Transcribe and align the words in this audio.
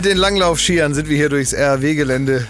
Mit 0.00 0.06
den 0.06 0.16
Langlaufskiern 0.16 0.94
sind 0.94 1.10
wir 1.10 1.16
hier 1.18 1.28
durchs 1.28 1.52
RW-Gelände 1.52 2.46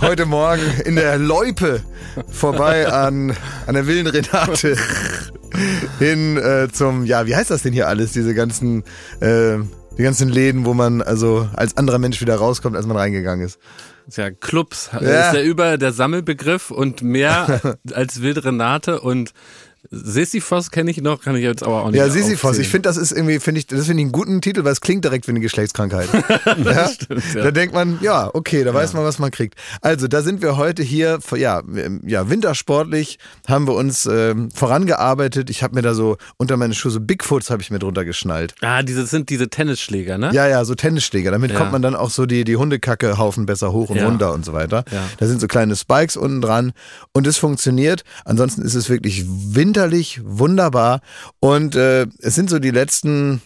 heute 0.00 0.24
Morgen 0.24 0.62
in 0.84 0.94
der 0.94 1.18
Loipe 1.18 1.82
vorbei 2.30 2.86
an, 2.86 3.36
an 3.66 3.74
der 3.74 3.88
Willen 3.88 4.06
Renate 4.06 4.76
hin 5.98 6.36
äh, 6.36 6.68
zum, 6.70 7.04
ja, 7.04 7.26
wie 7.26 7.34
heißt 7.34 7.50
das 7.50 7.62
denn 7.62 7.72
hier 7.72 7.88
alles, 7.88 8.12
diese 8.12 8.34
ganzen, 8.34 8.84
äh, 9.18 9.56
die 9.98 10.02
ganzen 10.04 10.28
Läden, 10.28 10.64
wo 10.64 10.74
man 10.74 11.02
also 11.02 11.48
als 11.56 11.76
anderer 11.76 11.98
Mensch 11.98 12.20
wieder 12.20 12.36
rauskommt, 12.36 12.76
als 12.76 12.86
man 12.86 12.96
reingegangen 12.96 13.44
ist. 13.44 13.58
Ja, 14.14 14.30
Clubs 14.30 14.90
ja. 14.92 15.00
ist 15.00 15.34
ja 15.34 15.42
über 15.42 15.78
der 15.78 15.92
Sammelbegriff 15.92 16.70
und 16.70 17.02
mehr 17.02 17.78
als 17.94 18.22
Wild 18.22 18.44
Renate 18.44 19.00
und 19.00 19.32
Sisyphos 19.90 20.70
kenne 20.70 20.90
ich 20.90 21.00
noch, 21.00 21.20
kann 21.20 21.36
ich 21.36 21.42
jetzt 21.42 21.62
aber 21.62 21.82
auch 21.82 21.90
nicht. 21.90 21.98
Ja, 21.98 22.08
Sisyphos. 22.08 22.58
Ich 22.58 22.68
finde, 22.68 22.88
das 22.88 22.96
ist 22.96 23.12
irgendwie, 23.12 23.38
finde 23.40 23.60
ich, 23.60 23.66
das 23.66 23.86
finde 23.86 24.00
ich 24.00 24.06
einen 24.06 24.12
guten 24.12 24.40
Titel, 24.40 24.64
weil 24.64 24.72
es 24.72 24.80
klingt 24.80 25.04
direkt 25.04 25.26
wie 25.26 25.32
eine 25.32 25.40
Geschlechtskrankheit. 25.40 26.08
ja? 26.64 26.88
Stimmt, 26.88 27.22
ja. 27.34 27.42
Da 27.42 27.50
denkt 27.50 27.74
man, 27.74 27.98
ja, 28.00 28.30
okay, 28.32 28.64
da 28.64 28.72
weiß 28.72 28.92
man, 28.92 29.04
was 29.04 29.18
man 29.18 29.30
kriegt. 29.30 29.54
Also, 29.80 30.08
da 30.08 30.22
sind 30.22 30.42
wir 30.42 30.56
heute 30.56 30.82
hier, 30.82 31.18
ja, 31.36 31.62
ja 32.04 32.30
wintersportlich 32.30 33.18
haben 33.46 33.66
wir 33.66 33.74
uns 33.74 34.06
äh, 34.06 34.34
vorangearbeitet. 34.54 35.50
Ich 35.50 35.62
habe 35.62 35.74
mir 35.74 35.82
da 35.82 35.94
so 35.94 36.16
unter 36.36 36.56
meine 36.56 36.74
Schuhe 36.74 36.90
so 36.90 37.00
Bigfoots 37.00 37.50
habe 37.50 37.62
ich 37.62 37.70
mir 37.70 37.78
drunter 37.78 38.04
geschnallt. 38.04 38.54
Ah, 38.62 38.82
diese 38.82 39.06
sind 39.06 39.30
diese 39.30 39.48
Tennisschläger, 39.48 40.18
ne? 40.18 40.30
Ja, 40.32 40.48
ja, 40.48 40.64
so 40.64 40.74
Tennisschläger. 40.74 41.30
Damit 41.30 41.52
ja. 41.52 41.58
kommt 41.58 41.72
man 41.72 41.82
dann 41.82 41.94
auch 41.94 42.10
so 42.10 42.26
die, 42.26 42.44
die 42.44 42.56
Hundekackehaufen 42.56 43.46
besser 43.46 43.72
hoch 43.72 43.90
und 43.90 44.00
runter 44.00 44.32
und 44.32 44.44
so 44.44 44.52
weiter. 44.52 44.84
Da 45.18 45.26
sind 45.26 45.40
so 45.40 45.46
kleine 45.46 45.76
Spikes 45.76 46.16
unten 46.16 46.40
dran 46.40 46.72
und 47.12 47.26
es 47.26 47.38
funktioniert. 47.38 48.04
Ansonsten 48.24 48.62
ist 48.62 48.74
es 48.74 48.88
wirklich 48.88 49.24
winter 49.26 49.75
winterlich, 49.76 50.20
wunderbar. 50.24 51.00
Und 51.38 51.76
äh, 51.76 52.06
es 52.20 52.34
sind 52.34 52.48
so 52.48 52.58
die 52.58 52.70
letzten, 52.70 53.42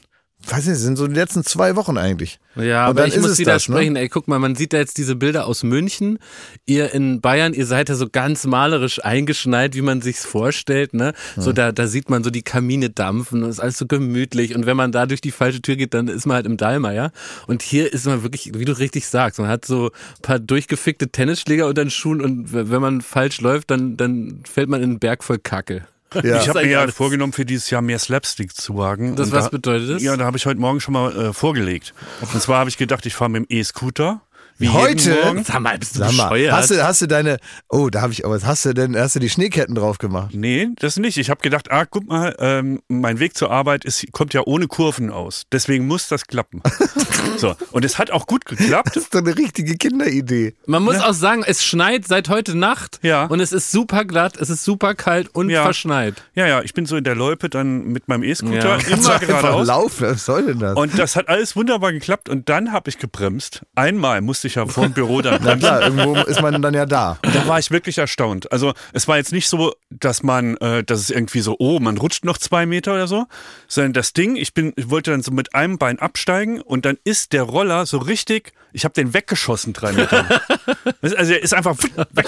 weiß 0.47 0.67
nicht, 0.67 0.77
es 0.77 0.83
sind 0.83 0.97
so 0.97 1.09
die 1.09 1.15
letzten 1.15 1.43
zwei 1.43 1.75
Wochen 1.75 1.99
eigentlich. 1.99 2.39
Ja, 2.55 2.87
aber 2.87 3.07
ich 3.07 3.19
muss 3.19 3.39
widersprechen. 3.39 3.95
Ne? 3.95 4.01
Ey, 4.01 4.09
guck 4.09 4.29
mal, 4.29 4.39
man 4.39 4.55
sieht 4.55 4.73
da 4.73 4.79
jetzt 4.79 4.97
diese 4.97 5.17
Bilder 5.17 5.47
aus 5.47 5.65
München. 5.65 6.19
Ihr 6.67 6.95
in 6.95 7.21
Bayern, 7.21 7.53
ihr 7.53 7.67
seid 7.67 7.89
ja 7.89 7.97
so 7.97 8.09
ganz 8.09 8.47
malerisch 8.47 9.05
eingeschneit, 9.05 9.75
wie 9.75 9.83
man 9.83 10.03
sich's 10.03 10.25
vorstellt. 10.25 10.95
Ne? 10.95 11.15
Ja. 11.35 11.43
So 11.43 11.53
da, 11.53 11.73
da 11.73 11.89
sieht 11.89 12.11
man 12.11 12.23
so 12.23 12.31
die 12.31 12.43
Kamine 12.43 12.91
dampfen 12.91 13.43
und 13.43 13.51
ist 13.51 13.61
alles 13.61 13.79
so 13.79 13.87
gemütlich. 13.87 14.55
Und 14.55 14.67
wenn 14.67 14.77
man 14.77 14.93
da 14.93 15.07
durch 15.07 15.21
die 15.21 15.33
falsche 15.33 15.63
Tür 15.63 15.75
geht, 15.75 15.95
dann 15.95 16.07
ist 16.07 16.27
man 16.27 16.37
halt 16.37 16.47
im 16.47 16.57
Dallmayr. 16.57 17.11
Und 17.49 17.63
hier 17.63 17.93
ist 17.93 18.07
man 18.07 18.23
wirklich, 18.23 18.53
wie 18.55 18.65
du 18.65 18.79
richtig 18.79 19.09
sagst, 19.09 19.41
man 19.41 19.49
hat 19.49 19.65
so 19.65 19.87
ein 19.87 20.23
paar 20.23 20.39
durchgefickte 20.39 21.09
Tennisschläger 21.09 21.67
unter 21.67 21.85
den 21.85 21.91
Schuhen 21.91 22.21
und 22.21 22.53
wenn 22.53 22.81
man 22.81 23.01
falsch 23.01 23.41
läuft, 23.41 23.73
dann, 23.73 23.97
dann 23.97 24.43
fällt 24.49 24.69
man 24.69 24.81
in 24.81 24.91
einen 24.91 24.99
Berg 25.01 25.25
voll 25.25 25.39
Kacke. 25.39 25.87
Ja. 26.23 26.41
Ich 26.41 26.49
habe 26.49 26.63
mir 26.63 26.71
ja 26.71 26.87
vorgenommen, 26.89 27.33
für 27.33 27.45
dieses 27.45 27.71
Jahr 27.71 27.83
mehr 27.83 27.99
Slapstick 27.99 28.55
zu 28.55 28.77
wagen. 28.77 29.17
Das 29.17 29.31
was 29.33 29.45
da, 29.45 29.51
bedeutet 29.51 29.91
das? 29.91 30.03
Ja, 30.03 30.17
da 30.17 30.25
habe 30.25 30.37
ich 30.37 30.47
heute 30.47 30.61
Morgen 30.61 30.81
schon 30.81 30.95
mal 30.95 31.17
äh, 31.17 31.33
vorgelegt. 31.33 31.95
Und 32.21 32.43
zwar 32.43 32.59
habe 32.59 32.71
ich 32.71 32.77
gedacht, 32.77 33.07
ich 33.07 33.15
fahre 33.15 33.31
mit 33.31 33.49
dem 33.49 33.57
E-Scooter 33.57 34.21
wie 34.61 34.69
Heute? 34.69 35.43
Sag 35.43 35.61
mal, 35.61 35.79
bist 35.79 35.97
du 35.97 36.01
Sag 36.01 36.13
mal, 36.13 36.25
bescheuert? 36.25 36.53
Hast 36.53 36.71
du, 36.71 36.85
hast 36.85 37.01
du 37.01 37.07
deine, 37.07 37.39
oh, 37.71 37.89
da 37.89 38.03
habe 38.03 38.13
ich, 38.13 38.27
aber 38.27 38.39
hast 38.43 38.67
du 38.67 38.75
denn, 38.75 38.95
hast 38.95 39.17
du 39.17 39.19
die 39.19 39.31
Schneeketten 39.31 39.75
drauf 39.75 39.97
gemacht? 39.97 40.35
Nee, 40.35 40.69
das 40.79 40.99
nicht. 40.99 41.17
Ich 41.17 41.31
habe 41.31 41.41
gedacht, 41.41 41.71
ah, 41.71 41.87
guck 41.87 42.07
mal, 42.07 42.37
ähm, 42.39 42.83
mein 42.89 43.19
Weg 43.19 43.37
zur 43.39 43.51
Arbeit 43.51 43.87
ist, 43.87 44.13
kommt 44.13 44.35
ja 44.35 44.43
ohne 44.45 44.67
Kurven 44.67 45.11
aus. 45.11 45.45
Deswegen 45.51 45.87
muss 45.87 46.09
das 46.09 46.27
klappen. 46.27 46.63
so, 47.39 47.57
und 47.73 47.87
es 47.87 47.99
hat 47.99 48.11
auch 48.11 48.27
gut 48.27 48.45
geklappt. 48.45 48.97
Das 48.97 49.05
ist 49.05 49.15
doch 49.15 49.21
eine 49.21 49.37
richtige 49.37 49.77
Kinderidee. 49.77 50.55
Man 50.67 50.83
muss 50.83 50.97
ja. 50.97 51.09
auch 51.09 51.15
sagen, 51.15 51.43
es 51.47 51.65
schneit 51.65 52.07
seit 52.07 52.29
heute 52.29 52.55
Nacht. 52.55 52.99
Ja. 53.03 53.25
Und 53.25 53.41
es 53.41 53.53
ist 53.53 53.71
super 53.71 54.05
glatt, 54.05 54.37
es 54.37 54.51
ist 54.51 54.63
super 54.63 54.95
kalt 54.95 55.35
und 55.35 55.49
ja. 55.49 55.63
verschneit. 55.63 56.23
Ja, 56.35 56.47
ja, 56.47 56.61
ich 56.61 56.75
bin 56.75 56.85
so 56.85 56.97
in 56.97 57.05
der 57.05 57.15
Loipe 57.15 57.49
dann 57.49 57.85
mit 57.85 58.09
meinem 58.09 58.25
E-Scooter 58.25 58.79
ja. 58.79 58.87
immer 58.89 59.19
geradeaus. 59.21 59.67
laufen, 59.67 60.09
was 60.09 60.27
soll 60.27 60.45
denn 60.45 60.59
das? 60.59 60.77
Und 60.77 60.99
das 60.99 61.17
hat 61.17 61.29
alles 61.29 61.57
wunderbar 61.57 61.93
geklappt 61.93 62.29
und 62.29 62.51
dann 62.51 62.73
habe 62.73 62.91
ich 62.91 62.99
gebremst. 62.99 63.63
Einmal 63.75 64.21
musste 64.21 64.49
ich 64.49 64.50
ich 64.51 64.57
ja 64.57 64.67
vor 64.67 64.85
dem 64.85 64.93
Büro 64.93 65.23
dann 65.23 65.41
Na 65.45 65.57
klar, 65.57 65.83
irgendwo 65.83 66.15
ist 66.17 66.43
man 66.43 66.61
dann 66.61 66.75
ja 66.75 66.87
da. 66.87 67.19
Und 67.25 67.35
da 67.35 67.47
war 67.47 67.59
ich 67.59 67.71
wirklich 67.71 67.99
erstaunt. 67.99 68.51
Also 68.53 68.73
es 68.93 69.09
war 69.09 69.17
jetzt 69.17 69.33
nicht 69.33 69.49
so, 69.49 69.73
dass 69.89 70.23
man, 70.23 70.57
äh, 70.59 70.85
dass 70.85 71.01
es 71.01 71.11
irgendwie 71.11 71.41
so, 71.41 71.57
oh, 71.59 71.81
man 71.81 71.97
rutscht 71.97 72.25
noch 72.25 72.39
zwei 72.39 72.67
Meter 72.67 72.95
oder 72.95 73.07
so, 73.07 73.27
sondern 73.69 73.95
das 73.95 74.13
Ding, 74.13 74.37
ich 74.37 74.53
bin, 74.53 74.73
ich 74.77 74.91
wollte 74.91 75.11
dann 75.11 75.23
so 75.23 75.31
mit 75.31 75.55
einem 75.55 75.79
Bein 75.79 75.99
absteigen 75.99 76.61
und 76.61 76.85
dann 76.85 76.99
ist 77.05 77.33
der 77.33 77.43
Roller 77.43 77.87
so 77.87 77.99
richtig, 77.99 78.53
ich 78.73 78.85
habe 78.85 78.95
den 78.95 79.15
weggeschossen 79.15 79.73
drei 79.73 79.93
Meter. 79.93 80.27
also 81.03 81.17
er 81.33 81.43
ist 81.43 81.55
einfach 81.55 81.77
weg. 82.13 82.27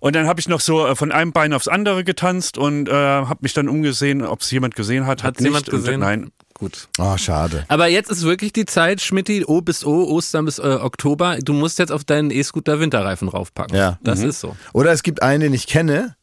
Und 0.00 0.14
dann 0.14 0.26
habe 0.26 0.38
ich 0.38 0.48
noch 0.48 0.60
so 0.60 0.86
äh, 0.86 0.94
von 0.94 1.12
einem 1.12 1.32
Bein 1.32 1.54
aufs 1.54 1.66
andere 1.66 2.04
getanzt 2.04 2.58
und 2.58 2.90
äh, 2.90 2.92
habe 2.92 3.38
mich 3.40 3.54
dann 3.54 3.70
umgesehen, 3.70 4.22
ob 4.22 4.42
es 4.42 4.50
jemand 4.50 4.74
gesehen 4.74 5.06
hat. 5.06 5.22
Hat 5.22 5.40
jemand 5.40 5.64
gesehen? 5.64 5.94
Und, 5.94 6.00
nein, 6.00 6.30
gut. 6.54 6.88
Oh, 6.98 7.16
schade. 7.16 7.64
Aber 7.68 7.88
jetzt 7.88 8.10
ist 8.10 8.22
wirklich 8.22 8.52
die 8.52 8.66
Zeit, 8.66 9.00
Schmidti, 9.00 9.44
O 9.46 9.60
bis 9.60 9.84
O, 9.84 10.04
Ostern 10.04 10.44
bis 10.44 10.58
äh, 10.58 10.62
Oktober. 10.62 11.38
Du 11.42 11.52
musst 11.52 11.78
jetzt 11.78 11.92
auf 11.92 12.04
deinen 12.04 12.30
E-Scooter 12.30 12.80
Winterreifen 12.80 13.28
raufpacken. 13.28 13.76
Ja. 13.76 13.98
Das 14.02 14.20
mhm. 14.20 14.30
ist 14.30 14.40
so. 14.40 14.56
Oder 14.72 14.92
es 14.92 15.02
gibt 15.02 15.22
einen, 15.22 15.40
den 15.40 15.54
ich 15.54 15.66
kenne, 15.66 16.16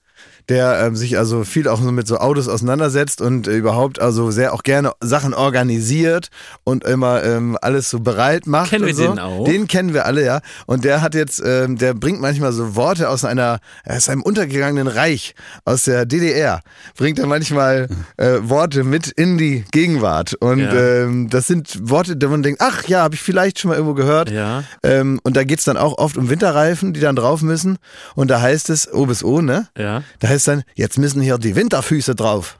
der 0.51 0.81
ähm, 0.85 0.97
sich 0.97 1.17
also 1.17 1.45
viel 1.45 1.69
auch 1.69 1.79
mit 1.79 2.07
so 2.07 2.17
Autos 2.17 2.49
auseinandersetzt 2.49 3.21
und 3.21 3.47
äh, 3.47 3.55
überhaupt 3.55 4.01
also 4.01 4.31
sehr 4.31 4.53
auch 4.53 4.63
gerne 4.63 4.91
Sachen 4.99 5.33
organisiert 5.33 6.27
und 6.65 6.83
immer 6.83 7.23
ähm, 7.23 7.57
alles 7.61 7.89
so 7.89 8.01
bereit 8.01 8.47
macht. 8.47 8.71
Kennen 8.71 8.85
wir 8.85 8.93
so. 8.93 9.07
den 9.07 9.19
auch? 9.19 9.45
Den 9.45 9.67
kennen 9.67 9.93
wir 9.93 10.05
alle, 10.05 10.25
ja. 10.25 10.41
Und 10.65 10.83
der 10.83 11.01
hat 11.01 11.15
jetzt, 11.15 11.41
ähm, 11.43 11.77
der 11.77 11.93
bringt 11.93 12.19
manchmal 12.19 12.51
so 12.51 12.75
Worte 12.75 13.07
aus 13.07 13.23
einer, 13.23 13.59
aus 13.85 14.09
einem 14.09 14.23
untergegangenen 14.23 14.89
Reich, 14.89 15.35
aus 15.63 15.85
der 15.85 16.05
DDR, 16.05 16.59
bringt 16.97 17.17
er 17.17 17.27
manchmal 17.27 17.87
äh, 18.17 18.39
Worte 18.41 18.83
mit 18.83 19.07
in 19.07 19.37
die 19.37 19.63
Gegenwart. 19.71 20.33
Und 20.33 20.59
ja. 20.59 20.73
ähm, 20.73 21.29
das 21.29 21.47
sind 21.47 21.89
Worte, 21.89 22.17
da 22.17 22.27
man 22.27 22.43
denkt, 22.43 22.59
ach 22.61 22.83
ja, 22.89 23.03
habe 23.03 23.15
ich 23.15 23.21
vielleicht 23.21 23.59
schon 23.59 23.69
mal 23.69 23.75
irgendwo 23.75 23.93
gehört. 23.93 24.29
Ja. 24.29 24.65
Ähm, 24.83 25.21
und 25.23 25.37
da 25.37 25.45
geht's 25.45 25.63
dann 25.63 25.77
auch 25.77 25.97
oft 25.97 26.17
um 26.17 26.29
Winterreifen, 26.29 26.91
die 26.91 26.99
dann 26.99 27.15
drauf 27.15 27.41
müssen. 27.41 27.77
Und 28.15 28.29
da 28.29 28.41
heißt 28.41 28.69
es 28.69 28.91
O 28.93 29.05
bis 29.05 29.23
O, 29.23 29.41
ne? 29.41 29.67
Ja. 29.77 30.03
Da 30.19 30.27
heißt 30.27 30.40
dann, 30.47 30.63
jetzt 30.75 30.97
müssen 30.97 31.21
hier 31.21 31.37
die 31.37 31.55
Winterfüße 31.55 32.15
drauf. 32.15 32.59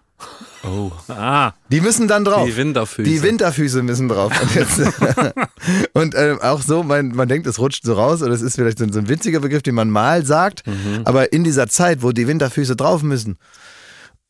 Oh. 0.64 0.92
Ah. 1.08 1.54
Die 1.70 1.82
müssen 1.82 2.08
dann 2.08 2.24
drauf. 2.24 2.46
Die 2.46 2.56
Winterfüße. 2.56 3.10
Die 3.10 3.24
Winterfüße 3.24 3.82
müssen 3.82 4.08
drauf. 4.08 4.32
Und, 4.40 4.56
jetzt, 4.56 4.80
und 5.94 6.14
äh, 6.14 6.38
auch 6.42 6.62
so, 6.62 6.84
man, 6.84 7.10
man 7.10 7.28
denkt, 7.28 7.48
es 7.48 7.58
rutscht 7.58 7.84
so 7.84 7.94
raus 7.94 8.22
oder 8.22 8.34
es 8.34 8.44
ist 8.44 8.56
vielleicht 8.56 8.78
so 8.78 8.86
ein 8.86 9.10
witziger 9.10 9.40
Begriff, 9.40 9.64
den 9.64 9.76
man 9.76 9.90
mal 9.90 10.24
sagt, 10.26 10.68
mhm. 10.68 11.02
aber 11.06 11.34
in 11.34 11.44
dieser 11.44 11.68
Zeit, 11.68 12.04
wo 12.04 12.12
die 12.12 12.28
Winterfüße 12.28 12.76
drauf 12.76 13.02
müssen 13.02 13.38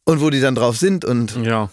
und 0.06 0.22
wo 0.22 0.30
die 0.30 0.40
dann 0.40 0.56
drauf 0.56 0.78
sind 0.78 1.04
und 1.04 1.36
ja 1.44 1.70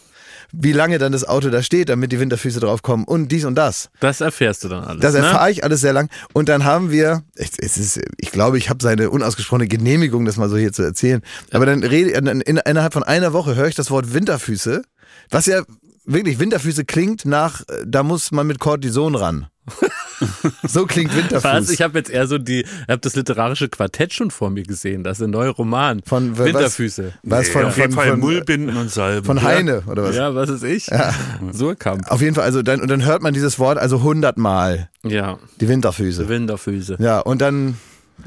wie 0.53 0.73
lange 0.73 0.99
dann 0.99 1.13
das 1.13 1.27
Auto 1.27 1.51
da 1.51 1.63
steht, 1.63 1.89
damit 1.89 2.13
die 2.13 2.21
Winterfüße 2.21 2.61
draufkommen 2.61 3.05
und 3.07 3.31
dies 3.31 3.45
und 3.45 3.55
das. 3.55 3.91
Das 4.01 4.21
erfährst 4.21 4.65
du 4.65 4.69
dann 4.69 4.85
alles. 4.85 5.01
Das 5.01 5.15
ne? 5.15 5.21
erfahre 5.21 5.47
ne? 5.47 5.51
ich 5.53 5.65
alles 5.65 5.81
sehr 5.81 5.93
lang. 5.93 6.09
Und 6.33 6.49
dann 6.49 6.65
haben 6.65 6.91
wir, 6.91 7.23
es 7.35 7.59
ist, 7.59 8.01
ich 8.17 8.31
glaube, 8.31 8.59
ich 8.59 8.71
habe 8.71 8.83
seine 8.83 9.11
unausgesprochene 9.11 9.69
Genehmigung, 9.69 10.25
das 10.25 10.37
mal 10.37 10.49
so 10.49 10.57
hier 10.57 10.73
zu 10.73 10.83
erzählen. 10.83 11.23
Aber 11.53 11.67
dann 11.67 11.85
rede 11.85 12.11
in, 12.11 12.57
innerhalb 12.57 12.93
von 12.93 13.03
einer 13.03 13.33
Woche 13.33 13.57
höre 13.57 13.69
ich 13.69 13.75
das 13.75 13.91
Wort 13.91 14.15
Winterfüße, 14.15 14.83
was 15.31 15.47
ja 15.47 15.63
wirklich 16.05 16.39
Winterfüße 16.39 16.85
klingt 16.85 17.27
nach, 17.27 17.63
da 17.87 18.03
muss 18.03 18.33
man 18.33 18.47
mit 18.47 18.59
Cortison 18.59 19.15
ran. 19.15 19.47
so 20.67 20.87
klingt 20.87 21.15
Winterfuß. 21.15 21.45
Was? 21.45 21.71
Ich 21.71 21.83
habe 21.83 21.99
jetzt 21.99 22.11
eher 22.11 22.27
so 22.27 22.39
die, 22.39 22.61
ich 22.61 22.89
habe 22.89 23.01
das 23.01 23.17
literarische 23.17 23.69
Quartett 23.69 24.13
schon 24.13 24.31
vor 24.31 24.51
mir 24.51 24.63
gesehen. 24.63 25.05
Das 25.05 25.19
ist 25.19 25.25
ein 25.25 25.31
neuer 25.31 25.53
Roman. 25.53 26.03
Von 26.05 26.39
Winterfüße. 26.39 27.13
Was, 27.23 27.39
was 27.39 27.47
nee, 27.47 27.53
von, 27.53 27.65
auf 27.65 27.77
jeden 27.77 27.93
von, 27.93 28.03
Fall 28.03 28.11
von, 28.13 28.21
Mullbinden 28.21 28.77
und 28.77 28.91
Salben. 28.91 29.25
Von 29.25 29.43
Heine 29.43 29.83
oder 29.87 30.05
was? 30.05 30.17
Ja, 30.17 30.35
was 30.35 30.51
ist 30.51 30.65
ich? 30.65 30.89
Ja. 30.89 31.15
Surkamp. 31.53 32.11
Auf 32.11 32.21
jeden 32.21 32.35
Fall. 32.35 32.45
Also 32.45 32.63
dann 32.63 32.81
und 32.81 32.89
dann 32.89 33.05
hört 33.05 33.23
man 33.23 33.35
dieses 33.35 33.59
Wort 33.59 33.79
also 33.79 34.03
hundertmal. 34.03 34.89
Ja. 35.03 35.39
Die 35.61 35.69
Winterfüße. 35.69 36.29
Winterfüße. 36.29 36.97
Ja 36.99 37.21
und 37.21 37.41
dann. 37.41 37.77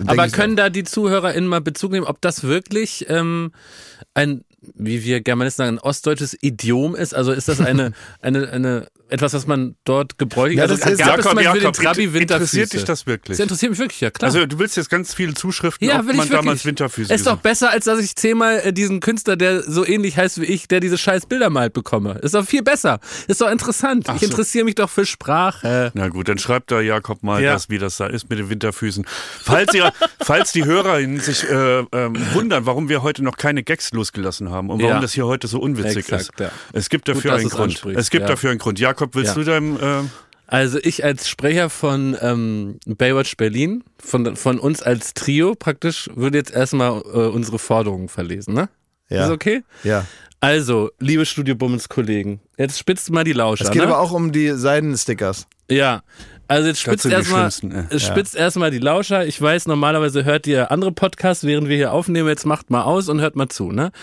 Aber 0.06 0.30
können 0.30 0.56
da 0.56 0.70
die 0.70 0.86
ZuhörerInnen 0.86 1.50
mal 1.50 1.60
Bezug 1.60 1.92
nehmen, 1.92 2.06
ob 2.06 2.22
das 2.22 2.44
wirklich 2.44 3.08
ähm, 3.10 3.52
ein 4.14 4.46
wie 4.62 5.04
wir 5.04 5.22
Germanisten 5.22 5.66
sagen, 5.66 5.78
ein 5.78 5.80
ostdeutsches 5.80 6.38
Idiom 6.40 6.96
ist? 6.96 7.14
Also 7.14 7.32
ist 7.32 7.48
das 7.48 7.60
eine, 7.60 7.94
eine, 8.22 8.50
eine 8.50 8.88
etwas, 9.10 9.34
was 9.34 9.48
man 9.48 9.76
dort 9.84 10.18
gebräuchlich 10.18 10.58
ja, 10.58 10.64
also 10.64 10.78
das 10.78 10.86
ist, 10.86 11.00
gab 11.00 11.18
Jakob, 11.18 11.38
es 11.38 11.44
Jakob, 11.44 11.62
den 11.62 11.74
Trabi 11.74 12.04
interessiert 12.04 12.72
dich 12.72 12.84
das 12.86 13.06
wirklich? 13.08 13.38
Das 13.38 13.44
interessiert 13.44 13.72
mich 13.72 13.80
wirklich, 13.80 14.00
ja 14.00 14.12
klar. 14.12 14.28
Also 14.28 14.46
du 14.46 14.60
willst 14.60 14.78
jetzt 14.78 14.90
ganz 14.90 15.14
viele 15.14 15.34
Zuschriften, 15.34 15.88
ja, 15.88 16.00
ob 16.00 16.06
man 16.06 16.20
ich 16.20 16.30
damals 16.30 16.64
Winterfüße 16.64 17.14
Ist 17.14 17.28
doch 17.28 17.38
besser, 17.38 17.72
als 17.72 17.86
dass 17.86 18.00
ich 18.00 18.16
zehnmal 18.16 18.60
äh, 18.60 18.72
diesen 18.72 19.00
Künstler, 19.00 19.36
der 19.36 19.64
so 19.64 19.86
ähnlich 19.86 20.18
heißt 20.18 20.40
wie 20.40 20.46
ich, 20.46 20.68
der 20.68 20.80
diese 20.80 20.98
scheiß 20.98 21.26
Bilder 21.26 21.50
malt, 21.50 21.74
bekomme. 21.74 22.20
Ist 22.22 22.36
doch 22.36 22.46
viel 22.46 22.62
besser. 22.62 23.00
Ist 23.28 23.42
doch 23.42 23.50
interessant. 23.50 24.06
Ach 24.08 24.16
ich 24.16 24.24
interessiere 24.24 24.64
mich 24.64 24.76
doch 24.76 24.90
für 24.90 25.06
Sprache. 25.06 25.92
Na 25.94 26.08
gut, 26.08 26.30
dann 26.30 26.38
schreibt 26.38 26.72
da 26.72 26.80
Jakob 26.80 27.24
mal, 27.24 27.44
ja. 27.44 27.54
das, 27.54 27.70
wie 27.70 27.80
das 27.80 27.98
da 27.98 28.08
ist 28.08 28.30
mit 28.30 28.40
den 28.40 28.50
Winterfüßen. 28.50 29.06
Falls, 29.42 29.74
ihr, 29.74 29.92
falls 30.22 30.52
die 30.52 30.64
HörerInnen 30.64 31.20
sich 31.20 31.44
äh, 31.50 31.80
äh, 31.80 31.86
wundern, 32.34 32.66
warum 32.66 32.88
wir 32.88 33.04
heute 33.04 33.24
noch 33.24 33.36
keine 33.36 33.64
Gags 33.64 33.92
losgelassen 33.92 34.50
haben 34.50 34.51
und 34.60 34.82
warum 34.82 34.96
ja. 34.96 35.00
das 35.00 35.14
hier 35.14 35.26
heute 35.26 35.48
so 35.48 35.60
unwitzig 35.60 36.10
Exakt, 36.10 36.22
ist. 36.22 36.40
Ja. 36.40 36.52
Es 36.74 36.90
gibt 36.90 37.08
dafür 37.08 37.32
Gut, 37.32 37.40
einen 37.40 37.50
Grund. 37.50 37.86
Es 37.96 38.10
gibt 38.10 38.30
dafür 38.30 38.52
einen 38.52 38.60
Grund. 38.60 38.80
Jakob, 38.80 39.16
willst 39.16 39.36
du 39.36 39.44
deinem 39.44 39.78
äh, 39.78 40.04
also 40.52 40.80
ich 40.84 41.06
als 41.06 41.30
Sprecher 41.30 41.70
von 41.70 42.18
ähm, 42.20 42.78
Baywatch 42.86 43.38
Berlin, 43.38 43.86
von, 44.04 44.36
von 44.36 44.60
uns 44.60 44.84
als 44.84 45.14
Trio 45.14 45.56
praktisch, 45.56 46.10
würde 46.14 46.40
jetzt 46.40 46.52
erstmal 46.52 46.92
äh, 46.92 47.28
unsere 47.30 47.58
Forderungen 47.58 48.10
verlesen, 48.10 48.54
ne? 48.54 48.68
Ja. 49.08 49.26
Ist 49.26 49.32
okay? 49.32 49.64
Ja. 49.86 50.06
Also, 50.42 50.92
liebe 51.00 51.26
Studio 51.26 51.56
Bummens 51.56 51.88
Kollegen, 51.88 52.42
jetzt 52.58 52.78
spitzt 52.78 53.12
mal 53.12 53.24
die 53.24 53.32
Lauscher. 53.32 53.64
Es 53.64 53.72
geht 53.72 53.82
ne? 53.82 53.88
aber 53.88 54.00
auch 54.00 54.12
um 54.12 54.34
die 54.34 54.50
Seidenstickers. 54.50 55.48
Ja. 55.70 56.02
Also 56.50 56.68
jetzt 56.68 56.82
spitzt 56.82 57.06
erstmal 57.06 57.48
äh. 57.48 58.00
spitzt 58.00 58.34
ja. 58.34 58.42
erstmal 58.42 58.72
die 58.72 58.80
Lauscher. 58.80 59.26
Ich 59.26 59.42
weiß, 59.42 59.68
normalerweise 59.68 60.26
hört 60.26 60.48
ihr 60.48 60.70
andere 60.70 60.92
Podcasts, 60.92 61.46
während 61.46 61.70
wir 61.70 61.78
hier 61.78 61.94
aufnehmen. 61.94 62.28
Jetzt 62.28 62.46
macht 62.46 62.70
mal 62.70 62.82
aus 62.82 63.08
und 63.08 63.22
hört 63.22 63.38
mal 63.38 63.48
zu, 63.48 63.72
ne? 63.72 63.94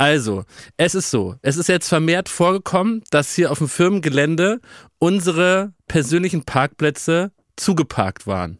Also, 0.00 0.44
es 0.78 0.94
ist 0.94 1.10
so, 1.10 1.34
es 1.42 1.58
ist 1.58 1.68
jetzt 1.68 1.86
vermehrt 1.86 2.30
vorgekommen, 2.30 3.02
dass 3.10 3.34
hier 3.34 3.52
auf 3.52 3.58
dem 3.58 3.68
Firmengelände 3.68 4.62
unsere 4.98 5.74
persönlichen 5.88 6.44
Parkplätze 6.44 7.32
zugeparkt 7.56 8.26
waren. 8.26 8.56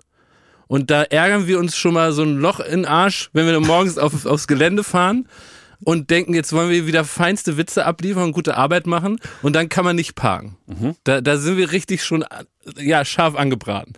Und 0.67 0.91
da 0.91 1.03
ärgern 1.03 1.47
wir 1.47 1.59
uns 1.59 1.79
schon 1.79 1.95
mal 1.95 2.13
so 2.13 2.25
ein 2.25 2.37
Loch 2.37 2.61
in 2.61 2.83
den 2.83 2.85
Arsch, 2.85 3.31
wenn 3.33 3.47
wir 3.47 3.59
morgens 3.59 3.97
auf, 3.97 4.27
aufs 4.27 4.49
Gelände 4.49 4.85
fahren 4.85 5.29
und 5.83 6.11
denken, 6.11 6.35
jetzt 6.35 6.53
wollen 6.53 6.69
wir 6.69 6.87
wieder 6.87 7.07
feinste 7.07 7.57
Witze 7.57 7.87
abliefern 7.87 8.25
und 8.25 8.33
gute 8.33 8.59
Arbeit 8.59 8.87
machen 8.87 9.19
und 9.41 9.57
dann 9.57 9.71
kann 9.71 9.87
man 9.87 9.97
nicht 9.97 10.15
parken. 10.15 10.59
Mhm. 10.67 10.95
Da, 11.05 11.23
da 11.23 11.39
sind 11.39 11.57
wir 11.57 11.73
richtig 11.73 12.05
schon 12.05 12.23
ja, 12.79 13.05
scharf 13.05 13.37
angebraten. 13.37 13.95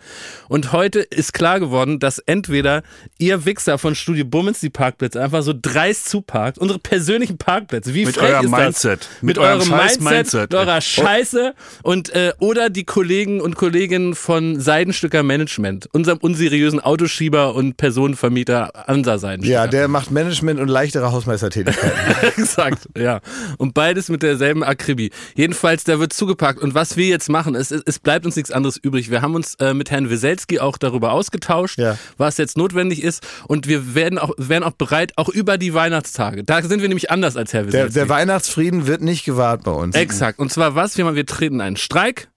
Und 0.47 0.71
heute 0.71 0.99
ist 0.99 1.33
klar 1.33 1.59
geworden, 1.59 1.99
dass 1.99 2.19
entweder 2.19 2.83
ihr 3.17 3.45
Wichser 3.45 3.77
von 3.77 3.93
Studio 3.93 4.23
Bummens 4.23 4.61
die 4.61 4.69
Parkplätze 4.69 5.21
einfach 5.21 5.41
so 5.41 5.53
dreist 5.59 6.07
zuparkt, 6.09 6.57
unsere 6.57 6.79
persönlichen 6.79 7.37
Parkplätze. 7.37 7.93
Wie 7.93 8.05
mit 8.05 8.15
frech 8.15 8.35
eurem 8.35 8.45
ist 8.45 8.51
Mindset. 8.51 8.99
Das? 9.01 9.09
Mit, 9.21 9.23
mit 9.23 9.37
eurem 9.37 9.69
Mindset, 9.69 10.01
Mindset, 10.01 10.41
mit 10.51 10.55
eurer 10.55 10.79
Scheiße 10.79 11.53
und 11.81 12.09
äh, 12.15 12.33
oder 12.39 12.69
die 12.69 12.85
Kollegen 12.85 13.41
und 13.41 13.55
Kolleginnen 13.55 14.15
von 14.15 14.59
Seidenstücker 14.59 15.23
Management, 15.23 15.89
unserem 15.91 16.19
unseriösen 16.19 16.79
Autoschieber 16.79 17.55
und 17.55 17.75
Personenvermieter 17.75 18.87
Ansa 18.87 19.17
Seidenstücker. 19.17 19.53
Ja, 19.53 19.67
der 19.67 19.89
macht 19.89 20.11
Management 20.11 20.61
und 20.61 20.69
leichtere 20.69 21.11
Hausmeistertätigkeiten. 21.11 21.91
Exakt, 22.37 22.87
ja. 22.97 23.19
Und 23.57 23.73
beides 23.73 24.07
mit 24.07 24.23
derselben 24.23 24.63
Akribie. 24.63 25.11
Jedenfalls, 25.35 25.83
der 25.83 25.99
wird 25.99 26.13
zugepackt. 26.13 26.61
Und 26.61 26.75
was 26.75 26.95
wir 26.95 27.07
jetzt 27.07 27.29
machen, 27.29 27.55
ist, 27.55 27.71
es 27.71 27.99
bleibt 27.99 28.25
uns 28.25 28.35
nichts 28.35 28.52
anderes 28.53 28.77
übrig. 28.77 29.09
Wir 29.11 29.21
haben 29.21 29.35
uns 29.35 29.55
äh, 29.55 29.73
mit 29.73 29.91
Herrn 29.91 30.09
Weselski 30.09 30.59
auch 30.59 30.77
darüber 30.77 31.11
ausgetauscht, 31.11 31.77
ja. 31.77 31.97
was 32.17 32.37
jetzt 32.37 32.57
notwendig 32.57 33.03
ist. 33.03 33.25
Und 33.47 33.67
wir 33.67 33.95
werden 33.95 34.19
auch, 34.19 34.31
werden 34.37 34.63
auch 34.63 34.71
bereit, 34.73 35.13
auch 35.17 35.29
über 35.29 35.57
die 35.57 35.73
Weihnachtstage. 35.73 36.43
Da 36.43 36.61
sind 36.61 36.81
wir 36.81 36.87
nämlich 36.87 37.11
anders 37.11 37.37
als 37.37 37.53
Herr 37.53 37.65
Weselski. 37.65 37.93
Der, 37.93 38.05
der 38.05 38.09
Weihnachtsfrieden 38.09 38.87
wird 38.87 39.01
nicht 39.01 39.25
gewahrt 39.25 39.63
bei 39.63 39.71
uns. 39.71 39.95
Exakt. 39.95 40.39
Und 40.39 40.51
zwar 40.51 40.75
was? 40.75 40.97
Wir, 40.97 41.15
wir 41.15 41.25
treten 41.25 41.61
einen 41.61 41.77
Streik. 41.77 42.29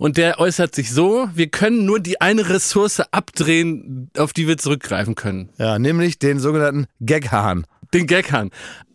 Und 0.00 0.16
der 0.16 0.40
äußert 0.40 0.74
sich 0.74 0.92
so, 0.92 1.28
wir 1.34 1.48
können 1.48 1.84
nur 1.84 2.00
die 2.00 2.22
eine 2.22 2.48
Ressource 2.48 3.00
abdrehen, 3.10 4.10
auf 4.16 4.32
die 4.32 4.48
wir 4.48 4.56
zurückgreifen 4.56 5.14
können. 5.14 5.50
Ja, 5.58 5.78
nämlich 5.78 6.18
den 6.18 6.38
sogenannten 6.38 6.86
Gaghahn. 7.04 7.66
Den 7.92 8.06
Gaghahn. 8.06 8.50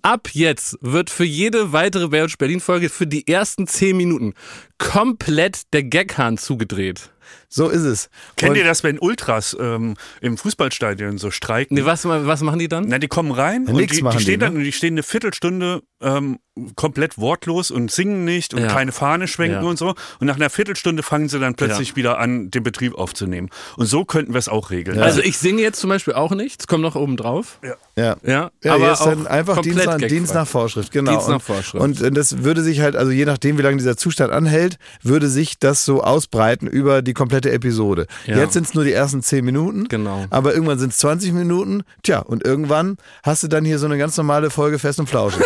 Ab 0.05 0.29
jetzt 0.33 0.77
wird 0.81 1.09
für 1.09 1.23
jede 1.23 1.73
weitere 1.73 2.09
Baywatch 2.09 2.37
Berlin 2.37 2.59
Folge 2.59 2.89
für 2.89 3.07
die 3.07 3.27
ersten 3.27 3.65
zehn 3.65 3.97
Minuten 3.97 4.35
komplett 4.77 5.73
der 5.73 5.81
Gaghahn 5.81 6.37
zugedreht. 6.37 7.09
So 7.49 7.69
ist 7.69 7.83
es. 7.83 8.09
Kennt 8.35 8.51
und 8.51 8.57
ihr 8.57 8.65
das, 8.65 8.83
wenn 8.83 8.99
Ultras 8.99 9.55
ähm, 9.59 9.95
im 10.21 10.37
Fußballstadion 10.37 11.17
so 11.17 11.31
streiken? 11.31 11.75
Nee, 11.75 11.85
was, 11.85 12.05
was 12.05 12.41
machen 12.41 12.59
die 12.59 12.67
dann? 12.67 12.85
Na, 12.87 12.99
die 12.99 13.07
kommen 13.07 13.31
rein 13.31 13.65
ja, 13.65 13.73
und 13.73 13.79
die, 13.79 13.87
die, 13.87 13.95
stehen 13.95 14.19
die, 14.19 14.37
dann 14.37 14.53
ne? 14.53 14.59
und 14.59 14.65
die 14.65 14.71
stehen 14.71 14.93
eine 14.93 15.03
Viertelstunde 15.03 15.81
ähm, 16.01 16.39
komplett 16.75 17.17
wortlos 17.17 17.69
und 17.69 17.91
singen 17.91 18.23
nicht 18.23 18.53
und 18.53 18.61
ja. 18.61 18.67
keine 18.67 18.91
Fahne 18.91 19.27
schwenken 19.27 19.63
ja. 19.63 19.69
und 19.69 19.77
so. 19.77 19.95
Und 20.19 20.27
nach 20.27 20.35
einer 20.35 20.49
Viertelstunde 20.49 21.03
fangen 21.03 21.27
sie 21.27 21.39
dann 21.39 21.55
plötzlich 21.55 21.89
ja. 21.89 21.95
wieder 21.97 22.19
an, 22.19 22.49
den 22.49 22.63
Betrieb 22.63 22.95
aufzunehmen. 22.95 23.49
Und 23.75 23.87
so 23.87 24.05
könnten 24.05 24.33
wir 24.33 24.39
es 24.39 24.47
auch 24.47 24.69
regeln. 24.69 24.99
Also 24.99 25.21
ich 25.21 25.37
singe 25.37 25.61
jetzt 25.61 25.79
zum 25.79 25.89
Beispiel 25.89 26.13
auch 26.13 26.31
nicht. 26.31 26.61
Es 26.61 26.67
kommt 26.67 26.81
noch 26.81 26.95
oben 26.95 27.17
drauf. 27.17 27.59
Ja. 27.63 27.75
Ja, 27.97 28.17
ja, 28.23 28.51
ja 28.63 28.73
aber 28.73 28.93
ist 28.93 29.01
dann 29.01 29.27
einfach 29.27 29.61
Dienst 29.61 29.85
nach, 29.85 29.97
Dienst 29.97 30.33
nach, 30.33 30.47
Vorschrift, 30.47 30.91
genau. 30.91 31.11
Dienst 31.11 31.29
nach 31.29 31.41
Vorschrift. 31.41 31.83
Und, 31.83 32.01
und 32.01 32.13
das 32.15 32.43
würde 32.43 32.61
sich 32.61 32.81
halt, 32.81 32.95
also 32.95 33.11
je 33.11 33.25
nachdem, 33.25 33.57
wie 33.57 33.61
lange 33.61 33.77
dieser 33.77 33.97
Zustand 33.97 34.31
anhält, 34.31 34.77
würde 35.01 35.27
sich 35.27 35.59
das 35.59 35.85
so 35.85 36.03
ausbreiten 36.03 36.67
über 36.67 37.01
die 37.01 37.13
komplette 37.15 37.51
Episode. 37.51 38.05
Jetzt 38.25 38.53
sind 38.53 38.67
es 38.67 38.73
nur 38.73 38.83
die 38.83 38.93
ersten 38.93 39.23
zehn 39.23 39.43
Minuten. 39.43 39.87
Genau. 39.87 40.25
Aber 40.29 40.53
irgendwann 40.53 40.77
sind 40.79 40.93
es 40.93 40.99
20 40.99 41.33
Minuten. 41.33 41.83
Tja, 42.03 42.19
und 42.19 42.45
irgendwann 42.45 42.97
hast 43.23 43.43
du 43.43 43.47
dann 43.47 43.65
hier 43.65 43.79
so 43.79 43.85
eine 43.85 43.97
ganz 43.97 44.15
normale 44.17 44.49
Folge 44.49 44.77
Fest 44.79 44.99
und 44.99 45.07
Flauschig. 45.09 45.43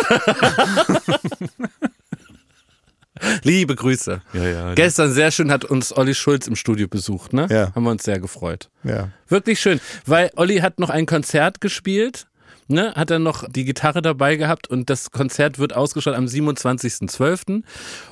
Liebe 3.42 3.74
Grüße. 3.74 4.22
Ja, 4.32 4.44
ja, 4.44 4.74
Gestern 4.74 5.12
sehr 5.12 5.30
schön 5.30 5.50
hat 5.50 5.64
uns 5.64 5.96
Olli 5.96 6.14
Schulz 6.14 6.46
im 6.46 6.56
Studio 6.56 6.88
besucht, 6.88 7.32
ne? 7.32 7.46
Ja. 7.50 7.74
Haben 7.74 7.84
wir 7.84 7.90
uns 7.90 8.04
sehr 8.04 8.18
gefreut. 8.18 8.70
Ja. 8.82 9.08
Wirklich 9.28 9.60
schön, 9.60 9.80
weil 10.06 10.30
Olli 10.36 10.58
hat 10.58 10.78
noch 10.78 10.90
ein 10.90 11.06
Konzert 11.06 11.60
gespielt, 11.60 12.26
ne? 12.70 12.94
Hat 12.94 13.10
dann 13.10 13.22
noch 13.22 13.48
die 13.48 13.64
Gitarre 13.64 14.02
dabei 14.02 14.36
gehabt 14.36 14.68
und 14.68 14.90
das 14.90 15.10
Konzert 15.10 15.58
wird 15.58 15.74
ausgestrahlt 15.74 16.16
am 16.16 16.26
27.12. 16.26 17.62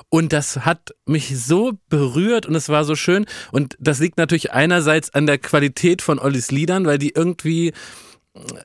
Und 0.09 0.33
das 0.33 0.65
hat 0.65 0.95
mich 1.07 1.39
so 1.39 1.73
berührt 1.89 2.47
und 2.47 2.55
es 2.55 2.69
war 2.69 2.85
so 2.85 2.95
schön. 2.95 3.27
Und 3.53 3.77
das 3.79 4.01
liegt 4.01 4.19
natürlich 4.19 4.53
einerseits 4.53 5.13
an 5.15 5.27
der 5.27 5.39
Qualität 5.39 6.03
von 6.03 6.19
Ollis 6.19 6.51
Liedern, 6.51 6.87
weil 6.87 6.99
die 6.99 7.11
irgendwie 7.11 7.73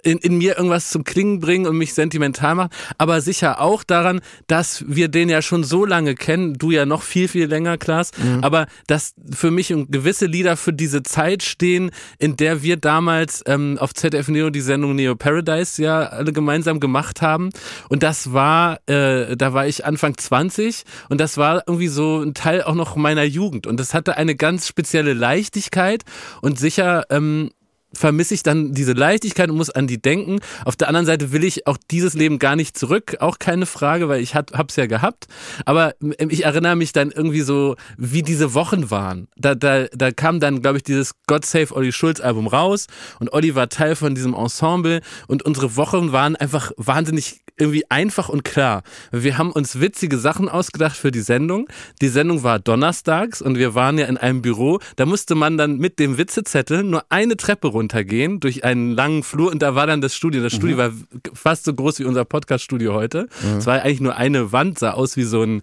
in, 0.03 0.17
in 0.19 0.37
mir 0.37 0.57
irgendwas 0.57 0.89
zum 0.89 1.03
Klingen 1.03 1.39
bringen 1.39 1.67
und 1.67 1.77
mich 1.77 1.93
sentimental 1.93 2.55
machen, 2.55 2.69
aber 2.97 3.21
sicher 3.21 3.61
auch 3.61 3.83
daran, 3.83 4.21
dass 4.47 4.83
wir 4.87 5.07
den 5.07 5.29
ja 5.29 5.41
schon 5.41 5.63
so 5.63 5.85
lange 5.85 6.15
kennen, 6.15 6.53
du 6.53 6.71
ja 6.71 6.85
noch 6.85 7.03
viel, 7.03 7.27
viel 7.27 7.45
länger, 7.45 7.77
Klaas, 7.77 8.11
mhm. 8.17 8.43
aber 8.43 8.67
dass 8.87 9.13
für 9.31 9.51
mich 9.51 9.73
gewisse 9.89 10.25
Lieder 10.25 10.57
für 10.57 10.73
diese 10.73 11.03
Zeit 11.03 11.43
stehen, 11.43 11.91
in 12.19 12.37
der 12.37 12.63
wir 12.63 12.77
damals 12.77 13.43
ähm, 13.45 13.77
auf 13.79 13.93
ZDF 13.93 14.27
Neo 14.27 14.49
die 14.49 14.61
Sendung 14.61 14.95
Neo 14.95 15.15
Paradise 15.15 15.81
ja 15.81 16.01
alle 16.01 16.33
gemeinsam 16.33 16.79
gemacht 16.79 17.21
haben. 17.21 17.49
Und 17.89 18.03
das 18.03 18.33
war, 18.33 18.79
äh, 18.87 19.35
da 19.35 19.53
war 19.53 19.67
ich 19.67 19.85
Anfang 19.85 20.17
20 20.17 20.83
und 21.09 21.19
das 21.19 21.37
war 21.37 21.63
irgendwie 21.67 21.87
so 21.87 22.21
ein 22.21 22.33
Teil 22.33 22.63
auch 22.63 22.75
noch 22.75 22.95
meiner 22.95 23.23
Jugend. 23.23 23.67
Und 23.67 23.79
das 23.79 23.93
hatte 23.93 24.17
eine 24.17 24.35
ganz 24.35 24.67
spezielle 24.67 25.13
Leichtigkeit. 25.13 26.03
Und 26.41 26.59
sicher 26.59 27.05
ähm, 27.09 27.51
vermisse 27.93 28.33
ich 28.33 28.43
dann 28.43 28.73
diese 28.73 28.93
Leichtigkeit 28.93 29.49
und 29.49 29.57
muss 29.57 29.69
an 29.69 29.87
die 29.87 30.01
denken. 30.01 30.39
Auf 30.65 30.75
der 30.75 30.87
anderen 30.87 31.05
Seite 31.05 31.31
will 31.31 31.43
ich 31.43 31.67
auch 31.67 31.77
dieses 31.91 32.13
Leben 32.13 32.39
gar 32.39 32.55
nicht 32.55 32.77
zurück, 32.77 33.17
auch 33.19 33.39
keine 33.39 33.65
Frage, 33.65 34.09
weil 34.09 34.21
ich 34.21 34.35
hab, 34.35 34.51
hab's 34.53 34.75
ja 34.75 34.85
gehabt. 34.85 35.27
Aber 35.65 35.95
ich 36.17 36.45
erinnere 36.45 36.75
mich 36.75 36.93
dann 36.93 37.11
irgendwie 37.11 37.41
so, 37.41 37.75
wie 37.97 38.23
diese 38.23 38.53
Wochen 38.53 38.89
waren. 38.91 39.27
Da, 39.35 39.55
da, 39.55 39.85
da 39.93 40.11
kam 40.11 40.39
dann, 40.39 40.61
glaube 40.61 40.77
ich, 40.77 40.83
dieses 40.83 41.13
God 41.27 41.45
Save 41.45 41.75
Olli 41.75 41.91
Schulz 41.91 42.19
Album 42.19 42.47
raus 42.47 42.87
und 43.19 43.31
Olli 43.33 43.55
war 43.55 43.69
Teil 43.69 43.95
von 43.95 44.15
diesem 44.15 44.33
Ensemble 44.33 45.01
und 45.27 45.43
unsere 45.43 45.75
Wochen 45.75 46.11
waren 46.11 46.35
einfach 46.35 46.71
wahnsinnig 46.77 47.41
irgendwie 47.57 47.89
einfach 47.89 48.29
und 48.29 48.43
klar. 48.43 48.81
Wir 49.11 49.37
haben 49.37 49.51
uns 49.51 49.79
witzige 49.79 50.17
Sachen 50.17 50.49
ausgedacht 50.49 50.97
für 50.97 51.11
die 51.11 51.21
Sendung. 51.21 51.67
Die 52.01 52.07
Sendung 52.07 52.41
war 52.41 52.57
donnerstags 52.57 53.43
und 53.43 53.59
wir 53.59 53.75
waren 53.75 53.99
ja 53.99 54.07
in 54.07 54.17
einem 54.17 54.41
Büro. 54.41 54.79
Da 54.95 55.05
musste 55.05 55.35
man 55.35 55.57
dann 55.57 55.77
mit 55.77 55.99
dem 55.99 56.17
Witzezettel 56.17 56.83
nur 56.83 57.05
eine 57.09 57.37
Treppe 57.37 57.67
runter 57.67 57.82
runtergehen 57.83 58.39
durch 58.39 58.63
einen 58.63 58.91
langen 58.91 59.23
Flur 59.23 59.51
und 59.51 59.61
da 59.61 59.75
war 59.75 59.87
dann 59.87 60.01
das 60.01 60.15
Studio. 60.15 60.41
Das 60.41 60.53
Studio 60.53 60.75
mhm. 60.75 60.79
war 60.79 60.91
fast 61.33 61.65
so 61.65 61.73
groß 61.73 61.99
wie 61.99 62.05
unser 62.05 62.25
Podcast-Studio 62.25 62.93
heute. 62.93 63.27
Mhm. 63.41 63.57
Es 63.57 63.65
war 63.65 63.81
eigentlich 63.81 64.01
nur 64.01 64.15
eine 64.15 64.51
Wand, 64.51 64.79
sah 64.79 64.91
aus 64.91 65.17
wie 65.17 65.23
so 65.23 65.43
ein 65.43 65.61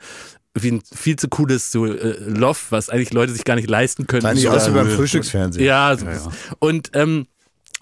wie 0.52 0.72
ein 0.72 0.82
viel 0.82 1.14
zu 1.14 1.28
cooles 1.28 1.70
so, 1.70 1.86
äh, 1.86 2.16
Loft, 2.26 2.72
was 2.72 2.90
eigentlich 2.90 3.12
Leute 3.12 3.32
sich 3.32 3.44
gar 3.44 3.54
nicht 3.54 3.70
leisten 3.70 4.08
können. 4.08 4.26
Eigentlich 4.26 4.44
so, 4.44 4.50
aus 4.50 4.68
wie 4.68 4.72
beim 4.72 4.90
Frühstücksfernsehen. 4.90 5.64
Ja, 5.64 5.96
so 5.96 6.06
ja, 6.06 6.12
ja. 6.12 6.32
und 6.58 6.90
ähm, 6.94 7.26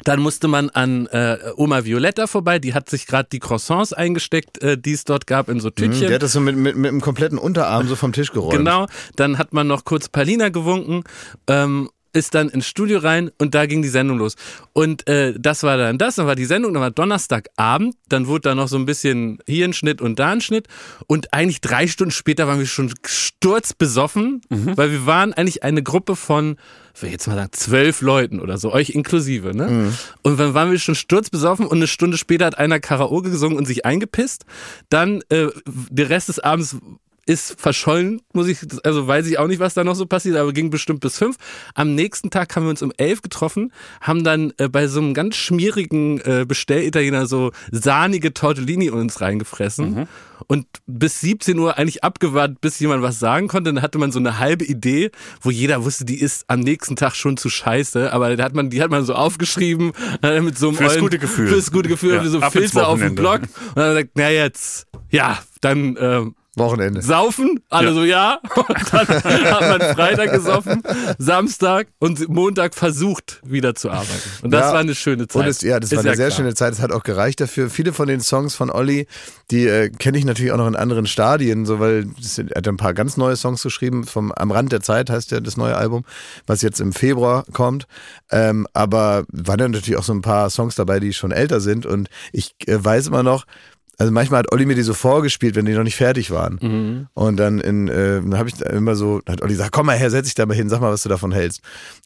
dann 0.04 0.20
musste 0.20 0.48
man 0.48 0.68
an 0.70 1.06
äh, 1.06 1.38
Oma 1.56 1.86
Violetta 1.86 2.26
vorbei, 2.26 2.58
die 2.58 2.74
hat 2.74 2.90
sich 2.90 3.06
gerade 3.06 3.30
die 3.32 3.38
Croissants 3.38 3.94
eingesteckt, 3.94 4.62
äh, 4.62 4.76
die 4.76 4.92
es 4.92 5.04
dort 5.04 5.26
gab 5.26 5.48
in 5.48 5.60
so 5.60 5.70
Tütchen. 5.70 6.02
Mhm, 6.02 6.08
die 6.08 6.14
hat 6.14 6.22
das 6.22 6.32
so 6.32 6.40
mit, 6.40 6.56
mit, 6.56 6.76
mit 6.76 6.90
einem 6.90 7.00
kompletten 7.00 7.38
Unterarm 7.38 7.88
so 7.88 7.96
vom 7.96 8.12
Tisch 8.12 8.32
geräumt. 8.32 8.52
Genau, 8.52 8.86
dann 9.16 9.38
hat 9.38 9.54
man 9.54 9.66
noch 9.66 9.86
kurz 9.86 10.10
Palina 10.10 10.50
gewunken 10.50 11.04
ähm, 11.46 11.88
ist 12.12 12.34
dann 12.34 12.48
ins 12.48 12.66
Studio 12.66 12.98
rein 12.98 13.30
und 13.38 13.54
da 13.54 13.66
ging 13.66 13.82
die 13.82 13.88
Sendung 13.88 14.18
los. 14.18 14.34
Und 14.72 15.06
äh, 15.08 15.34
das 15.38 15.62
war 15.62 15.76
dann 15.76 15.98
das, 15.98 16.16
dann 16.16 16.26
war 16.26 16.36
die 16.36 16.44
Sendung, 16.44 16.74
dann 16.74 16.82
war 16.82 16.90
Donnerstagabend, 16.90 17.94
dann 18.08 18.26
wurde 18.26 18.42
da 18.42 18.54
noch 18.54 18.68
so 18.68 18.76
ein 18.76 18.86
bisschen 18.86 19.38
hier 19.46 19.66
ein 19.66 19.72
Schnitt 19.72 20.00
und 20.00 20.18
da 20.18 20.30
ein 20.30 20.40
Schnitt 20.40 20.68
und 21.06 21.32
eigentlich 21.32 21.60
drei 21.60 21.86
Stunden 21.86 22.10
später 22.10 22.46
waren 22.46 22.58
wir 22.58 22.66
schon 22.66 22.92
sturzbesoffen, 23.04 24.40
mhm. 24.48 24.76
weil 24.76 24.90
wir 24.90 25.06
waren 25.06 25.32
eigentlich 25.32 25.62
eine 25.62 25.82
Gruppe 25.82 26.16
von, 26.16 26.56
ich 26.94 27.02
will 27.02 27.10
jetzt 27.10 27.26
mal 27.26 27.36
sagen, 27.36 27.52
zwölf 27.52 28.00
Leuten 28.00 28.40
oder 28.40 28.58
so, 28.58 28.72
euch 28.72 28.90
inklusive, 28.90 29.56
ne? 29.56 29.68
Mhm. 29.68 29.94
Und 30.22 30.40
dann 30.40 30.54
waren 30.54 30.70
wir 30.70 30.78
schon 30.78 30.94
sturzbesoffen 30.94 31.66
und 31.66 31.76
eine 31.78 31.86
Stunde 31.86 32.16
später 32.16 32.46
hat 32.46 32.58
einer 32.58 32.80
Karaoke 32.80 33.30
gesungen 33.30 33.56
und 33.56 33.66
sich 33.66 33.84
eingepisst. 33.84 34.44
Dann 34.88 35.22
äh, 35.28 35.48
der 35.66 36.10
Rest 36.10 36.28
des 36.28 36.38
Abends 36.38 36.76
ist 37.28 37.60
verschollen, 37.60 38.22
muss 38.32 38.48
ich, 38.48 38.58
also 38.84 39.06
weiß 39.06 39.26
ich 39.26 39.38
auch 39.38 39.48
nicht, 39.48 39.60
was 39.60 39.74
da 39.74 39.84
noch 39.84 39.94
so 39.94 40.06
passiert, 40.06 40.36
aber 40.36 40.54
ging 40.54 40.70
bestimmt 40.70 41.00
bis 41.00 41.18
fünf. 41.18 41.36
Am 41.74 41.94
nächsten 41.94 42.30
Tag 42.30 42.56
haben 42.56 42.64
wir 42.64 42.70
uns 42.70 42.80
um 42.80 42.90
elf 42.96 43.20
getroffen, 43.20 43.70
haben 44.00 44.24
dann 44.24 44.54
äh, 44.56 44.68
bei 44.68 44.88
so 44.88 45.00
einem 45.00 45.12
ganz 45.12 45.36
schmierigen 45.36 46.20
äh, 46.22 46.46
Bestellitaliener 46.48 47.26
so 47.26 47.52
sahnige 47.70 48.32
Tortellini 48.32 48.88
uns 48.88 49.20
reingefressen 49.20 49.94
mhm. 49.94 50.08
und 50.46 50.66
bis 50.86 51.20
17 51.20 51.58
Uhr 51.58 51.76
eigentlich 51.76 52.02
abgewartet, 52.02 52.62
bis 52.62 52.78
jemand 52.78 53.02
was 53.02 53.18
sagen 53.18 53.46
konnte. 53.46 53.74
Dann 53.74 53.82
hatte 53.82 53.98
man 53.98 54.10
so 54.10 54.18
eine 54.18 54.38
halbe 54.38 54.64
Idee, 54.64 55.10
wo 55.42 55.50
jeder 55.50 55.84
wusste, 55.84 56.06
die 56.06 56.18
ist 56.18 56.46
am 56.48 56.60
nächsten 56.60 56.96
Tag 56.96 57.14
schon 57.14 57.36
zu 57.36 57.50
scheiße, 57.50 58.10
aber 58.10 58.36
da 58.36 58.44
hat 58.44 58.54
man, 58.54 58.70
die 58.70 58.80
hat 58.80 58.90
man 58.90 59.04
so 59.04 59.14
aufgeschrieben 59.14 59.92
äh, 60.22 60.40
mit 60.40 60.56
so 60.56 60.68
einem 60.68 60.78
fürs 60.78 60.98
gute 60.98 61.18
Gefühl, 61.18 61.48
fürs 61.48 61.70
gute 61.70 61.90
Gefühl, 61.90 62.14
ja, 62.14 62.24
so 62.24 62.40
Filzer 62.40 62.88
auf 62.88 63.00
dem 63.00 63.14
Blog 63.14 63.42
und 63.42 63.76
dann 63.76 63.88
gesagt, 63.90 64.10
na 64.14 64.30
jetzt, 64.30 64.86
ja, 65.10 65.38
dann 65.60 65.96
äh, 65.96 66.22
Wochenende. 66.58 67.02
Saufen, 67.02 67.60
alle 67.68 67.88
ja. 67.88 67.94
so 67.94 68.04
ja. 68.04 68.40
Und 68.54 68.94
dann 68.94 69.08
hat 69.08 69.78
man 69.78 69.94
Freitag 69.94 70.32
gesoffen, 70.32 70.82
Samstag 71.18 71.88
und 71.98 72.28
Montag 72.28 72.74
versucht, 72.74 73.40
wieder 73.44 73.74
zu 73.74 73.90
arbeiten. 73.90 74.30
Und 74.42 74.50
das 74.50 74.66
ja, 74.66 74.72
war 74.72 74.80
eine 74.80 74.94
schöne 74.94 75.28
Zeit. 75.28 75.42
Und 75.42 75.48
es, 75.48 75.60
ja, 75.62 75.80
das 75.80 75.90
ist 75.90 75.96
war 75.96 76.00
eine 76.02 76.10
ja 76.10 76.16
sehr 76.16 76.26
klar. 76.28 76.36
schöne 76.36 76.54
Zeit. 76.54 76.72
Es 76.72 76.80
hat 76.80 76.92
auch 76.92 77.02
gereicht 77.02 77.40
dafür. 77.40 77.70
Viele 77.70 77.92
von 77.92 78.08
den 78.08 78.20
Songs 78.20 78.54
von 78.54 78.70
Olli, 78.70 79.06
die 79.50 79.66
äh, 79.66 79.90
kenne 79.90 80.18
ich 80.18 80.24
natürlich 80.24 80.52
auch 80.52 80.58
noch 80.58 80.68
in 80.68 80.76
anderen 80.76 81.06
Stadien, 81.06 81.66
so 81.66 81.80
weil 81.80 82.06
sind, 82.20 82.52
er 82.52 82.58
hat 82.58 82.68
ein 82.68 82.76
paar 82.76 82.94
ganz 82.94 83.16
neue 83.16 83.36
Songs 83.36 83.62
geschrieben. 83.62 84.04
Vom 84.04 84.32
Am 84.32 84.50
Rand 84.50 84.72
der 84.72 84.80
Zeit 84.80 85.10
heißt 85.10 85.30
ja 85.30 85.40
das 85.40 85.56
neue 85.56 85.76
Album, 85.76 86.04
was 86.46 86.62
jetzt 86.62 86.80
im 86.80 86.92
Februar 86.92 87.44
kommt. 87.52 87.86
Ähm, 88.30 88.66
aber 88.72 89.24
waren 89.32 89.58
dann 89.58 89.70
natürlich 89.72 89.98
auch 89.98 90.04
so 90.04 90.12
ein 90.12 90.22
paar 90.22 90.50
Songs 90.50 90.74
dabei, 90.74 91.00
die 91.00 91.12
schon 91.12 91.32
älter 91.32 91.60
sind. 91.60 91.86
Und 91.86 92.08
ich 92.32 92.54
äh, 92.66 92.82
weiß 92.82 93.08
immer 93.08 93.22
noch, 93.22 93.44
also 93.98 94.12
manchmal 94.12 94.38
hat 94.38 94.52
Olli 94.52 94.64
mir 94.64 94.76
die 94.76 94.82
so 94.82 94.94
vorgespielt, 94.94 95.56
wenn 95.56 95.66
die 95.66 95.72
noch 95.72 95.82
nicht 95.82 95.96
fertig 95.96 96.30
waren. 96.30 96.58
Mhm. 96.62 97.06
Und 97.14 97.36
dann 97.36 97.58
in, 97.58 97.88
äh, 97.88 98.22
habe 98.34 98.48
ich 98.48 98.60
immer 98.60 98.94
so, 98.94 99.20
hat 99.28 99.42
Olli 99.42 99.54
gesagt, 99.54 99.72
komm 99.72 99.86
mal 99.86 99.96
her, 99.96 100.08
setz 100.10 100.26
dich 100.26 100.36
da 100.36 100.46
mal 100.46 100.54
hin, 100.54 100.68
sag 100.68 100.80
mal, 100.80 100.92
was 100.92 101.02
du 101.02 101.08
davon 101.08 101.32
hältst. 101.32 101.62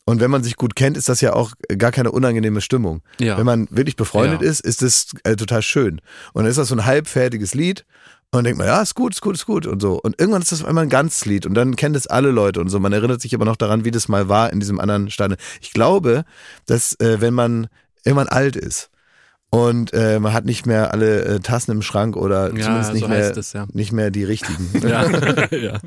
Und 0.06 0.20
wenn 0.20 0.30
man 0.30 0.42
sich 0.42 0.56
gut 0.56 0.74
kennt, 0.74 0.96
ist 0.96 1.10
das 1.10 1.20
ja 1.20 1.34
auch 1.34 1.52
gar 1.76 1.92
keine 1.92 2.10
unangenehme 2.10 2.62
Stimmung. 2.62 3.02
Ja. 3.20 3.36
Wenn 3.36 3.44
man 3.44 3.68
wirklich 3.70 3.96
befreundet 3.96 4.40
ja. 4.40 4.48
ist, 4.48 4.60
ist 4.60 4.80
das 4.80 5.08
äh, 5.24 5.36
total 5.36 5.60
schön. 5.60 6.00
Und 6.32 6.44
dann 6.44 6.46
ist 6.46 6.56
das 6.56 6.68
so 6.68 6.74
ein 6.74 6.86
halbfertiges 6.86 7.52
Lied. 7.54 7.84
Und 8.34 8.44
denkt 8.44 8.56
man, 8.56 8.66
ja, 8.66 8.80
ist 8.80 8.94
gut, 8.94 9.12
ist 9.12 9.20
gut, 9.20 9.34
ist 9.34 9.44
gut 9.44 9.66
und 9.66 9.82
so. 9.82 10.00
Und 10.00 10.18
irgendwann 10.18 10.40
ist 10.40 10.50
das 10.50 10.64
einmal 10.64 10.84
ein 10.84 10.88
ganzes 10.88 11.26
Lied 11.26 11.44
und 11.44 11.52
dann 11.52 11.76
kennen 11.76 11.92
das 11.92 12.06
alle 12.06 12.30
Leute 12.30 12.62
und 12.62 12.70
so. 12.70 12.80
Man 12.80 12.94
erinnert 12.94 13.20
sich 13.20 13.34
aber 13.34 13.44
noch 13.44 13.56
daran, 13.56 13.84
wie 13.84 13.90
das 13.90 14.08
mal 14.08 14.30
war 14.30 14.50
in 14.50 14.58
diesem 14.58 14.80
anderen 14.80 15.10
Stadion. 15.10 15.38
Ich 15.60 15.74
glaube, 15.74 16.24
dass 16.64 16.98
äh, 16.98 17.20
wenn 17.20 17.34
man 17.34 17.68
irgendwann 18.04 18.28
alt 18.28 18.56
ist, 18.56 18.88
und 19.54 19.92
äh, 19.92 20.18
man 20.18 20.32
hat 20.32 20.46
nicht 20.46 20.64
mehr 20.64 20.94
alle 20.94 21.24
äh, 21.26 21.40
Tassen 21.40 21.72
im 21.72 21.82
Schrank 21.82 22.16
oder 22.16 22.54
ja, 22.56 22.64
zumindest 22.64 22.94
nicht, 22.94 23.02
so 23.02 23.08
mehr, 23.08 23.36
es, 23.36 23.52
ja. 23.52 23.66
nicht 23.74 23.92
mehr 23.92 24.10
die 24.10 24.24
richtigen. 24.24 24.70
Ja. 24.82 25.06
ja. 25.50 25.78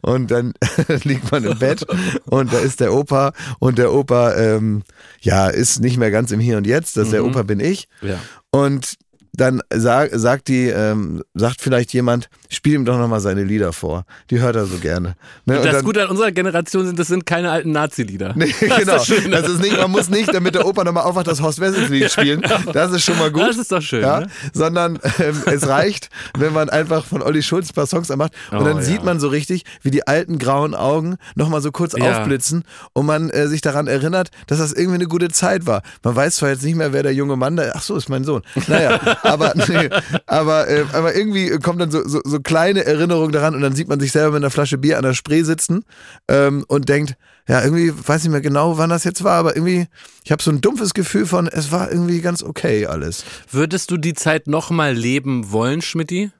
Und 0.00 0.30
dann 0.30 0.54
liegt 1.02 1.30
man 1.32 1.42
im 1.42 1.58
Bett 1.58 1.84
und 2.26 2.52
da 2.52 2.58
ist 2.58 2.78
der 2.78 2.94
Opa 2.94 3.32
und 3.58 3.78
der 3.78 3.92
Opa 3.92 4.34
ähm, 4.36 4.84
ja 5.20 5.48
ist 5.48 5.80
nicht 5.80 5.96
mehr 5.96 6.12
ganz 6.12 6.30
im 6.30 6.38
Hier 6.38 6.56
und 6.56 6.68
Jetzt, 6.68 6.96
dass 6.96 7.08
mhm. 7.08 7.12
der 7.12 7.24
Opa 7.24 7.42
bin 7.42 7.58
ich. 7.58 7.88
Ja. 8.00 8.20
Und 8.52 8.96
dann 9.40 9.62
sag, 9.72 10.10
sagt 10.12 10.48
die, 10.48 10.68
ähm, 10.68 11.22
sagt 11.34 11.62
vielleicht 11.62 11.94
jemand, 11.94 12.28
spiel 12.50 12.74
ihm 12.74 12.84
doch 12.84 12.98
nochmal 12.98 13.20
seine 13.20 13.42
Lieder 13.42 13.72
vor. 13.72 14.04
Die 14.28 14.38
hört 14.38 14.54
er 14.54 14.66
so 14.66 14.76
gerne. 14.76 15.16
Ne? 15.46 15.56
Und 15.56 15.64
das 15.64 15.76
dann, 15.76 15.84
Gute 15.84 16.02
an 16.02 16.08
unserer 16.08 16.30
Generation 16.30 16.84
sind, 16.84 16.98
das 16.98 17.08
sind 17.08 17.24
keine 17.24 17.50
alten 17.50 17.72
Nazi-Lieder. 17.72 18.34
Nee, 18.36 18.54
das 18.60 18.78
genau. 18.78 18.96
Ist 18.96 19.10
das, 19.10 19.30
das, 19.30 19.48
ist 19.48 19.62
nicht, 19.62 19.78
man 19.78 19.90
muss 19.90 20.10
nicht, 20.10 20.32
damit 20.34 20.54
der 20.54 20.66
Opa 20.66 20.84
nochmal 20.84 21.04
aufwacht, 21.04 21.26
das 21.26 21.40
Horst 21.40 21.58
Wessels-Lied 21.58 22.10
spielen. 22.10 22.42
Das 22.72 22.92
ist 22.92 23.02
schon 23.02 23.18
mal 23.18 23.30
gut. 23.30 23.42
Das 23.42 23.56
ist 23.56 23.72
doch 23.72 23.80
schön. 23.80 24.02
Ja? 24.02 24.20
Ne? 24.20 24.26
Sondern 24.52 24.98
ähm, 25.18 25.42
es 25.46 25.66
reicht, 25.66 26.10
wenn 26.36 26.52
man 26.52 26.68
einfach 26.68 27.06
von 27.06 27.22
Olli 27.22 27.42
Schulz 27.42 27.70
ein 27.70 27.74
paar 27.74 27.86
Songs 27.86 28.08
macht 28.10 28.32
und 28.50 28.58
oh, 28.58 28.64
dann 28.64 28.76
ja. 28.76 28.82
sieht 28.82 29.04
man 29.04 29.20
so 29.20 29.28
richtig, 29.28 29.64
wie 29.82 29.90
die 29.90 30.06
alten 30.06 30.38
grauen 30.38 30.74
Augen 30.74 31.16
nochmal 31.34 31.62
so 31.62 31.72
kurz 31.72 31.94
ja. 31.96 32.20
aufblitzen 32.20 32.64
und 32.92 33.06
man 33.06 33.30
äh, 33.30 33.48
sich 33.48 33.62
daran 33.62 33.86
erinnert, 33.86 34.30
dass 34.48 34.58
das 34.58 34.72
irgendwie 34.72 34.96
eine 34.96 35.06
gute 35.06 35.28
Zeit 35.28 35.66
war. 35.66 35.82
Man 36.02 36.14
weiß 36.14 36.36
zwar 36.36 36.50
jetzt 36.50 36.62
nicht 36.62 36.76
mehr, 36.76 36.92
wer 36.92 37.02
der 37.02 37.14
junge 37.14 37.36
Mann 37.36 37.56
da, 37.56 37.72
ach 37.74 37.82
so, 37.82 37.96
ist 37.96 38.08
mein 38.08 38.24
Sohn. 38.24 38.42
Naja, 38.66 39.00
aber, 39.30 39.54
nee, 39.68 39.88
aber, 40.26 40.68
äh, 40.68 40.84
aber 40.92 41.14
irgendwie 41.14 41.50
kommt 41.58 41.80
dann 41.80 41.90
so, 41.90 42.06
so, 42.06 42.20
so 42.24 42.40
kleine 42.40 42.84
Erinnerungen 42.84 43.32
daran 43.32 43.54
und 43.54 43.60
dann 43.60 43.74
sieht 43.74 43.88
man 43.88 44.00
sich 44.00 44.12
selber 44.12 44.32
mit 44.32 44.42
einer 44.42 44.50
Flasche 44.50 44.78
Bier 44.78 44.98
an 44.98 45.04
der 45.04 45.14
Spree 45.14 45.42
sitzen 45.42 45.84
ähm, 46.28 46.64
und 46.68 46.88
denkt, 46.88 47.16
ja, 47.48 47.62
irgendwie 47.62 47.92
weiß 47.92 48.22
nicht 48.22 48.32
mehr 48.32 48.40
genau, 48.40 48.78
wann 48.78 48.90
das 48.90 49.04
jetzt 49.04 49.24
war, 49.24 49.38
aber 49.38 49.56
irgendwie, 49.56 49.86
ich 50.24 50.32
habe 50.32 50.42
so 50.42 50.50
ein 50.50 50.60
dumpfes 50.60 50.94
Gefühl 50.94 51.26
von, 51.26 51.48
es 51.48 51.72
war 51.72 51.90
irgendwie 51.90 52.20
ganz 52.20 52.42
okay 52.42 52.86
alles. 52.86 53.24
Würdest 53.50 53.90
du 53.90 53.96
die 53.96 54.14
Zeit 54.14 54.46
nochmal 54.46 54.94
leben 54.94 55.50
wollen, 55.50 55.82
Schmidti? 55.82 56.30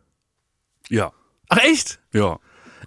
Ja. 0.88 1.12
Ach 1.49 1.59
echt? 1.64 1.99
Ja. 2.12 2.38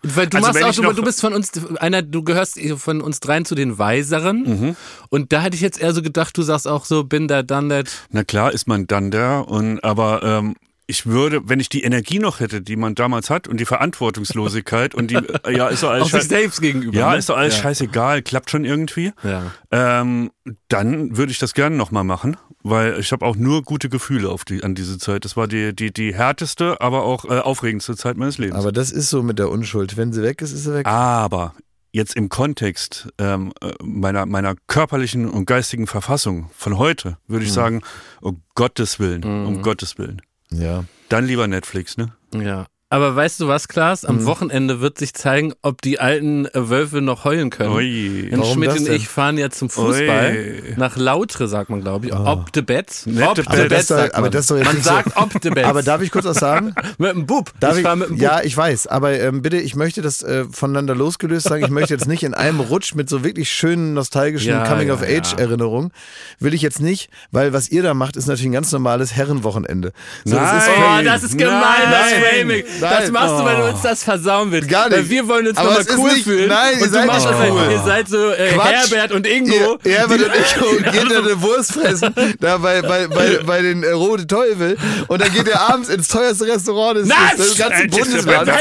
Weil 0.02 0.28
du 0.28 0.38
also 0.38 0.48
machst 0.60 0.80
auch, 0.80 0.84
du, 0.84 0.94
du, 0.94 1.04
bist 1.04 1.22
von 1.22 1.34
uns 1.34 1.52
einer, 1.78 2.02
du 2.02 2.24
gehörst 2.24 2.60
von 2.78 3.02
uns 3.02 3.20
dreien 3.20 3.46
zu 3.46 3.56
den 3.56 3.78
Weiseren. 3.78 4.44
Mhm. 4.44 4.76
Und 5.10 5.32
da 5.32 5.42
hätte 5.42 5.56
ich 5.56 5.62
jetzt 5.62 5.80
eher 5.80 5.94
so 5.94 6.02
gedacht, 6.02 6.38
du 6.38 6.42
sagst 6.42 6.68
auch 6.68 6.86
so, 6.86 7.04
bin 7.04 7.28
da, 7.28 7.44
done 7.44 7.70
that. 7.70 7.92
Na 8.12 8.24
klar 8.24 8.52
ist 8.52 8.68
man 8.68 8.88
dann 8.88 9.12
der 9.12 9.48
und 9.48 9.84
aber 9.84 10.24
ähm, 10.24 10.56
ich 10.86 11.06
würde, 11.06 11.48
wenn 11.48 11.60
ich 11.60 11.70
die 11.70 11.84
Energie 11.84 12.20
noch 12.20 12.40
hätte, 12.40 12.62
die 12.62 12.76
man 12.76 12.96
damals 12.96 13.30
hat 13.30 13.48
und 13.48 13.60
die 13.60 13.66
Verantwortungslosigkeit 13.66 14.94
und 14.94 15.12
die, 15.12 15.16
äh, 15.16 15.56
ja, 15.56 15.70
ist 15.70 15.84
doch 15.84 15.92
alles 15.92 16.14
Auch 16.14 16.20
sich 16.20 16.24
selbst 16.24 16.62
gegenüber. 16.62 16.98
Ja, 16.98 17.12
ne? 17.12 17.18
ist 17.18 17.30
doch 17.30 17.38
alles 17.38 17.56
ja. 17.56 17.64
scheißegal, 17.64 18.22
klappt 18.22 18.50
schon 18.50 18.66
irgendwie. 18.66 19.14
Ja. 19.24 19.52
Ähm, 19.72 20.32
dann 20.68 21.16
würde 21.16 21.32
ich 21.32 21.40
das 21.40 21.54
gerne 21.54 21.76
nochmal 21.76 22.04
machen, 22.04 22.38
weil 22.64 23.00
ich 23.00 23.12
habe 23.12 23.26
auch 23.26 23.36
nur 23.36 23.62
gute 23.62 23.90
Gefühle 23.90 24.30
auf 24.30 24.46
die, 24.46 24.64
an 24.64 24.74
diese 24.74 24.98
Zeit. 24.98 25.26
Das 25.26 25.38
war 25.38 25.48
die, 25.48 25.76
die, 25.76 25.92
die 25.92 26.16
härteste, 26.16 26.80
aber 26.82 27.04
auch 27.04 27.26
äh, 27.26 27.40
aufregendste 27.40 27.96
Zeit 27.96 28.18
meines 28.18 28.38
Lebens. 28.38 28.58
Aber 28.58 28.72
das 28.72 28.92
ist 28.92 29.10
so 29.10 29.22
mit 29.22 29.38
der 29.38 29.50
Unschuld. 29.50 29.98
Wenn 29.98 30.14
sie 30.14 30.24
weg 30.24 30.42
ist, 30.42 30.54
ist 30.54 30.64
sie 30.64 30.74
weg. 30.74 30.88
Aber 30.88 31.54
jetzt 31.92 32.16
im 32.16 32.30
Kontext 32.30 33.10
ähm, 33.20 33.54
äh, 33.62 33.72
meiner, 33.84 34.26
meiner 34.26 34.56
körperlichen 34.68 35.30
und 35.30 35.46
geistigen 35.46 35.88
Verfassung 35.88 36.50
von 36.56 36.78
heute, 36.78 37.18
würde 37.28 37.46
ich 37.46 37.52
mhm. 37.52 37.56
sagen, 37.56 37.82
um 38.22 38.42
Gottes 38.56 39.00
Willen, 39.00 39.22
mhm. 39.22 39.48
um 39.48 39.62
Gottes 39.62 39.98
Willen. 39.98 40.22
Ja. 40.50 40.86
Dann 41.10 41.26
lieber 41.26 41.48
Netflix, 41.48 41.98
ne? 41.98 42.14
Ja. 42.34 42.66
Aber 42.94 43.16
weißt 43.16 43.40
du 43.40 43.48
was, 43.48 43.68
Klaas? 43.68 44.06
Am 44.06 44.18
mhm. 44.18 44.26
Wochenende 44.26 44.80
wird 44.80 45.00
sich 45.00 45.16
zeigen, 45.16 45.54
ob 45.64 45.82
die 45.82 46.00
alten 46.00 46.48
Wölfe 46.54 47.02
noch 47.02 47.26
heulen 47.26 47.50
können. 47.50 47.74
Ui. 47.74 48.30
Und 48.32 48.46
Schmidt 48.46 48.70
und 48.70 48.88
ich 48.88 49.08
fahren 49.08 49.40
ja 49.40 49.50
zum 49.50 49.72
Fußball 49.72 50.62
Ui. 50.64 50.74
nach 50.78 50.96
Lautre, 50.96 51.48
sagt 51.48 51.72
man, 51.72 51.82
glaube 51.82 52.06
ich. 52.06 52.14
Oh. 52.14 52.24
Ob 52.24 52.54
de 52.54 52.62
Betz. 52.62 53.08
Ob 53.08 53.34
de 53.34 53.68
Betz, 53.68 53.88
sagt 53.88 54.20
man. 54.20 54.30
Das 54.30 54.52
man 54.52 54.80
sagt 54.84 55.18
ob 55.18 55.42
de 55.42 55.50
Betz. 55.50 55.66
Aber 55.66 55.82
darf 55.82 56.04
ich 56.04 56.12
kurz 56.12 56.26
was 56.26 56.38
sagen? 56.38 56.76
mit 57.00 57.16
dem 57.16 57.26
Bub. 57.26 57.52
Darf 57.60 57.80
ich, 57.80 57.84
ich 57.84 57.96
mit 57.96 58.10
dem 58.10 58.16
Bub. 58.18 58.22
Ja, 58.22 58.42
ich 58.44 58.56
weiß. 58.56 58.86
Aber 58.86 59.20
ähm, 59.20 59.42
bitte, 59.42 59.58
ich 59.58 59.76
möchte 59.76 60.04
das 60.04 60.22
äh, 60.22 60.46
voneinander 60.52 60.94
losgelöst 60.94 61.48
sagen. 61.48 61.64
Ich 61.64 61.72
möchte 61.72 61.96
jetzt 61.96 62.08
nicht 62.08 62.22
in 62.22 62.36
einem 62.36 62.60
Rutsch 62.60 62.94
mit 62.94 63.10
so 63.10 63.24
wirklich 63.24 63.52
schönen, 63.52 63.96
nostalgischen 63.96 64.52
ja, 64.52 64.68
Coming-of-Age-Erinnerungen. 64.68 65.92
Will 66.38 66.54
ich 66.54 66.62
jetzt 66.62 66.80
nicht, 66.80 67.10
weil 67.32 67.54
was 67.54 67.70
ihr 67.70 67.82
da 67.82 67.96
macht, 67.96 68.18
ist 68.18 68.28
natürlich 68.28 68.50
ein 68.50 68.54
ganz 68.54 68.72
normales 68.72 69.16
Herrenwochenende. 69.16 69.94
So, 70.26 70.36
Nein. 70.36 70.44
Das 70.44 70.68
ist, 70.68 70.70
oh, 70.78 71.04
das 71.04 71.24
ist 71.24 71.38
gemein, 71.40 71.60
Nein. 71.60 71.92
das 71.92 72.14
Framing. 72.14 72.64
Das 72.90 73.12
machst 73.12 73.40
du, 73.40 73.46
weil 73.46 73.58
du 73.58 73.70
uns 73.70 73.82
das 73.82 74.04
versauen 74.04 74.52
willst. 74.52 74.70
Gar 74.70 74.90
nicht. 74.90 75.00
Weil 75.00 75.10
wir 75.10 75.28
wollen 75.28 75.48
uns 75.48 75.58
nochmal 75.58 75.86
cool 75.98 76.12
nicht, 76.12 76.24
fühlen. 76.24 76.50
Nein, 76.50 76.80
ihr 76.80 76.90
seid 76.90 77.06
nicht 77.06 77.28
cool. 77.28 77.72
Ihr 77.72 77.84
seid 77.84 78.08
so 78.08 78.32
äh, 78.32 78.52
Herbert 78.52 79.12
und 79.12 79.28
Ingo. 79.28 79.80
Ihr, 79.84 79.92
Herbert 79.92 80.22
und 80.22 80.32
Ingo 80.34 80.92
gehen 80.92 81.10
da 81.10 81.20
eine 81.20 81.42
Wurst 81.42 81.74
fressen, 81.74 82.14
da 82.40 82.58
bei, 82.58 82.82
bei, 82.82 83.08
bei, 83.08 83.40
bei 83.46 83.62
den 83.62 83.84
äh, 83.84 83.92
Rote 83.92 84.28
Teufel. 84.28 84.78
Und 85.08 85.22
dann 85.22 85.32
geht 85.32 85.48
ihr 85.48 85.60
abends 85.60 85.90
ins 85.90 86.08
teuerste 86.08 86.48
Restaurant 86.48 86.98
des, 86.98 87.08
des 87.38 87.58
ganzen 87.58 87.90
Bundeslands. 87.90 88.52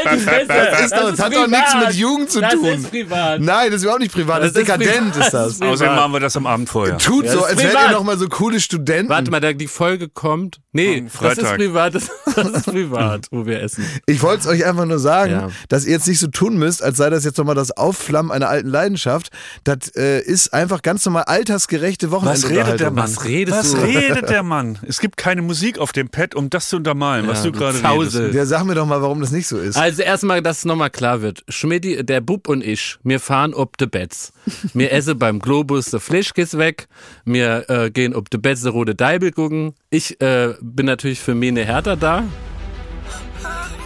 Das, 0.47 0.81
ist 0.85 0.93
doch, 0.93 1.11
das 1.11 1.21
hat 1.21 1.35
doch 1.35 1.47
nichts 1.47 1.75
mit 1.75 1.95
Jugend 1.95 2.31
zu 2.31 2.41
tun. 2.41 2.65
Das 2.65 2.79
ist 2.81 2.91
privat. 2.91 3.41
Nein, 3.41 3.67
das 3.67 3.77
ist 3.77 3.83
überhaupt 3.83 4.03
nicht 4.03 4.15
privat. 4.15 4.43
Das, 4.43 4.53
das 4.53 4.63
ist 4.63 4.69
dekadent, 4.69 5.17
ist 5.17 5.31
das. 5.31 5.61
Außerdem 5.61 5.95
machen 5.95 6.13
wir 6.13 6.21
das 6.21 6.37
am 6.37 6.47
Abend 6.47 6.69
vorher. 6.69 6.99
Tut 6.99 7.29
so, 7.29 7.45
als 7.45 7.59
wärt 7.59 7.75
ihr 7.75 7.93
nochmal 7.93 8.19
so 8.19 8.29
coole 8.29 8.61
Studenten. 8.61 9.09
Warte 9.09 9.31
mal, 9.31 9.41
die 9.55 9.67
Folge 9.67 10.09
kommt. 10.09 10.61
Nee, 10.73 11.05
das 11.21 11.39
ist 11.39 11.55
privat. 11.55 11.95
Das, 11.95 12.05
ist 12.05 12.65
privat, 12.67 13.27
wo 13.31 13.45
wir 13.45 13.61
essen. 13.61 13.85
Ich 14.07 14.23
wollte 14.23 14.41
es 14.41 14.47
euch 14.49 14.65
einfach 14.67 14.85
nur 14.85 14.99
sagen, 14.99 15.33
ja. 15.33 15.51
dass 15.69 15.85
ihr 15.85 15.93
jetzt 15.93 16.09
nicht 16.09 16.19
so 16.19 16.27
tun 16.27 16.57
müsst, 16.57 16.83
als 16.83 16.97
sei 16.97 17.09
das 17.09 17.25
jetzt 17.25 17.39
nochmal 17.39 17.55
das 17.55 17.71
Aufflammen 17.77 18.33
einer 18.33 18.49
alten 18.49 18.69
Leidenschaft. 18.69 19.31
Das 19.63 19.95
äh, 19.95 20.21
ist 20.21 20.53
einfach 20.53 20.83
ganz 20.83 21.05
normal 21.07 21.25
altersgerechte 21.25 22.11
Wochenende. 22.11 22.43
Was 22.43 22.51
redet 22.51 22.81
der 22.81 22.91
Mann? 22.91 23.05
Was, 23.05 23.25
redest 23.25 23.59
was 23.59 23.71
du? 23.73 23.77
redet 23.79 24.29
der 24.29 24.43
Mann? 24.43 24.79
Es 24.87 24.99
gibt 24.99 25.17
keine 25.17 25.43
Musik 25.43 25.79
auf 25.79 25.93
dem 25.93 26.09
Pad, 26.09 26.35
um 26.35 26.51
das 26.51 26.69
zu 26.69 26.77
untermalen, 26.77 27.27
ja, 27.27 27.31
was 27.31 27.45
du 27.45 27.53
gerade 27.53 27.79
redest. 27.79 28.35
Ja, 28.35 28.45
sag 28.45 28.65
mir 28.65 28.75
doch 28.75 28.87
mal, 28.87 29.01
warum 29.01 29.21
das 29.21 29.31
nicht 29.31 29.47
so 29.47 29.59
ist. 29.59 29.77
Also 29.77 30.03
erstmal, 30.03 30.43
dass 30.43 30.59
es 30.59 30.65
nochmal 30.65 30.91
klar 30.91 31.23
wird. 31.23 31.45
Schmidti, 31.49 32.05
der 32.05 32.21
Bub 32.21 32.49
und 32.49 32.65
ich, 32.65 32.99
wir 33.05 33.21
fahren 33.21 33.55
ob 33.55 33.79
de 33.79 33.87
Betts. 33.87 34.33
Wir 34.75 34.91
essen 34.93 35.19
beim 35.19 35.39
Globus 35.39 35.87
de 35.87 36.01
Fleischkiss 36.01 36.59
weg. 36.59 36.89
Wir 37.25 37.71
äh, 37.71 37.91
gehen 37.91 38.15
ob 38.15 38.31
de 38.31 38.41
Betts 38.41 38.63
de 38.63 38.73
rote 38.73 38.97
Deibel 38.97 39.31
gucken. 39.31 39.75
Ich 39.91 40.21
äh, 40.21 40.55
bin 40.61 40.87
natürlich 40.87 41.21
für 41.21 41.35
Mene 41.35 41.65
Hertha 41.65 41.95
da. 41.95 42.25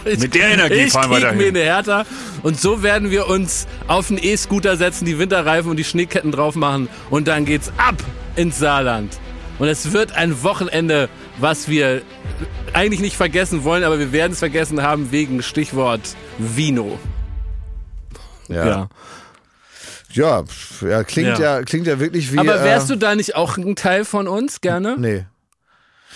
Ich, 0.07 0.19
Mit 0.19 0.35
der 0.35 0.49
Energie 0.49 0.75
ich 0.75 0.91
fahren 0.91 1.11
wir 1.11 1.19
dahin. 1.19 1.37
mir 1.37 1.47
eine 1.47 1.59
Hertha. 1.59 2.05
Und 2.43 2.59
so 2.59 2.83
werden 2.83 3.11
wir 3.11 3.27
uns 3.27 3.67
auf 3.87 4.07
den 4.07 4.17
E-Scooter 4.21 4.77
setzen, 4.77 5.05
die 5.05 5.19
Winterreifen 5.19 5.69
und 5.69 5.77
die 5.77 5.83
Schneeketten 5.83 6.31
drauf 6.31 6.55
machen. 6.55 6.87
Und 7.09 7.27
dann 7.27 7.45
geht's 7.45 7.71
ab 7.77 7.95
ins 8.35 8.57
Saarland. 8.59 9.19
Und 9.59 9.67
es 9.67 9.91
wird 9.91 10.13
ein 10.15 10.43
Wochenende, 10.43 11.09
was 11.39 11.67
wir 11.67 12.01
eigentlich 12.73 12.99
nicht 13.01 13.15
vergessen 13.17 13.63
wollen, 13.63 13.83
aber 13.83 13.99
wir 13.99 14.11
werden 14.11 14.33
es 14.33 14.39
vergessen 14.39 14.83
haben 14.83 15.11
wegen 15.11 15.41
Stichwort 15.41 16.01
Vino. 16.37 16.99
ja. 18.47 18.65
ja. 18.67 18.89
Ja, 20.13 20.43
ja, 20.81 21.03
klingt 21.03 21.37
ja. 21.37 21.57
ja. 21.57 21.61
klingt 21.63 21.85
ja 21.85 21.99
wirklich 21.99 22.33
wie. 22.33 22.39
Aber 22.39 22.63
wärst 22.63 22.89
äh, 22.89 22.93
du 22.93 22.97
da 22.97 23.13
nicht 23.13 23.35
auch 23.35 23.57
ein 23.57 23.75
Teil 23.75 24.03
von 24.03 24.27
uns 24.27 24.61
gerne? 24.61 24.95
Nee. 24.97 25.25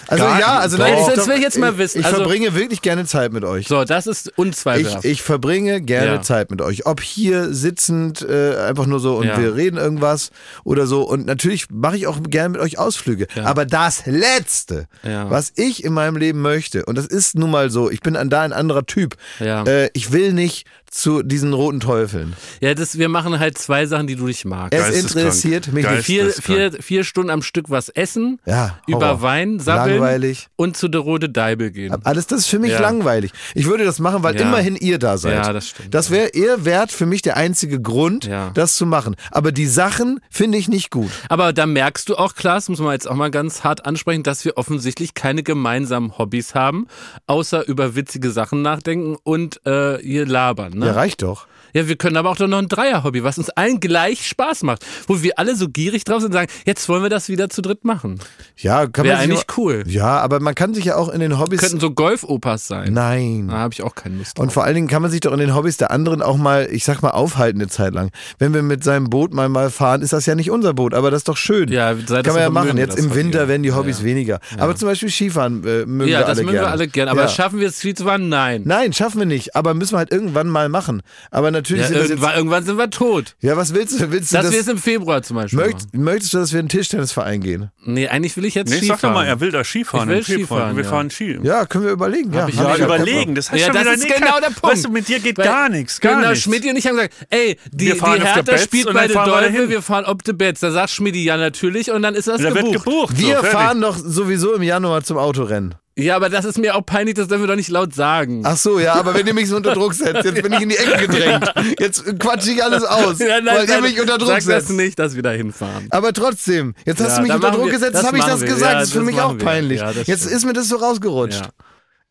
Also 0.07 0.23
Gar 0.23 0.39
ja, 0.39 0.59
also 0.59 0.77
nein, 0.77 0.95
ich, 0.99 1.13
Das 1.15 1.27
will 1.27 1.35
ich 1.35 1.41
jetzt 1.41 1.57
mal 1.57 1.77
wissen. 1.77 1.99
Ich 1.99 2.05
Also- 2.05 2.17
verbringe 2.17 2.53
wirklich 2.55 2.81
gerne 2.81 3.05
Zeit 3.05 3.31
mit 3.33 3.43
euch. 3.43 3.67
So, 3.67 3.83
das 3.85 4.07
ist 4.07 4.27
Ich, 4.27 4.37
unzweifelhaft. 4.37 5.05
ich 5.05 5.21
verbringe 5.21 5.81
gerne 5.81 6.13
Ja. 6.15 6.21
Zeit 6.21 6.51
mit 6.51 6.61
euch. 6.61 6.85
Ob 6.85 7.01
hier 7.01 7.53
sitzend, 7.53 8.21
äh, 8.21 8.55
einfach 8.57 8.85
nur 8.85 8.99
so 8.99 9.17
und 9.17 9.27
Ja. 9.27 9.37
wir 9.39 9.55
reden 9.55 9.77
irgendwas 9.77 10.31
oder 10.63 10.85
so. 10.87 11.03
Und 11.03 11.25
natürlich 11.25 11.67
mache 11.69 11.97
ich 11.97 12.07
auch 12.07 12.17
gerne 12.23 12.49
mit 12.49 12.61
euch 12.61 12.77
Ausflüge. 12.79 13.27
Aber 13.43 13.65
das 13.65 14.05
Letzte, 14.05 14.87
Ja. 15.03 15.29
was 15.29 15.53
ich 15.55 15.83
in 15.83 15.93
meinem 15.93 16.17
Leben 16.17 16.41
möchte, 16.41 16.85
und 16.85 16.97
das 16.97 17.05
ist 17.05 17.35
nun 17.35 17.51
mal 17.51 17.69
so, 17.69 17.89
ich 17.89 18.01
bin 18.01 18.15
an 18.15 18.29
da 18.29 18.41
ein 18.41 18.53
anderer 18.53 18.85
Typ. 18.85 19.15
Ja. 19.39 19.63
Äh, 19.63 19.89
ich 19.93 20.11
will 20.11 20.33
nicht 20.33 20.65
zu 20.91 21.23
diesen 21.23 21.53
roten 21.53 21.79
Teufeln. 21.79 22.33
ja, 22.59 22.73
das, 22.73 22.97
wir 22.97 23.07
machen 23.09 23.39
halt 23.39 23.57
zwei 23.57 23.85
Sachen, 23.85 24.07
die 24.07 24.15
du 24.15 24.25
nicht 24.27 24.45
magst. 24.45 24.73
Es 24.77 24.89
interessiert 25.03 25.71
mich 25.71 25.89
nicht. 25.89 26.03
Vier, 26.03 26.29
vier, 26.31 26.73
vier 26.81 27.03
Stunden 27.05 27.29
am 27.31 27.41
Stück 27.41 27.69
was 27.69 27.89
essen, 27.89 28.39
Ja, 28.45 28.77
über. 28.87 29.21
Wein 29.21 29.59
sabbeln 29.59 29.99
Langweilig. 29.99 30.47
und 30.57 30.75
zu 30.77 30.87
der 30.89 31.01
Rote 31.01 31.29
Deibel 31.29 31.71
gehen. 31.71 31.95
Alles 32.03 32.27
das 32.27 32.41
ist 32.41 32.47
für 32.47 32.59
mich 32.59 32.71
Ja. 32.71 32.81
langweilig. 32.81 33.31
Ich 33.55 33.65
würde 33.67 33.85
das 33.85 33.99
machen, 33.99 34.21
weil 34.23 34.35
Ja. 34.35 34.41
immerhin 34.41 34.75
ihr 34.75 34.99
da 34.99 35.17
seid. 35.17 35.33
Ja, 35.33 35.53
das 35.53 35.69
stimmt. 35.69 35.93
Das 35.93 36.11
wäre 36.11 36.29
ihr 36.33 36.65
wärt 36.65 36.91
für 36.91 37.05
mich 37.05 37.21
der 37.21 37.37
einzige 37.37 37.79
Grund, 37.81 38.25
Ja. 38.25 38.51
das 38.53 38.75
zu 38.75 38.85
machen. 38.85 39.15
Aber 39.31 39.51
die 39.51 39.67
Sachen 39.67 40.19
finde 40.29 40.57
ich 40.57 40.67
nicht 40.67 40.91
gut. 40.91 41.09
Aber 41.29 41.53
da 41.53 41.65
merkst 41.65 42.09
du 42.09 42.15
auch, 42.15 42.35
Klaas, 42.35 42.67
muss 42.69 42.79
man 42.79 42.91
jetzt 42.93 43.07
auch 43.09 43.15
mal 43.15 43.31
ganz 43.31 43.63
hart 43.63 43.85
ansprechen, 43.85 44.23
dass 44.23 44.43
wir 44.45 44.57
offensichtlich 44.57 45.13
keine 45.13 45.41
gemeinsamen 45.43 46.17
Hobbys 46.17 46.53
haben, 46.55 46.87
außer 47.27 47.65
über 47.67 47.95
witzige 47.95 48.31
Sachen 48.31 48.61
nachdenken 48.61 49.15
und 49.23 49.65
äh, 49.65 49.97
hier 49.99 50.25
labern. 50.25 50.80
Ne? 50.81 50.87
Ja, 50.87 50.93
reicht 50.93 51.21
doch. 51.21 51.47
Ja, 51.73 51.87
wir 51.87 51.95
können 51.95 52.17
aber 52.17 52.29
auch 52.29 52.37
doch 52.37 52.47
noch 52.47 52.59
ein 52.59 52.67
Dreier-Hobby, 52.67 53.23
was 53.23 53.37
uns 53.37 53.49
allen 53.49 53.79
gleich 53.79 54.27
Spaß 54.27 54.63
macht. 54.63 54.85
Wo 55.07 55.21
wir 55.21 55.37
alle 55.37 55.55
so 55.55 55.69
gierig 55.69 56.03
drauf 56.03 56.21
sind 56.21 56.27
und 56.27 56.33
sagen, 56.33 56.51
jetzt 56.65 56.87
wollen 56.89 57.03
wir 57.03 57.09
das 57.09 57.29
wieder 57.29 57.49
zu 57.49 57.61
dritt 57.61 57.85
machen. 57.85 58.19
Ja, 58.57 58.87
kann 58.87 59.05
Wäre 59.05 59.15
man 59.17 59.23
eigentlich 59.23 59.45
cool. 59.57 59.83
Ja, 59.87 60.19
aber 60.19 60.39
man 60.39 60.55
kann 60.55 60.73
sich 60.73 60.85
ja 60.85 60.95
auch 60.95 61.09
in 61.09 61.19
den 61.19 61.39
Hobbys. 61.39 61.59
Könnten 61.59 61.79
so 61.79 61.91
Golf-Opas 61.91 62.67
sein. 62.67 62.93
Nein. 62.93 63.47
Da 63.49 63.57
habe 63.57 63.73
ich 63.73 63.83
auch 63.83 63.95
keine 63.95 64.17
Lust 64.17 64.37
drauf. 64.37 64.43
Und 64.43 64.51
vor 64.51 64.63
allen 64.63 64.75
Dingen 64.75 64.87
kann 64.87 65.01
man 65.01 65.11
sich 65.11 65.21
doch 65.21 65.33
in 65.33 65.39
den 65.39 65.55
Hobbys 65.55 65.77
der 65.77 65.91
anderen 65.91 66.21
auch 66.21 66.37
mal, 66.37 66.67
ich 66.71 66.83
sag 66.83 67.01
mal, 67.01 67.11
aufhalten 67.11 67.61
eine 67.61 67.69
Zeit 67.69 67.93
lang. 67.93 68.11
Wenn 68.39 68.53
wir 68.53 68.63
mit 68.63 68.83
seinem 68.83 69.09
Boot 69.09 69.33
mal 69.33 69.49
mal 69.49 69.69
fahren, 69.69 70.01
ist 70.01 70.13
das 70.13 70.25
ja 70.25 70.35
nicht 70.35 70.51
unser 70.51 70.73
Boot, 70.73 70.93
aber 70.93 71.11
das 71.11 71.19
ist 71.19 71.27
doch 71.27 71.37
schön. 71.37 71.71
Ja, 71.71 71.93
das 71.93 72.23
kann 72.23 72.33
man 72.33 72.41
ja 72.43 72.49
machen. 72.49 72.67
mögen 72.67 72.77
Jetzt 72.77 72.97
das 72.97 73.05
im 73.05 73.15
Winter 73.15 73.47
werden 73.47 73.63
die 73.63 73.73
Hobbys 73.73 73.99
Ja. 73.99 74.05
weniger. 74.05 74.39
Aber 74.57 74.75
zum 74.75 74.87
Beispiel 74.87 75.09
Skifahren 75.09 75.63
äh, 75.65 75.85
mögen 75.85 76.11
ja, 76.11 76.19
wir 76.19 76.25
das 76.25 76.29
alle 76.29 76.45
mögen 76.45 76.51
gerne. 76.53 76.67
wir 76.67 76.71
alle 76.71 76.87
gern. 76.87 77.07
Aber 77.07 77.21
ja. 77.21 77.27
schaffen 77.27 77.59
wir 77.59 77.67
es 77.67 77.79
viel 77.79 77.95
zu 77.95 78.05
fahren? 78.05 78.29
Nein. 78.29 78.61
Nein, 78.65 78.93
schaffen 78.93 79.19
wir 79.19 79.25
nicht. 79.25 79.55
Aber 79.55 79.73
müssen 79.73 79.93
wir 79.93 79.99
halt 79.99 80.11
irgendwann 80.11 80.47
mal 80.47 80.69
machen. 80.69 81.01
Aber 81.29 81.51
natürlich 81.61 81.83
Ja, 81.83 81.87
sind 81.87 81.97
das 81.97 82.03
jetzt, 82.03 82.11
irgendwann, 82.11 82.35
irgendwann 82.35 82.63
sind 82.65 82.77
wir 82.77 82.89
tot. 82.89 83.35
Ja, 83.41 83.55
was 83.57 83.73
willst 83.73 83.99
du? 83.99 84.11
Willst 84.11 84.31
du 84.31 84.35
Das 84.37 84.45
das? 84.45 84.53
wir 84.53 84.59
es 84.61 84.67
im 84.67 84.77
Februar 84.77 85.21
zum 85.23 85.37
Beispiel 85.37 85.59
möcht, 85.59 85.73
machen. 85.93 86.03
möchtest 86.03 86.33
du, 86.33 86.37
dass 86.39 86.51
wir 86.53 86.59
in 86.59 86.65
den 86.65 86.69
Tischtennisverein 86.69 87.41
gehen? 87.41 87.71
Nee, 87.85 88.07
eigentlich 88.07 88.35
will 88.37 88.45
ich 88.45 88.55
jetzt 88.55 88.69
Nee, 88.69 88.77
Skifahren. 88.77 88.99
sag 88.99 89.09
doch 89.09 89.13
mal, 89.15 89.25
er 89.25 89.39
will 89.39 89.51
da 89.51 89.63
Skifahren 89.63 90.09
Ich 90.09 90.15
will 90.15 90.23
Februar. 90.23 90.59
Skifahren, 90.59 90.75
wir 90.77 90.83
ja. 90.83 90.89
fahren 90.89 91.09
Ski. 91.09 91.39
Ja, 91.43 91.65
können 91.65 91.85
wir 91.85 91.91
überlegen. 91.91 92.33
Ja, 92.33 92.47
Ja, 92.47 92.75
überlegen, 92.77 93.35
das 93.35 93.51
heißt 93.51 93.59
Ja, 93.61 93.73
schon 93.73 93.83
das 93.85 93.97
ist 93.97 94.07
genau 94.07 94.39
der 94.39 94.47
Punkt. 94.47 94.63
Weißt 94.63 94.85
du, 94.85 94.89
mit 94.89 95.07
dir 95.07 95.19
geht 95.19 95.37
Weil- 95.37 95.45
gar 95.45 95.69
nichts, 95.69 95.99
gar 95.99 96.15
genau, 96.15 96.29
nichts. 96.29 96.43
Schmidt 96.43 96.65
und 96.65 96.75
ich 96.75 96.85
haben 96.87 96.95
gesagt, 96.95 97.13
ey, 97.29 97.57
die, 97.71 97.85
Wir 97.87 97.93
die 97.95 97.99
Hertha 98.01 98.41
Betz 98.41 98.63
spielt 98.63 98.93
bei 98.93 99.07
wir 99.07 99.13
Teufel, 99.15 99.69
wir 99.69 99.81
fahren 99.81 100.05
ob 100.05 100.21
the 100.25 100.33
Betz. 100.33 100.59
Da 100.59 100.71
sagt 100.71 100.89
Schmidi 100.91 101.23
ja 101.23 101.37
natürlich 101.37 101.91
und 101.91 102.01
dann 102.01 102.15
ist 102.15 102.27
das 102.27 102.41
Da 102.41 102.53
wird 102.53 102.65
gebucht. 102.71 102.85
gebucht. 102.85 103.17
Wir 103.17 103.37
fahren 103.43 103.81
doch 103.81 103.97
sowieso 103.97 104.53
im 104.53 104.63
Januar 104.63 105.03
zum 105.03 105.17
Autorennen. 105.17 105.75
Ja, 106.01 106.15
aber 106.15 106.29
das 106.29 106.45
ist 106.45 106.57
mir 106.57 106.75
auch 106.75 106.85
peinlich, 106.85 107.15
das 107.15 107.27
dürfen 107.27 107.43
wir 107.43 107.47
doch 107.47 107.55
nicht 107.55 107.69
laut 107.69 107.93
sagen. 107.93 108.41
Ach 108.45 108.57
so, 108.57 108.79
ja, 108.79 108.93
aber 108.95 109.13
wenn 109.13 109.25
ihr 109.27 109.33
mich 109.33 109.47
so 109.49 109.55
unter 109.55 109.73
Druck 109.73 109.93
setzt, 109.93 110.23
jetzt 110.25 110.41
bin 110.41 110.51
ich 110.53 110.61
in 110.61 110.69
die 110.69 110.77
Ecke 110.77 111.07
gedrängt. 111.07 111.53
Jetzt 111.79 112.19
quatsche 112.19 112.51
ich 112.51 112.63
alles 112.63 112.83
aus, 112.83 113.19
Ja, 113.19 113.39
nein, 113.41 113.55
weil 113.55 113.61
ihr 113.67 113.73
nein, 113.75 113.83
mich 113.83 113.99
unter 114.01 114.17
Druck 114.17 114.29
sag 114.29 114.41
setzt. 114.41 114.69
das 114.69 114.75
nicht, 114.75 114.99
dass 114.99 115.15
wir 115.15 115.23
da 115.23 115.31
hinfahren. 115.31 115.87
Aber 115.91 116.13
trotzdem, 116.13 116.75
jetzt 116.85 117.01
hast 117.01 117.11
Ja, 117.11 117.15
du 117.17 117.21
mich 117.23 117.33
unter 117.33 117.51
Druck 117.51 117.65
wir- 117.65 117.71
gesetzt, 117.73 117.95
das 117.95 118.05
habe 118.05 118.17
ich 118.17 118.23
das 118.25 118.41
wir. 118.41 118.47
gesagt. 118.47 118.71
Ja, 118.73 118.79
das 118.79 118.87
ist 118.87 118.93
für 118.93 118.99
das 118.99 119.05
mich 119.07 119.21
auch 119.21 119.33
wir. 119.37 119.45
peinlich. 119.45 119.81
Jetzt 120.05 120.21
stimmt. 120.23 120.35
ist 120.35 120.45
mir 120.45 120.53
das 120.53 120.67
so 120.69 120.77
rausgerutscht. 120.77 121.41
Ja, 121.41 121.49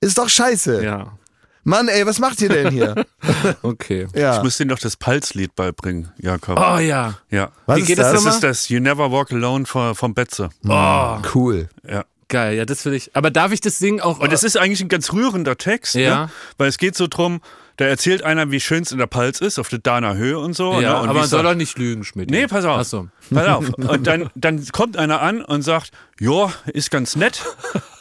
Ist 0.01 0.19
doch 0.19 0.29
scheiße. 0.29 0.83
ja, 0.85 1.13
Mann, 1.63 1.89
ey, 1.89 2.07
was 2.07 2.19
macht 2.19 2.41
ihr 2.41 2.49
denn 2.49 2.71
hier? 2.73 2.95
okay. 3.63 4.09
Ich 4.15 4.21
ja. 4.21 4.43
muss 4.43 4.57
dir 4.57 4.65
noch 4.65 4.79
das 4.79 4.97
Pulslied 4.97 5.55
beibringen, 5.55 6.11
Jakob. 6.17 6.59
Oh 6.59 6.79
ja. 6.79 7.19
Ja. 7.31 7.51
Was 7.67 7.77
Wie 7.77 7.81
ist 7.83 7.87
geht 7.89 7.99
das 7.99 8.13
das? 8.25 8.35
Ist 8.37 8.43
das 8.43 8.69
You 8.71 8.81
Never 8.81 9.13
Walk 9.13 9.31
Alone 9.31 9.67
von, 9.67 9.95
von 9.95 10.15
Betze. 10.15 10.49
Oh, 10.67 11.19
Cool. 11.35 11.69
Ja. 11.87 12.05
Geil. 12.31 12.57
Ja, 12.57 12.65
das 12.65 12.85
will 12.87 12.95
ich. 12.95 13.15
Aber 13.15 13.31
darf 13.31 13.53
ich 13.53 13.61
das 13.61 13.79
singen 13.79 14.01
auch? 14.01 14.19
Und 14.21 14.33
es 14.33 14.43
ist 14.43 14.57
eigentlich 14.57 14.81
ein 14.81 14.89
ganz 14.89 15.13
rührender 15.13 15.59
Text, 15.59 15.95
Ja. 15.95 16.25
ne? 16.27 16.31
weil 16.57 16.69
es 16.69 16.79
geht 16.79 16.97
so 16.97 17.07
drum, 17.07 17.43
da 17.77 17.87
erzählt 17.87 18.23
einer, 18.23 18.51
wie 18.51 18.61
schön 18.61 18.83
es 18.83 18.93
in 18.93 18.99
der 18.99 19.07
Palz 19.07 19.41
ist, 19.41 19.59
auf 19.59 19.69
der 19.69 19.79
Dahner 19.79 20.15
Höhe 20.15 20.39
und 20.39 20.55
so. 20.55 20.81
ja, 20.81 20.95
ne? 20.95 21.01
und 21.01 21.09
aber 21.11 21.21
man 21.21 21.29
soll 21.29 21.43
doch 21.43 21.55
nicht 21.55 21.79
lügen, 21.79 22.05
Schmidt. 22.05 22.31
Nee, 22.31 22.47
pass 22.47 22.65
auf. 22.65 22.79
Ach 22.81 22.85
so. 22.85 23.09
Pass 23.33 23.47
auf. 23.47 23.69
Und 23.79 24.07
dann, 24.07 24.31
dann 24.35 24.67
kommt 24.69 24.97
einer 24.97 25.21
an 25.21 25.43
und 25.43 25.63
sagt, 25.63 25.91
ja, 26.19 26.53
ist 26.67 26.91
ganz 26.91 27.17
nett, 27.17 27.43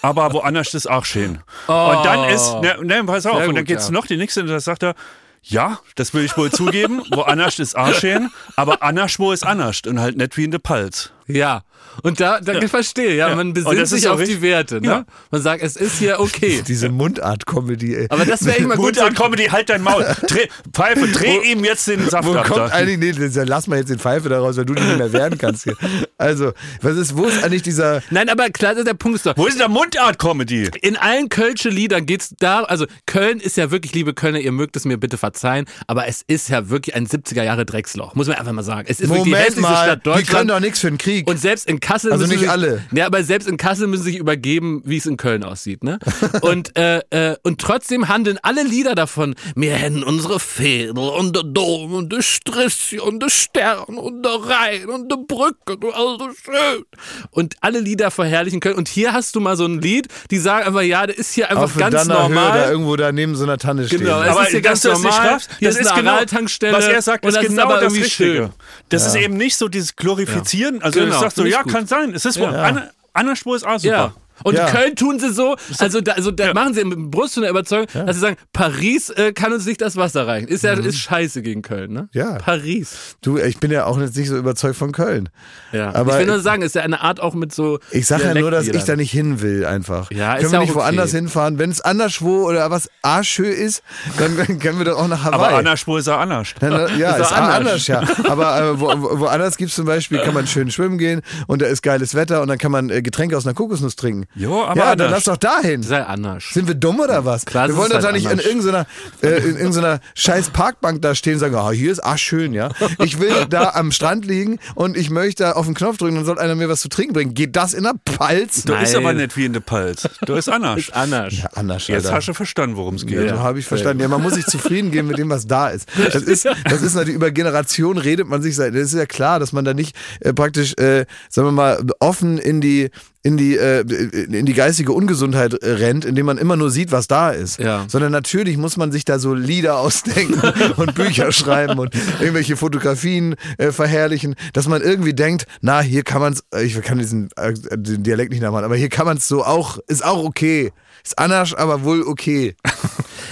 aber 0.02 0.34
woanders 0.34 0.74
ist 0.74 0.90
auch 0.90 1.06
schön. 1.06 1.40
Und 1.68 2.06
dann 2.06 2.30
ist, 2.30 2.54
ne, 2.62 2.78
ne 2.82 3.04
pass 3.06 3.26
auf, 3.26 3.38
Sehr 3.38 3.48
und 3.48 3.56
dann 3.56 3.64
gut, 3.64 3.68
geht's 3.68 3.88
ja. 3.88 3.94
noch 3.94 4.06
die 4.08 4.18
nächste 4.18 4.42
und 4.42 4.48
da 4.48 4.60
sagt 4.60 4.84
er, 4.84 4.96
ja, 5.44 5.80
das 5.96 6.14
will 6.14 6.26
ich 6.26 6.36
wohl 6.36 6.52
zugeben, 6.52 7.02
woanders 7.12 7.60
ist 7.60 7.78
auch 7.78 7.94
schön, 7.94 8.30
aber 8.58 8.84
anderswo 8.84 9.32
ist 9.32 9.46
anders 9.46 9.82
und 9.88 10.00
halt 10.00 10.18
nicht 10.18 10.36
wie 10.36 10.44
in 10.44 10.52
der 10.52 10.60
Palz. 10.60 11.12
Ja. 11.30 11.62
Und 12.02 12.20
da, 12.20 12.40
da 12.42 12.54
ich 12.54 12.70
verstehe, 12.70 13.16
ja, 13.16 13.30
Ja. 13.30 13.36
man 13.36 13.54
besinnt 13.54 13.78
ist 13.78 13.90
sich 13.92 14.08
auf 14.08 14.18
die 14.18 14.24
richtig- 14.24 14.42
Werte, 14.42 14.82
ne? 14.82 14.88
Ja. 14.88 15.06
Man 15.32 15.42
sagt, 15.42 15.62
es 15.64 15.76
ist 15.76 15.98
hier 16.00 16.20
okay. 16.20 16.62
Diese 16.68 16.90
Mundart-Comedy, 16.90 17.96
ey. 17.96 18.06
Aber 18.10 18.26
das 18.26 18.46
wäre 18.46 18.58
echt 18.58 18.68
mal 18.68 18.76
gut. 18.78 18.88
Gut, 18.96 18.98
dann 18.98 19.14
Comedy, 19.14 19.46
halt 19.46 19.70
dein 19.70 19.82
Maul. 19.84 20.06
Dreh, 20.28 20.48
Pfeife, 20.74 21.08
dreh 21.08 21.52
ihm 21.52 21.64
jetzt 21.64 21.88
den 21.88 22.10
Saft 22.10 22.28
Wo 22.28 22.34
ab. 22.36 22.48
kommt 22.48 22.60
da. 22.60 22.66
eigentlich, 22.68 22.98
nee, 23.20 23.28
das- 23.28 23.48
lass 23.48 23.68
mal 23.68 23.78
jetzt 23.80 23.90
den 23.90 24.00
Pfeife 24.00 24.30
daraus, 24.30 24.58
weil 24.58 24.66
du 24.66 24.74
nicht 24.74 24.98
mehr 24.98 25.12
wehren 25.14 25.38
kannst 25.38 25.64
hier. 25.66 25.76
Also, 26.18 26.54
was 26.82 26.96
ist, 26.98 27.16
wo 27.18 27.26
ist 27.26 27.44
eigentlich 27.44 27.62
dieser, 27.64 28.02
Nein, 28.10 28.30
aber 28.30 28.50
klar, 28.50 28.76
der 28.76 28.94
Punkt 28.94 29.18
ist 29.18 29.26
doch, 29.26 29.38
Wo 29.38 29.46
ist 29.46 29.54
denn 29.54 29.60
der 29.60 29.70
Mundart-Comedy? 29.70 30.70
in 30.82 30.98
allen 30.98 31.30
Kölsche 31.30 31.70
Liedern 31.70 32.06
geht's 32.06 32.34
da, 32.40 32.64
also 32.64 32.86
Köln 33.06 33.40
ist 33.40 33.58
ja 33.58 33.72
wirklich, 33.72 33.94
liebe 33.94 34.14
Kölner, 34.14 34.40
ihr 34.40 34.52
mögt 34.52 34.76
es 34.76 34.86
mir 34.86 34.98
bitte 34.98 35.18
verzeihen, 35.18 35.66
aber 35.88 36.08
es 36.08 36.24
ist 36.26 36.50
ja 36.50 36.70
wirklich 36.70 36.96
ein 36.96 37.06
70er 37.08 37.44
Jahre 37.44 37.66
Drecksloch, 37.66 38.16
muss 38.16 38.28
man 38.28 38.38
einfach 38.38 38.52
mal 38.54 38.64
sagen. 38.64 38.88
Es 38.90 39.00
ist 39.00 39.10
wirklich 39.10 39.24
die 39.26 39.30
Moment 39.32 39.48
hässlichste 39.48 39.72
mal, 39.74 39.86
Stadt 39.86 40.20
die 40.20 40.24
können 40.24 40.48
doch 40.48 40.60
nichts 40.60 40.80
für 40.80 40.88
den 40.90 40.98
Krieg. 40.98 41.19
Und 41.28 41.40
selbst 41.40 41.68
in 41.68 41.80
Kassel 41.80 42.12
Also 42.12 42.22
müssen 42.24 42.32
nicht 42.32 42.40
sich, 42.42 42.50
alle. 42.50 42.84
Ja, 42.92 43.06
aber 43.06 43.24
selbst 43.24 43.48
in 43.48 43.58
Kassel 43.58 43.88
müssen 43.88 44.04
sie 44.04 44.12
sich 44.12 44.20
übergeben, 44.20 44.82
wie 44.86 44.98
es 44.98 45.06
in 45.06 45.18
Köln 45.18 45.44
aussieht, 45.44 45.84
ne? 45.84 46.00
Und 46.42 46.78
äh, 46.78 47.00
äh, 47.10 47.36
und 47.44 47.60
trotzdem 47.62 48.08
handeln 48.08 48.38
alle 48.42 48.64
Lieder 48.64 48.96
davon. 48.96 49.36
Wir 49.56 49.74
hätten 49.74 50.04
unsere 50.04 50.40
Fädel 50.40 50.98
und 50.98 51.36
der 51.36 51.44
Dom 51.44 51.94
und 51.94 52.12
der 52.14 52.22
Strissi 52.22 53.00
und 53.00 53.22
der 53.22 53.30
Stern 53.30 53.98
und 53.98 54.24
der 54.24 54.32
Rhein 54.34 54.90
und 54.90 55.10
der 55.12 55.18
Brücke, 55.18 55.78
du 55.80 55.90
also 55.92 56.30
schön. 56.44 56.84
Und 57.32 57.56
alle 57.62 57.80
Lieder 57.80 58.12
verherrlichen 58.12 58.60
Köln. 58.60 58.76
Und 58.76 58.88
hier 58.88 59.14
hast 59.14 59.36
du 59.36 59.40
mal 59.40 59.56
so 59.58 59.66
ein 59.66 59.82
Lied, 59.82 60.08
die 60.32 60.38
sagen 60.38 60.68
einfach, 60.68 60.82
ja, 60.82 61.06
das 61.08 61.18
ist 61.18 61.34
hier 61.34 61.50
einfach 61.50 61.64
auf 61.64 61.74
der 61.76 61.90
ganz 61.90 62.08
Danner 62.08 62.24
Höhe 62.24 62.30
normal. 62.30 62.60
da 62.60 62.70
irgendwo 62.72 62.96
da 62.96 63.12
neben 63.12 63.36
so 63.36 63.44
einer 63.44 63.58
Tanne 63.58 63.88
stehen. 63.88 64.00
Genau, 64.00 64.22
es 64.22 64.30
Aber 64.30 64.44
ist 64.44 64.50
hier 64.52 64.62
dass 64.62 64.70
ganz 64.70 64.82
du 64.82 64.90
das 64.90 65.00
nicht 65.02 65.12
normal. 65.12 65.30
schaffst, 65.32 65.50
Hier 65.60 65.68
das 65.70 65.76
ist 65.76 65.82
ist 65.82 65.92
eine 65.92 66.02
genau, 66.02 66.78
was 66.78 66.88
er 66.88 67.02
sagt, 67.02 67.24
und 67.26 67.30
ist 67.30 67.38
das 67.38 67.46
genau 67.48 67.64
aber 67.64 67.80
das 67.80 67.94
Richtige. 67.94 68.10
schön. 68.10 68.50
Das 68.90 69.06
ist 69.06 69.16
eben 69.16 69.36
nicht 69.38 69.56
so 69.58 69.68
dieses 69.68 69.96
Glorifizieren. 69.96 70.82
Also 70.82 71.00
Genau, 71.00 71.09
ich 71.10 71.20
sag 71.20 71.32
so, 71.32 71.46
ja, 71.46 71.62
gut. 71.62 71.72
kann 71.72 71.88
sein. 71.88 72.14
Es 72.14 72.26
ist 72.26 72.40
wohl, 72.40 72.48
an, 72.48 72.90
anderswo 73.14 73.56
ist 73.56 73.66
auch 73.66 73.80
super. 73.80 73.96
Ja. 73.96 74.14
Und 74.44 74.56
Ja. 74.56 74.68
in 74.68 74.74
Köln 74.74 74.96
tun 74.96 75.20
sie 75.20 75.32
so, 75.34 75.56
also 75.80 76.02
da, 76.02 76.14
also 76.14 76.32
da 76.32 76.48
Ja. 76.48 76.54
machen 76.54 76.74
sie 76.74 76.84
mit 76.84 76.94
dem 76.98 77.12
Brust 77.12 77.34
von 77.36 77.42
der 77.44 77.52
Überzeugung, 77.52 77.88
dass 77.94 78.16
sie 78.16 78.22
sagen, 78.22 78.38
Paris 78.54 79.10
äh, 79.10 79.34
kann 79.34 79.54
uns 79.54 79.66
nicht 79.66 79.82
das 79.82 79.96
Wasser 79.96 80.28
reichen. 80.28 80.48
Ist 80.48 80.64
ja 80.64 80.74
ist 80.74 80.98
scheiße 81.00 81.42
gegen 81.42 81.62
Köln, 81.62 81.92
ne? 81.94 82.02
Mhm. 82.04 82.08
Ja. 82.14 82.34
Paris. 82.38 83.16
Du, 83.22 83.38
ich 83.38 83.58
bin 83.60 83.72
ja 83.72 83.86
auch 83.86 84.00
jetzt 84.00 84.16
nicht 84.16 84.30
so 84.30 84.38
überzeugt 84.38 84.76
von 84.76 84.92
Köln. 84.92 85.30
Ja. 85.72 85.94
Aber 85.94 86.14
ich 86.14 86.20
will 86.20 86.28
nur 86.28 86.40
sagen, 86.40 86.62
ist 86.62 86.76
ja 86.76 86.82
eine 86.82 87.02
Art 87.02 87.20
auch 87.20 87.34
mit 87.34 87.54
so. 87.54 87.80
Ich 87.92 88.08
sage 88.08 88.24
ja 88.24 88.34
nur, 88.34 88.52
dass 88.52 88.68
ich 88.68 88.84
da 88.84 88.96
nicht 88.96 89.12
hin 89.12 89.42
will, 89.42 89.66
einfach. 89.66 90.12
Ja, 90.12 90.34
ist 90.36 90.42
können 90.42 90.46
ja 90.46 90.52
wir 90.52 90.58
auch 90.60 90.62
nicht 90.64 90.72
okay. 90.72 90.80
woanders 90.80 91.12
hinfahren? 91.12 91.60
Wenn 91.60 91.70
es 91.72 91.82
anderswo 91.82 92.48
oder 92.48 92.70
was 92.72 92.90
arschö 93.02 93.44
ist, 93.46 93.84
dann 94.18 94.36
können 94.60 94.78
wir 94.80 94.86
doch 94.86 94.98
auch 95.00 95.08
nach 95.08 95.24
Hawaii. 95.24 95.36
Aber 95.48 95.58
anderswo 95.58 95.98
ist 95.98 96.08
er 96.08 96.20
anders. 96.20 96.50
Dann, 96.60 96.74
äh, 96.74 96.96
ja, 96.98 97.12
Ist 97.16 97.26
ist, 97.28 97.32
anders. 97.34 97.56
anders. 97.56 97.88
ja. 97.88 98.04
Aber 98.30 98.60
äh, 98.62 98.80
wo, 98.80 98.88
wo- 98.88 99.20
woanders 99.20 99.58
gibt 99.58 99.70
es 99.70 99.76
zum 99.76 99.86
Beispiel, 99.86 100.20
kann 100.20 100.34
man 100.34 100.48
schön 100.48 100.72
schwimmen 100.72 100.98
gehen 100.98 101.22
und 101.48 101.62
da 101.62 101.66
ist 101.68 101.82
geiles 101.82 102.16
Wetter 102.16 102.42
und 102.42 102.48
dann 102.48 102.58
kann 102.58 102.72
man 102.72 102.90
äh, 102.90 103.02
Getränke 103.02 103.36
aus 103.38 103.46
einer 103.46 103.54
Kokosnuss 103.54 103.96
trinken. 103.96 104.26
Jo, 104.36 104.64
aber 104.64 104.80
ja, 104.80 104.96
dann 104.96 105.08
anders. 105.08 105.12
lass 105.12 105.24
doch 105.24 105.38
dahin. 105.38 105.82
Sei 105.82 106.04
anders. 106.04 106.46
Sind 106.52 106.68
wir 106.68 106.76
dumm 106.76 107.00
oder 107.00 107.26
was? 107.26 107.46
Klar, 107.46 107.68
wir 107.68 107.76
wollen 107.76 107.90
doch 107.90 107.98
da 108.00 108.06
halt 108.06 108.16
nicht 108.16 108.32
in 108.32 108.38
irgendeiner, 108.40 108.86
äh, 109.24 109.40
in 109.40 109.58
irgendeiner 109.58 110.00
scheiß 110.14 110.52
Parkbank 110.52 111.02
da 111.02 111.16
stehen 111.16 111.34
und 111.34 111.40
sagen, 111.40 111.56
ah, 111.56 111.72
hier 111.72 111.92
ist 111.92 112.04
ach 112.04 112.18
schön, 112.18 112.54
ja. 112.54 112.70
Ich 113.04 113.20
will 113.20 113.48
da 113.50 113.72
am 113.72 113.92
Strand 113.92 114.26
liegen 114.26 114.60
und 114.76 114.96
ich 114.96 115.10
möchte 115.10 115.44
da 115.44 115.52
auf 115.54 115.66
den 115.66 115.74
Knopf 115.74 115.98
drücken 115.98 116.18
und 116.18 116.26
soll 116.26 116.38
einer 116.38 116.54
mir 116.54 116.70
was 116.70 116.82
zu 116.82 116.90
trinken 116.90 117.14
bringen. 117.14 117.34
Geht 117.34 117.56
das 117.56 117.74
in 117.74 117.84
der 117.84 117.96
Palz? 118.06 118.64
Du 118.64 118.74
ist 118.74 118.94
Nein. 118.94 119.04
aber 119.04 119.14
nicht 119.14 119.36
wie 119.36 119.46
in 119.46 119.54
der 119.54 119.62
Palz. 119.62 120.08
Du 120.26 120.36
ist 120.36 120.48
anders. 120.48 120.80
Ist 120.80 120.94
anders. 120.94 121.34
Ja, 121.36 121.50
anders, 121.56 121.88
Jetzt 121.88 122.06
Alter. 122.06 122.18
hast 122.18 122.28
du 122.28 122.34
verstanden, 122.34 122.76
worum 122.76 122.96
es 122.96 123.06
geht. 123.08 123.20
Ja, 123.26 123.36
so 123.36 123.40
habe 123.40 123.60
ich 123.60 123.66
verstanden. 123.66 124.02
Ja, 124.02 124.08
man 124.10 124.22
muss 124.22 124.36
sich 124.36 124.46
zufrieden 124.46 124.92
geben 124.92 125.08
mit 125.08 125.18
dem, 125.18 125.30
was 125.30 125.48
da 125.48 125.70
ist. 125.70 125.90
Das 126.14 126.24
ist, 126.24 126.46
das 126.46 126.82
ist 126.82 126.94
natürlich, 126.94 127.16
über 127.16 127.32
Generationen 127.32 128.00
redet 128.00 128.28
man 128.28 128.42
sich, 128.44 128.56
das 128.56 128.74
ist 128.74 128.94
ja 128.94 129.08
klar, 129.08 129.40
dass 129.40 129.54
man 129.54 129.66
da 129.66 129.74
nicht 129.74 129.96
äh, 130.20 130.34
praktisch, 130.34 130.74
äh, 130.78 131.06
sagen 131.30 131.48
wir 131.48 131.52
mal, 131.52 131.84
offen 132.00 132.38
in 132.38 132.62
die, 132.62 132.92
in 133.22 133.36
die, 133.36 133.58
äh, 133.58 133.82
in 133.82 134.46
die 134.46 134.54
geistige 134.54 134.94
Ungesundheit 134.94 135.54
äh, 135.54 135.72
rennt, 135.72 136.06
indem 136.06 136.26
man 136.26 136.38
immer 136.38 136.56
nur 136.56 136.72
sieht, 136.72 136.92
was 136.92 137.08
da 137.08 137.32
ist. 137.32 137.60
Ja. 137.60 137.86
Sondern 137.90 138.12
natürlich 138.12 138.58
muss 138.58 138.78
man 138.78 138.92
sich 138.92 139.04
da 139.04 139.20
so 139.20 139.34
Lieder 139.34 139.78
ausdenken 139.78 140.42
und 140.78 140.96
Bücher 140.96 141.32
schreiben 141.32 141.80
und 141.80 141.94
irgendwelche 142.20 142.56
Fotografien 142.56 143.36
äh, 143.58 143.72
verherrlichen, 143.72 144.36
dass 144.54 144.68
man 144.68 144.82
irgendwie 144.82 145.14
denkt, 145.14 145.46
na, 145.62 145.82
hier 145.82 146.04
kann 146.04 146.22
man 146.22 146.34
es, 146.34 146.44
ich 146.62 146.82
kann 146.82 146.98
diesen 146.98 147.30
äh, 147.36 147.54
den 147.54 148.04
Dialekt 148.04 148.32
nicht 148.32 148.42
nachmachen, 148.42 148.66
aber 148.66 148.78
hier 148.78 148.90
kann 148.90 149.06
man 149.06 149.18
es 149.18 149.28
so 149.28 149.44
auch, 149.44 149.80
ist 149.88 150.04
auch 150.04 150.24
okay. 150.24 150.72
Ist 151.04 151.18
anders, 151.18 151.54
aber 151.54 151.84
wohl 151.84 152.04
okay. 152.04 152.56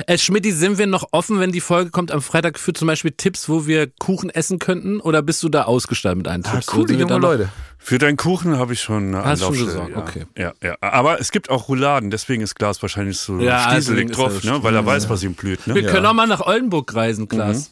Äh, 0.05 0.17
Schmidti, 0.17 0.51
sind 0.51 0.77
wir 0.77 0.87
noch 0.87 1.07
offen, 1.11 1.39
wenn 1.39 1.51
die 1.51 1.61
Folge 1.61 1.89
kommt 1.91 2.11
am 2.11 2.21
Freitag 2.21 2.59
für 2.59 2.73
zum 2.73 2.87
Beispiel 2.87 3.11
Tipps, 3.11 3.49
wo 3.49 3.65
wir 3.67 3.87
Kuchen 3.99 4.29
essen 4.29 4.59
könnten? 4.59 4.99
Oder 4.99 5.21
bist 5.21 5.41
du 5.43 5.49
da 5.49 5.63
ausgestattet 5.63 6.17
mit 6.17 6.27
einem 6.27 6.43
Ah, 6.45 6.51
Tipps? 6.51 6.67
coole 6.67 6.87
Sind 6.87 6.99
wir 6.99 7.05
da 7.05 7.13
junge 7.15 7.21
noch- 7.21 7.29
Leute. 7.31 7.49
Für 7.79 7.97
deinen 7.99 8.17
Kuchen 8.17 8.57
habe 8.57 8.73
ich 8.73 8.81
schon 8.81 9.15
eine 9.15 9.23
Hast 9.23 9.41
schon 9.43 9.53
gesagt, 9.53 9.89
ja. 9.91 9.97
okay. 9.97 10.25
Ja, 10.37 10.53
ja. 10.61 10.75
Aber 10.81 11.21
es 11.21 11.31
gibt 11.31 11.49
auch 11.49 11.69
Rouladen, 11.69 12.11
deswegen 12.11 12.41
ist 12.43 12.55
Glas 12.55 12.81
wahrscheinlich 12.81 13.17
so 13.17 13.39
Ja, 13.39 13.71
stieselig 13.71 14.11
drauf, 14.11 14.43
ne? 14.43 14.61
weil 14.61 14.75
er 14.75 14.85
weiß, 14.85 15.09
was 15.09 15.23
ihm 15.23 15.33
blüht. 15.35 15.65
Wir 15.65 15.73
Ne? 15.75 15.81
Ja. 15.81 15.91
können 15.91 16.05
auch 16.05 16.13
mal 16.13 16.27
nach 16.27 16.41
Oldenburg 16.41 16.93
reisen, 16.93 17.27
Klaas. 17.29 17.71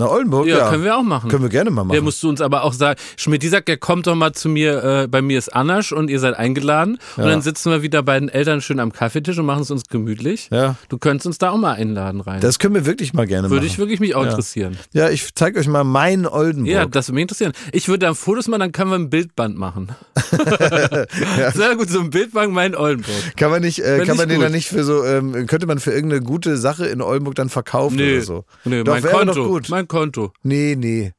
Na, 0.00 0.08
Oldenburg, 0.08 0.46
Ja, 0.46 0.56
ja. 0.58 0.70
können 0.70 0.82
wir 0.82 0.96
auch 0.96 1.02
machen. 1.02 1.28
Können 1.30 1.42
wir 1.42 1.50
gerne 1.50 1.70
mal 1.70 1.82
Der 1.82 1.86
machen. 1.88 2.04
musst 2.04 2.22
du 2.22 2.30
uns 2.30 2.40
aber 2.40 2.64
auch 2.64 2.72
sagen, 2.72 2.98
Schmidt, 3.18 3.42
die 3.42 3.48
sagt, 3.48 3.68
er 3.68 3.76
kommt 3.76 4.06
doch 4.06 4.14
mal 4.14 4.32
zu 4.32 4.48
mir, 4.48 4.82
äh, 4.82 5.08
bei 5.08 5.20
mir 5.20 5.36
ist 5.36 5.54
Anasch 5.54 5.92
und 5.92 6.08
ihr 6.08 6.18
seid 6.20 6.34
eingeladen. 6.38 6.98
Und 7.18 7.24
Ja. 7.24 7.28
dann 7.30 7.42
sitzen 7.42 7.70
wir 7.70 7.82
wieder 7.82 8.02
bei 8.02 8.18
den 8.18 8.30
Eltern 8.30 8.62
schön 8.62 8.80
am 8.80 8.92
Kaffeetisch 8.92 9.36
und 9.38 9.44
machen 9.44 9.60
es 9.60 9.70
uns 9.70 9.82
gemütlich. 9.88 10.48
Ja. 10.50 10.76
Du 10.88 10.96
könntest 10.96 11.26
uns 11.26 11.36
da 11.36 11.50
auch 11.50 11.58
mal 11.58 11.72
einladen 11.74 12.22
rein. 12.22 12.40
Das 12.40 12.58
können 12.58 12.74
wir 12.74 12.86
wirklich 12.86 13.12
mal 13.12 13.26
gerne 13.26 13.50
würde 13.50 13.56
machen. 13.56 13.66
ich 13.66 13.78
wirklich 13.78 14.00
mich 14.00 14.14
auch 14.14 14.24
Ja. 14.24 14.30
interessieren. 14.30 14.78
ja, 14.94 15.10
ich 15.10 15.34
zeige 15.34 15.60
euch 15.60 15.68
mal 15.68 15.84
meinen 15.84 16.24
Oldenburg. 16.26 16.72
Ja, 16.72 16.86
das 16.86 17.08
würde 17.08 17.16
mich 17.16 17.22
interessieren. 17.22 17.52
Ich 17.72 17.88
würde 17.88 18.06
dann 18.06 18.14
Fotos 18.14 18.48
machen, 18.48 18.60
dann 18.60 18.72
können 18.72 18.90
wir 18.90 18.98
ein 18.98 19.10
Bildband 19.10 19.58
machen. 19.58 19.90
Sehr 21.54 21.76
gut, 21.76 21.90
so 21.90 22.00
ein 22.00 22.10
Bildband 22.10 22.52
mein 22.52 22.74
Oldenburg. 22.74 23.14
Kann 23.36 23.50
man 23.50 23.60
nicht, 23.62 23.80
äh, 23.80 24.04
kann 24.06 24.16
man 24.16 24.28
den 24.28 24.36
gut. 24.38 24.44
dann 24.46 24.52
nicht 24.52 24.68
für 24.68 24.84
so, 24.84 25.04
ähm, 25.04 25.46
könnte 25.46 25.66
man 25.66 25.78
für 25.78 25.92
irgendeine 25.92 26.22
gute 26.22 26.56
Sache 26.56 26.86
in 26.86 27.02
Oldenburg 27.02 27.34
dann 27.34 27.48
verkaufen 27.48 27.96
Nee, 27.96 28.16
oder 28.16 28.22
so? 28.24 28.44
nee 28.64 28.82
Doch, 28.82 28.94
mein 28.94 29.02
wäre 29.02 29.16
Konto. 29.18 29.34
doch 29.34 29.46
gut. 29.48 29.68
Mein 29.68 29.88
Konto. 29.90 30.32
Nee, 30.42 30.74
nee. 30.78 31.12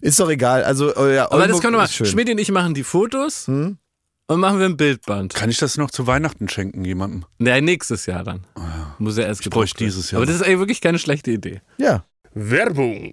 Ist 0.00 0.18
doch 0.18 0.28
egal. 0.30 0.64
Also, 0.64 0.94
oh 0.96 1.06
ja, 1.06 1.30
Aber 1.30 1.46
das 1.46 1.60
können 1.60 1.74
wir 1.74 1.78
mal. 1.78 1.88
Schmidt 1.88 2.28
und 2.30 2.38
ich 2.38 2.50
machen 2.50 2.74
die 2.74 2.82
Fotos 2.84 3.46
Hm? 3.46 3.78
und 4.26 4.40
machen 4.40 4.58
wir 4.58 4.66
ein 4.66 4.76
Bildband. 4.76 5.34
Kann 5.34 5.50
ich 5.50 5.58
das 5.58 5.76
noch 5.76 5.90
zu 5.90 6.06
Weihnachten 6.06 6.48
schenken, 6.48 6.84
jemandem? 6.84 7.24
Nee, 7.38 7.60
nächstes 7.60 8.06
Jahr 8.06 8.24
dann. 8.24 8.46
Muss 8.98 9.16
ja 9.18 9.24
erst 9.24 9.42
Ich 9.42 9.50
bräuchte 9.50 9.84
dieses 9.84 10.10
Jahr 10.10 10.18
Aber 10.20 10.26
das 10.26 10.36
ist 10.36 10.42
ey, 10.42 10.58
wirklich 10.58 10.80
keine 10.80 10.98
schlechte 10.98 11.30
Idee. 11.32 11.60
Ja. 11.78 12.04
Werbung. 12.32 13.12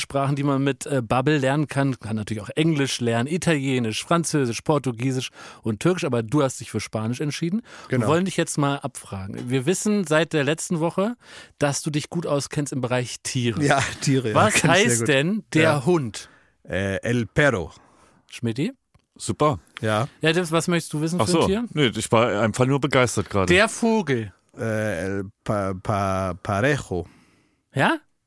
Sprachen, 0.01 0.35
die 0.35 0.43
man 0.43 0.61
mit 0.63 0.85
äh, 0.85 1.01
Bubble 1.01 1.37
lernen 1.37 1.67
kann. 1.67 1.97
Kann 1.99 2.17
natürlich 2.17 2.43
auch 2.43 2.49
Englisch 2.55 2.99
lernen, 2.99 3.27
Italienisch, 3.27 4.03
Französisch, 4.03 4.61
Portugiesisch 4.61 5.29
und 5.63 5.79
Türkisch, 5.79 6.03
aber 6.03 6.23
du 6.23 6.43
hast 6.43 6.59
dich 6.59 6.71
für 6.71 6.81
Spanisch 6.81 7.21
entschieden. 7.21 7.61
Genau. 7.87 8.03
Wir 8.03 8.07
wollen 8.09 8.25
dich 8.25 8.35
jetzt 8.37 8.57
mal 8.57 8.75
abfragen. 8.77 9.49
Wir 9.49 9.65
wissen 9.65 10.05
seit 10.05 10.33
der 10.33 10.43
letzten 10.43 10.79
Woche, 10.81 11.15
dass 11.59 11.81
du 11.81 11.89
dich 11.91 12.09
gut 12.09 12.25
auskennst 12.25 12.73
im 12.73 12.81
Bereich 12.81 13.21
Tiere. 13.23 13.63
Ja, 13.63 13.81
Tiere. 14.01 14.29
ja, 14.29 14.35
Was 14.35 14.55
sehr 14.55 14.69
heißt 14.71 15.07
denn 15.07 15.43
der 15.53 15.61
Ja. 15.63 15.85
Hund? 15.85 16.29
Äh, 16.67 16.97
El 17.01 17.25
Perro. 17.27 17.71
Schmidti? 18.29 18.71
Super. 19.15 19.59
Ja. 19.81 20.07
Ja, 20.21 20.33
Dips, 20.33 20.51
was 20.51 20.67
möchtest 20.67 20.93
du 20.93 21.01
wissen 21.01 21.19
Ach 21.21 21.27
für 21.27 21.37
ein 21.37 21.41
so. 21.41 21.47
Tier? 21.47 21.65
Nee, 21.73 21.87
ich 21.95 22.11
war 22.11 22.41
einfach 22.41 22.65
nur 22.65 22.79
begeistert 22.79 23.29
gerade. 23.29 23.47
Der 23.53 23.69
Vogel. 23.69 24.33
Äh, 24.57 25.03
El 25.05 25.25
pa, 25.43 25.73
pa, 25.73 26.33
Parejo. 26.41 27.07
Ja? 27.73 27.97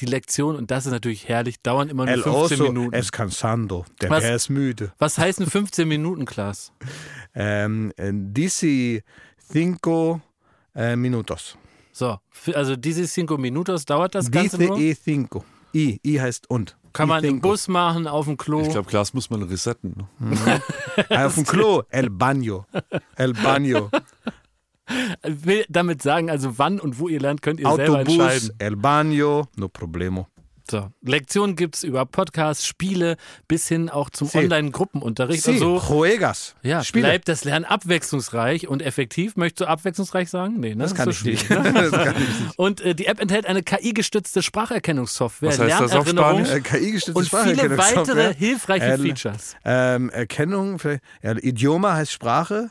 Die 0.00 0.06
Lektion, 0.06 0.56
und 0.56 0.70
das 0.70 0.86
ist 0.86 0.92
natürlich 0.92 1.28
herrlich, 1.28 1.60
dauern 1.62 1.88
immer 1.88 2.04
nur 2.06 2.14
El 2.14 2.22
15 2.22 2.42
oso 2.60 2.64
Minuten. 2.64 2.94
es 2.94 3.10
cansando. 3.12 3.84
Der 4.00 4.10
Was? 4.10 4.22
Bär 4.22 4.34
ist 4.36 4.48
müde. 4.48 4.92
Was 4.98 5.18
heißen 5.18 5.46
15 5.46 5.86
Minuten, 5.88 6.24
Klaas? 6.24 6.72
Ähm, 7.32 7.92
äh, 7.96 8.10
dici 8.12 9.04
cinco 9.52 10.20
äh, 10.74 10.96
minutos. 10.96 11.56
So, 11.92 12.18
also 12.54 12.74
diese 12.74 13.06
cinco 13.06 13.36
minutos 13.38 13.84
dauert 13.84 14.16
das 14.16 14.28
Ganze 14.32 14.58
Dice 14.58 14.68
nur. 14.68 14.78
e 14.78 14.94
cinco. 14.96 15.44
I, 15.72 16.00
I 16.04 16.20
heißt 16.20 16.50
und. 16.50 16.76
Kann 16.92 17.08
man 17.08 17.22
im 17.22 17.34
cinco. 17.34 17.50
Bus 17.50 17.68
machen, 17.68 18.08
auf 18.08 18.24
dem 18.26 18.36
Klo. 18.36 18.62
Ich 18.62 18.70
glaube, 18.70 18.90
Glas 18.90 19.14
muss 19.14 19.30
man 19.30 19.44
resetten. 19.44 20.08
ne? 20.18 20.60
Ah, 21.08 21.26
Auf 21.26 21.36
dem 21.36 21.44
Klo. 21.44 21.84
El 21.88 22.10
baño. 22.10 22.64
El 23.14 23.32
baño. 23.34 23.90
will 25.24 25.64
damit 25.68 26.02
sagen, 26.02 26.30
also 26.30 26.58
wann 26.58 26.80
und 26.80 26.98
wo 26.98 27.08
ihr 27.08 27.20
lernt, 27.20 27.42
könnt 27.42 27.60
ihr 27.60 27.70
selber 27.72 27.98
Autobus. 28.00 28.14
entscheiden. 28.18 28.50
El 28.58 28.74
baño. 28.76 29.46
No 29.56 29.68
problemo. 29.68 30.26
So, 30.70 30.88
Lektionen 31.02 31.56
gibt's 31.56 31.82
über 31.82 32.06
Podcasts, 32.06 32.64
Spiele 32.64 33.16
bis 33.48 33.66
hin 33.66 33.88
auch 33.88 34.08
zum 34.08 34.28
Sí. 34.28 34.38
Online-Gruppenunterricht. 34.38 35.42
Sí, 35.42 35.54
Also 35.54 35.80
juegas. 35.80 36.54
ja, 36.62 36.84
Spiele. 36.84 37.06
bleibt 37.08 37.26
das 37.26 37.42
Lernen 37.42 37.64
abwechslungsreich 37.64 38.68
und 38.68 38.80
effektiv. 38.80 39.34
Möchtest 39.34 39.62
du 39.62 39.68
abwechslungsreich 39.68 40.30
sagen? 40.30 40.60
Nee, 40.60 40.76
ne? 40.76 40.84
Das 40.84 40.94
kann 40.94 41.06
so 41.06 41.10
ich 41.10 41.24
nicht. 41.24 41.46
schwierig, 41.46 41.64
ne? 41.64 41.72
das 41.90 41.90
kann 41.90 42.14
ich 42.22 42.28
nicht. 42.28 42.56
Und 42.58 42.80
äh, 42.82 42.94
die 42.94 43.06
App 43.06 43.20
enthält 43.20 43.46
eine 43.46 43.64
KI-gestützte 43.64 44.42
Spracherkennungssoftware, 44.42 45.48
das 45.56 45.58
Lernerinnerung? 45.58 46.44
Äh, 46.46 46.60
KI-gestützte 46.60 47.18
und 47.18 47.28
viele 47.28 47.76
weitere 47.76 48.32
hilfreiche 48.34 48.84
El- 48.86 48.98
Features. 49.00 49.56
Ähm, 49.64 50.08
Erkennung, 50.10 50.78
vielleicht, 50.78 51.02
ja, 51.24 51.32
Idioma 51.36 51.94
heißt 51.94 52.12
Sprache, 52.12 52.70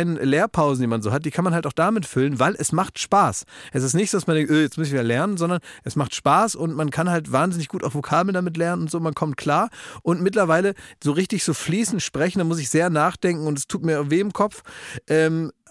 kleinen 0.00 0.16
Lehrpausen, 0.16 0.82
die 0.82 0.86
man 0.86 1.02
so 1.02 1.12
hat, 1.12 1.24
die 1.24 1.30
kann 1.30 1.44
man 1.44 1.54
halt 1.54 1.66
auch 1.66 1.72
damit 1.72 2.06
füllen, 2.06 2.38
weil 2.38 2.54
es 2.58 2.72
macht 2.72 2.98
Spaß. 2.98 3.44
Es 3.72 3.82
ist 3.82 3.94
nicht 3.94 4.10
so, 4.10 4.16
dass 4.16 4.26
man 4.26 4.36
denkt, 4.36 4.50
öh, 4.50 4.62
jetzt 4.62 4.78
muss 4.78 4.86
ich 4.86 4.92
wieder 4.92 5.02
lernen, 5.02 5.36
sondern 5.36 5.60
es 5.84 5.96
macht 5.96 6.14
Spaß 6.14 6.54
und 6.54 6.74
man 6.74 6.90
kann 6.90 7.10
halt 7.10 7.32
wahnsinnig 7.32 7.68
gut 7.68 7.84
auch 7.84 7.94
Vokabeln 7.94 8.34
damit 8.34 8.56
lernen 8.56 8.82
und 8.82 8.90
so, 8.90 9.00
man 9.00 9.14
kommt 9.14 9.36
klar. 9.36 9.68
Und 10.02 10.22
mittlerweile 10.22 10.74
so 11.02 11.12
richtig 11.12 11.44
so 11.44 11.54
fließend 11.54 12.02
sprechen, 12.02 12.38
da 12.38 12.44
muss 12.44 12.58
ich 12.58 12.70
sehr 12.70 12.90
nachdenken 12.90 13.46
und 13.46 13.58
es 13.58 13.66
tut 13.66 13.84
mir 13.84 14.10
weh 14.10 14.20
im 14.20 14.32
Kopf. 14.32 14.62
Ähm, 15.06 15.52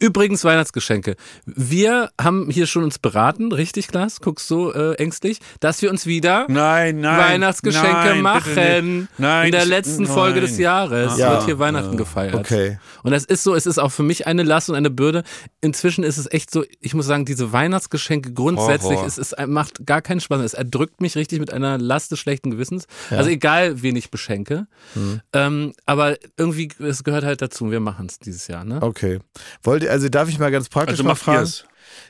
Übrigens 0.00 0.44
Weihnachtsgeschenke. 0.44 1.16
Wir 1.46 2.10
haben 2.20 2.50
hier 2.50 2.66
schon 2.66 2.84
uns 2.84 2.98
beraten, 2.98 3.52
richtig, 3.52 3.88
Klaas? 3.88 4.20
Guckst 4.20 4.50
du 4.50 4.70
äh, 4.70 4.94
ängstlich, 4.94 5.38
dass 5.60 5.80
wir 5.82 5.90
uns 5.90 6.06
wieder 6.06 6.46
nein, 6.48 7.00
nein, 7.00 7.18
Weihnachtsgeschenke 7.18 7.90
nein, 7.90 8.22
machen. 8.22 9.08
Nein, 9.18 9.46
in 9.46 9.52
der 9.52 9.64
letzten. 9.64 10.08
Folge 10.18 10.40
des 10.40 10.58
Jahres 10.58 11.16
ja. 11.18 11.32
wird 11.32 11.44
hier 11.44 11.58
Weihnachten 11.58 11.92
ja. 11.92 11.96
gefeiert. 11.96 12.34
Okay. 12.34 12.78
Und 13.02 13.12
das 13.12 13.24
ist 13.24 13.42
so, 13.42 13.54
es 13.54 13.66
ist 13.66 13.78
auch 13.78 13.92
für 13.92 14.02
mich 14.02 14.26
eine 14.26 14.42
Last 14.42 14.68
und 14.68 14.74
eine 14.76 14.90
Bürde. 14.90 15.22
Inzwischen 15.60 16.04
ist 16.04 16.18
es 16.18 16.30
echt 16.30 16.50
so, 16.50 16.64
ich 16.80 16.94
muss 16.94 17.06
sagen, 17.06 17.24
diese 17.24 17.52
Weihnachtsgeschenke 17.52 18.32
grundsätzlich, 18.32 18.98
es, 19.00 19.18
es 19.18 19.34
macht 19.46 19.86
gar 19.86 20.02
keinen 20.02 20.20
Spaß. 20.20 20.40
Es 20.42 20.54
erdrückt 20.54 21.00
mich 21.00 21.16
richtig 21.16 21.40
mit 21.40 21.52
einer 21.52 21.78
Last 21.78 22.10
des 22.12 22.18
schlechten 22.18 22.50
Gewissens. 22.50 22.86
Ja. 23.10 23.18
Also 23.18 23.30
egal, 23.30 23.82
wen 23.82 23.96
ich 23.96 24.10
beschenke. 24.10 24.66
Mhm. 24.94 25.20
Ähm, 25.32 25.72
aber 25.86 26.16
irgendwie, 26.36 26.68
es 26.80 27.04
gehört 27.04 27.24
halt 27.24 27.42
dazu. 27.42 27.70
Wir 27.70 27.80
machen 27.80 28.06
es 28.06 28.18
dieses 28.18 28.48
Jahr. 28.48 28.64
Ne? 28.64 28.82
Okay. 28.82 29.20
Wollt 29.68 29.82
ihr, 29.82 29.90
also 29.90 30.08
darf 30.08 30.28
ich 30.28 30.38
mal 30.38 30.50
ganz 30.50 30.68
praktisch 30.68 30.94
also 30.94 31.04
mal 31.04 31.14
fragen? 31.14 31.50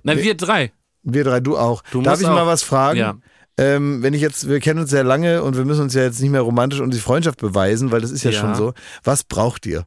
Nein, 0.05 0.19
wir 0.23 0.37
drei. 0.37 0.73
Wir 1.03 1.25
drei, 1.25 1.41
du 1.41 1.59
auch. 1.59 1.83
Du 1.91 2.03
darf 2.03 2.21
ich 2.21 2.27
auch. 2.27 2.35
mal 2.35 2.47
was 2.47 2.63
fragen? 2.63 2.99
Ja. 2.99 3.17
Ähm, 3.57 4.03
wenn 4.03 4.15
ich 4.15 4.21
jetzt, 4.21 4.49
wir 4.49 4.61
kennen 4.61 4.79
uns 4.79 4.91
sehr 4.91 5.03
lange 5.03 5.43
und 5.43 5.57
wir 5.57 5.65
müssen 5.65 5.83
uns 5.83 5.95
ja 5.95 6.03
jetzt 6.03 6.21
nicht 6.21 6.31
mehr 6.31 6.43
romantisch 6.43 6.79
und 6.79 6.95
die 6.95 7.01
Freundschaft 7.01 7.41
beweisen, 7.41 7.91
weil 7.91 8.01
das 8.01 8.13
ist 8.13 8.23
ja, 8.23 8.31
ja. 8.31 8.41
schon 8.41 8.55
so. 8.55 8.75
Was 9.03 9.25
braucht 9.25 9.67
ihr? 9.67 9.85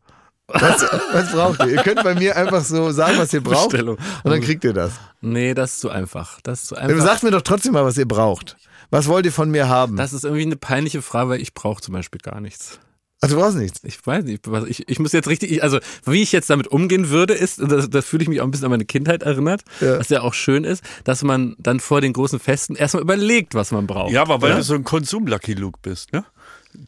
Was, 0.48 0.82
was, 1.14 1.32
braucht 1.32 1.62
ihr? 1.62 1.68
Ihr 1.68 1.82
könnt 1.82 2.04
bei 2.04 2.14
mir 2.14 2.36
einfach 2.36 2.66
so 2.66 2.92
sagen, 2.92 3.18
was 3.18 3.32
ihr 3.32 3.42
braucht 3.42 3.70
Bestellung. 3.70 3.98
und 4.24 4.32
dann 4.32 4.42
kriegt 4.42 4.66
ihr 4.66 4.74
das. 4.74 4.92
Nee, 5.22 5.54
das 5.54 5.72
ist 5.72 5.80
zu 5.80 5.90
einfach. 5.90 6.42
Das 6.44 6.64
ist 6.64 6.68
zu 6.68 6.76
einfach. 6.76 7.02
Sagt 7.02 7.24
mir 7.24 7.32
doch 7.32 7.42
trotzdem 7.42 7.72
mal, 7.72 7.86
was 7.86 7.98
ihr 7.98 8.08
braucht. 8.08 8.58
Was 8.90 9.08
wollt 9.08 9.26
ihr 9.26 9.32
von 9.32 9.50
mir 9.50 9.70
haben? 9.70 9.96
Das 9.96 10.12
ist 10.12 10.26
irgendwie 10.26 10.44
eine 10.44 10.58
peinliche 10.58 11.02
Frage, 11.02 11.30
weil 11.30 11.42
ich 11.42 11.54
brauche 11.54 11.82
zum 11.82 11.94
Beispiel 11.94 12.20
gar 12.20 12.42
nichts. 12.42 12.82
Also 13.22 13.36
du 13.36 13.42
brauchst 13.42 13.58
nichts. 13.58 13.82
Ich 13.84 14.06
weiß 14.06 14.24
nicht. 14.24 14.48
Ich, 14.68 14.90
ich 14.90 15.00
muss 15.00 15.12
jetzt 15.12 15.28
richtig, 15.28 15.62
also 15.62 15.80
wie 16.06 16.24
ich 16.24 16.32
jetzt 16.32 16.50
damit 16.50 16.68
umgehen 16.68 17.10
würde, 17.10 17.36
ist, 17.36 17.62
da, 17.62 17.86
da 17.86 18.02
fühle 18.02 18.24
ich 18.24 18.30
mich 18.30 18.42
auch 18.42 18.46
ein 18.46 18.52
bisschen 18.52 18.66
an 18.66 18.72
meine 18.72 18.86
Kindheit 18.86 19.22
erinnert, 19.22 19.62
ja. 19.80 20.00
was 20.00 20.10
ja 20.10 20.22
auch 20.22 20.34
schön 20.34 20.64
ist, 20.64 20.84
dass 21.04 21.24
man 21.24 21.56
dann 21.60 21.80
vor 21.80 22.02
den 22.02 22.14
großen 22.14 22.40
Festen 22.40 22.76
erstmal 22.76 23.04
überlegt, 23.04 23.54
was 23.54 23.72
man 23.72 23.86
braucht. 23.86 24.12
Ja, 24.12 24.24
aber 24.24 24.42
weil 24.42 24.52
ja? 24.52 24.58
du 24.58 24.64
so 24.64 24.74
ein 24.74 24.84
Konsum-Lucky 24.84 25.54
Luke 25.54 25.80
bist, 25.84 26.12
ne? 26.14 26.26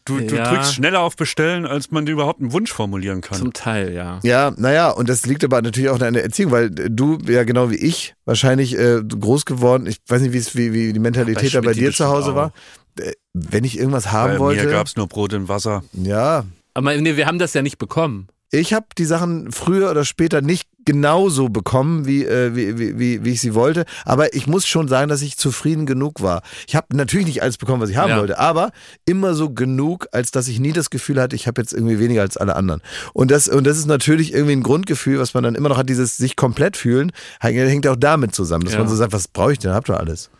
Du, 0.06 0.18
du 0.18 0.36
ja. 0.36 0.50
drückst 0.50 0.74
schneller 0.74 1.00
auf 1.00 1.14
Bestellen, 1.14 1.66
als 1.66 1.90
man 1.90 2.06
dir 2.06 2.12
überhaupt 2.12 2.40
einen 2.40 2.52
Wunsch 2.52 2.72
formulieren 2.72 3.20
kann. 3.20 3.38
Zum 3.38 3.52
Teil, 3.52 3.92
ja. 3.92 4.18
Ja, 4.22 4.52
naja, 4.56 4.90
und 4.90 5.08
das 5.08 5.26
liegt 5.26 5.44
aber 5.44 5.60
natürlich 5.60 5.90
auch 5.90 6.00
an 6.00 6.14
der 6.14 6.24
Erziehung, 6.24 6.52
weil 6.52 6.70
du 6.70 7.18
ja 7.26 7.44
genau 7.44 7.70
wie 7.70 7.76
ich 7.76 8.14
wahrscheinlich 8.24 8.78
äh, 8.78 9.02
groß 9.02 9.44
geworden, 9.44 9.86
ich 9.86 9.98
weiß 10.08 10.22
nicht, 10.22 10.56
wie, 10.56 10.72
wie 10.72 10.92
die 10.92 10.98
Mentalität 10.98 11.54
da 11.54 11.60
bei 11.60 11.74
dir 11.74 11.92
zu 11.92 12.06
Hause 12.06 12.32
auch. 12.32 12.36
war. 12.36 12.52
Äh, 12.98 13.12
wenn 13.32 13.64
ich 13.64 13.78
irgendwas 13.78 14.12
haben 14.12 14.34
Bei 14.34 14.38
wollte. 14.38 14.64
Mir 14.64 14.70
gab 14.70 14.86
es 14.86 14.96
nur 14.96 15.08
Brot 15.08 15.34
und 15.34 15.48
Wasser. 15.48 15.82
Ja. 15.92 16.44
Aber 16.74 16.96
nee, 16.96 17.16
wir 17.16 17.26
haben 17.26 17.38
das 17.38 17.54
ja 17.54 17.62
nicht 17.62 17.78
bekommen. 17.78 18.28
Ich 18.50 18.72
habe 18.72 18.86
die 18.96 19.04
Sachen 19.04 19.50
früher 19.50 19.90
oder 19.90 20.04
später 20.04 20.40
nicht 20.40 20.68
genauso 20.84 21.48
bekommen, 21.48 22.06
wie, 22.06 22.24
äh, 22.24 22.54
wie, 22.54 22.98
wie, 22.98 23.24
wie 23.24 23.30
ich 23.30 23.40
sie 23.40 23.54
wollte. 23.54 23.84
Aber 24.04 24.34
ich 24.34 24.46
muss 24.46 24.66
schon 24.66 24.86
sagen, 24.86 25.08
dass 25.08 25.22
ich 25.22 25.36
zufrieden 25.36 25.86
genug 25.86 26.22
war. 26.22 26.42
Ich 26.68 26.76
habe 26.76 26.94
natürlich 26.94 27.26
nicht 27.26 27.42
alles 27.42 27.56
bekommen, 27.56 27.82
was 27.82 27.90
ich 27.90 27.96
haben 27.96 28.10
ja. 28.10 28.18
wollte, 28.18 28.38
aber 28.38 28.70
immer 29.06 29.34
so 29.34 29.50
genug, 29.50 30.06
als 30.12 30.30
dass 30.30 30.46
ich 30.46 30.60
nie 30.60 30.72
das 30.72 30.90
Gefühl 30.90 31.20
hatte, 31.20 31.34
ich 31.34 31.48
habe 31.48 31.60
jetzt 31.60 31.72
irgendwie 31.72 31.98
weniger 31.98 32.22
als 32.22 32.36
alle 32.36 32.54
anderen. 32.54 32.80
Und 33.12 33.32
das, 33.32 33.48
und 33.48 33.66
das 33.66 33.76
ist 33.76 33.86
natürlich 33.86 34.32
irgendwie 34.32 34.52
ein 34.52 34.62
Grundgefühl, 34.62 35.18
was 35.18 35.34
man 35.34 35.42
dann 35.42 35.56
immer 35.56 35.70
noch 35.70 35.78
hat, 35.78 35.88
dieses 35.88 36.16
sich 36.16 36.36
komplett 36.36 36.76
fühlen, 36.76 37.10
hängt 37.40 37.86
auch 37.88 37.96
damit 37.96 38.34
zusammen, 38.34 38.64
dass 38.64 38.74
ja. 38.74 38.78
man 38.78 38.88
so 38.88 38.94
sagt, 38.94 39.12
was 39.12 39.26
brauche 39.26 39.52
ich 39.52 39.58
denn? 39.58 39.72
Habt 39.72 39.88
ihr 39.88 39.98
alles. 39.98 40.30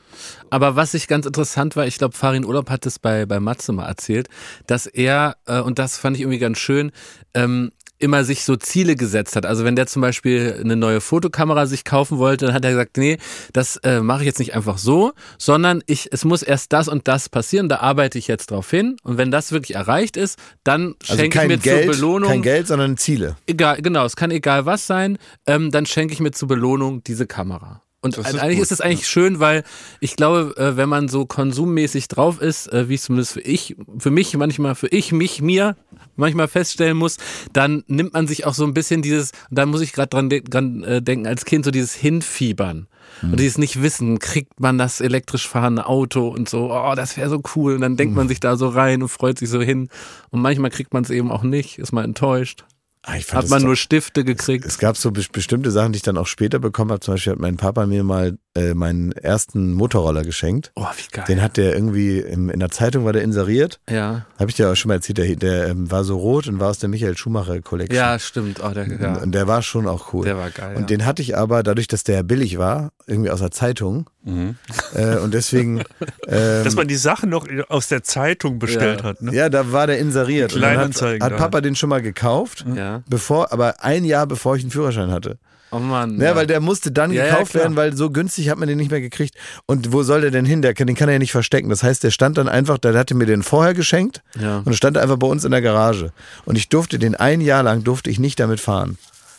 Aber 0.50 0.76
was 0.76 0.94
ich 0.94 1.08
ganz 1.08 1.26
interessant 1.26 1.76
war, 1.76 1.86
ich 1.86 1.98
glaube, 1.98 2.16
Farin 2.16 2.44
Urlaub 2.44 2.70
hat 2.70 2.86
es 2.86 2.98
bei, 2.98 3.26
bei 3.26 3.40
Matze 3.40 3.72
mal 3.72 3.86
erzählt, 3.86 4.28
dass 4.66 4.86
er, 4.86 5.36
äh, 5.46 5.60
und 5.60 5.78
das 5.78 5.98
fand 5.98 6.16
ich 6.16 6.22
irgendwie 6.22 6.38
ganz 6.38 6.58
schön, 6.58 6.92
ähm, 7.34 7.72
immer 7.98 8.24
sich 8.24 8.44
so 8.44 8.56
Ziele 8.56 8.96
gesetzt 8.96 9.36
hat. 9.36 9.46
Also 9.46 9.64
wenn 9.64 9.76
der 9.76 9.86
zum 9.86 10.02
Beispiel 10.02 10.58
eine 10.60 10.76
neue 10.76 11.00
Fotokamera 11.00 11.66
sich 11.66 11.84
kaufen 11.84 12.18
wollte, 12.18 12.46
dann 12.46 12.54
hat 12.54 12.64
er 12.64 12.72
gesagt, 12.72 12.96
nee, 12.96 13.18
das 13.52 13.76
äh, 13.78 14.00
mache 14.00 14.20
ich 14.20 14.26
jetzt 14.26 14.38
nicht 14.38 14.54
einfach 14.54 14.78
so, 14.78 15.12
sondern 15.38 15.82
ich, 15.86 16.08
es 16.12 16.24
muss 16.24 16.42
erst 16.42 16.72
das 16.72 16.88
und 16.88 17.08
das 17.08 17.28
passieren, 17.28 17.68
da 17.68 17.78
arbeite 17.78 18.18
ich 18.18 18.28
jetzt 18.28 18.50
drauf 18.50 18.70
hin. 18.70 18.96
Und 19.04 19.16
wenn 19.16 19.30
das 19.30 19.52
wirklich 19.52 19.76
erreicht 19.76 20.16
ist, 20.16 20.38
dann 20.64 20.94
also 21.08 21.22
schenke 21.22 21.42
ich 21.42 21.48
mir 21.48 21.58
Geld, 21.58 21.84
zur 21.84 21.94
Belohnung. 21.94 22.30
Kein 22.30 22.42
Geld, 22.42 22.66
sondern 22.66 22.96
Ziele. 22.96 23.36
Egal, 23.46 23.80
genau, 23.80 24.04
es 24.04 24.16
kann 24.16 24.30
egal 24.30 24.66
was 24.66 24.86
sein, 24.86 25.16
ähm, 25.46 25.70
dann 25.70 25.86
schenke 25.86 26.12
ich 26.12 26.20
mir 26.20 26.32
zur 26.32 26.48
Belohnung 26.48 27.02
diese 27.04 27.26
Kamera. 27.26 27.83
Und 28.04 28.18
ist 28.18 28.26
eigentlich 28.26 28.58
gut. 28.58 28.62
ist 28.64 28.72
es 28.72 28.80
eigentlich 28.82 29.08
schön, 29.08 29.40
weil 29.40 29.64
ich 29.98 30.14
glaube, 30.14 30.54
äh, 30.58 30.76
wenn 30.76 30.90
man 30.90 31.08
so 31.08 31.24
konsummäßig 31.24 32.06
drauf 32.08 32.38
ist, 32.38 32.70
äh, 32.70 32.86
wie 32.90 32.96
es 32.96 33.04
zumindest 33.04 33.32
für 33.32 33.40
ich, 33.40 33.76
für 33.98 34.10
mich 34.10 34.36
manchmal, 34.36 34.74
für 34.74 34.88
ich, 34.88 35.10
mich, 35.10 35.40
mir 35.40 35.74
manchmal 36.14 36.46
feststellen 36.46 36.98
muss, 36.98 37.16
dann 37.54 37.82
nimmt 37.86 38.12
man 38.12 38.26
sich 38.26 38.44
auch 38.44 38.52
so 38.52 38.64
ein 38.64 38.74
bisschen 38.74 39.00
dieses, 39.00 39.30
und 39.48 39.58
da 39.58 39.64
muss 39.64 39.80
ich 39.80 39.94
gerade 39.94 40.08
dran, 40.08 40.28
dran 40.28 40.84
äh, 40.84 41.00
denken, 41.00 41.26
als 41.26 41.46
Kind 41.46 41.64
so 41.64 41.70
dieses 41.70 41.94
Hinfiebern. 41.94 42.88
Mhm. 43.22 43.30
Und 43.30 43.40
dieses 43.40 43.56
Nicht-Wissen, 43.56 44.18
kriegt 44.18 44.60
man 44.60 44.76
das 44.76 45.00
elektrisch 45.00 45.48
fahrende 45.48 45.86
Auto 45.86 46.28
und 46.28 46.46
so, 46.46 46.74
oh, 46.74 46.94
das 46.94 47.16
wäre 47.16 47.30
so 47.30 47.40
cool. 47.56 47.76
Und 47.76 47.80
dann 47.80 47.96
denkt 47.96 48.12
mhm. 48.12 48.18
man 48.18 48.28
sich 48.28 48.40
da 48.40 48.56
so 48.56 48.68
rein 48.68 49.00
und 49.00 49.08
freut 49.08 49.38
sich 49.38 49.48
so 49.48 49.62
hin. 49.62 49.88
Und 50.28 50.42
manchmal 50.42 50.70
kriegt 50.70 50.92
man 50.92 51.04
es 51.04 51.10
eben 51.10 51.30
auch 51.30 51.42
nicht, 51.42 51.78
ist 51.78 51.92
mal 51.92 52.04
enttäuscht. 52.04 52.66
Ah, 53.06 53.14
hat 53.14 53.50
man 53.50 53.62
nur 53.62 53.76
Stifte 53.76 54.24
gekriegt. 54.24 54.64
Es, 54.64 54.72
es, 54.72 54.78
gab 54.78 54.96
so 54.96 55.10
bestimmte 55.10 55.70
Sachen, 55.70 55.92
die 55.92 55.98
ich 55.98 56.02
dann 56.02 56.16
auch 56.16 56.26
später 56.26 56.58
bekommen 56.58 56.90
habe. 56.90 57.00
Zum 57.00 57.14
Beispiel 57.14 57.32
hat 57.34 57.38
mein 57.38 57.56
Papa 57.56 57.86
mir 57.86 58.02
mal 58.02 58.38
äh, 58.56 58.74
meinen 58.74 59.12
ersten 59.12 59.72
Motorroller 59.72 60.22
geschenkt. 60.22 60.70
Oh, 60.76 60.86
wie 60.96 61.10
geil. 61.10 61.24
Den 61.26 61.42
hat 61.42 61.56
der 61.56 61.74
irgendwie 61.74 62.20
im, 62.20 62.50
in 62.50 62.60
der 62.60 62.70
Zeitung 62.70 63.04
war 63.04 63.12
der 63.12 63.22
inseriert. 63.22 63.80
Ja. 63.90 64.26
Habe 64.38 64.50
ich 64.50 64.56
dir 64.56 64.70
auch 64.70 64.76
schon 64.76 64.90
mal 64.90 64.94
erzählt. 64.94 65.18
Der, 65.18 65.34
der 65.34 65.68
ähm, 65.68 65.90
war 65.90 66.04
so 66.04 66.16
rot 66.16 66.46
und 66.46 66.60
war 66.60 66.70
aus 66.70 66.78
der 66.78 66.88
Michael 66.88 67.16
Schumacher 67.16 67.60
Collection. 67.60 67.96
Ja, 67.96 68.18
stimmt. 68.18 68.60
Oh, 68.62 68.70
der, 68.70 68.86
ja. 68.86 69.16
Und 69.16 69.32
der 69.32 69.48
war 69.48 69.62
schon 69.62 69.88
auch 69.88 70.12
cool. 70.12 70.24
Der 70.24 70.36
war 70.36 70.50
geil. 70.50 70.76
Und 70.76 70.82
ja. 70.82 70.86
den 70.86 71.04
hatte 71.04 71.20
ich 71.20 71.36
aber 71.36 71.62
dadurch, 71.62 71.88
dass 71.88 72.04
der 72.04 72.22
billig 72.22 72.58
war, 72.58 72.92
irgendwie 73.06 73.30
aus 73.30 73.40
der 73.40 73.50
Zeitung. 73.50 74.08
Mhm. 74.22 74.56
Äh, 74.94 75.16
und 75.16 75.34
deswegen. 75.34 75.82
Ähm, 76.26 76.64
dass 76.64 76.74
man 76.74 76.88
die 76.88 76.96
Sachen 76.96 77.28
noch 77.28 77.46
aus 77.68 77.88
der 77.88 78.02
Zeitung 78.02 78.58
bestellt 78.58 79.00
ja. 79.00 79.06
hat. 79.06 79.20
Ne? 79.20 79.34
Ja, 79.34 79.50
da 79.50 79.72
war 79.72 79.86
der 79.86 79.98
inseriert. 79.98 80.52
Kleinanzeigen. 80.52 81.22
Hat, 81.22 81.32
hat 81.32 81.38
Papa 81.38 81.60
den 81.60 81.76
schon 81.76 81.90
mal 81.90 82.00
gekauft. 82.00 82.64
Ja. 82.74 83.02
Bevor, 83.08 83.52
aber 83.52 83.84
ein 83.84 84.04
Jahr 84.04 84.26
bevor 84.26 84.56
ich 84.56 84.62
einen 84.62 84.70
Führerschein 84.70 85.10
hatte. 85.10 85.38
Oh 85.74 85.80
Mann. 85.80 86.18
Ja, 86.18 86.26
ja, 86.26 86.36
weil 86.36 86.46
der 86.46 86.60
musste 86.60 86.92
dann 86.92 87.10
ja, 87.10 87.24
gekauft 87.24 87.54
ja, 87.54 87.60
werden, 87.60 87.74
weil 87.74 87.96
so 87.96 88.08
günstig 88.08 88.48
hat 88.48 88.58
man 88.58 88.68
den 88.68 88.78
nicht 88.78 88.92
mehr 88.92 89.00
gekriegt. 89.00 89.34
Und 89.66 89.92
wo 89.92 90.04
soll 90.04 90.20
der 90.20 90.30
denn 90.30 90.44
hin? 90.44 90.62
Der, 90.62 90.72
den 90.72 90.94
kann 90.94 91.08
er 91.08 91.14
ja 91.14 91.18
nicht 91.18 91.32
verstecken. 91.32 91.68
Das 91.68 91.82
heißt, 91.82 92.04
der 92.04 92.12
stand 92.12 92.38
dann 92.38 92.48
einfach, 92.48 92.78
der 92.78 92.94
hatte 92.94 93.14
mir 93.14 93.26
den 93.26 93.42
vorher 93.42 93.74
geschenkt 93.74 94.22
ja. 94.40 94.62
und 94.64 94.76
stand 94.76 94.96
einfach 94.96 95.16
bei 95.16 95.26
uns 95.26 95.44
in 95.44 95.50
der 95.50 95.62
Garage. 95.62 96.12
Und 96.44 96.56
ich 96.56 96.68
durfte 96.68 97.00
den 97.00 97.16
ein 97.16 97.40
Jahr 97.40 97.64
lang, 97.64 97.82
durfte 97.82 98.08
ich 98.08 98.20
nicht 98.20 98.38
damit 98.38 98.60
fahren 98.60 98.98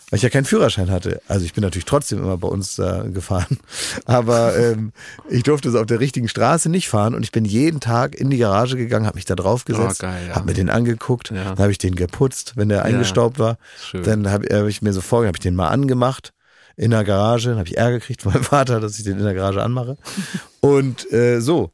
weil 0.10 0.18
ich 0.18 0.24
ja 0.24 0.30
keinen 0.30 0.46
Führerschein 0.46 0.92
hatte. 0.92 1.22
Also 1.28 1.46
ich 1.46 1.54
bin 1.54 1.64
natürlich 1.64 1.86
trotzdem 1.86 2.20
immer 2.20 2.38
bei 2.38 2.48
uns 2.48 2.78
äh, 2.78 3.10
gefahren, 3.10 3.58
aber 4.06 4.58
ähm, 4.58 4.92
ich 5.30 5.44
durfte 5.44 5.72
so 5.72 5.80
auf 5.80 5.88
der 5.88 6.00
richtigen 6.00 6.28
Straße 6.28 6.70
nicht 6.70 6.90
fahren 6.90 7.16
und 7.16 7.24
ich 7.24 7.32
bin 7.32 7.46
jeden 7.46 7.80
Tag 7.80 8.16
in 8.16 8.30
die 8.30 8.38
Garage 8.38 8.78
gegangen, 8.78 9.08
habe 9.08 9.16
mich 9.16 9.26
da 9.26 9.36
drauf 9.36 9.66
gesetzt, 9.66 10.04
oh, 10.04 10.08
ja. 10.08 10.36
habe 10.36 10.46
mir 10.46 10.54
den 10.54 10.70
angeguckt, 10.70 11.32
ja. 11.32 11.44
dann 11.44 11.58
habe 11.58 11.72
ich 11.72 11.78
den 11.78 11.96
geputzt, 11.96 12.54
wenn 12.56 12.70
der 12.70 12.86
eingestaubt 12.86 13.40
war. 13.40 13.58
Schön. 13.82 14.04
Dann 14.04 14.30
habe 14.30 14.48
hab 14.52 14.68
ich 14.68 14.82
mir 14.82 14.94
so 14.94 15.02
vorgegangen, 15.02 15.30
habe 15.30 15.38
ich 15.38 15.44
den 15.44 15.56
mal 15.56 15.70
angemacht 15.70 16.34
in 16.76 16.92
der 16.92 17.04
Garage, 17.04 17.50
dann 17.50 17.58
habe 17.58 17.68
ich 17.68 17.78
Ärger 17.78 18.00
gekriegt 18.00 18.22
von 18.22 18.34
meinem 18.34 18.44
Vater, 18.46 18.80
dass 18.80 18.98
ich 18.98 19.04
den 19.04 19.18
in 19.18 19.24
der 19.24 19.34
Garage 19.34 19.64
anmache 19.64 19.98
und 20.62 21.12
äh, 21.12 21.40
so. 21.40 21.72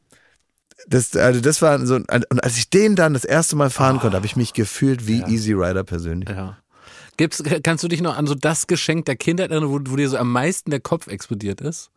Das, 0.87 1.15
also 1.15 1.41
das 1.41 1.61
war 1.61 1.85
so, 1.85 1.93
und 1.95 2.43
als 2.43 2.57
ich 2.57 2.71
den 2.71 2.95
dann 2.95 3.13
das 3.13 3.23
erste 3.23 3.55
Mal 3.55 3.69
fahren 3.69 3.97
oh. 3.97 3.99
konnte, 3.99 4.17
habe 4.17 4.25
ich 4.25 4.35
mich 4.35 4.53
gefühlt 4.53 5.05
wie 5.05 5.19
ja. 5.19 5.27
Easy 5.27 5.53
Rider 5.53 5.83
persönlich. 5.83 6.27
Ja. 6.27 6.57
Gibt's, 7.17 7.43
kannst 7.63 7.83
du 7.83 7.87
dich 7.87 8.01
noch 8.01 8.17
an 8.17 8.25
so 8.27 8.35
das 8.35 8.67
Geschenk 8.67 9.05
der 9.05 9.15
Kindheit 9.15 9.51
erinnern, 9.51 9.69
wo, 9.69 9.79
wo 9.91 9.95
dir 9.95 10.09
so 10.09 10.17
am 10.17 10.31
meisten 10.31 10.71
der 10.71 10.79
Kopf 10.79 11.07
explodiert 11.07 11.61
ist? 11.61 11.91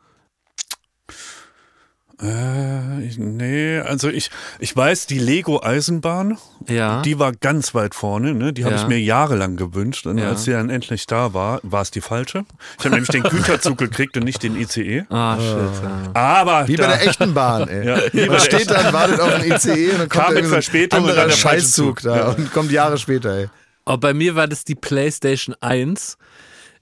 Äh, 2.22 3.04
ich, 3.04 3.18
nee, 3.18 3.78
also 3.80 4.08
ich, 4.08 4.30
ich 4.60 4.74
weiß, 4.76 5.06
die 5.06 5.18
Lego 5.18 5.60
Eisenbahn, 5.62 6.38
Ja. 6.68 7.02
die 7.02 7.18
war 7.18 7.32
ganz 7.32 7.74
weit 7.74 7.96
vorne, 7.96 8.34
ne? 8.34 8.52
Die 8.52 8.64
habe 8.64 8.76
Ja. 8.76 8.80
ich 8.82 8.86
mir 8.86 9.00
jahrelang 9.00 9.56
gewünscht. 9.56 10.06
Und 10.06 10.18
Ja. 10.18 10.28
als 10.28 10.44
sie 10.44 10.52
dann 10.52 10.70
endlich 10.70 11.06
da 11.06 11.34
war, 11.34 11.58
war 11.64 11.82
es 11.82 11.90
die 11.90 12.00
falsche. 12.00 12.44
Ich 12.78 12.84
habe 12.84 12.94
nämlich 12.94 13.10
den 13.10 13.24
Güterzug 13.24 13.78
gekriegt 13.78 14.16
und 14.16 14.22
nicht 14.22 14.44
den 14.44 14.54
ICE. 14.56 15.04
Ah, 15.10 15.36
shit. 15.40 15.82
Aber 16.14 16.68
Wie 16.68 16.76
bei 16.76 16.86
der 16.86 17.04
echten 17.04 17.34
Bahn, 17.34 17.68
ey. 17.68 17.84
Ja, 17.84 17.98
wie 18.12 18.20
bei 18.20 18.26
Man 18.26 18.30
der 18.36 18.40
steht 18.40 18.70
dann, 18.70 18.92
wartet 18.92 19.18
auf 19.20 19.34
den 19.40 19.50
ICE 19.52 19.90
und 19.90 19.98
dann 19.98 20.08
kommt 20.08 20.24
Kam 20.26 20.34
mit 20.34 20.46
Verspätung 20.46 21.00
und 21.02 21.08
dann 21.16 21.28
der 21.28 21.34
Scheißzug 21.34 22.00
Zug. 22.00 22.02
da 22.02 22.16
Ja. 22.16 22.28
und 22.28 22.52
kommt 22.52 22.70
Jahre 22.70 22.96
später, 22.96 23.30
ey. 23.36 23.48
Aber 23.84 23.98
bei 23.98 24.14
mir 24.14 24.34
war 24.34 24.48
das 24.48 24.64
die 24.64 24.74
PlayStation 24.74 25.54
1, 25.60 26.16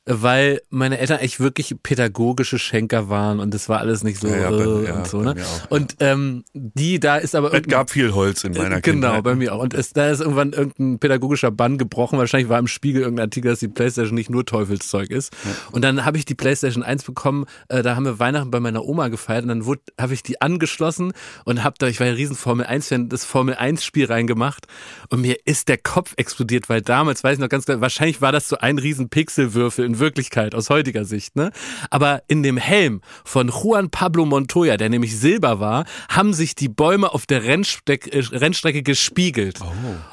weil 0.05 0.61
meine 0.69 0.99
Eltern 0.99 1.21
echt 1.21 1.39
wirklich 1.39 1.75
pädagogische 1.83 2.59
Schenker 2.59 3.09
waren 3.09 3.39
und 3.39 3.55
das 3.55 3.69
war 3.69 3.79
alles 3.79 4.03
nicht 4.03 4.21
so 4.21 4.27
Ja, 4.27 4.37
ja, 4.37 4.51
bei- 4.51 4.85
ja, 4.89 4.95
und 4.97 5.07
so, 5.07 5.23
ne? 5.23 5.37
auch, 5.39 5.71
Und 5.71 5.97
ähm, 6.01 6.43
die, 6.55 6.99
da 6.99 7.19
ist 7.19 7.37
aber 7.37 7.55
es 7.55 7.63
gab 7.69 7.91
viel 7.91 8.13
Holz 8.13 8.43
in 8.43 8.53
meiner 8.53 8.79
Äh, 8.79 8.81
Genau, 8.81 9.07
Kindheit. 9.09 9.23
bei 9.25 9.35
mir 9.37 9.55
auch. 9.55 9.61
Und 9.63 9.75
es, 9.75 9.93
da 9.93 10.11
ist 10.11 10.21
irgendwann 10.21 10.53
irgendein 10.53 10.99
pädagogischer 10.99 11.53
Bann 11.53 11.79
gebrochen. 11.79 12.19
Wahrscheinlich 12.19 12.49
war 12.49 12.59
im 12.59 12.67
Spiegel 12.67 13.03
irgendein 13.03 13.27
Artikel, 13.27 13.51
dass 13.53 13.61
die 13.61 13.69
Playstation 13.69 14.17
nicht 14.17 14.29
nur 14.29 14.45
Teufelszeug 14.45 15.11
ist. 15.11 15.33
Und 15.71 15.83
dann 15.83 16.05
habe 16.05 16.19
ich 16.19 16.25
die 16.25 16.35
Playstation 16.35 16.83
1 16.83 17.05
bekommen. 17.05 17.45
Äh, 17.69 17.83
da 17.83 17.95
haben 17.95 18.05
wir 18.05 18.19
Weihnachten 18.19 18.51
bei 18.51 18.59
meiner 18.59 18.85
Oma 18.85 19.07
gefeiert. 19.07 19.45
Und 19.45 19.49
dann 19.51 19.77
habe 20.01 20.15
ich 20.15 20.25
die 20.25 20.41
angeschlossen 20.41 21.13
und 21.45 21.63
habe 21.63 21.77
da, 21.79 21.87
ich 21.87 22.01
war 22.01 22.09
ja 22.09 22.15
riesen 22.15 22.35
Formel 22.35 22.67
1-Fan, 22.67 23.09
das 23.09 23.25
Formel 23.25 23.55
1-Spiel 23.55 24.07
reingemacht. 24.07 24.67
Und 25.11 25.21
mir 25.21 25.37
ist 25.45 25.69
der 25.69 25.79
Kopf 25.79 26.15
explodiert, 26.17 26.69
weil 26.69 26.83
damals, 26.83 27.23
weiß 27.23 27.35
ich 27.35 27.41
noch 27.41 27.49
ganz 27.49 27.67
klar, 27.67 27.81
wahrscheinlich 27.81 28.21
war 28.21 28.33
das 28.33 28.49
so 28.49 28.57
ein 28.59 28.79
riesen 28.79 29.09
Pixelwürfel 29.09 29.92
in 29.93 29.99
Wirklichkeit, 29.99 30.55
aus 30.55 30.71
heutiger 30.71 31.05
Sicht. 31.05 31.37
Ne? 31.37 31.51
Aber 31.91 32.23
in 32.29 32.43
dem 32.43 32.57
Helm 32.57 33.01
von 33.25 33.49
Juan 33.49 33.91
Pablo 33.91 34.25
Montoya, 34.25 34.77
der 34.77 34.89
nämlich 34.89 35.19
Silber 35.19 35.61
war, 35.61 35.85
haben 36.09 36.33
sich 36.35 36.55
die 36.55 36.69
Bäume 36.69 37.13
auf 37.13 37.27
der 37.27 37.45
Rennsteck, 37.45 38.13
äh, 38.15 38.21
Rennstrecke 38.37 38.83
gespiegelt. 38.83 39.59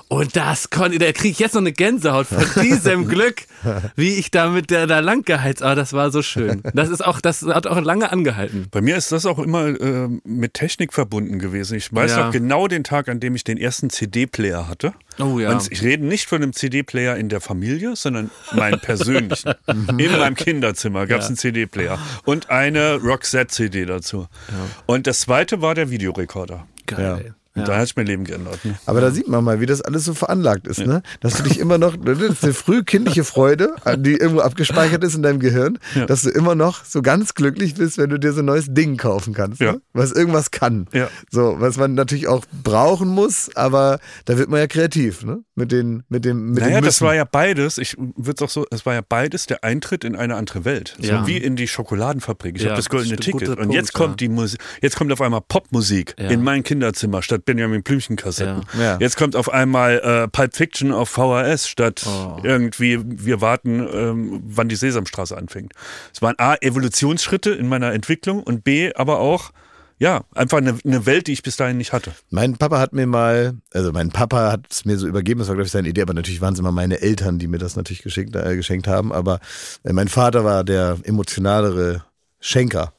Und 0.07 0.35
das 0.35 0.69
konnte, 0.69 0.97
da 0.99 1.11
kriege 1.11 1.29
ich 1.29 1.39
jetzt 1.39 1.53
noch 1.53 1.61
eine 1.61 1.71
Gänsehaut 1.71 2.27
von 2.27 2.43
diesem 2.63 3.07
Glück, 3.07 3.43
wie 3.95 4.15
ich 4.15 4.31
da 4.31 4.49
mit 4.49 4.69
der 4.69 4.87
da 4.87 4.99
lang 4.99 5.23
geheizt. 5.23 5.61
Aber 5.63 5.75
das 5.75 5.93
war 5.93 6.11
so 6.11 6.21
schön. 6.21 6.61
Das 6.73 6.89
ist 6.89 7.05
auch, 7.05 7.21
das 7.21 7.43
hat 7.43 7.67
auch 7.67 7.79
lange 7.81 8.11
angehalten. 8.11 8.67
Bei 8.71 8.81
mir 8.81 8.97
ist 8.97 9.11
das 9.11 9.25
auch 9.25 9.39
immer 9.39 9.67
äh, 9.67 10.07
mit 10.23 10.53
Technik 10.55 10.93
verbunden 10.93 11.39
gewesen. 11.39 11.75
Ich 11.77 11.93
weiß 11.93 12.11
Ja. 12.11 12.25
noch 12.25 12.31
genau 12.33 12.67
den 12.67 12.83
Tag, 12.83 13.07
an 13.09 13.19
dem 13.19 13.35
ich 13.35 13.43
den 13.43 13.57
ersten 13.57 13.89
CD-Player 13.89 14.67
hatte. 14.67 14.93
Oh 15.19 15.39
ja. 15.39 15.51
Und 15.51 15.71
ich 15.71 15.81
rede 15.81 16.05
nicht 16.05 16.27
von 16.27 16.41
einem 16.41 16.53
CD-Player 16.53 17.17
in 17.17 17.29
der 17.29 17.41
Familie, 17.41 17.95
sondern 17.95 18.31
meinen 18.53 18.79
persönlichen. 18.79 19.53
in 19.67 20.11
meinem 20.11 20.35
Kinderzimmer 20.35 21.07
gab 21.07 21.19
es 21.19 21.25
Ja. 21.25 21.29
einen 21.29 21.37
CD-Player 21.37 21.99
und 22.25 22.49
eine 22.49 22.95
Roxette-CD 22.95 23.85
dazu. 23.85 24.27
Und 24.85 25.07
das 25.07 25.21
zweite 25.21 25.61
war 25.61 25.75
der 25.75 25.89
Videorekorder. 25.89 26.67
Geil. 26.85 27.35
Und 27.59 27.67
da 27.67 27.77
hat 27.77 27.87
sich 27.87 27.95
mein 27.95 28.05
Leben 28.07 28.23
geändert. 28.23 28.63
Ne? 28.65 28.75
Aber 28.85 29.01
da 29.01 29.11
sieht 29.11 29.27
man 29.27 29.43
mal, 29.43 29.59
wie 29.59 29.65
das 29.65 29.81
alles 29.81 30.05
so 30.05 30.13
veranlagt 30.13 30.67
ist, 30.67 30.79
ne? 30.85 31.01
Dass 31.19 31.35
du 31.35 31.43
dich 31.43 31.59
immer 31.59 31.77
noch, 31.77 31.95
das 31.97 32.19
ist 32.19 32.43
eine 32.43 32.53
frühkindliche 32.53 33.23
Freude, 33.23 33.75
die 33.97 34.13
irgendwo 34.13 34.41
abgespeichert 34.41 35.03
ist 35.03 35.15
in 35.15 35.23
deinem 35.23 35.39
Gehirn, 35.39 35.77
dass 36.07 36.21
du 36.21 36.29
immer 36.29 36.55
noch 36.55 36.85
so 36.85 37.01
ganz 37.01 37.33
glücklich 37.33 37.75
bist, 37.75 37.97
wenn 37.97 38.09
du 38.09 38.19
dir 38.19 38.33
so 38.33 38.39
ein 38.41 38.45
neues 38.45 38.65
Ding 38.69 38.97
kaufen 38.97 39.33
kannst, 39.33 39.59
Ja. 39.61 39.73
ne? 39.73 39.81
was 39.93 40.11
irgendwas 40.11 40.51
kann. 40.51 40.87
Ja. 40.93 41.09
So, 41.29 41.55
was 41.59 41.77
man 41.77 41.93
natürlich 41.93 42.27
auch 42.27 42.45
brauchen 42.63 43.07
muss, 43.09 43.49
aber 43.55 43.99
da 44.25 44.37
wird 44.37 44.49
man 44.49 44.59
ja 44.59 44.67
kreativ, 44.67 45.23
ne? 45.23 45.39
Mit 45.55 45.71
den, 45.73 46.03
mit 46.07 46.23
dem, 46.23 46.51
mit 46.51 46.63
Naja, 46.63 46.79
dem 46.79 46.85
das 46.85 47.01
war 47.01 47.13
ja 47.15 47.25
beides. 47.25 47.77
Ich 47.77 47.95
würde 47.97 48.45
auch 48.45 48.49
so, 48.49 48.65
es 48.71 48.85
war 48.85 48.93
ja 48.93 49.01
beides 49.07 49.45
der 49.45 49.63
Eintritt 49.65 50.05
in 50.05 50.15
eine 50.15 50.35
andere 50.35 50.63
Welt. 50.63 50.95
Ja. 51.01 51.21
So 51.21 51.27
wie 51.27 51.35
in 51.37 51.57
die 51.57 51.67
Schokoladenfabrik. 51.67 52.55
Ich 52.55 52.61
Ja, 52.63 52.69
habe 52.69 52.77
das 52.77 52.87
goldene 52.89 53.17
stimmt, 53.21 53.39
Ticket. 53.41 53.57
Und 53.59 53.71
jetzt 53.71 53.93
Punkt, 53.93 54.07
kommt 54.09 54.21
die 54.21 54.29
Musik, 54.29 54.59
jetzt 54.81 54.95
kommt 54.95 55.11
auf 55.11 55.19
einmal 55.21 55.41
Popmusik 55.41 56.15
Ja. 56.17 56.29
in 56.29 56.43
mein 56.43 56.63
Kinderzimmer 56.63 57.21
statt 57.21 57.43
Benjamin 57.49 57.81
Blümchenkassetten. 57.81 58.63
Ja. 58.77 58.83
Ja. 58.83 58.97
Jetzt 58.99 59.17
kommt 59.17 59.35
auf 59.35 59.51
einmal 59.51 59.99
äh, 59.99 60.27
Pulp 60.27 60.55
Fiction 60.55 60.91
auf 60.91 61.09
VHS 61.09 61.67
statt 61.67 62.05
Oh. 62.07 62.39
irgendwie, 62.43 62.99
wir 63.03 63.41
warten, 63.41 63.87
ähm, 63.91 64.41
wann 64.45 64.69
die 64.69 64.75
Sesamstraße 64.75 65.35
anfängt. 65.35 65.73
Es 66.13 66.21
waren 66.21 66.35
A, 66.37 66.55
Evolutionsschritte 66.61 67.49
in 67.51 67.67
meiner 67.67 67.91
Entwicklung 67.93 68.43
und 68.43 68.63
B, 68.63 68.93
aber 68.93 69.19
auch, 69.19 69.49
ja, 69.97 70.21
einfach 70.35 70.59
eine, 70.59 70.77
eine 70.85 71.05
Welt, 71.07 71.27
die 71.27 71.33
ich 71.33 71.41
bis 71.43 71.55
dahin 71.57 71.77
nicht 71.77 71.91
hatte. 71.91 72.13
Mein 72.29 72.55
Papa 72.57 72.79
hat 72.79 72.93
mir 72.93 73.07
mal, 73.07 73.55
also 73.73 73.91
mein 73.91 74.11
Papa 74.11 74.51
hat 74.51 74.61
es 74.69 74.85
mir 74.85 74.97
so 74.97 75.07
übergeben, 75.07 75.39
das 75.39 75.47
war 75.49 75.55
glaube 75.55 75.65
ich 75.65 75.71
seine 75.71 75.89
Idee, 75.89 76.03
aber 76.03 76.13
natürlich 76.13 76.39
waren 76.41 76.53
es 76.53 76.59
immer 76.59 76.71
meine 76.71 77.01
Eltern, 77.01 77.39
die 77.39 77.47
mir 77.47 77.57
das 77.57 77.75
natürlich 77.75 78.03
geschenkt, 78.03 78.35
äh, 78.35 78.55
geschenkt 78.55 78.87
haben, 78.87 79.11
aber 79.11 79.39
äh, 79.83 79.91
mein 79.91 80.07
Vater 80.07 80.43
war 80.45 80.63
der 80.63 80.97
emotionalere 81.03 82.03
Schenker 82.39 82.93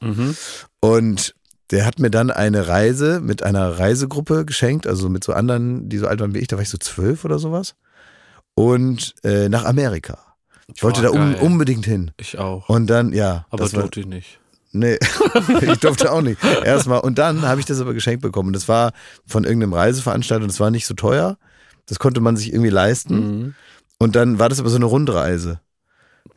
und 0.81 1.33
der 1.71 1.85
hat 1.85 1.99
mir 1.99 2.11
dann 2.11 2.31
eine 2.31 2.67
Reise 2.67 3.21
mit 3.21 3.43
einer 3.43 3.79
Reisegruppe 3.79 4.45
geschenkt, 4.45 4.87
also 4.87 5.09
mit 5.09 5.23
so 5.23 5.33
anderen, 5.33 5.89
die 5.89 5.97
so 5.97 6.07
alt 6.07 6.19
waren 6.19 6.33
wie 6.35 6.39
ich, 6.39 6.47
da 6.47 6.57
war 6.57 6.63
ich 6.63 6.69
so 6.69 6.77
zwölf 6.77 7.25
oder 7.25 7.39
sowas 7.39 7.75
und 8.55 9.15
äh, 9.23 9.49
nach 9.49 9.65
Amerika. 9.65 10.17
Ich 10.73 10.83
wollte 10.83 11.01
da 11.01 11.09
un 11.09 11.35
unbedingt 11.35 11.85
hin. 11.85 12.11
Ich 12.17 12.37
auch. 12.37 12.69
Und 12.69 12.87
dann, 12.87 13.11
ja. 13.13 13.45
aber 13.49 13.63
das 13.63 13.71
durfte 13.71 13.99
ich 13.99 14.05
nicht. 14.05 14.39
Nee, 14.71 14.97
ich 15.61 15.79
durfte 15.79 16.11
auch 16.11 16.21
nicht. 16.21 16.41
Erstmal. 16.63 17.01
Und 17.01 17.17
dann 17.17 17.41
habe 17.41 17.59
ich 17.59 17.65
das 17.65 17.81
aber 17.81 17.93
geschenkt 17.93 18.21
bekommen. 18.21 18.53
Das 18.53 18.69
war 18.69 18.93
von 19.25 19.43
irgendeinem 19.43 19.73
Reiseveranstalter 19.73 20.43
und 20.43 20.51
das 20.51 20.61
war 20.61 20.71
nicht 20.71 20.85
so 20.85 20.93
teuer. 20.93 21.37
Das 21.87 21.99
konnte 21.99 22.21
man 22.21 22.37
sich 22.37 22.53
irgendwie 22.53 22.69
leisten. 22.69 23.15
Mhm. 23.15 23.55
Und 23.97 24.15
dann 24.15 24.39
war 24.39 24.47
das 24.47 24.61
aber 24.61 24.69
so 24.69 24.77
eine 24.77 24.85
Rundreise. 24.85 25.59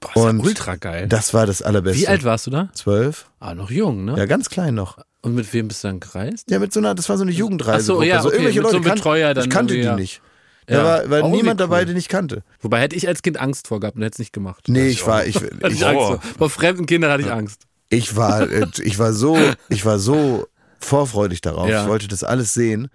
Boah, 0.01 0.09
ist 0.09 0.17
ja 0.17 0.31
Und 0.31 0.41
ultra 0.41 0.75
geil. 0.77 1.07
Das 1.07 1.33
war 1.33 1.47
das 1.47 1.63
allerbeste. 1.63 2.03
Wie 2.03 2.09
alt 2.09 2.25
warst 2.25 2.49
du 2.49 2.51
da? 2.51 2.71
Zwölf? 2.75 3.31
Ah, 3.39 3.55
noch 3.55 3.71
jung, 3.71 4.05
ne? 4.05 4.17
Ja, 4.19 4.27
ganz 4.27 4.51
klein 4.51 4.75
noch. 4.75 4.99
Und 5.25 5.35
mit 5.35 5.51
wem 5.55 5.69
bist 5.69 5.83
du 5.83 5.89
dann 5.89 6.01
gereist? 6.01 6.51
Ja, 6.51 6.59
mit 6.59 6.73
so 6.73 6.81
einer, 6.81 6.95
das 6.95 7.09
war 7.09 7.17
so 7.17 7.23
eine 7.23 7.33
Jugendreise. 7.33 7.79
Ach 7.95 7.97
so, 7.97 8.03
ja, 8.03 8.17
also 8.17 8.29
okay, 8.29 8.37
irgendwelche 8.37 8.61
mit 8.61 8.71
so 8.71 8.77
Leute 8.77 8.89
einem 8.89 8.95
Betreuer 8.97 9.35
dann 9.35 9.45
Ich 9.45 9.51
kannte 9.51 9.73
die 9.75 9.81
ja. 9.81 9.97
nicht. 9.97 10.21
Ja. 10.69 10.77
Da 10.77 10.85
war, 10.85 11.23
war 11.23 11.29
niemand 11.31 11.59
wie 11.59 11.63
dabei, 11.63 11.81
cool. 11.81 11.87
den 11.87 11.97
ich 11.97 12.09
kannte. 12.09 12.43
Wobei 12.61 12.81
hätte 12.81 12.95
ich 12.95 13.09
als 13.09 13.23
Kind 13.23 13.41
Angst 13.41 13.67
vor 13.69 13.81
gehabt 13.81 13.97
und 13.97 14.03
hätte 14.03 14.13
es 14.15 14.19
nicht 14.19 14.35
gemacht. 14.35 14.65
Nee, 14.69 14.89
ich 14.89 15.07
war, 15.07 15.25
ich, 15.25 15.37
Hatte 15.37 15.69
ich, 15.69 15.75
ich 15.77 15.87
Angst 15.87 15.99
Oh. 16.03 16.07
vor. 16.07 16.21
vor 16.39 16.51
fremden 16.51 16.85
Kindern 16.85 17.11
hatte 17.11 17.23
ich 17.23 17.33
Angst. 17.33 17.63
ich 17.89 18.17
war, 18.17 18.51
äh, 18.51 18.67
ich 18.83 18.99
war 18.99 19.15
so, 19.15 19.39
ich 19.71 19.87
war 19.87 19.99
so 19.99 20.47
vorfreudig 20.79 21.41
darauf. 21.41 21.69
Ja. 21.71 21.83
Ich 21.83 21.89
wollte 21.89 22.07
das 22.07 22.23
alles 22.23 22.53
sehen 22.53 22.89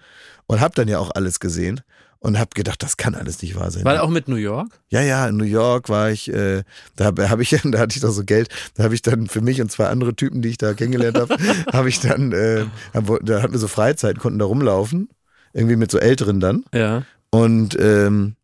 und 0.45 0.59
habe 0.61 0.75
dann 0.75 0.87
ja 0.87 0.99
auch 0.99 1.09
alles 1.15 1.39
gesehen 1.39 1.81
und 2.19 2.38
habe 2.38 2.49
gedacht, 2.53 2.84
das 2.84 2.97
kann 2.97 3.15
alles 3.15 3.41
nicht 3.41 3.55
wahr 3.55 3.71
sein. 3.71 3.86
Der 3.86 4.03
auch 4.03 4.10
mit 4.10 4.27
New 4.27 4.36
York? 4.36 4.79
Ja, 4.89 5.01
ja, 5.01 5.27
in 5.27 5.38
New 5.38 5.45
York 5.45 5.88
war 5.89 6.12
ich, 6.12 6.32
äh, 6.34 6.63
da 6.95 7.05
habe 7.05 7.29
hab 7.29 7.39
ich, 7.39 7.49
da 7.63 7.79
hatte 7.79 7.95
ich 7.95 8.01
doch 8.01 8.12
so 8.12 8.23
Geld, 8.23 8.49
da 8.75 8.84
habe 8.84 8.93
ich 8.93 9.01
dann 9.01 9.27
für 9.27 9.41
mich 9.41 9.62
und 9.62 9.71
zwei 9.71 9.88
andere 9.88 10.15
Typen, 10.15 10.41
die 10.41 10.49
ich 10.49 10.58
da 10.58 10.73
kennengelernt 10.73 11.17
habe, 11.17 11.36
habe 11.73 11.89
ich 11.89 11.99
dann, 11.99 12.32
äh, 12.34 12.65
hab, 12.93 13.05
da 13.23 13.41
hatten 13.41 13.53
wir 13.53 13.60
so 13.60 13.67
Freizeit, 13.67 14.19
konnten 14.19 14.39
da 14.39 14.45
rumlaufen, 14.45 15.10
irgendwie 15.53 15.77
mit 15.77 15.91
so 15.91 15.97
Älteren 15.97 16.39
dann 16.39 16.65
Ja. 16.73 17.03
und 17.32 17.77
ähm, 17.79 18.36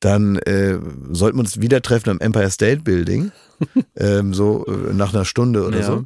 dann 0.00 0.36
äh, 0.36 0.78
sollten 1.10 1.38
wir 1.38 1.40
uns 1.40 1.60
wieder 1.60 1.80
treffen 1.80 2.10
am 2.10 2.20
Empire 2.20 2.50
State 2.50 2.82
Building, 2.82 3.32
ähm, 3.96 4.34
so 4.34 4.66
äh, 4.66 4.92
nach 4.92 5.14
einer 5.14 5.24
Stunde 5.24 5.64
oder 5.66 5.78
Ja. 5.80 5.86
so. 5.86 6.04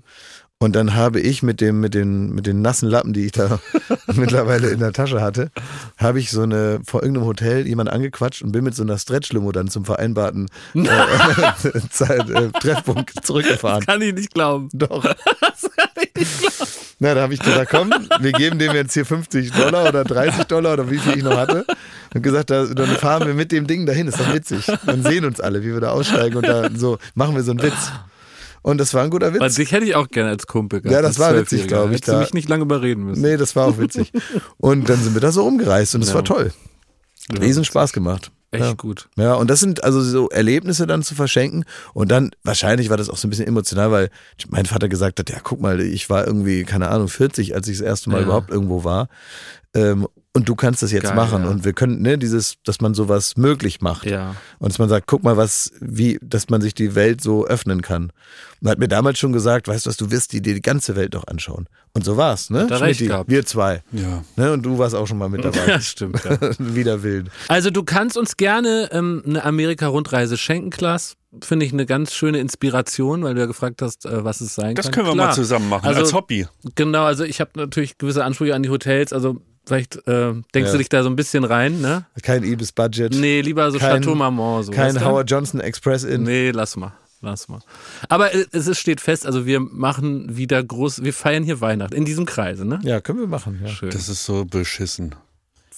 Und 0.63 0.77
dann 0.77 0.95
habe 0.95 1.21
ich 1.21 1.43
mit 1.43 1.63
dem, 1.63 1.81
mit 1.81 1.95
den, 1.95 2.35
mit 2.35 2.47
den 2.47 2.61
nassen 2.61 2.87
Lappen, 2.87 3.15
die 3.15 3.25
ich 3.25 3.33
da 3.33 3.61
mittlerweile 4.15 4.69
in 4.69 4.81
der 4.81 4.93
Tasche 4.93 5.23
hatte, 5.23 5.51
habe 5.97 6.21
ich 6.21 6.31
so 6.31 6.43
eine, 6.43 6.81
vor 6.85 7.03
irgendeinem 7.03 7.25
Hotel 7.25 7.67
jemand 7.67 7.89
angequatscht 7.89 8.43
und 8.43 8.53
bin 8.53 8.65
mit 8.65 8.75
so 8.75 8.83
einer 8.83 8.99
Stretch-Limo 8.99 9.53
dann 9.53 9.69
zum 9.69 9.87
vereinbarten 9.87 10.49
äh, 10.75 10.85
Zeit, 11.91 12.29
äh, 12.29 12.51
Treffpunkt 12.51 13.25
zurückgefahren. 13.25 13.87
Kann 13.87 14.03
ich 14.03 14.13
nicht 14.13 14.35
glauben. 14.35 14.69
Doch. 14.75 15.03
Na, 16.99 17.15
da 17.15 17.23
habe 17.23 17.33
ich 17.33 17.41
gesagt, 17.41 17.71
komm, 17.71 17.95
wir 18.21 18.33
geben 18.33 18.59
dem 18.59 18.73
jetzt 18.75 18.93
hier 18.93 19.07
50 19.07 19.53
Dollar 19.53 19.89
oder 19.89 20.05
30 20.05 20.45
Dollar 20.45 20.75
oder 20.75 20.91
wie 20.91 20.99
viel 20.99 21.17
ich 21.17 21.25
noch 21.25 21.39
hatte. 21.39 21.65
Und 22.13 22.23
gesagt, 22.23 22.51
da, 22.51 22.67
dann 22.67 22.89
fahren 22.89 23.27
wir 23.27 23.33
mit 23.33 23.51
dem 23.51 23.67
Ding 23.67 23.87
dahin, 23.87 24.09
ist 24.09 24.21
doch 24.21 24.35
witzig. 24.35 24.67
Dann 24.85 25.03
sehen 25.05 25.25
uns 25.25 25.41
alle, 25.41 25.63
wie 25.63 25.73
wir 25.73 25.81
da 25.81 25.93
aussteigen 25.93 26.37
und 26.37 26.47
da 26.47 26.69
so 26.75 26.99
machen 27.15 27.35
wir 27.35 27.43
so 27.43 27.53
einen 27.53 27.63
Witz. 27.63 27.91
Und 28.63 28.79
das 28.79 28.93
war 28.95 29.03
ein 29.05 29.11
guter 29.11 29.33
Weil 29.33 29.41
Witz. 29.41 29.55
dich 29.55 29.73
hätte 29.73 29.87
ich 29.87 29.95
auch 29.95 30.09
gerne 30.09 30.31
als 30.31 30.47
Kumpel 30.47 30.81
gehabt. 30.83 30.93
Ja, 30.95 31.03
das 31.03 31.19
war 31.19 31.31
witzig, 31.35 31.61
Zwölfjähriger. 31.61 31.83
glaub 31.87 31.95
ich, 31.95 32.01
da- 32.03 32.21
mich 32.21 32.35
nicht 32.35 32.49
lange 32.49 32.63
überreden 32.63 33.05
müssen. 33.05 33.23
Nee, 33.23 33.37
das 33.37 33.57
war 33.57 33.67
auch 33.67 33.79
witzig. 33.79 34.13
Und 34.59 34.89
dann 34.89 35.03
sind 35.03 35.15
wir 35.15 35.21
da 35.21 35.33
so 35.33 35.43
rumgereist 35.43 35.95
und 35.95 36.03
es 36.03 36.09
Ja. 36.09 36.15
war 36.17 36.25
toll. 36.25 36.53
Riesen 37.41 37.65
Spaß 37.65 37.93
gemacht. 37.93 38.31
Echt 38.53 38.65
ja. 38.65 38.73
gut. 38.73 39.09
Ja, 39.17 39.35
und 39.35 39.49
das 39.49 39.61
sind 39.61 39.85
also 39.85 40.01
so 40.03 40.29
Erlebnisse 40.29 40.89
dann 40.89 41.05
zu 41.05 41.15
verschenken. 41.15 41.65
Und 41.95 42.11
dann, 42.11 42.33
wahrscheinlich 42.43 42.91
war 42.91 42.97
das 42.97 43.09
auch 43.09 43.17
so 43.17 43.29
ein 43.29 43.31
bisschen 43.31 43.47
emotional, 43.47 43.93
weil 43.93 44.11
mein 44.49 44.67
Vater 44.67 44.89
gesagt 44.89 45.21
hat, 45.21 45.31
ja, 45.31 45.39
guck 45.41 45.61
mal, 45.61 45.81
ich 45.81 46.11
war 46.11 46.27
irgendwie, 46.27 46.65
keine 46.65 46.89
Ahnung, 46.89 47.07
40, 47.07 47.55
als 47.55 47.69
ich 47.69 47.79
das 47.79 47.87
erste 47.87 48.11
Mal 48.11 48.19
Ja. 48.19 48.25
überhaupt 48.25 48.51
irgendwo 48.51 48.83
war. 48.83 49.07
Ähm, 49.73 50.09
und 50.33 50.49
du 50.49 50.57
kannst 50.57 50.83
das 50.83 50.91
jetzt 50.91 51.05
Geil, 51.05 51.15
machen 51.15 51.45
ja. 51.45 51.49
und 51.51 51.65
wir 51.65 51.73
können, 51.75 52.03
ne, 52.03 52.19
dieses, 52.19 52.55
dass 52.65 52.81
man 52.81 52.93
sowas 52.95 53.37
möglich 53.37 53.81
macht. 53.83 54.05
Ja. 54.07 54.35
Und 54.59 54.73
dass 54.73 54.81
man 54.81 54.89
sagt, 54.89 55.07
guck 55.07 55.23
mal, 55.23 55.37
was, 55.37 55.71
wie, 55.81 56.19
dass 56.21 56.49
man 56.49 56.61
sich 56.61 56.75
die 56.75 56.97
Welt 56.97 57.21
so 57.21 57.47
öffnen 57.47 57.83
kann. 57.83 58.11
Und 58.63 58.69
hat 58.69 58.79
mir 58.79 58.89
damals 58.89 59.19
schon 59.19 59.33
gesagt, 59.33 59.69
weißt 59.69 59.87
du 59.87 59.91
was, 59.91 59.97
du 59.97 60.11
wirst 60.11 60.33
dir 60.35 60.43
die 60.43 60.61
ganze 60.61 60.95
Welt 60.97 61.15
doch 61.15 61.27
anschauen. 61.27 61.67
Und 61.95 62.05
so 62.05 62.17
war's, 62.17 62.51
ne? 62.51 62.61
Hat 62.65 62.71
er 62.71 62.81
recht 62.83 63.01
gehabt. 63.01 63.31
wir 63.31 63.47
zwei. 63.47 63.83
Ja. 63.93 64.23
Ne? 64.37 64.53
Und 64.53 64.63
du 64.65 64.79
warst 64.79 64.95
auch 64.95 65.07
schon 65.07 65.17
mal 65.19 65.29
mit 65.31 65.45
dabei. 65.45 65.67
Ja, 65.67 65.81
stimmt. 65.81 66.23
Ja. 66.25 66.39
Wieder 66.59 67.03
wild. 67.03 67.31
Also 67.49 67.71
du 67.71 67.83
kannst 67.83 68.17
uns 68.19 68.37
gerne 68.37 68.91
ähm, 68.93 69.23
eine 69.27 69.45
Amerika-Rundreise 69.45 70.37
schenken, 70.37 70.71
Klaas. 70.71 71.17
Finde 71.43 71.65
ich 71.65 71.73
eine 71.73 71.87
ganz 71.87 72.13
schöne 72.13 72.39
Inspiration, 72.39 73.23
weil 73.23 73.35
du 73.35 73.41
ja 73.41 73.47
gefragt 73.47 73.83
hast, 73.83 74.05
äh, 74.05 74.25
was 74.25 74.41
es 74.41 74.55
sein 74.55 74.75
Das 74.75 74.87
kann. 74.87 74.93
können 74.95 75.07
wir 75.07 75.13
Klar. 75.15 75.29
mal 75.29 75.35
zusammen 75.35 75.69
machen, 75.69 75.87
Also- 75.87 76.01
als 76.01 76.13
Hobby. 76.13 76.47
Genau, 76.75 77.05
also 77.05 77.25
ich 77.25 77.41
habe 77.41 77.51
natürlich 77.55 77.99
gewisse 77.99 78.25
Ansprüche 78.25 78.55
an 78.55 78.63
die 78.63 78.69
Hotels. 78.69 79.13
Also 79.13 79.41
vielleicht 79.67 79.97
äh, 80.09 80.33
denkst 80.55 80.67
Ja. 80.69 80.73
du 80.73 80.79
dich 80.79 80.89
da 80.89 81.03
so 81.03 81.09
ein 81.09 81.17
bisschen 81.17 81.45
rein, 81.45 81.81
ne? 81.81 82.05
Kein 82.23 82.43
Ibis-Budget. 82.43 83.15
Nee, 83.15 83.41
lieber 83.43 83.71
so 83.71 83.79
Kein- 83.79 84.03
Chateau 84.03 84.15
Marmont. 84.17 84.67
So, 84.67 84.73
Kein? 84.73 85.03
Howard 85.05 85.31
Johnson 85.31 85.61
Express 85.61 86.05
in. 86.05 86.25
Nee, 86.25 86.51
lass 86.51 86.77
mal. 86.77 86.93
Lass 87.23 87.49
mal. 87.49 87.61
Aber 88.09 88.35
äh, 88.35 88.47
es 88.53 88.67
ist, 88.67 88.79
steht 88.79 89.01
fest, 89.01 89.27
also 89.27 89.45
wir 89.45 89.61
machen 89.61 90.37
wieder 90.37 90.63
groß, 90.63 91.03
wir 91.05 91.13
feiern 91.13 91.43
hier 91.43 91.61
Weihnachten 91.61 91.95
in 91.95 92.05
diesem 92.05 92.25
Kreise, 92.25 92.65
ne? 92.65 92.81
Ja, 92.83 93.01
können 93.01 93.19
wir 93.19 93.27
machen. 93.27 93.61
Ja. 93.63 93.69
Schön. 93.69 93.91
Das 93.91 94.09
ist 94.09 94.25
so 94.25 94.45
beschissen. 94.45 95.15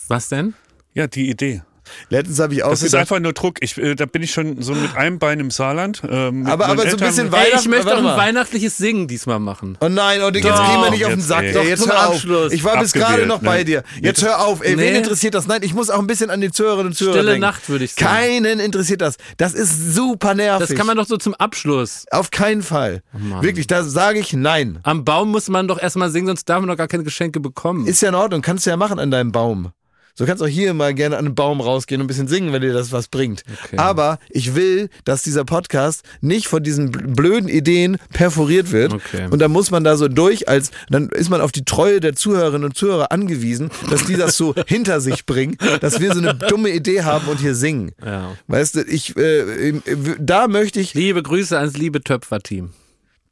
Was 0.08 0.28
denn? 0.28 0.54
Ja, 0.94 1.06
die 1.06 1.28
Idee. 1.28 1.62
Letztens 2.08 2.38
habe 2.40 2.54
ich 2.54 2.62
auch 2.62 2.70
Das 2.70 2.80
ist 2.82 2.92
gedacht, 2.92 3.00
einfach 3.02 3.20
nur 3.20 3.32
Druck. 3.32 3.58
Ich, 3.60 3.76
äh, 3.78 3.94
da 3.94 4.06
bin 4.06 4.22
ich 4.22 4.32
schon 4.32 4.60
so 4.62 4.74
mit 4.74 4.94
einem 4.96 5.18
Bein 5.18 5.40
im 5.40 5.50
Saarland. 5.50 6.02
äh, 6.04 6.30
Aber- 6.46 6.66
aber 6.66 6.82
so 6.88 6.96
ein 6.96 6.96
bisschen 6.96 7.32
Weihnachten- 7.32 7.58
ich 7.60 7.68
möchte 7.68 7.92
auch 7.92 7.98
ein 7.98 8.04
mal. 8.04 8.16
weihnachtliches 8.16 8.76
Singen 8.76 9.08
diesmal 9.08 9.38
machen. 9.40 9.76
Oh 9.80 9.88
nein, 9.88 10.22
und 10.22 10.34
jetzt 10.34 10.44
Doch, 10.46 10.70
gehen 10.70 10.80
wir 10.80 10.90
nicht 10.90 11.04
auf 11.04 11.10
den 11.12 11.18
jetzt, 11.20 11.28
Sack. 11.28 11.42
ey. 11.44 11.52
Doch, 11.52 11.64
jetzt 11.64 11.82
zum 11.82 11.90
hör 11.92 12.08
auf. 12.08 12.14
Abschluss. 12.14 12.52
Ich 12.52 12.64
war 12.64 12.78
bis 12.78 12.92
gerade 12.92 13.26
noch 13.26 13.40
ne? 13.42 13.46
bei 13.48 13.64
dir. 13.64 13.82
Jetzt 14.00 14.22
hör 14.22 14.44
auf. 14.44 14.60
Ey, 14.62 14.76
wen 14.78 14.92
Nee. 14.92 14.98
interessiert 14.98 15.34
das? 15.34 15.46
Nein, 15.46 15.60
ich 15.62 15.74
muss 15.74 15.90
auch 15.90 15.98
ein 15.98 16.06
bisschen 16.06 16.30
an 16.30 16.40
die 16.40 16.50
Zuhörerinnen 16.50 16.88
und 16.88 16.94
Zuhörer 16.96 17.14
Stille 17.14 17.30
denken. 17.32 17.40
Nacht, 17.40 17.68
würde 17.68 17.84
ich 17.84 17.92
sagen. 17.94 18.06
Keinen 18.06 18.60
interessiert 18.60 19.00
das. 19.00 19.16
Das 19.36 19.54
ist 19.54 19.94
super 19.94 20.34
nervig. 20.34 20.68
Das 20.68 20.76
kann 20.76 20.86
man 20.86 20.96
doch 20.96 21.06
so 21.06 21.16
zum 21.16 21.34
Abschluss. 21.34 22.04
Auf 22.10 22.30
keinen 22.30 22.62
Fall. 22.62 23.02
Mann. 23.12 23.42
Wirklich, 23.42 23.66
da 23.66 23.82
sage 23.84 24.18
ich 24.18 24.32
nein. 24.32 24.78
Am 24.82 25.04
Baum 25.04 25.30
muss 25.30 25.48
man 25.48 25.68
doch 25.68 25.80
erstmal 25.80 26.10
singen, 26.10 26.26
sonst 26.28 26.48
darf 26.48 26.60
man 26.60 26.68
doch 26.68 26.76
gar 26.76 26.88
keine 26.88 27.04
Geschenke 27.04 27.40
bekommen. 27.40 27.86
Ist 27.86 28.00
ja 28.02 28.08
in 28.08 28.14
Ordnung, 28.14 28.42
kannst 28.42 28.66
du 28.66 28.70
ja 28.70 28.76
machen 28.76 28.98
an 28.98 29.10
deinem 29.10 29.32
Baum. 29.32 29.72
So 30.14 30.26
kannst 30.26 30.42
auch 30.42 30.46
hier 30.46 30.74
mal 30.74 30.92
gerne 30.92 31.16
an 31.16 31.24
den 31.24 31.34
Baum 31.34 31.60
rausgehen 31.62 32.00
und 32.00 32.04
ein 32.04 32.08
bisschen 32.08 32.28
singen, 32.28 32.52
wenn 32.52 32.60
dir 32.60 32.74
das 32.74 32.92
was 32.92 33.08
bringt. 33.08 33.44
Okay. 33.64 33.78
Aber 33.78 34.18
ich 34.28 34.54
will, 34.54 34.90
dass 35.06 35.22
dieser 35.22 35.44
Podcast 35.46 36.02
nicht 36.20 36.48
von 36.48 36.62
diesen 36.62 36.90
bl- 36.92 37.14
blöden 37.14 37.48
Ideen 37.48 37.96
perforiert 38.12 38.72
wird. 38.72 38.92
Okay. 38.92 39.26
Und 39.30 39.38
dann 39.38 39.50
muss 39.50 39.70
man 39.70 39.84
da 39.84 39.96
so 39.96 40.08
durch, 40.08 40.48
als 40.50 40.70
dann 40.90 41.08
ist 41.08 41.30
man 41.30 41.40
auf 41.40 41.50
die 41.50 41.64
Treue 41.64 42.00
der 42.00 42.14
Zuhörerinnen 42.14 42.64
und 42.64 42.76
Zuhörer 42.76 43.10
angewiesen, 43.10 43.70
dass 43.88 44.04
die 44.04 44.16
das 44.16 44.36
so 44.36 44.54
hinter 44.66 45.00
sich 45.00 45.24
bringen, 45.24 45.56
dass 45.80 45.98
wir 46.00 46.12
so 46.12 46.18
eine 46.20 46.34
dumme 46.34 46.68
Idee 46.70 47.02
haben 47.04 47.26
und 47.28 47.40
hier 47.40 47.54
singen. 47.54 47.92
ja. 48.04 48.36
Weißt 48.48 48.74
du, 48.76 48.82
ich 48.82 49.16
äh, 49.16 49.80
da 50.18 50.46
möchte 50.48 50.78
ich. 50.80 50.92
Liebe 50.94 51.22
Grüße 51.22 51.58
ans 51.58 51.76
liebe 51.78 52.02
Töpfer-Team. 52.02 52.70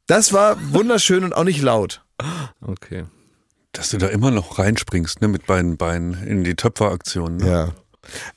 Das 0.07 0.33
war 0.33 0.57
wunderschön 0.73 1.23
und 1.23 1.33
auch 1.35 1.43
nicht 1.43 1.61
laut. 1.61 2.01
Okay. 2.59 3.05
Dass 3.73 3.89
du 3.89 3.97
da 3.97 4.07
immer 4.07 4.31
noch 4.31 4.59
reinspringst, 4.59 5.21
ne, 5.21 5.27
mit 5.27 5.45
beiden 5.47 5.77
Beinen 5.77 6.21
in 6.25 6.43
die 6.43 6.55
Töpferaktion. 6.55 7.37
Ne? 7.37 7.47
Ja. 7.49 7.69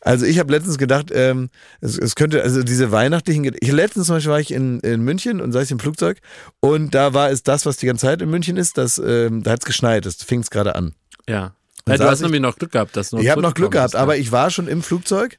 Also 0.01 0.27
ich 0.27 0.39
habe 0.39 0.53
letztens 0.53 0.79
gedacht, 0.79 1.11
ähm, 1.13 1.49
es, 1.81 1.99
es 1.99 2.15
könnte, 2.15 2.43
also 2.43 2.63
diese 2.63 2.93
weihnachtlichen, 2.93 3.51
ich 3.59 3.73
letztens 3.73 4.07
zum 4.07 4.17
Beispiel 4.17 4.31
war 4.33 4.39
ich 4.41 4.53
in, 4.53 4.79
in 4.81 5.01
München 5.01 5.41
und 5.41 5.53
saß 5.53 5.71
im 5.71 5.79
Flugzeug 5.81 6.19
und 6.61 6.95
da 6.95 7.15
war 7.15 7.31
es 7.31 7.43
das, 7.43 7.65
was 7.67 7.79
die 7.79 7.87
ganze 7.87 8.07
Zeit 8.07 8.21
in 8.23 8.31
München 8.31 8.57
ist, 8.59 8.77
das, 8.79 8.99
ähm, 9.05 9.43
da 9.43 9.53
hat 9.53 9.61
es 9.63 9.65
geschneit, 9.67 10.05
das 10.07 10.17
fing 10.17 10.41
es 10.41 10.51
gerade 10.51 10.75
an. 10.77 10.95
Ja. 11.29 11.55
Und 11.87 11.93
Ja, 11.93 11.97
du 11.97 12.05
hast 12.05 12.19
ich- 12.21 12.25
nämlich 12.25 12.43
noch 12.43 12.57
Glück 12.57 12.73
gehabt, 12.73 12.95
dass 12.97 13.11
du 13.11 13.19
Ich 13.19 13.29
habe 13.31 13.41
noch 13.43 13.55
Glück 13.55 13.73
gehabt, 13.73 13.93
bist, 13.93 13.97
aber 14.03 14.15
ja. 14.15 14.21
ich 14.21 14.31
war 14.33 14.51
schon 14.51 14.69
im 14.69 14.83
Flugzeug 14.83 15.39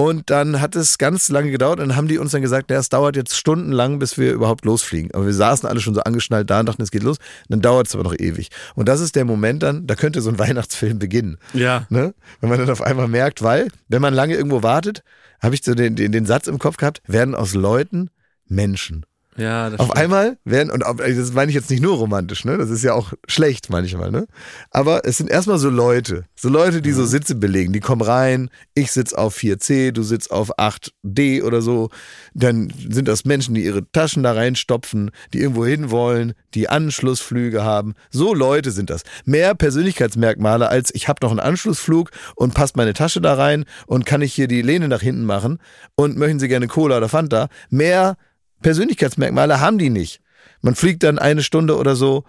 und 0.00 0.30
dann 0.30 0.60
hat 0.60 0.76
es 0.76 0.96
ganz 0.96 1.28
lange 1.28 1.50
gedauert 1.50 1.80
und 1.80 1.88
dann 1.88 1.96
haben 1.96 2.06
die 2.06 2.18
uns 2.18 2.30
dann 2.30 2.40
gesagt, 2.40 2.70
ja, 2.70 2.78
es 2.78 2.88
dauert 2.88 3.16
jetzt 3.16 3.36
stundenlang, 3.36 3.98
bis 3.98 4.16
wir 4.16 4.32
überhaupt 4.32 4.64
losfliegen. 4.64 5.10
Aber 5.12 5.26
wir 5.26 5.34
saßen 5.34 5.68
alle 5.68 5.80
schon 5.80 5.92
so 5.92 6.02
angeschnallt 6.02 6.48
da 6.48 6.60
und 6.60 6.66
dachten, 6.66 6.82
es 6.82 6.92
geht 6.92 7.02
los. 7.02 7.16
Dann 7.48 7.60
dauert 7.62 7.88
es 7.88 7.96
aber 7.96 8.04
noch 8.04 8.14
ewig. 8.16 8.50
Und 8.76 8.88
das 8.88 9.00
ist 9.00 9.16
der 9.16 9.24
Moment 9.24 9.64
dann, 9.64 9.88
da 9.88 9.96
könnte 9.96 10.20
so 10.20 10.30
ein 10.30 10.38
Weihnachtsfilm 10.38 11.00
beginnen. 11.00 11.36
Ja. 11.52 11.84
Ne? 11.88 12.14
Wenn 12.40 12.48
man 12.48 12.60
dann 12.60 12.70
auf 12.70 12.80
einmal 12.80 13.08
merkt, 13.08 13.42
weil, 13.42 13.68
wenn 13.88 14.00
man 14.00 14.14
lange 14.14 14.36
irgendwo 14.36 14.62
wartet, 14.62 15.02
habe 15.40 15.56
ich 15.56 15.64
so 15.64 15.74
den, 15.74 15.96
den, 15.96 16.12
den 16.12 16.26
Satz 16.26 16.46
im 16.46 16.60
Kopf 16.60 16.76
gehabt, 16.76 17.02
werden 17.08 17.34
aus 17.34 17.54
Leuten 17.54 18.10
Menschen. 18.46 19.04
Ja, 19.38 19.70
das 19.70 19.78
Auf 19.78 19.86
stimmt. 19.86 19.98
einmal 19.98 20.38
werden, 20.44 20.70
und 20.70 20.84
auf, 20.84 20.96
das 20.96 21.32
meine 21.32 21.50
ich 21.50 21.54
jetzt 21.54 21.70
nicht 21.70 21.82
nur 21.82 21.96
romantisch, 21.96 22.44
ne? 22.44 22.58
Das 22.58 22.70
ist 22.70 22.82
ja 22.82 22.94
auch 22.94 23.12
schlecht 23.28 23.70
manchmal, 23.70 24.10
ne? 24.10 24.26
Aber 24.70 25.04
es 25.04 25.16
sind 25.18 25.30
erstmal 25.30 25.58
so 25.58 25.70
Leute, 25.70 26.24
so 26.34 26.48
Leute, 26.48 26.82
die 26.82 26.90
so 26.90 27.06
Sitze 27.06 27.36
belegen, 27.36 27.72
die 27.72 27.80
kommen 27.80 28.02
rein, 28.02 28.50
ich 28.74 28.90
sitz 28.90 29.12
auf 29.12 29.36
4C, 29.36 29.92
du 29.92 30.02
sitzt 30.02 30.32
auf 30.32 30.58
8D 30.58 31.44
oder 31.44 31.62
so. 31.62 31.88
Dann 32.34 32.72
sind 32.88 33.06
das 33.06 33.24
Menschen, 33.24 33.54
die 33.54 33.64
ihre 33.64 33.90
Taschen 33.92 34.24
da 34.24 34.32
reinstopfen, 34.32 35.12
die 35.32 35.38
irgendwo 35.38 35.64
hin 35.64 35.92
wollen, 35.92 36.34
die 36.54 36.68
Anschlussflüge 36.68 37.62
haben. 37.62 37.94
So 38.10 38.34
Leute 38.34 38.72
sind 38.72 38.90
das. 38.90 39.02
Mehr 39.24 39.54
Persönlichkeitsmerkmale 39.54 40.68
als 40.68 40.92
ich 40.94 41.06
habe 41.08 41.20
noch 41.22 41.30
einen 41.30 41.40
Anschlussflug 41.40 42.10
und 42.34 42.54
passt 42.54 42.76
meine 42.76 42.92
Tasche 42.92 43.20
da 43.20 43.34
rein 43.34 43.64
und 43.86 44.04
kann 44.04 44.20
ich 44.20 44.34
hier 44.34 44.48
die 44.48 44.62
Lehne 44.62 44.88
nach 44.88 45.02
hinten 45.02 45.24
machen 45.24 45.58
und 45.94 46.16
möchten 46.16 46.40
Sie 46.40 46.48
gerne 46.48 46.66
Cola 46.66 46.96
oder 46.96 47.08
Fanta. 47.08 47.48
Mehr 47.70 48.16
Persönlichkeitsmerkmale 48.62 49.60
haben 49.60 49.78
die 49.78 49.90
nicht. 49.90 50.20
Man 50.60 50.74
fliegt 50.74 51.02
dann 51.02 51.18
eine 51.18 51.42
Stunde 51.42 51.76
oder 51.76 51.96
so, 51.96 52.24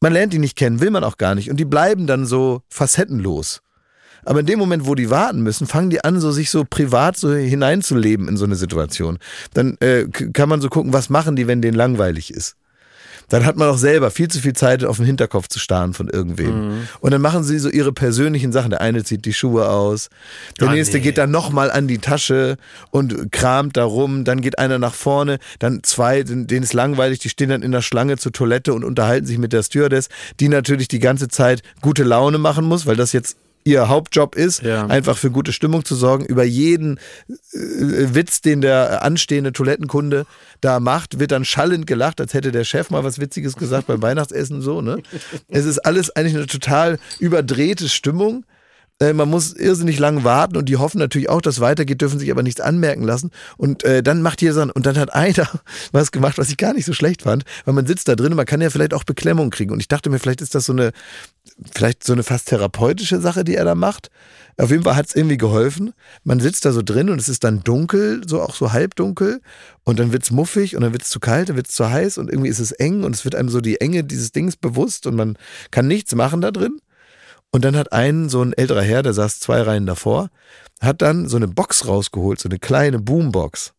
man 0.00 0.12
lernt 0.12 0.32
die 0.32 0.38
nicht 0.38 0.56
kennen, 0.56 0.80
will 0.80 0.90
man 0.90 1.04
auch 1.04 1.16
gar 1.16 1.34
nicht 1.34 1.50
und 1.50 1.58
die 1.58 1.64
bleiben 1.64 2.06
dann 2.06 2.26
so 2.26 2.62
facettenlos. 2.68 3.62
Aber 4.24 4.40
in 4.40 4.46
dem 4.46 4.58
Moment, 4.58 4.86
wo 4.86 4.94
die 4.94 5.10
warten 5.10 5.42
müssen, 5.42 5.66
fangen 5.66 5.90
die 5.90 6.04
an, 6.04 6.20
so 6.20 6.30
sich 6.30 6.50
so 6.50 6.64
privat 6.68 7.16
so 7.16 7.32
hineinzuleben 7.34 8.28
in 8.28 8.36
so 8.36 8.44
eine 8.44 8.54
Situation. 8.54 9.18
Dann 9.52 9.76
äh, 9.80 10.06
kann 10.08 10.48
man 10.48 10.60
so 10.60 10.68
gucken, 10.68 10.92
was 10.92 11.10
machen 11.10 11.34
die, 11.34 11.48
wenn 11.48 11.60
denen 11.60 11.76
langweilig 11.76 12.32
ist. 12.32 12.56
Dann 13.32 13.46
hat 13.46 13.56
man 13.56 13.70
auch 13.70 13.78
selber 13.78 14.10
viel 14.10 14.28
zu 14.28 14.40
viel 14.40 14.52
Zeit, 14.52 14.84
auf 14.84 14.98
den 14.98 15.06
Hinterkopf 15.06 15.48
zu 15.48 15.58
starren 15.58 15.94
von 15.94 16.08
irgendwem. 16.10 16.86
Und 17.00 17.10
dann 17.12 17.22
machen 17.22 17.44
sie 17.44 17.58
so 17.58 17.70
ihre 17.70 17.90
persönlichen 17.90 18.52
Sachen. 18.52 18.68
Der 18.68 18.82
eine 18.82 19.04
zieht 19.04 19.24
die 19.24 19.32
Schuhe 19.32 19.70
aus, 19.70 20.10
der 20.60 20.68
Ah, 20.68 20.72
nächste 20.72 20.98
nee. 20.98 21.02
geht 21.04 21.16
dann 21.16 21.30
nochmal 21.30 21.70
an 21.70 21.88
die 21.88 21.96
Tasche 21.96 22.58
und 22.90 23.32
kramt 23.32 23.78
da 23.78 23.84
rum. 23.84 24.24
Dann 24.24 24.42
geht 24.42 24.58
einer 24.58 24.78
nach 24.78 24.92
vorne, 24.92 25.38
dann 25.60 25.82
zwei, 25.82 26.22
denen 26.24 26.62
ist 26.62 26.74
langweilig, 26.74 27.20
die 27.20 27.30
stehen 27.30 27.48
dann 27.48 27.62
in 27.62 27.72
der 27.72 27.80
Schlange 27.80 28.18
zur 28.18 28.32
Toilette 28.32 28.74
und 28.74 28.84
unterhalten 28.84 29.26
sich 29.26 29.38
mit 29.38 29.54
der 29.54 29.62
Stewardess, 29.62 30.10
die 30.38 30.48
natürlich 30.48 30.88
die 30.88 30.98
ganze 30.98 31.28
Zeit 31.28 31.62
gute 31.80 32.02
Laune 32.04 32.36
machen 32.36 32.66
muss, 32.66 32.84
weil 32.84 32.96
das 32.96 33.12
jetzt 33.14 33.38
ihr 33.64 33.88
Hauptjob 33.88 34.34
ist, 34.34 34.62
Ja. 34.62 34.86
einfach 34.86 35.16
für 35.16 35.30
gute 35.30 35.52
Stimmung 35.52 35.84
zu 35.84 35.94
sorgen. 35.94 36.24
Über 36.24 36.44
jeden 36.44 36.98
äh, 37.52 38.14
Witz, 38.14 38.40
den 38.40 38.60
der 38.60 39.02
anstehende 39.02 39.52
Toilettenkunde 39.52 40.26
da 40.60 40.80
macht, 40.80 41.18
wird 41.18 41.30
dann 41.32 41.44
schallend 41.44 41.86
gelacht, 41.86 42.20
als 42.20 42.34
hätte 42.34 42.52
der 42.52 42.64
Chef 42.64 42.90
mal 42.90 43.04
was 43.04 43.18
Witziges 43.20 43.56
gesagt 43.56 43.86
beim 43.86 44.02
Weihnachtsessen 44.02 44.62
so. 44.62 44.80
Ne? 44.80 44.98
Es 45.48 45.64
ist 45.64 45.78
alles 45.80 46.10
eigentlich 46.10 46.36
eine 46.36 46.46
total 46.46 46.98
überdrehte 47.18 47.88
Stimmung. 47.88 48.44
Äh, 49.00 49.12
Man 49.12 49.28
muss 49.30 49.52
irrsinnig 49.54 49.98
lang 49.98 50.22
warten 50.24 50.56
und 50.56 50.68
die 50.68 50.76
hoffen 50.76 50.98
natürlich 50.98 51.28
auch, 51.28 51.40
dass 51.40 51.54
es 51.56 51.60
weitergeht, 51.60 52.00
dürfen 52.00 52.18
sich 52.18 52.30
aber 52.30 52.42
nichts 52.42 52.60
anmerken 52.60 53.02
lassen. 53.02 53.30
Und 53.56 53.84
äh, 53.84 54.02
dann 54.02 54.22
macht 54.22 54.42
jeder 54.42 54.54
so, 54.54 54.62
und 54.62 54.86
dann 54.86 54.98
hat 54.98 55.12
einer 55.14 55.48
was 55.92 56.12
gemacht, 56.12 56.38
was 56.38 56.50
ich 56.50 56.56
gar 56.56 56.72
nicht 56.74 56.84
so 56.84 56.92
schlecht 56.92 57.22
fand, 57.22 57.44
weil 57.64 57.74
man 57.74 57.86
sitzt 57.86 58.08
da 58.08 58.14
drin 58.16 58.32
und 58.32 58.36
man 58.36 58.46
kann 58.46 58.60
ja 58.60 58.70
vielleicht 58.70 58.94
auch 58.94 59.04
Beklemmung 59.04 59.50
kriegen. 59.50 59.72
Und 59.72 59.80
ich 59.80 59.88
dachte 59.88 60.10
mir, 60.10 60.18
vielleicht 60.18 60.40
ist 60.42 60.54
das 60.54 60.66
so 60.66 60.72
eine, 60.72 60.92
vielleicht 61.72 62.04
so 62.04 62.12
eine 62.12 62.22
fast 62.22 62.48
therapeutische 62.48 63.20
Sache, 63.20 63.44
die 63.44 63.54
er 63.54 63.64
da 63.64 63.74
macht. 63.74 64.10
Auf 64.58 64.70
jeden 64.70 64.82
Fall 64.82 64.96
hat 64.96 65.06
es 65.06 65.14
irgendwie 65.14 65.38
geholfen. 65.38 65.92
Man 66.24 66.40
sitzt 66.40 66.64
da 66.64 66.72
so 66.72 66.82
drin 66.82 67.10
und 67.10 67.20
es 67.20 67.28
ist 67.28 67.44
dann 67.44 67.62
dunkel, 67.62 68.22
so 68.26 68.42
auch 68.42 68.54
so 68.54 68.72
halbdunkel. 68.72 69.40
Und 69.84 69.98
dann 69.98 70.12
wird's 70.12 70.30
muffig 70.30 70.76
und 70.76 70.82
dann 70.82 70.92
wird's 70.92 71.10
zu 71.10 71.20
kalt, 71.20 71.48
dann 71.48 71.56
wird's 71.56 71.74
zu 71.74 71.90
heiß 71.90 72.18
und 72.18 72.30
irgendwie 72.30 72.48
ist 72.48 72.58
es 72.58 72.72
eng 72.72 73.04
und 73.04 73.14
es 73.14 73.24
wird 73.24 73.34
einem 73.34 73.48
so 73.48 73.60
die 73.60 73.80
Enge 73.80 74.04
dieses 74.04 74.32
Dings 74.32 74.56
bewusst 74.56 75.06
und 75.06 75.16
man 75.16 75.36
kann 75.70 75.86
nichts 75.86 76.14
machen 76.14 76.40
da 76.40 76.50
drin. 76.50 76.78
Und 77.50 77.64
dann 77.64 77.76
hat 77.76 77.92
ein 77.92 78.28
so 78.28 78.42
ein 78.42 78.52
älterer 78.54 78.82
Herr, 78.82 79.02
der 79.02 79.12
saß 79.12 79.40
zwei 79.40 79.60
Reihen 79.62 79.86
davor, 79.86 80.30
hat 80.80 81.02
dann 81.02 81.28
so 81.28 81.36
eine 81.36 81.48
Box 81.48 81.86
rausgeholt, 81.86 82.40
so 82.40 82.48
eine 82.48 82.58
kleine 82.58 82.98
Boombox. 82.98 83.74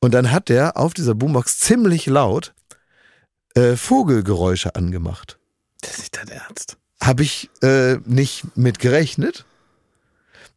Und 0.00 0.14
dann 0.14 0.30
hat 0.30 0.48
der 0.48 0.76
auf 0.76 0.94
dieser 0.94 1.14
Boombox 1.14 1.58
ziemlich 1.58 2.06
laut 2.06 2.54
äh, 3.54 3.76
Vogelgeräusche 3.76 4.74
angemacht. 4.74 5.38
Das 5.80 5.92
ist 5.92 5.98
nicht 5.98 6.16
dein 6.16 6.28
Ernst. 6.28 6.76
Habe 7.02 7.22
ich 7.22 7.50
äh, 7.62 7.96
nicht 8.04 8.44
mit 8.56 8.78
gerechnet. 8.78 9.44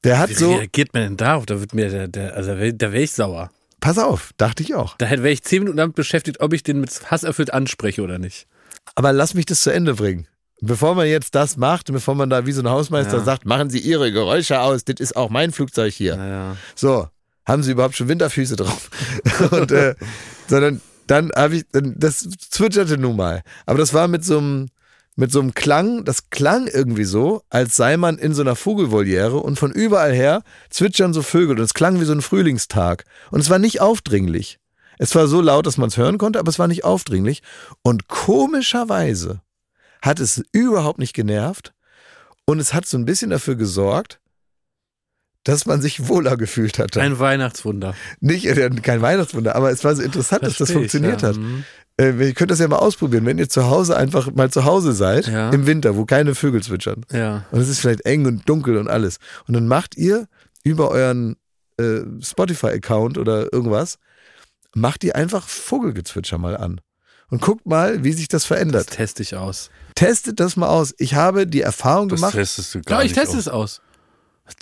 Der 0.03 0.17
hat 0.19 0.29
Wie 0.29 0.33
so, 0.35 0.53
reagiert 0.55 0.93
man 0.93 1.03
denn 1.03 1.17
darauf? 1.17 1.45
Da 1.45 1.59
wird 1.59 1.73
mir 1.73 1.89
der, 1.89 2.07
der 2.07 2.35
also 2.35 2.51
da 2.53 2.59
wär- 2.59 2.73
da 2.73 2.91
wäre 2.93 3.03
ich 3.03 3.11
sauer. 3.11 3.51
pass 3.81 3.97
auf, 3.97 4.31
dachte 4.37 4.63
ich 4.63 4.73
auch. 4.75 4.95
Da 4.97 5.09
wäre 5.09 5.29
ich 5.29 5.43
zehn 5.43 5.59
Minuten 5.59 5.77
damit 5.77 5.95
beschäftigt, 5.95 6.39
ob 6.39 6.53
ich 6.53 6.63
den 6.63 6.79
mit 6.79 7.11
Hass 7.11 7.23
erfüllt 7.23 7.53
anspreche 7.53 8.01
oder 8.01 8.17
nicht. 8.19 8.47
Aber 8.95 9.11
lass 9.11 9.33
mich 9.33 9.45
das 9.45 9.61
zu 9.61 9.71
Ende 9.71 9.95
bringen. 9.95 10.27
Bevor 10.61 10.95
man 10.95 11.07
jetzt 11.07 11.35
das 11.35 11.55
macht, 11.57 11.91
bevor 11.91 12.15
man 12.15 12.29
da 12.29 12.45
wie 12.45 12.51
so 12.51 12.61
ein 12.61 12.69
Hausmeister 12.69 13.17
Ja. 13.17 13.23
sagt, 13.23 13.45
machen 13.45 13.69
Sie 13.69 13.79
Ihre 13.79 14.11
Geräusche 14.11 14.59
aus, 14.61 14.83
das 14.85 14.95
ist 14.99 15.15
auch 15.15 15.29
mein 15.29 15.51
Flugzeug 15.53 15.93
hier. 15.93 16.15
Naja. 16.17 16.57
So, 16.75 17.07
haben 17.45 17.63
sie 17.63 17.71
überhaupt 17.71 17.95
schon 17.95 18.07
Winterfüße 18.09 18.55
drauf? 18.57 18.89
und, 19.51 19.71
äh, 19.71 19.95
sondern 20.47 20.81
dann 21.07 21.31
habe 21.35 21.57
ich, 21.57 21.65
das 21.71 22.27
zwitscherte 22.49 22.97
nun 22.97 23.15
mal. 23.15 23.41
Aber 23.65 23.77
das 23.79 23.93
war 23.93 24.07
mit 24.09 24.23
so 24.25 24.37
einem, 24.37 24.67
mit 25.19 25.33
so 25.33 25.41
einem 25.41 25.53
Klang, 25.53 26.05
das 26.05 26.29
klang 26.29 26.67
irgendwie 26.67 27.03
so, 27.03 27.43
als 27.49 27.75
sei 27.75 27.97
man 27.97 28.17
in 28.17 28.33
so 28.33 28.41
einer 28.41 28.55
Vogelvoliere 28.55 29.35
und 29.35 29.59
von 29.59 29.73
überall 29.73 30.13
her 30.13 30.43
zwitschern 30.69 31.13
so 31.13 31.21
Vögel 31.21 31.57
und 31.57 31.63
es 31.63 31.73
klang 31.73 31.99
wie 31.99 32.05
so 32.05 32.13
ein 32.13 32.21
Frühlingstag. 32.21 33.03
Und 33.29 33.41
es 33.41 33.49
war 33.49 33.59
nicht 33.59 33.81
aufdringlich. 33.81 34.59
Es 34.97 35.13
war 35.15 35.27
so 35.27 35.41
laut, 35.41 35.65
dass 35.65 35.77
man 35.77 35.89
es 35.89 35.97
hören 35.97 36.17
konnte, 36.17 36.39
aber 36.39 36.47
es 36.47 36.57
war 36.57 36.69
nicht 36.69 36.85
aufdringlich. 36.85 37.43
Und 37.83 38.07
komischerweise 38.07 39.41
hat 40.01 40.21
es 40.21 40.41
überhaupt 40.53 40.99
nicht 40.99 41.13
genervt 41.13 41.73
und 42.45 42.59
es 42.59 42.73
hat 42.73 42.85
so 42.85 42.97
ein 42.97 43.05
bisschen 43.05 43.29
dafür 43.29 43.55
gesorgt, 43.55 44.21
dass 45.49 45.65
man 45.65 45.81
sich 45.81 46.07
wohler 46.07 46.37
gefühlt 46.37 46.77
hatte. 46.77 47.01
Ein 47.01 47.17
Weihnachtswunder. 47.17 47.95
Nicht, 48.19 48.45
äh, 48.45 48.69
kein 48.69 49.01
Weihnachtswunder, 49.01 49.55
aber 49.55 49.71
es 49.71 49.83
war 49.83 49.95
so 49.95 50.03
interessant, 50.03 50.41
Versteh 50.41 50.59
dass 50.59 50.69
das 50.69 50.71
funktioniert 50.75 51.21
ja. 51.23 51.29
hat. 51.29 51.37
Mhm. 51.37 51.63
Äh, 51.99 52.27
ihr 52.27 52.33
könnt 52.33 52.51
das 52.51 52.59
ja 52.59 52.67
mal 52.67 52.77
ausprobieren, 52.77 53.25
wenn 53.25 53.39
ihr 53.39 53.49
zu 53.49 53.67
Hause 53.67 53.97
einfach 53.97 54.31
mal 54.31 54.51
zu 54.51 54.65
Hause 54.65 54.93
seid, 54.93 55.27
ja. 55.27 55.49
im 55.49 55.65
Winter, 55.65 55.95
wo 55.95 56.05
keine 56.05 56.35
Vögel 56.35 56.61
zwitschern. 56.61 57.03
Ja. 57.11 57.45
Und 57.51 57.61
es 57.61 57.67
ist 57.67 57.79
vielleicht 57.79 58.05
eng 58.05 58.27
und 58.27 58.47
dunkel 58.47 58.77
und 58.77 58.87
alles. 58.87 59.17
Und 59.47 59.55
dann 59.55 59.67
macht 59.67 59.97
ihr 59.97 60.27
über 60.63 60.91
euren 60.91 61.35
äh, 61.77 62.01
Spotify-Account 62.21 63.17
oder 63.17 63.51
irgendwas, 63.51 63.97
macht 64.75 65.03
ihr 65.03 65.15
einfach 65.15 65.47
Vogelgezwitscher 65.47 66.37
mal 66.37 66.55
an. 66.55 66.79
Und 67.31 67.41
guckt 67.41 67.65
mal, 67.65 68.03
wie 68.03 68.11
sich 68.11 68.27
das 68.27 68.45
verändert. 68.45 68.87
Das 68.87 68.95
teste 68.95 69.21
ich 69.21 69.35
aus. 69.35 69.69
Testet 69.93 70.39
das 70.39 70.55
mal 70.55 70.67
aus. 70.67 70.95
Ich 70.97 71.13
habe 71.13 71.45
die 71.45 71.61
Erfahrung 71.61 72.09
das 72.09 72.19
gemacht. 72.19 72.33
Testest 72.33 72.73
du 72.73 72.81
gar 72.81 72.99
ja, 72.99 73.05
ich 73.05 73.13
teste 73.13 73.37
es 73.37 73.47
aus. 73.47 73.81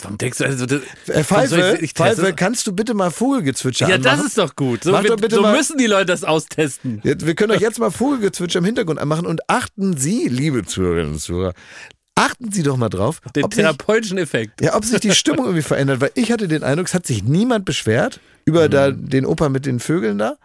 Warum 0.02 0.18
denkst 0.18 0.38
du, 0.40 0.46
also 0.46 0.66
das, 0.66 0.82
äh, 1.08 1.24
Pfeife, 1.24 1.78
ich, 1.82 1.94
Pfeife, 1.94 2.34
kannst 2.34 2.68
du 2.68 2.74
bitte 2.74 2.94
mal 2.94 3.12
Vogelgezwitscher 3.12 3.88
Ja, 3.88 3.96
anmachen? 3.96 4.18
das 4.18 4.26
ist 4.28 4.38
doch 4.38 4.56
gut. 4.56 4.84
So, 4.84 4.92
mit, 4.92 5.32
so 5.32 5.42
müssen 5.42 5.78
die 5.78 5.88
Leute 5.88 6.08
das 6.08 6.24
austesten. 6.24 7.02
Ja, 7.04 7.14
wir 7.20 7.36
können 7.36 7.54
doch 7.54 7.62
jetzt 7.62 7.80
mal 7.80 7.92
Vogelgezwitscher 7.92 8.60
im 8.60 8.66
Hintergrund 8.66 9.00
anmachen 9.00 9.26
und 9.26 9.50
achten 9.50 9.98
Sie, 9.98 10.28
liebe 10.28 10.66
Zuhörerinnen 10.66 11.14
und 11.14 11.20
Zuhörer, 11.20 11.54
achten 12.16 12.52
Sie 12.52 12.64
doch 12.64 12.78
mal 12.78 12.90
drauf. 12.90 13.22
Den 13.36 13.50
therapeutischen 13.50 14.18
sich, 14.18 14.24
Effekt. 14.24 14.62
Ja, 14.62 14.76
ob 14.76 14.86
sich 14.86 15.00
die 15.00 15.12
Stimmung 15.12 15.46
irgendwie 15.46 15.64
verändert, 15.64 16.02
weil 16.02 16.12
ich 16.16 16.32
hatte 16.32 16.48
den 16.48 16.64
Eindruck, 16.64 16.88
es 16.88 16.94
hat 16.94 17.06
sich 17.06 17.24
niemand 17.24 17.66
beschwert 17.66 18.20
über 18.46 18.66
mhm. 18.66 18.72
da, 18.72 18.92
den 18.92 19.26
Opa 19.26 19.50
mit 19.50 19.66
den 19.66 19.80
Vögeln 19.80 20.18
da 20.18 20.38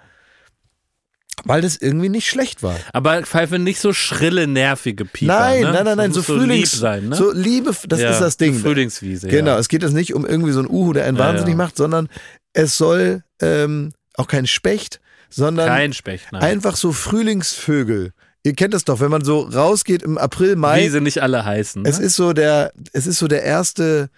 weil 1.45 1.61
das 1.63 1.77
irgendwie 1.77 2.09
nicht 2.09 2.29
schlecht 2.29 2.63
war. 2.63 2.79
Aber 2.93 3.23
Pfeife 3.23 3.59
nicht 3.59 3.81
so 3.81 3.93
schrille, 3.93 4.47
nervige 4.47 5.05
Pieper. 5.05 5.33
Nein, 5.33 5.63
ne? 5.63 5.73
nein, 5.73 5.85
nein, 5.85 5.97
nein, 5.97 6.13
so, 6.13 6.21
so 6.21 6.35
Frühlings, 6.35 6.73
lieb 6.73 6.81
sein, 6.81 7.09
ne? 7.09 7.17
so 7.17 7.33
Liebe, 7.33 7.75
das 7.87 8.01
ja, 8.01 8.11
ist 8.11 8.21
das 8.21 8.37
Ding. 8.37 8.59
Frühlingswiese. 8.59 9.29
Genau, 9.29 9.53
ja. 9.53 9.59
es 9.59 9.69
geht 9.69 9.83
jetzt 9.83 9.95
nicht 9.95 10.15
um 10.15 10.27
irgendwie 10.27 10.53
so 10.53 10.61
ein 10.61 10.69
Uhu, 10.69 10.93
der 10.93 11.05
einen 11.07 11.17
ja, 11.17 11.25
wahnsinnig 11.25 11.57
macht, 11.57 11.77
sondern 11.77 12.09
es 12.53 12.77
soll 12.77 13.23
ähm, 13.41 13.93
auch 14.15 14.29
kein 14.29 14.47
Specht, 14.47 15.01
sondern 15.31 15.69
kein 15.69 15.93
Specht, 15.93 16.27
nein. 16.33 16.43
einfach 16.43 16.77
so 16.77 16.93
Frühlingsvögel. 16.93 18.13
Ihr 18.45 18.55
kennt 18.55 18.75
das 18.75 18.85
doch, 18.85 19.01
wenn 19.01 19.11
man 19.11 19.25
so 19.25 19.41
rausgeht 19.41 20.03
im 20.03 20.19
April, 20.19 20.57
Mai. 20.57 20.83
Wie 20.85 20.89
sie 20.89 21.01
nicht 21.01 21.23
alle 21.23 21.45
heißen. 21.45 21.83
Ne? 21.83 21.89
Es 21.89 21.99
ist 21.99 22.17
so 22.17 22.33
der, 22.33 22.73
es 22.93 23.07
ist 23.07 23.19
so 23.19 23.29
der 23.29 23.45
erste, 23.45 24.11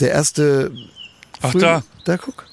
der 0.00 0.10
erste. 0.10 0.72
Ach 1.40 1.52
Frühling. 1.52 1.60
da. 1.68 1.82
Da 2.04 2.16
guck. 2.16 2.44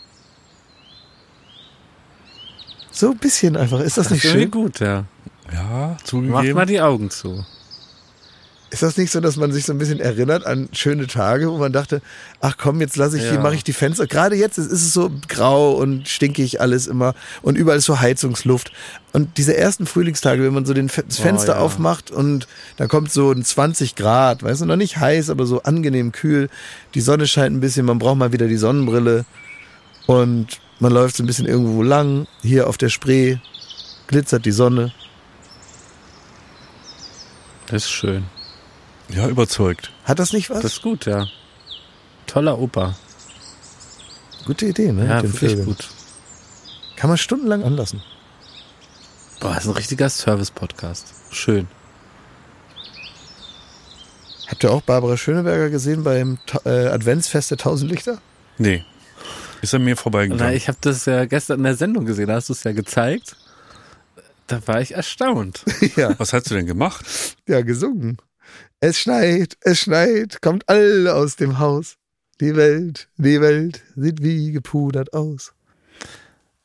So 2.93 3.11
ein 3.11 3.17
bisschen 3.17 3.57
einfach. 3.57 3.79
Ist 3.79 3.97
das, 3.97 4.05
das 4.05 4.13
nicht 4.13 4.25
ist 4.25 4.31
schön? 4.31 4.51
gut, 4.51 4.79
ja. 4.79 5.05
Ja, 5.51 5.97
zugegeben. 6.03 6.33
Macht 6.33 6.53
mal 6.53 6.65
die 6.65 6.79
Augen 6.79 7.09
zu. 7.09 7.43
Ist 8.69 8.81
das 8.81 8.97
nicht 8.97 9.11
so, 9.11 9.19
dass 9.19 9.35
man 9.37 9.51
sich 9.51 9.65
so 9.65 9.71
ein 9.71 9.77
bisschen 9.77 9.99
erinnert 9.99 10.47
an 10.47 10.67
schöne 10.73 11.05
Tage, 11.05 11.51
wo 11.51 11.57
man 11.59 11.71
dachte, 11.71 12.01
ach 12.39 12.57
komm, 12.57 12.81
jetzt 12.81 12.97
lasse 12.97 13.17
ich 13.17 13.23
ja. 13.23 13.31
hier, 13.31 13.39
mache 13.39 13.53
ich 13.53 13.63
die 13.63 13.71
Fenster. 13.71 14.07
Gerade 14.07 14.35
jetzt 14.35 14.57
ist 14.57 14.71
es 14.71 14.93
so 14.93 15.11
grau 15.27 15.73
und 15.73 16.07
stinkig 16.07 16.59
alles 16.59 16.87
immer 16.87 17.13
und 17.43 17.55
überall 17.55 17.77
ist 17.77 17.85
so 17.85 17.99
Heizungsluft. 17.99 18.71
Und 19.11 19.37
diese 19.37 19.55
ersten 19.55 19.85
Frühlingstage, 19.85 20.41
wenn 20.43 20.55
man 20.55 20.65
so 20.65 20.73
den, 20.73 20.87
das 20.87 21.19
Fenster 21.19 21.53
oh, 21.53 21.57
ja. 21.57 21.61
aufmacht 21.61 22.09
und 22.09 22.47
da 22.77 22.87
kommt 22.87 23.11
so 23.11 23.31
ein 23.31 23.43
20 23.43 23.95
Grad, 23.95 24.41
weißt 24.41 24.61
du, 24.61 24.65
noch 24.65 24.75
nicht 24.75 24.97
heiß, 24.97 25.29
aber 25.29 25.45
so 25.45 25.61
angenehm 25.61 26.11
kühl. 26.11 26.49
Die 26.95 27.01
Sonne 27.01 27.27
scheint 27.27 27.55
ein 27.55 27.61
bisschen, 27.61 27.85
man 27.85 27.99
braucht 27.99 28.17
mal 28.17 28.33
wieder 28.33 28.47
die 28.47 28.57
Sonnenbrille 28.57 29.25
und 30.07 30.47
man 30.83 30.91
läuft 30.91 31.15
so 31.15 31.23
ein 31.23 31.27
bisschen 31.27 31.47
irgendwo 31.47 31.81
lang, 31.81 32.27
hier 32.41 32.67
auf 32.67 32.77
der 32.77 32.89
Spree, 32.89 33.37
glitzert 34.07 34.45
die 34.45 34.51
Sonne. 34.51 34.91
Das 37.67 37.85
ist 37.85 37.91
schön. 37.91 38.25
Ja, 39.07 39.29
überzeugt. 39.29 39.91
Hat 40.03 40.19
das 40.19 40.33
nicht 40.33 40.49
was? 40.49 40.61
Das 40.61 40.73
ist 40.73 40.81
gut, 40.81 41.05
ja. 41.05 41.27
Toller 42.27 42.59
Opa. 42.59 42.95
Gute 44.45 44.65
Idee, 44.65 44.91
ne? 44.91 45.07
Ja, 45.07 45.23
wirklich 45.23 45.51
Vögeln. 45.51 45.65
gut. 45.65 45.89
Kann 46.97 47.09
man 47.09 47.17
stundenlang 47.17 47.63
anlassen. 47.63 48.03
Boah, 49.39 49.53
das 49.53 49.63
ist 49.63 49.69
ein 49.69 49.77
richtiger 49.77 50.09
Service-Podcast. 50.09 51.13
Schön. 51.31 51.67
Habt 54.47 54.63
ihr 54.65 54.71
auch 54.71 54.81
Barbara 54.81 55.15
Schöneberger 55.15 55.69
gesehen 55.69 56.03
beim 56.03 56.39
äh, 56.65 56.87
Adventsfest 56.87 57.51
der 57.51 57.57
Tausend 57.57 57.89
Lichter? 57.89 58.17
Nee. 58.57 58.83
Ist 59.63 59.73
an 59.73 59.85
mir 59.85 59.95
vorbeigegangen. 59.95 60.45
Na, 60.45 60.53
ich 60.53 60.67
habe 60.67 60.77
das 60.81 61.05
ja 61.05 61.23
gestern 61.23 61.59
in 61.59 61.63
der 61.63 61.75
Sendung 61.75 62.03
gesehen, 62.05 62.27
da 62.27 62.35
hast 62.35 62.49
du 62.49 62.53
es 62.53 62.65
ja 62.65 62.73
gezeigt. 62.73 63.37
Da 64.47 64.59
war 64.67 64.81
ich 64.81 64.93
erstaunt. 64.93 65.63
ja. 65.95 66.13
Was 66.19 66.33
hast 66.33 66.51
du 66.51 66.55
denn 66.55 66.65
gemacht? 66.65 67.05
Ja, 67.47 67.61
gesungen. 67.61 68.17
Es 68.81 68.99
schneit, 68.99 69.55
es 69.61 69.79
schneit, 69.79 70.41
kommt 70.41 70.67
alle 70.67 71.15
aus 71.15 71.37
dem 71.37 71.59
Haus. 71.59 71.95
Die 72.41 72.57
Welt, 72.57 73.07
die 73.15 73.39
Welt 73.39 73.81
sieht 73.95 74.21
wie 74.21 74.51
gepudert 74.51 75.13
aus. 75.13 75.53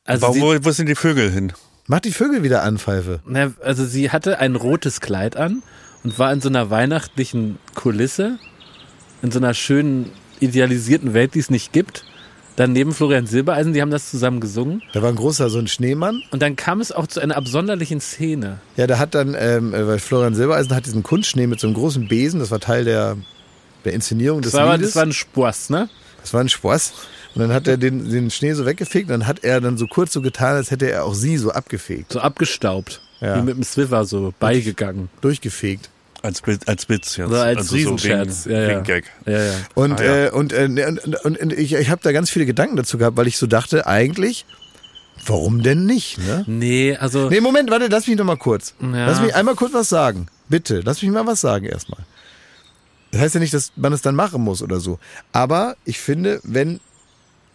Also 0.02 0.26
wo, 0.26 0.40
wo, 0.40 0.64
wo 0.64 0.70
sind 0.72 0.88
die 0.88 0.96
Vögel 0.96 1.30
hin? 1.30 1.52
Mach 1.86 2.00
die 2.00 2.10
Vögel 2.10 2.42
wieder 2.42 2.64
an, 2.64 2.78
Pfeife. 2.78 3.20
Na, 3.24 3.52
also 3.62 3.86
sie 3.86 4.10
hatte 4.10 4.40
ein 4.40 4.56
rotes 4.56 5.00
Kleid 5.00 5.36
an 5.36 5.62
und 6.02 6.18
war 6.18 6.32
in 6.32 6.40
so 6.40 6.48
einer 6.48 6.70
weihnachtlichen 6.70 7.60
Kulisse, 7.76 8.40
in 9.22 9.30
so 9.30 9.38
einer 9.38 9.54
schönen, 9.54 10.10
idealisierten 10.40 11.14
Welt, 11.14 11.36
die 11.36 11.38
es 11.38 11.48
nicht 11.48 11.72
gibt. 11.72 12.04
Dann 12.58 12.72
neben 12.72 12.92
Florian 12.92 13.24
Silbereisen, 13.24 13.72
die 13.72 13.80
haben 13.80 13.92
das 13.92 14.10
zusammen 14.10 14.40
gesungen. 14.40 14.82
Da 14.92 15.00
war 15.00 15.10
ein 15.10 15.14
großer, 15.14 15.48
so 15.48 15.60
ein 15.60 15.68
Schneemann. 15.68 16.24
Und 16.32 16.42
dann 16.42 16.56
kam 16.56 16.80
es 16.80 16.90
auch 16.90 17.06
zu 17.06 17.20
einer 17.20 17.36
absonderlichen 17.36 18.00
Szene. 18.00 18.58
Ja, 18.76 18.88
da 18.88 18.98
hat 18.98 19.14
dann, 19.14 19.36
ähm, 19.38 19.72
äh, 19.72 19.86
weil 19.86 20.00
Florian 20.00 20.34
Silbereisen 20.34 20.74
hat 20.74 20.84
diesen 20.84 21.04
Kunstschnee 21.04 21.46
mit 21.46 21.60
so 21.60 21.68
einem 21.68 21.74
großen 21.74 22.08
Besen, 22.08 22.40
das 22.40 22.50
war 22.50 22.58
Teil 22.58 22.84
der, 22.84 23.16
der 23.84 23.92
Inszenierung 23.92 24.42
des 24.42 24.50
das 24.50 24.60
war, 24.60 24.76
Liedes. 24.76 24.88
Das 24.88 24.96
war 24.96 25.06
ein 25.06 25.12
Spaß, 25.12 25.70
ne? 25.70 25.88
Das 26.20 26.34
war 26.34 26.40
ein 26.40 26.48
Spaß. 26.48 26.94
Und 27.36 27.42
dann 27.42 27.52
hat 27.52 27.68
er 27.68 27.76
den, 27.76 28.10
den 28.10 28.28
Schnee 28.28 28.54
so 28.54 28.66
weggefegt 28.66 29.08
und 29.08 29.20
dann 29.20 29.28
hat 29.28 29.44
er 29.44 29.60
dann 29.60 29.78
so 29.78 29.86
kurz 29.86 30.12
so 30.12 30.20
getan, 30.20 30.56
als 30.56 30.72
hätte 30.72 30.90
er 30.90 31.04
auch 31.04 31.14
sie 31.14 31.36
so 31.36 31.52
abgefegt. 31.52 32.12
So 32.12 32.18
abgestaubt. 32.18 33.00
Ja. 33.20 33.36
Wie 33.36 33.42
mit 33.42 33.56
dem 33.56 33.62
Swiffer 33.62 34.04
so 34.04 34.34
beigegangen. 34.40 35.10
Durchgefegt. 35.20 35.90
Als, 36.22 36.42
als 36.66 36.88
Witz 36.88 37.16
jetzt. 37.16 37.28
Oder 37.28 37.44
als 37.44 37.58
also 37.58 37.76
Riesenscherz. 37.76 38.44
So 38.44 38.50
wegen, 38.50 38.60
ja, 38.60 38.70
ja. 38.70 38.80
Gag. 38.80 39.04
Ja, 39.24 39.44
ja. 39.44 39.52
Und, 39.74 40.00
ah, 40.00 40.04
ja. 40.04 40.26
Äh, 40.26 40.30
und, 40.30 40.52
äh, 40.52 40.64
und, 40.64 41.24
und, 41.24 41.38
und 41.38 41.52
ich, 41.52 41.74
ich 41.74 41.90
habe 41.90 42.00
da 42.02 42.12
ganz 42.12 42.30
viele 42.30 42.46
Gedanken 42.46 42.76
dazu 42.76 42.98
gehabt, 42.98 43.16
weil 43.16 43.28
ich 43.28 43.38
so 43.38 43.46
dachte, 43.46 43.86
eigentlich, 43.86 44.44
warum 45.26 45.62
denn 45.62 45.86
nicht? 45.86 46.18
Ne? 46.18 46.44
Nee, 46.46 46.96
also. 46.96 47.28
Nee, 47.30 47.40
Moment, 47.40 47.70
warte, 47.70 47.86
lass 47.86 48.06
mich 48.06 48.16
noch 48.16 48.24
mal 48.24 48.36
kurz. 48.36 48.74
Ja. 48.80 49.06
Lass 49.06 49.20
mich 49.20 49.34
einmal 49.34 49.54
kurz 49.54 49.72
was 49.74 49.88
sagen. 49.88 50.26
Bitte, 50.48 50.80
lass 50.84 51.02
mich 51.02 51.10
mal 51.10 51.26
was 51.26 51.40
sagen 51.40 51.66
erstmal. 51.66 52.04
Das 53.10 53.20
heißt 53.20 53.34
ja 53.34 53.40
nicht, 53.40 53.54
dass 53.54 53.72
man 53.76 53.92
es 53.92 54.02
dann 54.02 54.14
machen 54.14 54.42
muss 54.42 54.62
oder 54.62 54.80
so. 54.80 54.98
Aber 55.32 55.76
ich 55.84 55.98
finde, 55.98 56.40
wenn 56.42 56.80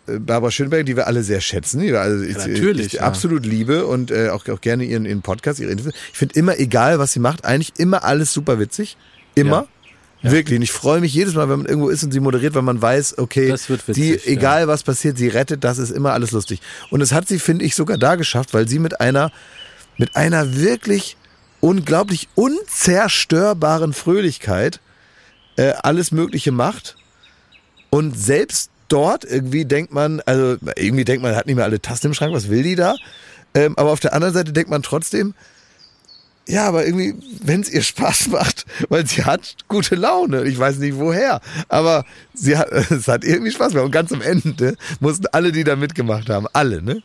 Barbara 0.06 0.52
Schönberg, 0.52 0.86
die 0.86 0.98
wir 0.98 1.08
alle 1.08 1.24
sehr 1.24 1.40
schätzen, 1.40 1.80
die 1.80 1.88
wir 1.88 2.02
also 2.02 2.24
ich, 2.24 2.36
Natürlich, 2.36 2.88
ich 2.88 2.94
ja. 2.94 3.04
absolut 3.04 3.46
liebe 3.46 3.86
und 3.86 4.12
äh, 4.12 4.30
auch, 4.30 4.48
auch 4.50 4.60
gerne 4.60 4.84
ihren, 4.84 5.06
ihren 5.06 5.22
Podcast, 5.22 5.60
ihre 5.60 5.72
Interviews. 5.72 5.94
Ich 6.12 6.18
finde 6.18 6.36
immer, 6.36 6.60
egal 6.60 7.00
was 7.00 7.14
sie 7.14 7.20
macht, 7.20 7.46
eigentlich 7.46 7.74
immer 7.78 8.04
alles 8.04 8.34
super 8.34 8.60
witzig. 8.60 8.98
Immer. 9.36 9.68
Ja. 10.22 10.32
Wirklich. 10.32 10.58
Und 10.58 10.64
ich 10.64 10.72
freue 10.72 11.02
mich 11.02 11.14
jedes 11.14 11.36
Mal, 11.36 11.50
wenn 11.50 11.60
man 11.60 11.66
irgendwo 11.68 11.90
ist 11.90 12.04
und 12.04 12.12
sie 12.12 12.20
moderiert, 12.20 12.54
weil 12.54 12.62
man 12.62 12.82
weiß, 12.82 13.18
okay, 13.18 13.52
witzig, 13.52 13.96
die, 13.96 14.20
egal 14.26 14.68
was 14.68 14.84
passiert, 14.84 15.18
sie 15.18 15.28
rettet, 15.28 15.64
das 15.64 15.78
ist 15.78 15.92
immer 15.92 16.14
alles 16.14 16.32
lustig. 16.32 16.62
Und 16.90 17.02
es 17.02 17.12
hat 17.12 17.28
sie, 17.28 17.40
finde 17.40 17.66
ich, 17.66 17.76
sogar 17.76 17.98
da 17.98 18.16
geschafft, 18.16 18.54
weil 18.54 18.68
sie 18.68 18.80
mit 18.80 19.02
einer, 19.02 19.32
mit 19.98 20.16
einer 20.16 20.56
wirklich 20.58 21.18
unglaublich 21.60 22.30
unzerstörbaren 22.36 23.94
Fröhlichkeit 23.94 24.80
äh, 25.58 25.72
alles 25.82 26.12
Mögliche 26.12 26.52
macht. 26.52 26.96
Und 27.90 28.18
selbst 28.18 28.72
dort 28.88 29.26
irgendwie 29.26 29.66
denkt 29.66 29.94
man, 29.94 30.22
also 30.22 30.58
irgendwie 30.76 31.06
denkt 31.06 31.24
man, 31.24 31.36
hat 31.36 31.46
nicht 31.46 31.56
mehr 31.56 31.66
alle 31.66 31.82
Tasten 31.82 32.08
im 32.08 32.14
Schrank, 32.14 32.34
was 32.34 32.50
will 32.50 32.64
die 32.64 32.76
da? 32.76 32.96
Ähm, 33.54 33.78
aber 33.78 33.92
auf 33.92 34.00
der 34.00 34.14
anderen 34.14 34.34
Seite 34.34 34.54
denkt 34.54 34.70
man 34.70 34.84
trotzdem, 34.84 35.34
ja, 36.48 36.68
aber 36.68 36.86
irgendwie, 36.86 37.16
wenn 37.42 37.62
es 37.62 37.70
ihr 37.70 37.82
Spaß 37.82 38.28
macht, 38.32 38.66
weil 38.90 39.06
sie 39.08 39.24
hat 39.24 39.56
gute 39.68 39.96
Laune. 39.96 40.44
Ich 40.44 40.58
weiß 40.58 40.78
nicht 40.78 40.98
woher, 40.98 41.42
aber 41.70 42.06
sie 42.34 42.58
hat, 42.58 42.72
es 42.92 43.08
hat 43.08 43.24
irgendwie 43.24 43.52
Spaß 43.52 43.70
gemacht. 43.70 43.86
Und 43.86 43.92
ganz 43.92 44.12
am 44.12 44.22
Ende 44.22 44.76
mussten 45.00 45.28
alle, 45.28 45.52
die 45.52 45.64
da 45.64 45.76
mitgemacht 45.76 46.30
haben, 46.30 46.48
alle, 46.54 46.82
ne? 46.82 47.02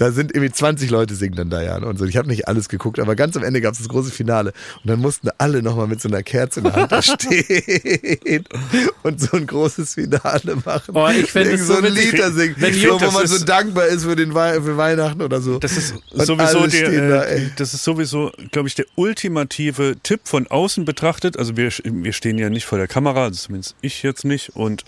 Da 0.00 0.12
sind 0.12 0.32
irgendwie 0.34 0.50
20 0.50 0.88
Leute 0.88 1.14
singen 1.14 1.34
dann 1.34 1.50
da 1.50 1.60
ja 1.62 1.76
und 1.76 1.98
so. 1.98 2.06
Ich 2.06 2.16
habe 2.16 2.26
nicht 2.26 2.48
alles 2.48 2.70
geguckt, 2.70 2.98
aber 2.98 3.16
ganz 3.16 3.36
am 3.36 3.44
Ende 3.44 3.60
gab 3.60 3.74
es 3.74 3.80
das 3.80 3.88
große 3.88 4.10
Finale 4.10 4.54
und 4.82 4.88
dann 4.88 4.98
mussten 4.98 5.28
alle 5.36 5.62
nochmal 5.62 5.88
mit 5.88 6.00
so 6.00 6.08
einer 6.08 6.22
Kerze 6.22 6.60
in 6.60 6.64
der 6.64 6.74
Hand 6.74 6.90
da 6.90 7.02
stehen 7.02 8.44
und 9.02 9.20
so 9.20 9.36
ein 9.36 9.46
großes 9.46 9.92
Finale 9.94 10.56
machen. 10.64 10.94
Oh, 10.94 11.06
ich 11.08 11.30
finde 11.30 11.58
so 11.58 11.76
ein 11.76 11.84
Lied 11.84 12.18
da 12.18 12.30
singen, 12.30 12.54
wenn 12.58 12.72
so, 12.72 12.98
wo 12.98 13.10
man 13.10 13.26
so 13.26 13.44
dankbar 13.44 13.88
ist 13.88 14.04
für 14.04 14.16
den 14.16 14.32
für 14.32 14.78
Weihnachten 14.78 15.20
oder 15.20 15.42
so. 15.42 15.58
Das 15.58 15.76
ist 15.76 15.94
und 16.12 16.24
sowieso 16.24 16.66
der, 16.66 17.30
äh, 17.30 17.50
das 17.56 17.74
ist 17.74 17.84
sowieso, 17.84 18.32
glaube 18.52 18.68
ich, 18.68 18.74
der 18.74 18.86
ultimative 18.94 19.96
Tipp 20.02 20.22
von 20.24 20.46
außen 20.46 20.86
betrachtet. 20.86 21.38
Also 21.38 21.58
wir, 21.58 21.70
wir 21.84 22.12
stehen 22.14 22.38
ja 22.38 22.48
nicht 22.48 22.64
vor 22.64 22.78
der 22.78 22.88
Kamera, 22.88 23.24
also 23.24 23.36
zumindest 23.36 23.76
ich 23.82 24.02
jetzt 24.02 24.24
nicht. 24.24 24.56
Und 24.56 24.84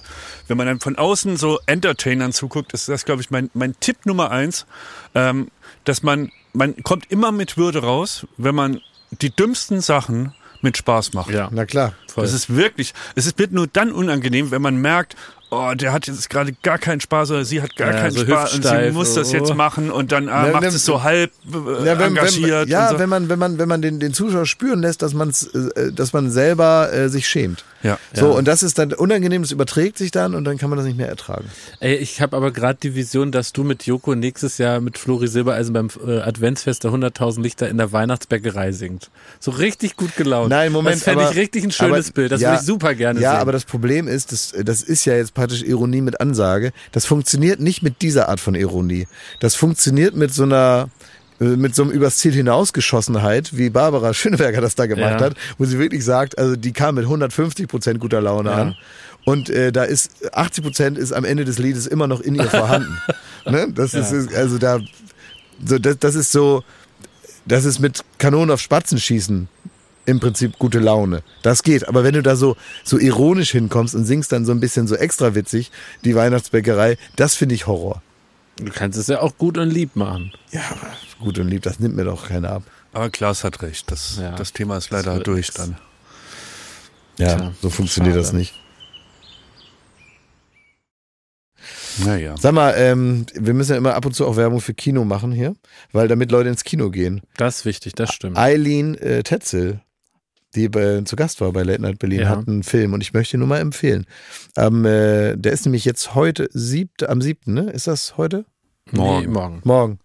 wenn 0.49 0.57
man 0.57 0.67
dann 0.67 0.81
von 0.81 0.97
außen 0.97 1.37
so 1.37 1.59
Entertainern 1.67 2.33
zuguckt, 2.33 2.73
ist 2.73 2.89
das, 2.89 3.05
glaube 3.05 3.21
ich, 3.21 3.31
mein, 3.31 3.51
mein 3.53 3.75
Tipp 3.79 4.07
Nummer 4.07 4.31
eins, 4.31 4.65
ähm, 5.15 5.49
dass 5.85 6.03
man, 6.03 6.31
man 6.53 6.77
kommt 6.83 7.11
immer 7.11 7.33
mit 7.33 7.57
Würde 7.57 7.83
raus, 7.83 8.27
wenn 8.37 8.55
man 8.55 8.81
die 9.11 9.31
dümmsten 9.31 9.81
Sachen 9.81 10.35
mit 10.63 10.77
Spaß 10.77 11.13
macht. 11.13 11.31
Ja, 11.31 11.49
na 11.53 11.67
klar. 11.67 11.95
Voll. 12.07 12.25
Das 12.25 12.33
ist 12.33 12.55
wirklich, 12.55 12.95
es 13.15 13.37
wird 13.37 13.53
nur 13.53 13.67
dann 13.67 13.93
unangenehm, 13.93 14.51
wenn 14.51 14.63
man 14.63 14.77
merkt, 14.77 15.17
oh, 15.53 15.75
der 15.75 15.93
hat 15.93 16.07
jetzt 16.07 16.31
gerade 16.31 16.55
gar 16.63 16.79
keinen 16.79 17.01
Spaß 17.01 17.31
oder 17.31 17.45
sie 17.45 17.61
hat 17.61 17.77
gar 17.77 17.93
ja, 17.93 18.01
keinen 18.01 18.13
so 18.13 18.25
Spaß 18.25 18.55
und 18.55 18.65
sie 18.65 18.91
muss 18.91 19.15
das 19.15 19.33
jetzt 19.33 19.51
oh. 19.51 19.55
machen 19.55 19.91
und 19.91 20.11
dann 20.11 20.29
ah, 20.29 20.47
ja, 20.47 20.53
macht 20.53 20.65
es 20.65 20.85
so 20.85 21.03
halb 21.03 21.31
äh, 21.53 21.87
ja, 21.87 21.99
wenn, 21.99 22.17
engagiert. 22.17 22.67
Wenn, 22.67 22.69
ja, 22.69 22.91
so. 22.91 22.99
wenn 22.99 23.09
man 23.09 23.29
wenn 23.29 23.39
man 23.39 23.59
wenn 23.59 23.69
man 23.69 23.83
den 23.83 24.01
den 24.01 24.15
Zuschauer 24.15 24.47
spüren 24.47 24.81
lässt, 24.81 25.03
dass 25.03 25.13
man 25.13 25.31
äh, 25.31 25.93
dass 25.93 26.13
man 26.13 26.31
selber 26.31 26.93
äh, 26.93 27.09
sich 27.09 27.29
schämt. 27.29 27.65
Ja. 27.83 27.99
So 28.13 28.37
und 28.37 28.47
das 28.47 28.63
ist 28.63 28.79
dann 28.79 28.93
unangenehm, 28.93 29.43
das 29.43 29.51
überträgt 29.51 29.99
sich 29.99 30.11
dann 30.11 30.35
und 30.35 30.45
dann 30.45 30.57
kann 30.57 30.71
man 30.71 30.77
das 30.77 30.87
nicht 30.87 30.97
mehr 30.97 31.09
ertragen. 31.09 31.51
Ey, 31.81 31.97
ich 31.97 32.21
habe 32.21 32.37
aber 32.37 32.53
gerade 32.53 32.79
die 32.81 32.95
Vision, 32.95 33.33
dass 33.33 33.53
du 33.53 33.65
mit 33.65 33.85
Joko 33.85 34.15
nächstes 34.15 34.59
Jahr 34.59 34.81
mit 34.81 34.99
Flori 34.99 35.27
Silbereisen 35.27 35.73
beim 35.73 35.89
äh, 36.07 36.21
Adventsfest 36.21 36.85
der 36.85 36.93
100.000 36.93 37.43
Lichter 37.43 37.69
in 37.69 37.79
der 37.79 37.93
Weihnachtsbäckerei 37.93 38.73
singt. 38.73 39.11
So 39.41 39.51
richtig 39.51 39.97
gut 39.97 40.15
gelaunt. 40.17 40.51
Nein, 40.51 40.71
Moment, 40.71 40.97
das 40.97 41.03
fände 41.03 41.27
ich 41.29 41.37
richtig 41.37 41.65
ein 41.65 41.73
schönes 41.73 42.07
aber, 42.09 42.15
Bild. 42.15 42.33
Das 42.33 42.41
würde 42.41 42.55
ich 42.55 42.61
super 42.61 42.95
gerne 42.95 43.21
ja, 43.21 43.31
sehen. 43.31 43.37
Ja, 43.37 43.43
aber 43.43 43.53
das 43.53 43.65
Problem 43.65 44.07
ist, 44.07 44.31
das, 44.31 44.55
das 44.63 44.83
ist 44.83 45.05
ja 45.05 45.17
jetzt 45.17 45.35
praktisch 45.43 45.65
Ironie 45.65 46.03
mit 46.03 46.21
Ansage. 46.21 46.73
Das 46.93 47.05
funktioniert 47.05 47.59
nicht 47.59 47.83
mit 47.83 48.01
dieser 48.01 48.29
Art 48.29 48.39
von 48.39 48.55
Ironie. 48.55 49.09
Das 49.41 49.57
funktioniert 49.57 50.15
mit 50.15 50.33
so 50.33 50.45
einer 50.45 50.89
äh, 51.41 51.45
mit 51.57 51.75
so 51.75 51.83
einem 51.83 51.91
übers 51.91 52.19
Ziel 52.19 52.33
hinausgeschossenheit, 52.33 53.57
wie 53.57 53.71
Barbara 53.71 54.15
Schöneberger 54.15 54.61
das 54.61 54.77
da 54.77 54.87
gemacht 54.87 55.19
ja. 55.19 55.27
hat, 55.27 55.35
wo 55.59 55.65
sie 55.65 55.81
wirklich 55.81 56.05
sagt, 56.05 56.39
also 56.39 56.55
die 56.55 56.73
kam 56.73 56.95
mit 56.95 57.05
150 57.05 57.67
Prozent 57.67 57.99
guter 57.99 58.21
Laune 58.21 58.51
ja. 58.51 58.57
an. 58.57 58.77
Und 59.25 59.51
äh, 59.51 59.73
da 59.73 59.83
ist 59.83 60.33
80 60.33 60.63
Prozent 60.63 60.99
ist 60.99 61.13
am 61.13 61.25
Ende 61.25 61.45
des 61.45 61.59
Liedes 61.59 61.89
immer 61.89 62.07
noch 62.07 62.21
in 62.21 62.37
ihr 62.37 62.45
vorhanden. 62.45 62.97
ne? 63.45 63.67
Das 63.75 63.93
ja. 63.93 64.01
ist 64.01 64.33
also 64.33 64.59
da 64.59 64.79
so 65.67 65.79
das, 65.81 65.99
das 65.99 66.15
ist 66.15 66.31
so 66.31 66.63
das 67.47 67.65
ist 67.65 67.81
mit 67.81 68.05
Kanonen 68.19 68.53
auf 68.53 68.61
Spatzen 68.61 69.01
schießen 69.01 69.49
im 70.07 70.21
Prinzip 70.21 70.59
gute 70.59 70.79
Laune. 70.79 71.23
Das 71.43 71.63
geht. 71.63 71.89
Aber 71.89 72.05
wenn 72.05 72.15
du 72.15 72.23
da 72.23 72.37
so, 72.37 72.57
so 72.85 72.99
ironisch 72.99 73.53
hinkommst 73.53 73.95
und 73.95 74.05
singst 74.05 74.33
dann 74.33 74.45
so 74.45 74.53
ein 74.53 74.61
bisschen 74.61 74.87
so 74.87 74.97
extra 74.97 75.35
witzig, 75.35 75.71
die 76.05 76.15
Weihnachtsbäckerei, 76.15 76.97
das 77.17 77.35
finde 77.35 77.55
ich 77.55 77.67
Horror. 77.67 78.03
Du 78.57 78.71
kannst 78.71 78.99
es 78.99 79.07
ja 79.07 79.21
auch 79.21 79.37
gut 79.39 79.59
und 79.59 79.71
lieb 79.71 79.97
machen. 79.97 80.33
Ja, 80.51 80.63
gut 81.21 81.39
und 81.39 81.49
lieb, 81.49 81.63
das 81.63 81.81
nimmt 81.81 81.97
mir 81.97 82.05
doch 82.05 82.29
keiner 82.29 82.51
ab. 82.51 82.63
Aber 82.93 83.11
Klaas 83.11 83.45
hat 83.45 83.63
recht. 83.63 83.91
Das, 83.91 84.19
ja. 84.21 84.33
das 84.33 84.53
Thema 84.53 84.77
ist 84.77 84.91
leider 84.91 85.19
durch 85.21 85.49
nix. 85.49 85.55
dann. 85.55 85.77
Ja, 87.19 87.37
Tja, 87.37 87.53
so 87.61 87.71
funktioniert 87.71 88.15
schade. 88.15 88.23
das 88.23 88.33
nicht. 88.33 88.55
Naja. 92.05 92.37
Sag 92.39 92.53
mal, 92.53 92.75
ähm, 92.77 93.27
wir 93.35 93.55
müssen 93.55 93.73
ja 93.73 93.79
immer 93.79 93.95
ab 93.95 94.07
und 94.07 94.15
zu 94.15 94.27
auch 94.27 94.37
Werbung 94.37 94.61
für 94.61 94.75
Kino 94.75 95.05
machen 95.05 95.31
hier, 95.33 95.55
weil 95.93 96.09
damit 96.09 96.31
Leute 96.31 96.49
ins 96.49 96.65
Kino 96.65 96.91
gehen. 96.91 97.21
Das 97.37 97.59
ist 97.59 97.65
wichtig, 97.65 97.95
das 97.95 98.13
stimmt. 98.13 98.37
Eileen 98.37 98.97
äh, 98.97 99.23
Tetzel 99.23 99.81
die 100.55 100.69
bei, 100.69 101.03
zu 101.03 101.17
Gast 101.17 101.41
war 101.41 101.53
bei 101.53 101.63
Late 101.63 101.83
Night 101.83 101.99
Berlin, 101.99 102.21
ja. 102.21 102.29
hat 102.29 102.49
einen 102.49 102.63
Film 102.63 102.93
und 102.93 103.01
ich 103.01 103.13
möchte 103.13 103.37
ihn 103.37 103.41
nur 103.41 103.49
mal 103.49 103.61
empfehlen. 103.61 104.07
Ähm, 104.57 104.85
äh, 104.85 105.37
der 105.37 105.53
ist 105.53 105.65
nämlich 105.65 105.85
jetzt 105.85 106.15
heute, 106.15 106.49
siebte, 106.53 107.09
am 107.09 107.21
siebten, 107.23 107.55
ne? 107.55 107.71
Ist 107.71 107.87
das 107.87 108.17
heute? 108.17 108.45
Morgen. 108.91 109.21
Nee, 109.21 109.27
morgen. 109.29 109.61
Morgen. 109.65 109.99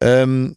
Ähm, 0.00 0.56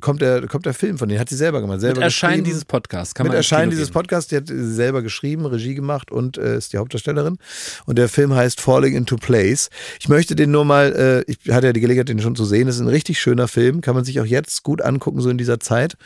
kommt 0.00 0.22
der, 0.22 0.46
kommt 0.46 0.66
der 0.66 0.74
Film 0.74 0.98
von 0.98 1.08
denen, 1.08 1.20
hat 1.20 1.28
sie 1.28 1.36
selber 1.36 1.60
gemacht. 1.60 1.80
Selber 1.80 1.96
Mit 1.96 2.04
Erscheinen 2.04 2.44
dieses 2.44 2.64
Podcasts. 2.64 3.14
Kann 3.14 3.26
Mit 3.26 3.34
Erscheinen 3.34 3.70
dieses 3.70 3.90
Podcasts, 3.90 4.28
die 4.28 4.36
hat 4.36 4.44
selber 4.46 5.02
geschrieben, 5.02 5.46
Regie 5.46 5.74
gemacht 5.74 6.10
und 6.10 6.38
äh, 6.38 6.56
ist 6.56 6.72
die 6.72 6.78
Hauptdarstellerin. 6.78 7.38
Und 7.86 7.98
der 7.98 8.08
Film 8.08 8.34
heißt 8.34 8.60
Falling 8.60 8.94
into 8.94 9.16
Place. 9.16 9.68
Ich 10.00 10.08
möchte 10.08 10.34
den 10.34 10.50
nur 10.50 10.64
mal, 10.64 11.24
äh, 11.28 11.30
ich 11.30 11.52
hatte 11.52 11.68
ja 11.68 11.72
die 11.72 11.80
Gelegenheit, 11.80 12.08
den 12.08 12.20
schon 12.20 12.36
zu 12.36 12.44
sehen. 12.44 12.66
Das 12.66 12.76
ist 12.76 12.82
ein 12.82 12.88
richtig 12.88 13.20
schöner 13.20 13.48
Film, 13.48 13.80
kann 13.80 13.94
man 13.94 14.04
sich 14.04 14.20
auch 14.20 14.26
jetzt 14.26 14.62
gut 14.62 14.82
angucken, 14.82 15.20
so 15.20 15.30
in 15.30 15.38
dieser 15.38 15.60
Zeit. 15.60 15.96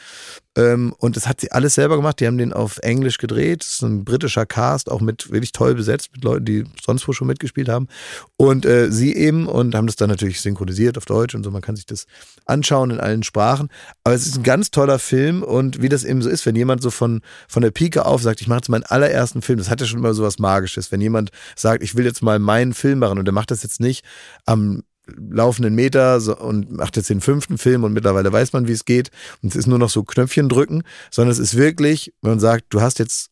Ähm, 0.57 0.95
und 0.99 1.17
das 1.17 1.27
hat 1.27 1.41
sie 1.41 1.51
alles 1.51 1.75
selber 1.75 1.97
gemacht. 1.97 2.21
Die 2.21 2.27
haben 2.27 2.39
den 2.39 2.53
auf 2.53 2.79
Englisch 2.79 3.19
gedreht. 3.19 3.63
Das 3.63 3.73
ist 3.73 3.83
ein 3.83 4.05
britischer 4.05 4.47
Cast, 4.47 4.91
auch 4.91 5.01
mit 5.01 5.31
wirklich 5.31 5.53
toll 5.53 5.75
besetzt, 5.75 6.11
mit 6.13 6.23
Leuten, 6.23 6.45
die 6.45 6.65
sonst 6.85 7.09
wo 7.09 7.13
schon 7.13 7.27
mitgespielt 7.27 7.69
haben. 7.69 7.89
Und 8.37 8.65
äh, 8.65 8.91
sie 8.91 9.15
eben 9.15 9.47
und 9.47 9.75
haben 9.75 9.87
das 9.87 9.97
dann 9.97 10.11
natürlich 10.11 10.41
synchronisiert 10.41 10.97
auf 10.97 11.05
Deutsch 11.05 11.35
und 11.35 11.43
so. 11.45 11.51
Man 11.51 11.63
kann 11.63 11.77
sich 11.77 11.87
das 11.87 12.07
anschauen 12.47 12.91
in 12.91 13.01
allen 13.01 13.23
Sprachen. 13.23 13.69
Aber 14.05 14.15
es 14.15 14.27
ist 14.27 14.37
ein 14.37 14.43
ganz 14.43 14.71
toller 14.71 14.99
Film 14.99 15.43
und 15.43 15.83
wie 15.83 15.89
das 15.89 16.05
eben 16.05 16.23
so 16.23 16.31
ist, 16.31 16.47
wenn 16.47 16.57
jemand 16.57 16.83
so 16.83 16.91
von, 16.91 17.21
von 17.49 17.63
der 17.63 17.71
Pike 17.71 18.07
auf 18.07 18.23
sagt, 18.23 18.41
ich 18.41 18.49
mache 18.49 18.59
jetzt 18.59 18.69
meinen 18.69 18.85
allerersten 18.85 19.43
Film, 19.43 19.59
das 19.59 19.71
hat 19.71 19.81
ja 19.81 19.87
schon 19.87 19.99
immer 19.99 20.15
so 20.15 20.23
was 20.23 20.39
Magisches. 20.39 20.93
Wenn 20.93 21.01
jemand 21.01 21.31
sagt, 21.57 21.83
ich 21.83 21.97
will 21.97 22.05
jetzt 22.05 22.23
mal 22.23 22.39
meinen 22.39 22.75
Film 22.75 23.01
machen 23.01 23.19
und 23.19 23.25
der 23.25 23.35
macht 23.35 23.51
das 23.51 23.63
jetzt 23.63 23.81
nicht 23.81 24.05
am 24.47 24.83
laufenden 25.07 25.75
Meter 25.75 26.41
und 26.41 26.71
macht 26.71 26.97
jetzt 26.97 27.11
den 27.11 27.21
fünften 27.21 27.59
Film 27.59 27.85
und 27.85 27.93
mittlerweile 27.93 28.33
weiß 28.33 28.53
man, 28.53 28.69
wie 28.69 28.73
es 28.73 28.85
geht. 28.85 29.11
Und 29.43 29.51
es 29.51 29.57
ist 29.57 29.67
nur 29.67 29.79
noch 29.79 29.91
so 29.91 30.03
Knöpfchen 30.03 30.49
drücken, 30.49 30.83
sondern 31.11 31.33
es 31.33 31.39
ist 31.39 31.57
wirklich, 31.57 32.15
wenn 32.23 32.33
man 32.33 32.41
sagt, 32.41 32.67
du 32.71 32.81
hast 32.81 32.99
jetzt, 32.99 33.31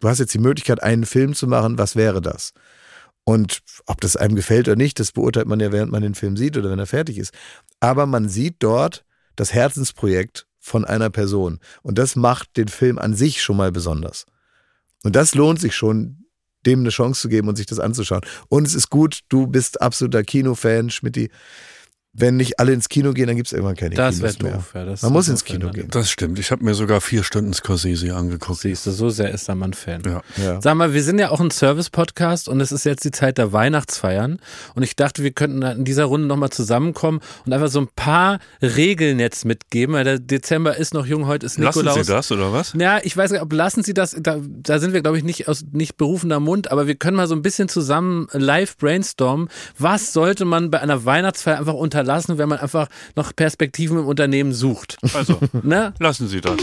du 0.00 0.08
hast 0.08 0.18
jetzt 0.18 0.34
die 0.34 0.38
Möglichkeit, 0.38 0.82
einen 0.82 1.06
Film 1.06 1.34
zu 1.34 1.46
machen, 1.46 1.78
was 1.78 1.96
wäre 1.96 2.20
das? 2.20 2.52
Und 3.24 3.62
ob 3.86 4.00
das 4.00 4.16
einem 4.16 4.36
gefällt 4.36 4.68
oder 4.68 4.76
nicht, 4.76 5.00
das 5.00 5.12
beurteilt 5.12 5.48
man 5.48 5.58
ja, 5.58 5.72
während 5.72 5.90
man 5.90 6.02
den 6.02 6.14
Film 6.14 6.36
sieht 6.36 6.56
oder 6.56 6.70
wenn 6.70 6.78
er 6.78 6.86
fertig 6.86 7.18
ist. 7.18 7.32
Aber 7.80 8.06
man 8.06 8.28
sieht 8.28 8.56
dort 8.60 9.04
das 9.34 9.52
Herzensprojekt 9.52 10.46
von 10.58 10.84
einer 10.84 11.10
Person. 11.10 11.58
Und 11.82 11.98
das 11.98 12.14
macht 12.14 12.56
den 12.56 12.68
Film 12.68 12.98
an 12.98 13.14
sich 13.14 13.42
schon 13.42 13.56
mal 13.56 13.72
besonders. 13.72 14.26
Und 15.02 15.16
das 15.16 15.34
lohnt 15.34 15.60
sich 15.60 15.74
schon, 15.74 16.25
dem 16.66 16.80
eine 16.80 16.90
Chance 16.90 17.22
zu 17.22 17.28
geben 17.28 17.48
und 17.48 17.56
sich 17.56 17.66
das 17.66 17.78
anzuschauen. 17.80 18.22
Und 18.48 18.66
es 18.66 18.74
ist 18.74 18.90
gut, 18.90 19.20
du 19.28 19.46
bist 19.46 19.80
absoluter 19.80 20.22
Kinofan, 20.22 20.90
Schmidti 20.90 21.30
wenn 22.18 22.36
nicht 22.36 22.58
alle 22.58 22.72
ins 22.72 22.88
Kino 22.88 23.12
gehen, 23.12 23.26
dann 23.26 23.36
gibt 23.36 23.48
es 23.48 23.52
irgendwann 23.52 23.76
keine 23.76 23.94
das 23.94 24.16
Kinos 24.16 24.38
mehr. 24.40 24.52
Doof, 24.52 24.70
ja, 24.74 24.84
das 24.84 25.02
Man 25.02 25.12
muss 25.12 25.28
ins 25.28 25.44
Kino 25.44 25.70
gehen. 25.70 25.88
Das 25.90 26.10
stimmt. 26.10 26.38
Ich 26.38 26.50
habe 26.50 26.64
mir 26.64 26.74
sogar 26.74 27.00
vier 27.00 27.22
Stunden 27.22 27.52
Scorsese 27.52 28.14
angeguckt. 28.14 28.60
Siehst 28.60 28.86
du, 28.86 28.90
so 28.90 29.10
sehr 29.10 29.30
ist 29.32 29.48
der 29.48 29.54
Mann 29.54 29.74
Fan. 29.74 30.02
Ja. 30.04 30.22
Ja. 30.42 30.60
Sag 30.62 30.74
mal, 30.76 30.94
wir 30.94 31.02
sind 31.02 31.18
ja 31.18 31.30
auch 31.30 31.40
ein 31.40 31.50
Service-Podcast 31.50 32.48
und 32.48 32.60
es 32.60 32.72
ist 32.72 32.84
jetzt 32.84 33.04
die 33.04 33.10
Zeit 33.10 33.36
der 33.38 33.52
Weihnachtsfeiern. 33.52 34.38
Und 34.74 34.82
ich 34.82 34.96
dachte, 34.96 35.22
wir 35.22 35.32
könnten 35.32 35.62
in 35.62 35.84
dieser 35.84 36.04
Runde 36.04 36.26
nochmal 36.26 36.50
zusammenkommen 36.50 37.20
und 37.44 37.52
einfach 37.52 37.68
so 37.68 37.80
ein 37.80 37.88
paar 37.94 38.38
Regeln 38.62 39.20
jetzt 39.20 39.44
mitgeben, 39.44 39.94
weil 39.94 40.04
der 40.04 40.18
Dezember 40.18 40.76
ist 40.76 40.94
noch 40.94 41.06
jung, 41.06 41.26
heute 41.26 41.44
ist 41.44 41.58
Nikolaus. 41.58 41.96
Lassen 41.96 42.04
Sie 42.04 42.12
das 42.12 42.32
oder 42.32 42.52
was? 42.52 42.72
Ja, 42.78 42.98
ich 43.02 43.16
weiß 43.16 43.30
nicht, 43.30 43.42
ob 43.42 43.52
lassen 43.52 43.82
Sie 43.82 43.92
das, 43.92 44.16
da, 44.18 44.38
da 44.42 44.78
sind 44.78 44.94
wir, 44.94 45.02
glaube 45.02 45.18
ich, 45.18 45.24
nicht 45.24 45.48
aus 45.48 45.64
nicht 45.72 45.96
berufener 45.96 46.40
Mund, 46.40 46.70
aber 46.70 46.86
wir 46.86 46.94
können 46.94 47.16
mal 47.16 47.28
so 47.28 47.34
ein 47.34 47.42
bisschen 47.42 47.68
zusammen 47.68 48.28
live 48.32 48.76
brainstormen. 48.78 49.48
Was 49.78 50.12
sollte 50.12 50.44
man 50.44 50.70
bei 50.70 50.80
einer 50.80 51.04
Weihnachtsfeier 51.04 51.58
einfach 51.58 51.74
unterlassen, 52.06 52.38
wenn 52.38 52.48
man 52.48 52.58
einfach 52.58 52.88
noch 53.16 53.34
Perspektiven 53.34 53.98
im 53.98 54.06
Unternehmen 54.06 54.52
sucht. 54.52 54.96
Also, 55.12 55.40
ne? 55.62 55.92
lassen 55.98 56.28
Sie 56.28 56.40
das. 56.40 56.56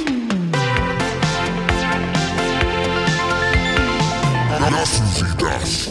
Lassen 4.59 5.05
Sie 5.13 5.37
das. 5.37 5.89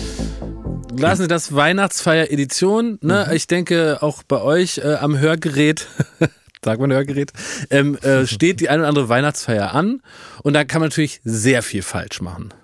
Lassen 0.96 1.22
Sie 1.22 1.28
das 1.28 1.54
Weihnachtsfeier-Edition. 1.54 2.98
Ne? 3.02 3.26
Mhm. 3.28 3.36
Ich 3.36 3.46
denke, 3.46 3.98
auch 4.00 4.22
bei 4.22 4.40
euch 4.40 4.78
äh, 4.78 4.94
am 4.94 5.18
Hörgerät 5.18 5.86
sagt 6.64 6.80
man 6.80 6.92
Hörgerät, 6.92 7.32
ähm, 7.70 7.98
äh, 7.98 8.26
steht 8.26 8.60
die 8.60 8.68
eine 8.68 8.80
oder 8.80 8.88
andere 8.88 9.08
Weihnachtsfeier 9.08 9.74
an 9.74 10.00
und 10.42 10.54
da 10.54 10.64
kann 10.64 10.80
man 10.80 10.90
natürlich 10.90 11.20
sehr 11.24 11.62
viel 11.62 11.82
falsch 11.82 12.20
machen. 12.20 12.54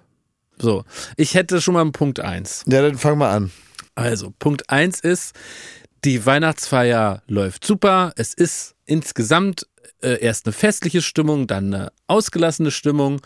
So, 0.57 0.85
ich 1.17 1.35
hätte 1.35 1.61
schon 1.61 1.75
mal 1.75 1.81
einen 1.81 1.93
Punkt 1.93 2.21
eins. 2.21 2.65
Ja, 2.67 2.81
dann 2.81 2.97
fang 2.97 3.19
mal 3.19 3.35
an. 3.35 3.51
Also, 3.97 4.33
Punkt 4.39 4.71
eins 4.71 5.01
ist, 5.01 5.35
die 6.05 6.25
Weihnachtsfeier 6.25 7.23
läuft 7.27 7.65
super. 7.65 8.13
Es 8.17 8.35
ist 8.35 8.75
insgesamt 8.87 9.67
äh, 10.03 10.21
erst 10.21 10.47
eine 10.47 10.53
festliche 10.53 11.03
Stimmung, 11.03 11.47
dann 11.47 11.75
eine 11.75 11.93
ausgelassene 12.07 12.71
Stimmung. 12.71 13.21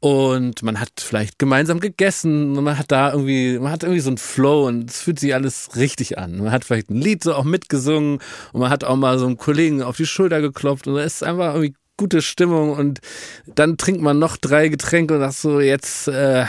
Und 0.00 0.62
man 0.62 0.78
hat 0.78 0.90
vielleicht 0.98 1.40
gemeinsam 1.40 1.80
gegessen 1.80 2.56
und 2.56 2.62
man 2.62 2.78
hat 2.78 2.92
da 2.92 3.10
irgendwie, 3.10 3.58
man 3.58 3.72
hat 3.72 3.82
irgendwie 3.82 4.00
so 4.00 4.10
einen 4.10 4.18
Flow 4.18 4.68
und 4.68 4.88
es 4.88 5.00
fühlt 5.00 5.18
sich 5.18 5.34
alles 5.34 5.70
richtig 5.74 6.18
an. 6.18 6.38
Man 6.38 6.52
hat 6.52 6.64
vielleicht 6.64 6.88
ein 6.88 7.00
Lied 7.00 7.24
so 7.24 7.34
auch 7.34 7.42
mitgesungen 7.42 8.20
und 8.52 8.60
man 8.60 8.70
hat 8.70 8.84
auch 8.84 8.94
mal 8.94 9.18
so 9.18 9.26
einen 9.26 9.38
Kollegen 9.38 9.82
auf 9.82 9.96
die 9.96 10.06
Schulter 10.06 10.40
geklopft 10.40 10.86
und 10.86 10.96
es 10.98 11.14
ist 11.14 11.22
einfach 11.24 11.54
irgendwie 11.54 11.74
gute 11.96 12.22
Stimmung 12.22 12.70
und 12.74 13.00
dann 13.46 13.76
trinkt 13.76 14.00
man 14.00 14.20
noch 14.20 14.36
drei 14.36 14.68
Getränke 14.68 15.14
und 15.14 15.20
sagt 15.20 15.34
so, 15.34 15.60
jetzt, 15.60 16.06
äh, 16.06 16.44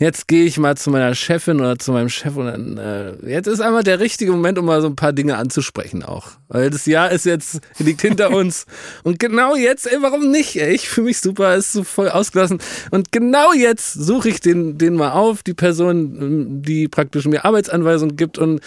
jetzt 0.00 0.26
gehe 0.26 0.46
ich 0.46 0.58
mal 0.58 0.76
zu 0.76 0.90
meiner 0.90 1.14
Chefin 1.14 1.60
oder 1.60 1.78
zu 1.78 1.92
meinem 1.92 2.08
Chef 2.08 2.34
und 2.34 2.46
dann, 2.46 2.78
äh, 2.78 3.30
jetzt 3.30 3.46
ist 3.46 3.60
einmal 3.60 3.84
der 3.84 4.00
richtige 4.00 4.32
Moment, 4.32 4.58
um 4.58 4.64
mal 4.64 4.80
so 4.80 4.88
ein 4.88 4.96
paar 4.96 5.12
Dinge 5.12 5.36
anzusprechen 5.36 6.02
auch. 6.02 6.32
Weil 6.48 6.70
das 6.70 6.86
Jahr 6.86 7.12
ist 7.12 7.26
jetzt, 7.26 7.60
liegt 7.78 8.00
hinter 8.00 8.30
uns. 8.34 8.64
Und 9.04 9.18
genau 9.18 9.54
jetzt, 9.54 9.86
ey, 9.86 9.98
warum 10.00 10.30
nicht? 10.30 10.56
Ey? 10.56 10.74
Ich 10.74 10.88
fühle 10.88 11.08
mich 11.08 11.20
super, 11.20 11.54
ist 11.54 11.72
so 11.72 11.84
voll 11.84 12.08
ausgelassen. 12.08 12.60
Und 12.90 13.12
genau 13.12 13.52
jetzt 13.52 13.92
suche 13.92 14.30
ich 14.30 14.40
den, 14.40 14.78
den 14.78 14.94
mal 14.94 15.12
auf, 15.12 15.42
die 15.42 15.54
Person, 15.54 16.62
die 16.62 16.88
praktisch 16.88 17.26
mir 17.26 17.44
Arbeitsanweisungen 17.44 18.16
gibt 18.16 18.38
und 18.38 18.60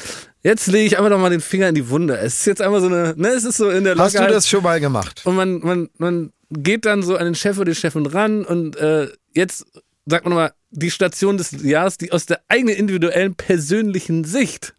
Jetzt 0.45 0.67
lege 0.67 0.85
ich 0.85 0.97
einfach 0.97 1.09
noch 1.09 1.19
mal 1.19 1.29
den 1.29 1.39
Finger 1.39 1.69
in 1.69 1.75
die 1.75 1.89
Wunde. 1.89 2.17
Es 2.17 2.41
ist 2.41 2.45
jetzt 2.47 2.61
einfach 2.61 2.81
so 2.81 2.87
eine, 2.87 3.13
ne, 3.15 3.29
es 3.29 3.45
ist 3.45 3.55
so 3.55 3.69
in 3.69 3.85
der 3.85 3.95
Hast 3.95 4.11
Lockerheit. 4.11 4.29
du 4.29 4.33
das 4.33 4.45
schon 4.49 4.61
mal 4.61 4.81
gemacht? 4.81 5.21
Und 5.23 5.37
man, 5.37 5.59
man, 5.59 5.89
man 5.97 6.33
geht 6.49 6.85
dann 6.85 7.01
so 7.01 7.15
an 7.15 7.23
den 7.23 7.35
Chef 7.35 7.55
oder 7.57 7.71
die 7.71 7.75
Chefin 7.75 8.05
ran 8.05 8.43
und 8.43 8.75
äh, 8.75 9.07
jetzt 9.33 9.65
sagt 10.05 10.25
man 10.25 10.33
nochmal, 10.33 10.51
die 10.73 10.91
Station 10.91 11.37
des 11.37 11.51
Jahres, 11.63 11.97
die 11.97 12.11
aus 12.11 12.25
der 12.25 12.41
eigenen 12.49 12.75
individuellen 12.75 13.35
persönlichen 13.35 14.23
Sicht 14.23 14.73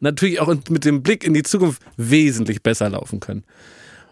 natürlich 0.00 0.40
auch 0.40 0.48
mit 0.68 0.84
dem 0.84 1.02
Blick 1.02 1.24
in 1.24 1.34
die 1.34 1.42
Zukunft 1.42 1.82
wesentlich 1.96 2.62
besser 2.62 2.90
laufen 2.90 3.20
können. 3.20 3.44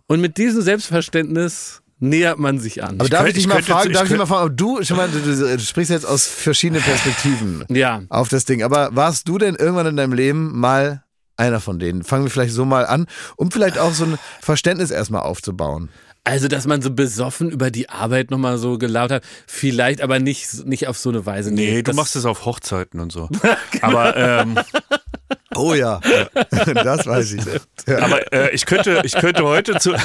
Und 0.06 0.20
mit 0.20 0.36
diesem 0.36 0.62
Selbstverständnis 0.62 1.82
nähert 1.98 2.38
man 2.38 2.58
sich 2.58 2.82
an. 2.82 2.94
Aber 2.96 3.04
ich 3.04 3.10
darf 3.10 3.26
ich 3.26 3.34
dich 3.34 3.46
mal 3.46 3.62
fragen, 3.62 3.92
darf 3.92 4.10
ich 4.10 4.16
mal 4.16 4.26
fragen, 4.26 4.56
du, 4.56 4.82
schon 4.84 4.96
mal, 4.96 5.08
du, 5.08 5.20
du, 5.20 5.58
sprichst 5.58 5.90
jetzt 5.90 6.06
aus 6.06 6.26
verschiedenen 6.26 6.82
Perspektiven 6.82 7.64
ja. 7.68 8.02
auf 8.08 8.28
das 8.28 8.44
Ding, 8.44 8.62
aber 8.62 8.94
warst 8.94 9.28
du 9.28 9.38
denn 9.38 9.56
irgendwann 9.56 9.86
in 9.86 9.96
deinem 9.96 10.12
Leben 10.12 10.58
mal 10.58 11.02
einer 11.36 11.60
von 11.60 11.78
denen? 11.78 12.04
Fangen 12.04 12.24
wir 12.24 12.30
vielleicht 12.30 12.52
so 12.52 12.64
mal 12.64 12.86
an, 12.86 13.06
um 13.36 13.50
vielleicht 13.50 13.78
auch 13.78 13.92
so 13.92 14.04
ein 14.04 14.18
Verständnis 14.40 14.90
erstmal 14.90 15.22
aufzubauen. 15.22 15.88
Also, 16.24 16.48
dass 16.48 16.66
man 16.66 16.82
so 16.82 16.90
besoffen 16.90 17.50
über 17.50 17.70
die 17.70 17.88
Arbeit 17.88 18.30
nochmal 18.30 18.58
so 18.58 18.76
gelaut 18.78 19.10
hat, 19.10 19.24
vielleicht 19.46 20.02
aber 20.02 20.18
nicht, 20.18 20.66
nicht 20.66 20.86
auf 20.86 20.98
so 20.98 21.08
eine 21.08 21.24
Weise. 21.24 21.50
Nee, 21.50 21.70
nee 21.70 21.82
du 21.82 21.94
machst 21.94 22.16
es 22.16 22.26
auf 22.26 22.44
Hochzeiten 22.44 23.00
und 23.00 23.12
so. 23.12 23.28
aber 23.80 24.16
ähm, 24.16 24.58
Oh 25.54 25.74
ja, 25.74 26.00
das 26.74 27.06
weiß 27.06 27.32
ich. 27.32 27.42
Ja. 27.86 27.98
Aber 27.98 28.32
äh, 28.32 28.54
ich 28.54 28.64
könnte, 28.64 29.00
ich 29.04 29.14
könnte 29.14 29.44
heute 29.44 29.78
zu. 29.78 29.92
ja, 29.92 30.00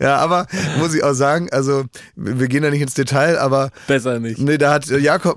ja, 0.00 0.16
aber 0.16 0.46
muss 0.78 0.94
ich 0.94 1.02
auch 1.04 1.12
sagen, 1.12 1.48
also 1.52 1.84
wir 2.16 2.48
gehen 2.48 2.62
da 2.62 2.70
nicht 2.70 2.80
ins 2.80 2.94
Detail, 2.94 3.38
aber 3.38 3.70
besser 3.86 4.20
nicht. 4.20 4.38
Nee, 4.38 4.58
da 4.58 4.72
hat 4.72 4.86
Jakob, 4.86 5.36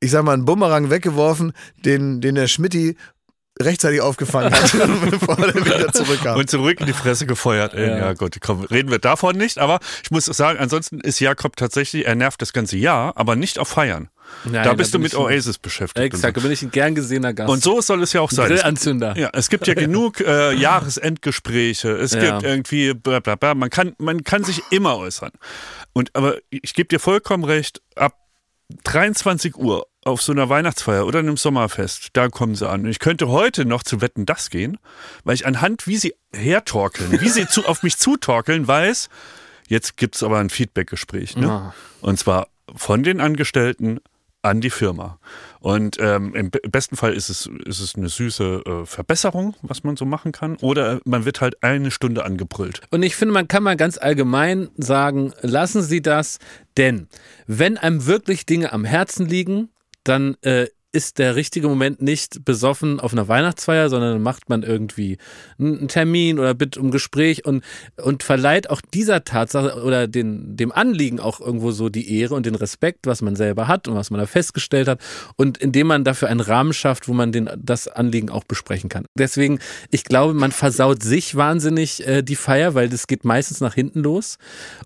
ich 0.00 0.10
sag 0.10 0.24
mal, 0.24 0.32
einen 0.32 0.44
Bumerang 0.44 0.90
weggeworfen, 0.90 1.52
den, 1.84 2.20
den 2.20 2.34
der 2.34 2.46
Schmidti 2.46 2.96
rechtzeitig 3.60 4.00
aufgefangen 4.00 4.52
hat, 4.52 4.72
bevor 5.10 5.38
er 5.38 5.54
wieder 5.54 5.92
zurückkam. 5.92 6.38
Und 6.38 6.50
zurück 6.50 6.80
in 6.80 6.86
die 6.86 6.92
Fresse 6.92 7.26
gefeuert. 7.26 7.74
Ja, 7.74 7.98
ja 7.98 8.12
gut, 8.12 8.36
komm, 8.40 8.62
reden 8.64 8.90
wir 8.90 8.98
davon 8.98 9.36
nicht. 9.36 9.58
Aber 9.58 9.80
ich 10.02 10.10
muss 10.10 10.26
sagen, 10.26 10.58
ansonsten 10.58 11.00
ist 11.00 11.20
Jakob 11.20 11.56
tatsächlich, 11.56 12.06
er 12.06 12.14
nervt 12.14 12.40
das 12.42 12.52
ganze 12.52 12.76
Jahr, 12.76 13.16
aber 13.16 13.36
nicht 13.36 13.58
auf 13.58 13.68
Feiern. 13.68 14.08
Nein, 14.44 14.64
da 14.64 14.74
bist 14.74 14.94
du 14.94 14.98
mit 14.98 15.14
Oasis 15.14 15.58
beschäftigt. 15.58 16.04
Exakt, 16.04 16.36
da 16.36 16.40
bin 16.40 16.52
ich 16.52 16.62
ein 16.62 16.70
gern 16.70 16.94
gesehener 16.94 17.32
Gast. 17.32 17.50
Und 17.50 17.62
so 17.62 17.80
soll 17.80 18.02
es 18.02 18.12
ja 18.12 18.20
auch 18.20 18.30
sein. 18.30 18.48
Grillanzünder. 18.48 19.16
Ja, 19.16 19.30
es 19.32 19.48
gibt 19.48 19.66
ja 19.66 19.74
genug 19.74 20.20
äh, 20.20 20.54
Jahresendgespräche. 20.60 21.90
Es 21.92 22.12
ja. 22.12 22.20
gibt 22.20 22.42
irgendwie, 22.42 22.94
bla, 22.94 23.20
bla, 23.20 23.36
bla. 23.36 23.54
Man 23.54 23.70
kann, 23.70 23.94
man 23.98 24.24
kann 24.24 24.44
sich 24.44 24.62
immer 24.70 24.96
äußern. 24.98 25.30
Und 25.92 26.14
aber 26.14 26.36
ich 26.50 26.74
gebe 26.74 26.88
dir 26.88 27.00
vollkommen 27.00 27.44
recht, 27.44 27.80
ab 27.96 28.14
23 28.84 29.56
Uhr 29.56 29.86
auf 30.08 30.22
so 30.22 30.32
einer 30.32 30.48
Weihnachtsfeier 30.48 31.06
oder 31.06 31.20
einem 31.20 31.36
Sommerfest, 31.36 32.10
da 32.14 32.28
kommen 32.28 32.54
sie 32.54 32.68
an. 32.68 32.82
Und 32.82 32.90
ich 32.90 32.98
könnte 32.98 33.28
heute 33.28 33.64
noch 33.64 33.82
zu 33.82 34.00
Wetten 34.00 34.26
das 34.26 34.50
gehen, 34.50 34.78
weil 35.24 35.34
ich 35.34 35.46
anhand, 35.46 35.86
wie 35.86 35.96
sie 35.96 36.14
hertorkeln, 36.32 37.20
wie 37.20 37.28
sie 37.28 37.46
zu, 37.46 37.66
auf 37.66 37.82
mich 37.82 37.98
zutorkeln, 37.98 38.66
weiß, 38.66 39.08
jetzt 39.68 39.96
gibt 39.96 40.16
es 40.16 40.22
aber 40.22 40.38
ein 40.38 40.50
Feedbackgespräch. 40.50 41.36
Ne? 41.36 41.46
Ja. 41.46 41.74
Und 42.00 42.18
zwar 42.18 42.48
von 42.74 43.02
den 43.02 43.20
Angestellten 43.20 44.00
an 44.42 44.60
die 44.60 44.70
Firma. 44.70 45.18
Und 45.60 45.96
ähm, 46.00 46.34
im 46.34 46.50
besten 46.50 46.96
Fall 46.96 47.12
ist 47.12 47.28
es, 47.28 47.50
ist 47.64 47.80
es 47.80 47.96
eine 47.96 48.08
süße 48.08 48.62
äh, 48.64 48.86
Verbesserung, 48.86 49.54
was 49.62 49.82
man 49.82 49.96
so 49.96 50.04
machen 50.04 50.32
kann. 50.32 50.56
Oder 50.56 51.00
man 51.04 51.24
wird 51.24 51.40
halt 51.40 51.62
eine 51.62 51.90
Stunde 51.90 52.24
angebrüllt. 52.24 52.82
Und 52.90 53.02
ich 53.02 53.16
finde, 53.16 53.34
man 53.34 53.48
kann 53.48 53.64
mal 53.64 53.76
ganz 53.76 53.98
allgemein 53.98 54.68
sagen, 54.76 55.32
lassen 55.42 55.82
Sie 55.82 56.00
das, 56.00 56.38
denn 56.76 57.08
wenn 57.46 57.76
einem 57.76 58.06
wirklich 58.06 58.46
Dinge 58.46 58.72
am 58.72 58.84
Herzen 58.84 59.26
liegen, 59.26 59.70
dann 60.08 60.36
äh, 60.42 60.66
ist 60.98 61.20
der 61.20 61.36
richtige 61.36 61.68
Moment 61.68 62.02
nicht 62.02 62.44
besoffen 62.44 62.98
auf 62.98 63.12
einer 63.12 63.28
Weihnachtsfeier, 63.28 63.88
sondern 63.88 64.20
macht 64.20 64.48
man 64.48 64.64
irgendwie 64.64 65.16
einen 65.56 65.86
Termin 65.86 66.40
oder 66.40 66.54
bittet 66.54 66.82
um 66.82 66.90
Gespräch 66.90 67.46
und, 67.46 67.62
und 68.02 68.24
verleiht 68.24 68.68
auch 68.68 68.80
dieser 68.80 69.22
Tatsache 69.22 69.80
oder 69.84 70.08
den, 70.08 70.56
dem 70.56 70.72
Anliegen 70.72 71.20
auch 71.20 71.40
irgendwo 71.40 71.70
so 71.70 71.88
die 71.88 72.18
Ehre 72.18 72.34
und 72.34 72.46
den 72.46 72.56
Respekt, 72.56 73.06
was 73.06 73.22
man 73.22 73.36
selber 73.36 73.68
hat 73.68 73.86
und 73.86 73.94
was 73.94 74.10
man 74.10 74.18
da 74.18 74.26
festgestellt 74.26 74.88
hat 74.88 75.00
und 75.36 75.56
indem 75.58 75.86
man 75.86 76.02
dafür 76.02 76.30
einen 76.30 76.40
Rahmen 76.40 76.72
schafft, 76.72 77.06
wo 77.06 77.12
man 77.12 77.30
den, 77.30 77.48
das 77.56 77.86
Anliegen 77.86 78.28
auch 78.28 78.42
besprechen 78.42 78.90
kann. 78.90 79.04
Deswegen, 79.16 79.60
ich 79.92 80.02
glaube, 80.02 80.34
man 80.34 80.50
versaut 80.50 81.04
sich 81.04 81.36
wahnsinnig 81.36 82.04
äh, 82.08 82.22
die 82.22 82.34
Feier, 82.34 82.74
weil 82.74 82.88
das 82.88 83.06
geht 83.06 83.24
meistens 83.24 83.60
nach 83.60 83.74
hinten 83.74 84.00
los 84.00 84.38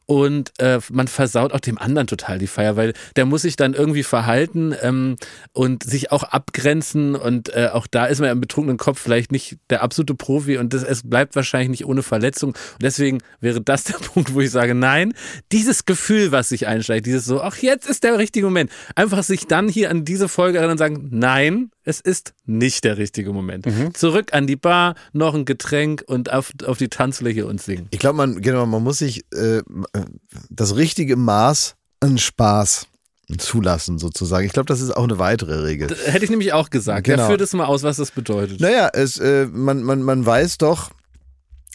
und 0.04 0.52
äh, 0.58 0.78
man 0.90 1.08
versaut 1.08 1.54
auch 1.54 1.60
dem 1.60 1.78
anderen 1.78 2.06
total 2.06 2.38
die 2.38 2.48
Feier, 2.48 2.76
weil 2.76 2.92
der 3.16 3.24
muss 3.24 3.42
sich 3.42 3.56
dann 3.56 3.72
irgendwie 3.72 4.02
verhalten 4.02 4.74
ähm, 4.82 5.16
und 5.54 5.84
sich 5.84 6.01
auch 6.10 6.24
abgrenzen 6.24 7.14
und 7.14 7.54
äh, 7.54 7.68
auch 7.72 7.86
da 7.86 8.06
ist 8.06 8.18
man 8.18 8.26
ja 8.26 8.32
im 8.32 8.40
betrunkenen 8.40 8.78
Kopf 8.78 8.98
vielleicht 8.98 9.30
nicht 9.30 9.58
der 9.70 9.82
absolute 9.82 10.14
Profi 10.14 10.58
und 10.58 10.72
das, 10.72 10.82
es 10.82 11.08
bleibt 11.08 11.36
wahrscheinlich 11.36 11.70
nicht 11.70 11.86
ohne 11.86 12.02
Verletzung. 12.02 12.50
Und 12.50 12.82
deswegen 12.82 13.18
wäre 13.40 13.60
das 13.60 13.84
der 13.84 13.98
Punkt, 13.98 14.34
wo 14.34 14.40
ich 14.40 14.50
sage, 14.50 14.74
nein, 14.74 15.14
dieses 15.52 15.84
Gefühl, 15.84 16.32
was 16.32 16.48
sich 16.48 16.66
einsteigt, 16.66 17.06
dieses 17.06 17.24
so, 17.24 17.40
ach, 17.42 17.58
jetzt 17.58 17.88
ist 17.88 18.04
der 18.04 18.18
richtige 18.18 18.46
Moment. 18.46 18.70
Einfach 18.96 19.22
sich 19.22 19.46
dann 19.46 19.68
hier 19.68 19.90
an 19.90 20.04
diese 20.04 20.28
Folge 20.28 20.58
erinnern 20.58 20.72
und 20.72 20.78
sagen, 20.78 21.08
nein, 21.10 21.70
es 21.84 22.00
ist 22.00 22.34
nicht 22.46 22.84
der 22.84 22.96
richtige 22.96 23.32
Moment. 23.32 23.66
Mhm. 23.66 23.94
Zurück 23.94 24.32
an 24.32 24.46
die 24.46 24.56
Bar, 24.56 24.94
noch 25.12 25.34
ein 25.34 25.44
Getränk 25.44 26.02
und 26.06 26.32
auf, 26.32 26.52
auf 26.64 26.78
die 26.78 26.88
Tanzfläche 26.88 27.46
und 27.46 27.60
singen. 27.60 27.88
Ich 27.90 27.98
glaube, 27.98 28.16
man, 28.16 28.40
genau, 28.40 28.66
man 28.66 28.82
muss 28.82 28.98
sich 28.98 29.24
äh, 29.32 29.62
das 30.50 30.76
richtige 30.76 31.16
Maß 31.16 31.76
an 32.00 32.18
Spaß 32.18 32.86
zulassen 33.38 33.98
sozusagen. 33.98 34.46
Ich 34.46 34.52
glaube, 34.52 34.66
das 34.66 34.80
ist 34.80 34.90
auch 34.90 35.04
eine 35.04 35.18
weitere 35.18 35.62
Regel. 35.62 35.88
Das 35.88 36.06
hätte 36.06 36.24
ich 36.24 36.30
nämlich 36.30 36.52
auch 36.52 36.70
gesagt. 36.70 37.04
Genau. 37.04 37.22
Ja, 37.22 37.28
führt 37.28 37.40
es 37.40 37.52
mal 37.52 37.64
aus, 37.64 37.82
was 37.82 37.96
das 37.96 38.10
bedeutet. 38.10 38.60
Naja, 38.60 38.90
es, 38.92 39.18
äh, 39.18 39.46
man, 39.46 39.82
man, 39.82 40.02
man 40.02 40.24
weiß 40.24 40.58
doch, 40.58 40.90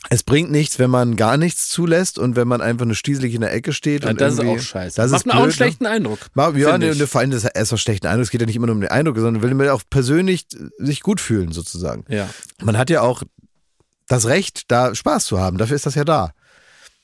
es 0.10 0.24
bringt 0.24 0.52
nichts, 0.52 0.80
wenn 0.80 0.90
man 0.90 1.16
gar 1.16 1.38
nichts 1.38 1.68
zulässt 1.70 2.18
und 2.18 2.36
wenn 2.36 2.48
man 2.48 2.62
einfach 2.62 2.86
nur 2.86 2.96
stieselig 2.96 3.34
in 3.34 3.42
der 3.42 3.54
Ecke 3.54 3.74
steht. 3.74 4.04
Ja, 4.04 4.12
und 4.12 4.22
das 4.22 4.36
ist 4.36 4.40
auch 4.40 4.60
scheiße. 4.60 5.02
Das 5.02 5.12
Macht 5.12 5.26
ist 5.26 5.34
auch 5.34 5.44
einen 5.44 5.52
schlechten 5.52 5.86
Eindruck. 5.86 6.20
Macht, 6.34 6.56
ja, 6.56 6.78
ne, 6.78 6.96
ne, 6.96 7.08
vor 7.08 7.22
allem 7.22 7.32
das 7.32 7.44
erst 7.44 7.74
einen 7.74 7.80
schlechten 7.80 8.08
Eindruck. 8.08 8.24
Es 8.24 8.30
geht 8.30 8.42
ja 8.42 8.48
nicht 8.48 8.56
immer 8.56 8.68
nur 8.68 8.76
um 8.76 8.82
den 8.82 8.92
Eindruck, 8.92 9.18
sondern 9.18 9.42
will 9.42 9.54
man 9.54 9.68
auch 9.70 9.84
persönlich 9.90 10.46
sich 10.78 11.02
gut 11.02 11.20
fühlen 11.20 11.52
sozusagen. 11.52 12.06
Ja. 12.08 12.30
Man 12.62 12.78
hat 12.78 12.90
ja 12.90 13.02
auch 13.02 13.24
das 14.08 14.28
Recht, 14.28 14.72
da 14.72 14.96
Spaß 14.96 15.26
zu 15.26 15.40
haben. 15.40 15.58
Dafür 15.58 15.76
ist 15.76 15.86
das 15.86 15.96
ja 15.96 16.06
da. 16.06 16.32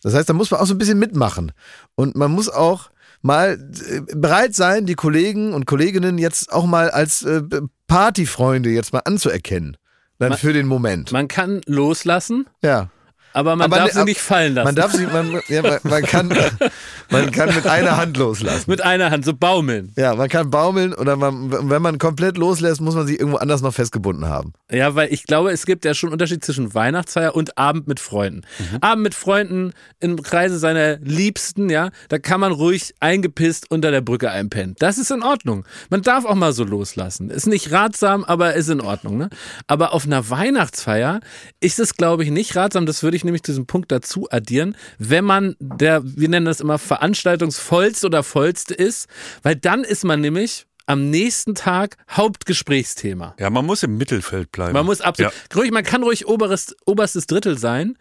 Das 0.01 0.13
heißt, 0.13 0.29
da 0.29 0.33
muss 0.33 0.51
man 0.51 0.61
auch 0.61 0.65
so 0.65 0.73
ein 0.73 0.77
bisschen 0.77 0.99
mitmachen. 0.99 1.51
Und 1.95 2.15
man 2.15 2.31
muss 2.31 2.47
auch 2.47 2.89
mal 3.23 3.57
äh, 3.89 4.01
bereit 4.15 4.53
sein, 4.53 4.85
die 4.85 4.95
Kollegen 4.95 5.53
und 5.53 5.65
Kolleginnen 5.65 6.19
jetzt 6.19 6.53
auch 6.53 6.65
mal 6.65 6.91
als 6.91 7.23
äh, 7.23 7.41
Partyfreunde 7.87 8.69
jetzt 8.69 8.93
mal 8.93 9.01
anzuerkennen. 9.05 9.77
Dann 10.19 10.29
man, 10.29 10.37
für 10.37 10.53
den 10.53 10.67
Moment. 10.67 11.11
Man 11.11 11.27
kann 11.27 11.61
loslassen. 11.65 12.47
Ja. 12.61 12.89
Aber 13.33 13.55
man 13.55 13.65
aber 13.65 13.77
darf 13.77 13.93
ne, 13.93 13.99
sie 13.99 14.05
nicht 14.05 14.21
fallen 14.21 14.53
lassen. 14.55 14.65
Man 14.65 14.75
darf 14.75 14.91
sie, 14.93 15.05
man, 15.07 15.41
ja, 15.47 15.61
man, 15.61 15.79
man, 15.83 16.03
kann, 16.03 16.29
man 17.09 17.31
kann 17.31 17.53
mit 17.53 17.65
einer 17.67 17.97
Hand 17.97 18.15
loslassen. 18.17 18.69
Mit 18.69 18.81
einer 18.81 19.11
Hand, 19.11 19.25
so 19.25 19.33
baumeln. 19.33 19.91
Ja, 19.97 20.15
man 20.15 20.29
kann 20.29 20.49
baumeln 20.49 20.93
oder 20.93 21.15
man, 21.15 21.51
wenn 21.69 21.81
man 21.81 21.97
komplett 21.97 22.37
loslässt, 22.37 22.79
muss 22.81 22.95
man 22.95 23.07
sich 23.07 23.19
irgendwo 23.19 23.37
anders 23.37 23.61
noch 23.61 23.73
festgebunden 23.73 24.27
haben. 24.27 24.53
Ja, 24.71 24.95
weil 24.95 25.11
ich 25.11 25.23
glaube, 25.23 25.51
es 25.51 25.65
gibt 25.65 25.83
ja 25.85 25.93
schon 25.93 26.09
einen 26.09 26.13
Unterschied 26.13 26.45
zwischen 26.45 26.73
Weihnachtsfeier 26.73 27.35
und 27.35 27.57
Abend 27.57 27.87
mit 27.87 27.99
Freunden. 27.99 28.41
Mhm. 28.59 28.77
Abend 28.81 29.03
mit 29.03 29.15
Freunden 29.15 29.73
im 29.99 30.21
Kreise 30.21 30.59
seiner 30.59 30.97
Liebsten, 30.97 31.69
ja, 31.69 31.89
da 32.09 32.19
kann 32.19 32.39
man 32.39 32.51
ruhig 32.51 32.93
eingepisst 32.99 33.69
unter 33.71 33.91
der 33.91 34.01
Brücke 34.01 34.29
einpennen. 34.29 34.75
Das 34.79 34.97
ist 34.97 35.11
in 35.11 35.23
Ordnung. 35.23 35.65
Man 35.89 36.01
darf 36.01 36.25
auch 36.25 36.35
mal 36.35 36.53
so 36.53 36.63
loslassen. 36.63 37.29
Ist 37.29 37.47
nicht 37.47 37.71
ratsam, 37.71 38.23
aber 38.23 38.53
ist 38.53 38.69
in 38.69 38.81
Ordnung. 38.81 39.17
Ne? 39.17 39.29
Aber 39.67 39.93
auf 39.93 40.05
einer 40.05 40.29
Weihnachtsfeier 40.29 41.19
ist 41.59 41.79
es, 41.79 41.95
glaube 41.95 42.23
ich, 42.23 42.31
nicht 42.31 42.55
ratsam. 42.55 42.85
Das 42.85 43.03
würde 43.03 43.17
ich 43.17 43.22
nämlich 43.23 43.41
diesen 43.41 43.65
Punkt 43.65 43.91
dazu 43.91 44.27
addieren, 44.29 44.75
wenn 44.97 45.25
man 45.25 45.55
der, 45.59 46.01
wir 46.03 46.29
nennen 46.29 46.45
das 46.45 46.61
immer 46.61 46.77
veranstaltungsvollste 46.77 48.07
oder 48.07 48.23
vollste 48.23 48.73
ist, 48.73 49.07
weil 49.41 49.55
dann 49.55 49.83
ist 49.83 50.03
man 50.03 50.21
nämlich 50.21 50.65
am 50.85 51.09
nächsten 51.09 51.55
Tag 51.55 51.97
Hauptgesprächsthema. 52.09 53.35
Ja, 53.39 53.49
man 53.49 53.65
muss 53.65 53.83
im 53.83 53.97
Mittelfeld 53.97 54.51
bleiben. 54.51 54.73
Man 54.73 54.85
muss 54.85 55.01
absolut. 55.01 55.33
Ja. 55.33 55.57
Ruhig, 55.57 55.71
man 55.71 55.83
kann 55.83 56.03
ruhig 56.03 56.27
oberes, 56.27 56.75
oberstes 56.85 57.27
Drittel 57.27 57.57
sein, 57.57 57.97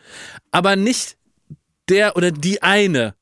aber 0.51 0.77
nicht 0.77 1.17
der 1.89 2.17
oder 2.17 2.31
die 2.31 2.63
eine 2.63 3.15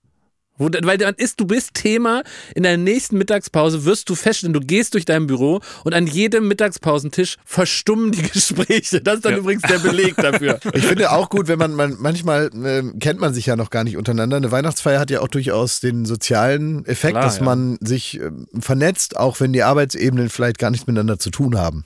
Wo, 0.60 0.68
weil 0.82 0.98
dann 0.98 1.14
ist, 1.14 1.40
du 1.40 1.46
bist 1.46 1.72
Thema, 1.72 2.22
in 2.54 2.64
der 2.64 2.76
nächsten 2.76 3.16
Mittagspause 3.16 3.86
wirst 3.86 4.10
du 4.10 4.14
feststellen, 4.14 4.52
du 4.52 4.60
gehst 4.60 4.92
durch 4.92 5.06
dein 5.06 5.26
Büro 5.26 5.60
und 5.84 5.94
an 5.94 6.06
jedem 6.06 6.48
Mittagspausentisch 6.48 7.38
verstummen 7.46 8.12
die 8.12 8.22
Gespräche. 8.30 9.00
Das 9.00 9.16
ist 9.16 9.24
dann 9.24 9.32
ja. 9.32 9.38
übrigens 9.38 9.62
der 9.62 9.78
Beleg 9.78 10.16
dafür. 10.16 10.60
Ich 10.74 10.84
finde 10.84 11.10
auch 11.12 11.30
gut, 11.30 11.48
wenn 11.48 11.58
man, 11.58 11.74
man 11.74 11.96
manchmal 11.98 12.50
äh, 12.64 12.82
kennt 12.98 13.20
man 13.20 13.32
sich 13.32 13.46
ja 13.46 13.56
noch 13.56 13.70
gar 13.70 13.84
nicht 13.84 13.96
untereinander. 13.96 14.36
Eine 14.36 14.50
Weihnachtsfeier 14.52 15.00
hat 15.00 15.10
ja 15.10 15.20
auch 15.20 15.28
durchaus 15.28 15.80
den 15.80 16.04
sozialen 16.04 16.84
Effekt, 16.84 17.14
Klar, 17.14 17.24
dass 17.24 17.38
ja. 17.38 17.44
man 17.44 17.78
sich 17.80 18.20
äh, 18.20 18.30
vernetzt, 18.60 19.16
auch 19.16 19.40
wenn 19.40 19.52
die 19.52 19.62
Arbeitsebenen 19.62 20.28
vielleicht 20.28 20.58
gar 20.58 20.70
nichts 20.70 20.86
miteinander 20.86 21.18
zu 21.18 21.30
tun 21.30 21.58
haben. 21.58 21.84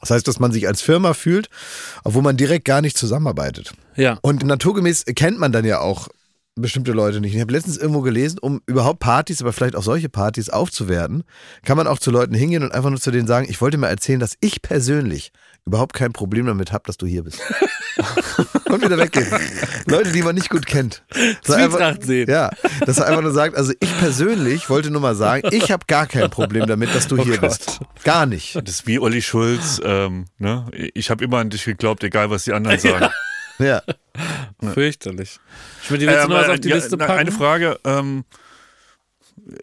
Das 0.00 0.10
heißt, 0.10 0.28
dass 0.28 0.38
man 0.38 0.52
sich 0.52 0.68
als 0.68 0.82
Firma 0.82 1.14
fühlt, 1.14 1.48
obwohl 2.04 2.22
man 2.22 2.36
direkt 2.36 2.66
gar 2.66 2.82
nicht 2.82 2.96
zusammenarbeitet. 2.96 3.72
Ja. 3.96 4.18
Und 4.22 4.44
naturgemäß 4.44 5.06
kennt 5.16 5.38
man 5.38 5.52
dann 5.52 5.64
ja 5.64 5.80
auch 5.80 6.08
bestimmte 6.58 6.92
Leute 6.92 7.20
nicht. 7.20 7.34
Ich 7.34 7.40
habe 7.40 7.52
letztens 7.52 7.76
irgendwo 7.76 8.00
gelesen, 8.00 8.38
um 8.38 8.60
überhaupt 8.66 9.00
Partys, 9.00 9.40
aber 9.40 9.52
vielleicht 9.52 9.76
auch 9.76 9.82
solche 9.82 10.08
Partys 10.08 10.50
aufzuwerten, 10.50 11.24
kann 11.64 11.76
man 11.76 11.86
auch 11.86 11.98
zu 11.98 12.10
Leuten 12.10 12.34
hingehen 12.34 12.62
und 12.62 12.72
einfach 12.72 12.90
nur 12.90 13.00
zu 13.00 13.10
denen 13.10 13.26
sagen, 13.26 13.46
ich 13.48 13.60
wollte 13.60 13.78
mal 13.78 13.88
erzählen, 13.88 14.20
dass 14.20 14.34
ich 14.40 14.62
persönlich 14.62 15.32
überhaupt 15.66 15.92
kein 15.92 16.12
Problem 16.12 16.46
damit 16.46 16.72
habe, 16.72 16.84
dass 16.86 16.96
du 16.96 17.06
hier 17.06 17.24
bist. 17.24 17.40
und 18.70 18.82
wieder 18.82 18.96
weggehen. 18.96 19.26
Leute, 19.86 20.12
die 20.12 20.22
man 20.22 20.34
nicht 20.34 20.50
gut 20.50 20.66
kennt. 20.66 21.02
Zwietracht 21.42 22.04
sehen. 22.04 22.28
Ja, 22.28 22.50
dass 22.86 22.98
er 22.98 23.06
einfach 23.06 23.22
nur 23.22 23.32
sagt, 23.32 23.56
also 23.56 23.72
ich 23.80 23.98
persönlich 23.98 24.70
wollte 24.70 24.90
nur 24.90 25.00
mal 25.00 25.14
sagen, 25.14 25.48
ich 25.52 25.70
habe 25.70 25.84
gar 25.86 26.06
kein 26.06 26.30
Problem 26.30 26.66
damit, 26.66 26.94
dass 26.94 27.06
du 27.06 27.18
oh 27.18 27.24
hier 27.24 27.38
Gott. 27.38 27.50
bist. 27.50 27.80
Gar 28.04 28.26
nicht. 28.26 28.56
Das 28.56 28.76
ist 28.76 28.86
wie 28.86 28.98
Olli 28.98 29.20
Schulz. 29.20 29.80
Ähm, 29.84 30.26
ne? 30.38 30.66
Ich 30.94 31.10
habe 31.10 31.22
immer 31.24 31.38
an 31.38 31.50
dich 31.50 31.64
geglaubt, 31.64 32.02
egal 32.02 32.30
was 32.30 32.44
die 32.44 32.52
anderen 32.52 32.78
sagen. 32.78 33.02
Ja. 33.02 33.12
Fürchterlich. 34.74 35.38
Ich 35.82 35.90
würde 35.90 36.04
jetzt 36.04 36.24
ähm, 36.24 36.30
noch 36.30 36.36
was 36.36 36.48
auf 36.48 36.60
die 36.60 36.68
ja, 36.68 36.76
Liste 36.76 36.96
packen. 36.96 37.12
Eine 37.12 37.32
Frage. 37.32 37.78
Ähm, 37.84 38.24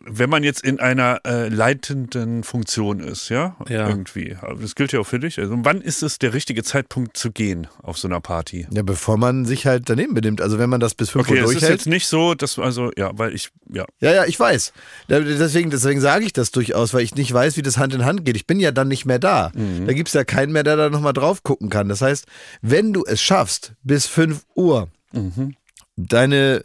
wenn 0.05 0.29
man 0.29 0.43
jetzt 0.43 0.63
in 0.63 0.79
einer 0.79 1.21
äh, 1.25 1.49
leitenden 1.49 2.43
Funktion 2.43 2.99
ist, 2.99 3.29
ja, 3.29 3.55
ja, 3.67 3.89
irgendwie, 3.89 4.37
das 4.59 4.75
gilt 4.75 4.91
ja 4.91 4.99
auch 4.99 5.07
für 5.07 5.19
dich. 5.19 5.39
Also 5.39 5.55
wann 5.57 5.81
ist 5.81 6.03
es 6.03 6.19
der 6.19 6.33
richtige 6.33 6.63
Zeitpunkt 6.63 7.17
zu 7.17 7.31
gehen 7.31 7.67
auf 7.81 7.97
so 7.97 8.07
einer 8.07 8.21
Party? 8.21 8.67
Ja, 8.71 8.83
bevor 8.83 9.17
man 9.17 9.45
sich 9.45 9.65
halt 9.65 9.89
daneben 9.89 10.13
benimmt. 10.13 10.41
Also 10.41 10.59
wenn 10.59 10.69
man 10.69 10.79
das 10.79 10.95
bis 10.95 11.09
5 11.09 11.25
okay, 11.25 11.33
Uhr 11.33 11.43
durchhält. 11.43 11.63
Okay, 11.63 11.73
ist 11.73 11.79
jetzt 11.79 11.87
nicht 11.87 12.07
so, 12.07 12.35
dass 12.35 12.59
also 12.59 12.91
ja, 12.97 13.11
weil 13.17 13.33
ich 13.33 13.49
ja. 13.71 13.85
Ja, 13.99 14.13
ja, 14.13 14.25
ich 14.25 14.39
weiß. 14.39 14.73
Deswegen, 15.09 15.69
deswegen 15.69 16.01
sage 16.01 16.25
ich 16.25 16.33
das 16.33 16.51
durchaus, 16.51 16.93
weil 16.93 17.01
ich 17.01 17.15
nicht 17.15 17.33
weiß, 17.33 17.57
wie 17.57 17.61
das 17.61 17.77
Hand 17.77 17.93
in 17.93 18.05
Hand 18.05 18.25
geht. 18.25 18.35
Ich 18.35 18.47
bin 18.47 18.59
ja 18.59 18.71
dann 18.71 18.87
nicht 18.87 19.05
mehr 19.05 19.19
da. 19.19 19.51
Mhm. 19.53 19.87
Da 19.87 19.93
gibt 19.93 20.09
es 20.09 20.13
ja 20.13 20.23
keinen 20.23 20.51
mehr, 20.51 20.63
der 20.63 20.75
da 20.75 20.89
nochmal 20.89 21.13
drauf 21.13 21.43
gucken 21.43 21.69
kann. 21.69 21.89
Das 21.89 22.01
heißt, 22.01 22.25
wenn 22.61 22.93
du 22.93 23.03
es 23.05 23.21
schaffst, 23.21 23.73
bis 23.83 24.05
5 24.07 24.43
Uhr 24.55 24.89
mhm. 25.11 25.55
deine 25.95 26.63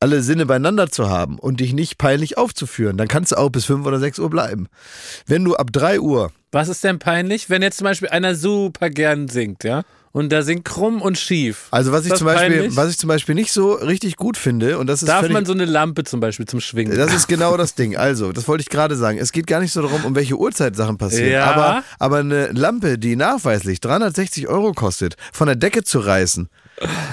alle 0.00 0.22
Sinne 0.22 0.46
beieinander 0.46 0.90
zu 0.90 1.08
haben 1.08 1.38
und 1.38 1.60
dich 1.60 1.72
nicht 1.72 1.98
peinlich 1.98 2.38
aufzuführen, 2.38 2.96
dann 2.96 3.08
kannst 3.08 3.32
du 3.32 3.36
auch 3.36 3.50
bis 3.50 3.64
5 3.64 3.86
oder 3.86 3.98
6 3.98 4.18
Uhr 4.18 4.30
bleiben. 4.30 4.68
Wenn 5.26 5.44
du 5.44 5.56
ab 5.56 5.72
3 5.72 6.00
Uhr. 6.00 6.32
Was 6.52 6.68
ist 6.68 6.84
denn 6.84 6.98
peinlich, 6.98 7.50
wenn 7.50 7.62
jetzt 7.62 7.78
zum 7.78 7.84
Beispiel 7.84 8.08
einer 8.08 8.34
super 8.34 8.90
gern 8.90 9.28
singt, 9.28 9.64
ja? 9.64 9.82
Und 10.10 10.32
da 10.32 10.42
singt 10.42 10.64
krumm 10.64 11.02
und 11.02 11.18
schief. 11.18 11.66
Also 11.70 11.92
was 11.92 12.06
ich 12.06 12.14
zum 12.14 12.26
Beispiel, 12.26 12.74
was 12.74 12.90
ich 12.90 12.98
zum 12.98 13.08
Beispiel 13.08 13.34
nicht 13.34 13.52
so 13.52 13.74
richtig 13.74 14.16
gut 14.16 14.36
finde, 14.36 14.78
und 14.78 14.86
das 14.86 15.02
ist. 15.02 15.08
Darf 15.08 15.28
man 15.28 15.44
so 15.44 15.52
eine 15.52 15.66
Lampe 15.66 16.04
zum 16.04 16.18
Beispiel 16.18 16.46
zum 16.46 16.60
Schwingen? 16.60 16.96
Das 16.96 17.12
ist 17.12 17.28
genau 17.28 17.56
das 17.56 17.74
Ding. 17.74 17.96
Also, 17.96 18.32
das 18.32 18.48
wollte 18.48 18.62
ich 18.62 18.70
gerade 18.70 18.96
sagen. 18.96 19.18
Es 19.18 19.32
geht 19.32 19.46
gar 19.46 19.60
nicht 19.60 19.72
so 19.72 19.82
darum, 19.82 20.04
um 20.04 20.14
welche 20.16 20.36
Uhrzeit 20.36 20.76
Sachen 20.76 20.96
passieren. 20.96 21.32
Ja. 21.32 21.44
Aber, 21.44 21.84
aber 21.98 22.18
eine 22.18 22.48
Lampe, 22.52 22.98
die 22.98 23.16
nachweislich 23.16 23.80
360 23.80 24.48
Euro 24.48 24.72
kostet, 24.72 25.16
von 25.32 25.46
der 25.46 25.56
Decke 25.56 25.84
zu 25.84 25.98
reißen, 25.98 26.48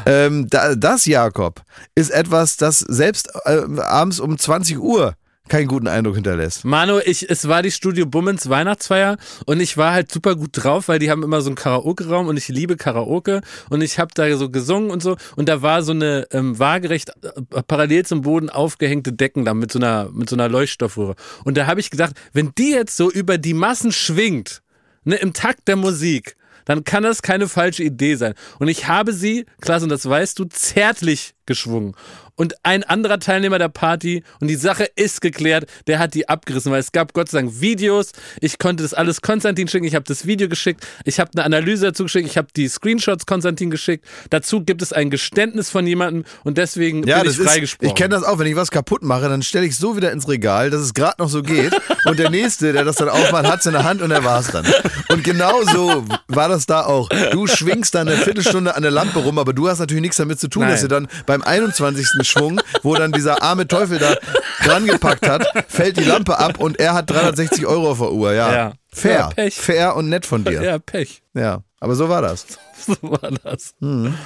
ähm, 0.05 0.47
das, 0.49 1.05
Jakob, 1.05 1.61
ist 1.95 2.11
etwas, 2.11 2.57
das 2.57 2.80
selbst 2.80 3.30
äh, 3.45 3.61
abends 3.82 4.20
um 4.20 4.38
20 4.38 4.80
Uhr 4.80 5.16
keinen 5.47 5.68
guten 5.68 5.88
Eindruck 5.88 6.16
hinterlässt. 6.16 6.66
Manu, 6.66 6.99
ich, 7.05 7.30
es 7.30 7.47
war 7.47 7.61
die 7.61 7.72
Studio 7.72 8.05
Bummens 8.05 8.49
Weihnachtsfeier 8.49 9.18
und 9.45 9.59
ich 9.59 9.78
war 9.78 9.93
halt 9.93 10.11
super 10.11 10.36
gut 10.36 10.51
drauf, 10.53 10.88
weil 10.88 10.99
die 10.99 11.11
haben 11.11 11.24
immer 11.24 11.41
so 11.41 11.49
einen 11.49 11.55
Karaoke-Raum 11.55 12.28
und 12.28 12.38
ich 12.38 12.47
liebe 12.47 12.78
Karaoke 12.78 13.41
und 13.70 13.82
ich 13.82 13.99
habe 13.99 14.11
da 14.16 14.36
so 14.38 14.49
gesungen 14.49 14.89
und 14.89 15.03
so 15.03 15.18
und 15.36 15.47
da 15.47 15.61
war 15.61 15.84
so 15.84 15.91
eine 15.91 16.28
ähm, 16.32 16.57
waagerecht 16.57 17.11
äh, 17.22 17.61
parallel 17.68 18.05
zum 18.05 18.22
Boden 18.22 18.49
aufgehängte 18.49 19.13
Decken 19.13 19.45
da 19.45 19.53
mit 19.53 19.72
so 19.72 19.80
einer, 19.80 20.09
mit 20.11 20.30
so 20.30 20.36
einer 20.36 20.49
Leuchtstoffröhre. 20.49 21.16
Und 21.43 21.57
da 21.57 21.68
habe 21.68 21.80
ich 21.80 21.91
gedacht, 21.91 22.13
wenn 22.34 22.51
die 22.57 22.72
jetzt 22.72 22.97
so 22.97 23.11
über 23.11 23.38
die 23.38 23.53
Massen 23.53 23.91
schwingt, 23.91 24.63
ne, 25.03 25.16
im 25.16 25.34
Takt 25.34 25.68
der 25.68 25.76
Musik, 25.76 26.38
dann 26.66 26.84
kann 26.84 27.03
das 27.03 27.22
keine 27.22 27.47
falsche 27.47 27.84
Idee 27.84 28.16
sein. 28.16 28.34
Und 28.59 28.68
ich 28.68 28.88
habe 28.88 29.13
sie, 29.13 29.45
Klaas, 29.61 29.84
und 29.84 29.89
das 29.89 30.07
weißt 30.07 30.38
du, 30.39 30.45
zärtlich 30.45 31.34
geschwungen 31.45 31.95
und 32.36 32.56
ein 32.64 32.84
anderer 32.84 33.20
Teilnehmer 33.20 33.60
der 33.60 33.70
Party 33.70 34.24
und 34.40 34.48
die 34.48 34.56
Sache 34.56 34.88
ist 34.96 35.22
geklärt, 35.22 35.66
der 35.88 36.00
hat 36.00 36.14
die 36.14 36.28
abgerissen, 36.30 36.72
weil 36.72 36.80
es 36.80 36.92
gab 36.92 37.14
Gott 37.14 37.30
sei 37.30 37.40
Dank 37.40 37.62
Videos. 37.62 38.12
Ich 38.42 38.60
konnte 38.60 38.84
das 38.84 38.94
alles 38.94 39.22
Konstantin 39.22 39.68
schicken, 39.68 39.86
ich 39.86 39.96
habe 39.96 40.06
das 40.06 40.26
Video 40.26 40.48
geschickt, 40.48 40.86
ich 41.04 41.20
habe 41.20 41.32
eine 41.36 41.44
Analyse 41.44 41.88
dazu 41.88 42.04
geschickt, 42.04 42.28
ich 42.28 42.38
habe 42.38 42.48
die 42.56 42.68
Screenshots 42.68 43.26
Konstantin 43.26 43.70
geschickt. 43.70 44.06
Dazu 44.30 44.64
gibt 44.64 44.82
es 44.82 44.94
ein 44.94 45.10
Geständnis 45.10 45.70
von 45.70 45.88
jemandem 45.88 46.26
und 46.44 46.58
deswegen 46.58 47.06
ja, 47.08 47.22
bin 47.22 47.32
ich 47.32 47.38
freigesprochen. 47.38 47.90
ich 47.90 47.96
kenne 47.96 48.16
das 48.16 48.24
auch, 48.24 48.40
wenn 48.40 48.48
ich 48.48 48.56
was 48.56 48.72
kaputt 48.72 49.04
mache, 49.04 49.30
dann 49.30 49.42
stelle 49.42 49.66
ich 49.66 49.78
so 49.78 49.96
wieder 49.98 50.12
ins 50.12 50.28
Regal, 50.28 50.70
dass 50.70 50.82
es 50.82 50.94
gerade 50.94 51.16
noch 51.20 51.30
so 51.30 51.42
geht 51.42 51.74
und 52.06 52.20
der 52.20 52.30
nächste, 52.30 52.74
der 52.74 52.84
das 52.84 52.98
dann 52.98 53.10
aufmacht, 53.10 53.48
hat 53.48 53.60
es 53.60 53.66
in 53.66 53.74
der 53.74 53.84
Hand 53.84 54.02
und 54.02 54.12
er 54.12 54.24
war 54.24 54.40
es 54.40 54.48
dann. 54.48 54.66
Und 55.10 55.24
genau 55.24 55.64
so 55.64 56.04
war 56.28 56.50
das 56.50 56.66
da 56.66 56.86
auch. 56.86 57.10
Du 57.32 57.48
schwingst 57.48 57.96
dann 57.96 58.08
eine 58.08 58.18
Viertelstunde 58.18 58.76
an 58.76 58.82
der 58.82 58.92
Lampe 58.92 59.20
rum, 59.20 59.40
aber 59.40 59.54
du 59.54 59.68
hast 59.68 59.80
natürlich 59.80 60.02
nichts 60.02 60.18
damit 60.18 60.40
zu 60.40 60.48
tun, 60.48 60.64
Nein. 60.64 60.72
dass 60.72 60.82
du 60.82 60.88
dann 60.88 61.08
beim 61.26 61.42
21. 61.42 62.24
Schwung, 62.26 62.61
wo 62.84 62.95
dann 62.95 63.11
dieser 63.11 63.41
arme 63.41 63.67
Teufel 63.67 63.99
da 63.99 64.15
dran 64.63 64.86
gepackt 64.86 65.28
hat, 65.28 65.45
fällt 65.67 65.97
die 65.97 66.03
Lampe 66.03 66.38
ab 66.38 66.59
und 66.59 66.80
er 66.80 66.93
hat 66.93 67.09
360 67.09 67.65
Euro 67.65 67.91
auf 67.91 67.99
der 67.99 68.11
Uhr. 68.11 68.34
Ja. 68.34 68.53
ja. 68.53 68.73
Fair. 68.91 69.19
Ja, 69.19 69.30
Pech. 69.30 69.55
Fair 69.55 69.95
und 69.95 70.09
nett 70.09 70.26
von 70.26 70.43
dir. 70.43 70.61
Ja, 70.61 70.80
Pech. 70.80 71.21
Ja, 71.34 71.63
aber 71.80 71.95
so 71.95 72.09
war 72.09 72.21
das. 72.21 72.45
so 72.86 72.95
war 73.01 73.32
das. 73.43 73.76
Mhm. 73.80 74.17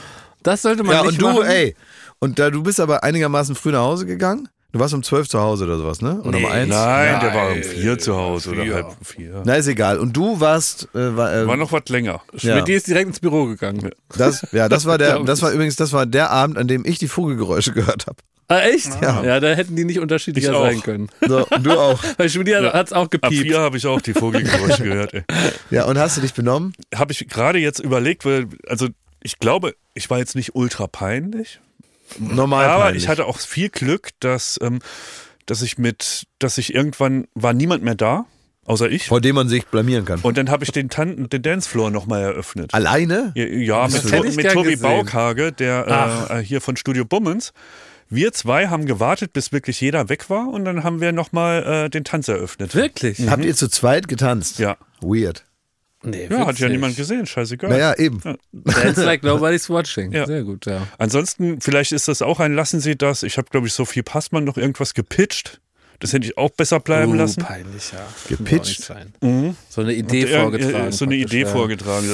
Das 0.43 0.61
sollte 0.61 0.83
man 0.83 0.95
ja, 0.95 1.01
nicht 1.03 1.13
und 1.13 1.21
du, 1.21 1.39
machen. 1.39 1.49
ey, 1.49 1.75
und 2.19 2.39
da, 2.39 2.49
du 2.49 2.63
bist 2.63 2.79
aber 2.79 3.03
einigermaßen 3.03 3.55
früh 3.55 3.71
nach 3.71 3.81
Hause 3.81 4.05
gegangen? 4.05 4.47
Du 4.71 4.79
warst 4.79 4.93
um 4.93 5.01
zwölf 5.01 5.27
zu 5.27 5.39
Hause 5.39 5.65
oder 5.65 5.79
sowas, 5.79 5.99
ne? 6.01 6.21
Oder 6.21 6.37
nee, 6.37 6.45
um 6.45 6.51
eins? 6.51 6.69
Nein, 6.69 7.11
Nein, 7.11 7.21
der 7.21 7.33
war 7.33 7.51
um 7.51 7.63
vier 7.63 7.97
zu 7.97 8.15
Hause 8.15 8.51
vier. 8.51 8.61
oder 8.61 8.73
halb 8.75 8.87
um 8.87 9.05
vier. 9.05 9.41
Na, 9.43 9.55
ist 9.55 9.67
egal. 9.67 9.97
Und 9.97 10.15
du 10.15 10.39
warst. 10.39 10.87
Äh, 10.93 11.17
war, 11.17 11.33
äh, 11.33 11.47
war 11.47 11.57
noch 11.57 11.71
was 11.71 11.89
länger. 11.89 12.21
Ja. 12.33 12.55
Mit 12.57 12.67
dir 12.67 12.77
ist 12.77 12.87
direkt 12.87 13.07
ins 13.07 13.19
Büro 13.19 13.45
gegangen. 13.45 13.89
Das, 14.15 14.45
ja, 14.51 14.69
das 14.69 14.85
war 14.85 14.99
der, 14.99 15.19
das 15.23 15.41
war 15.41 15.51
übrigens, 15.51 15.75
das 15.75 15.91
war 15.91 16.05
der 16.05 16.29
Abend, 16.29 16.59
an 16.59 16.67
dem 16.67 16.85
ich 16.85 16.99
die 16.99 17.07
Vogelgeräusche 17.07 17.73
gehört 17.73 18.05
habe. 18.05 18.17
Ah, 18.47 18.61
echt? 18.61 18.89
Ja. 19.01 19.23
ja, 19.23 19.39
da 19.39 19.49
hätten 19.49 19.75
die 19.75 19.85
nicht 19.85 19.99
unterschiedlicher 19.99 20.59
sein 20.59 20.81
können. 20.81 21.09
So, 21.21 21.45
du 21.61 21.71
auch. 21.71 22.03
Weil 22.17 22.33
wieder 22.33 22.63
ja. 22.63 22.73
hat 22.73 22.87
es 22.87 22.93
auch 22.93 23.09
gepiept. 23.09 23.25
Ab 23.25 23.31
vier 23.31 23.59
habe 23.59 23.77
ich 23.77 23.85
auch 23.85 24.01
die 24.01 24.13
Vogelgeräusche 24.13 24.83
gehört. 24.83 25.13
Ey. 25.13 25.23
Ja, 25.69 25.85
und 25.85 25.99
hast 25.99 26.17
du 26.17 26.21
dich 26.21 26.33
benommen? 26.33 26.73
Habe 26.95 27.11
ich 27.11 27.27
gerade 27.27 27.59
jetzt 27.59 27.79
überlegt, 27.79 28.25
weil, 28.25 28.47
also 28.67 28.87
ich 29.21 29.37
glaube, 29.37 29.75
ich 29.93 30.09
war 30.09 30.17
jetzt 30.17 30.35
nicht 30.35 30.55
ultra 30.55 30.87
peinlich. 30.87 31.59
Normal 32.17 32.65
Aber 32.65 32.83
peinlich. 32.85 33.03
ich 33.03 33.09
hatte 33.09 33.25
auch 33.25 33.39
viel 33.39 33.69
Glück, 33.69 34.09
dass 34.19 34.59
ähm, 34.61 34.79
dass 35.49 35.61
ich 35.61 35.77
mit, 35.77 36.27
dass 36.37 36.57
ich 36.57 36.75
irgendwann 36.75 37.27
war 37.33 37.53
niemand 37.53 37.83
mehr 37.83 37.95
da, 37.95 38.25
außer 38.65 38.89
ich. 38.89 39.07
Vor 39.07 39.19
dem 39.21 39.35
man 39.35 39.49
sich 39.49 39.65
blamieren 39.65 40.05
kann. 40.05 40.19
Und 40.21 40.37
dann 40.37 40.49
habe 40.49 40.63
ich 40.63 40.71
den, 40.71 40.89
Tan 40.89 41.27
den 41.27 41.41
Dancefloor 41.41 41.89
nochmal 41.89 42.21
eröffnet. 42.21 42.73
Alleine? 42.73 43.31
Ja, 43.35 43.45
ja 43.45 43.87
mit, 43.87 44.01
to 44.03 44.23
mit 44.23 44.51
Tobi 44.51 44.71
gesehen. 44.71 44.81
Baukhage, 44.81 45.51
der 45.51 46.29
äh, 46.29 46.43
hier 46.43 46.61
von 46.61 46.77
Studio 46.77 47.03
Bummens. 47.05 47.51
Wir 48.11 48.31
zwei 48.33 48.67
haben 48.67 48.85
gewartet, 48.85 49.33
bis 49.33 49.51
wirklich 49.51 49.81
jeder 49.81 50.09
weg 50.09 50.29
war 50.31 50.49
und 50.49 50.65
dann 50.65 50.83
haben 50.83 50.99
wir 50.99 51.11
nochmal 51.11 51.85
äh, 51.85 51.89
den 51.89 52.03
Tanz 52.03 52.27
eröffnet. 52.27 52.73
Wirklich? 52.73 53.19
Mhm. 53.19 53.29
Habt 53.29 53.45
ihr 53.45 53.55
zu 53.55 53.69
zweit 53.69 54.07
getanzt? 54.07 54.57
Ja. 54.57 54.77
Weird. 55.01 55.45
Nee, 56.01 56.27
ja, 56.29 56.47
hat 56.47 56.57
ja 56.59 56.69
niemand 56.69 56.95
gesehen, 56.95 57.25
scheißegal. 57.25 57.69
Naja, 57.69 57.93
eben. 57.97 58.21
Ja. 58.23 58.35
Dance 58.53 59.03
like 59.03 59.21
nobody's 59.23 59.69
watching. 59.69 60.13
Ja. 60.13 60.25
Sehr 60.25 60.43
gut, 60.43 60.65
ja. 60.65 60.87
Ansonsten, 60.97 61.59
vielleicht 61.59 61.91
ist 61.91 62.07
das 62.07 62.21
auch 62.21 62.39
ein 62.39 62.53
Lassen 62.53 62.79
Sie 62.79 62.95
das. 62.95 63.23
Ich 63.23 63.37
habe, 63.37 63.49
glaube 63.49 63.67
ich, 63.67 63.73
Sophie 63.73 64.01
Passmann 64.01 64.45
noch 64.45 64.57
irgendwas 64.57 64.93
gepitcht. 64.93 65.59
Das 65.99 66.13
hätte 66.13 66.25
ich 66.25 66.37
auch 66.37 66.51
besser 66.51 66.79
bleiben 66.79 67.11
uh, 67.11 67.15
lassen. 67.15 67.43
peinlich, 67.43 67.91
ja. 67.91 68.07
Gepitcht. 68.29 68.89
Mhm. 69.19 69.57
So 69.67 69.81
eine 69.81 69.93
Idee 69.93 70.23
der, 70.23 70.41
vorgetragen. 70.41 70.91
So 70.93 71.03
eine 71.03 71.15
Idee 71.15 71.41
ja. 71.41 71.47
vorgetragen. 71.47 72.07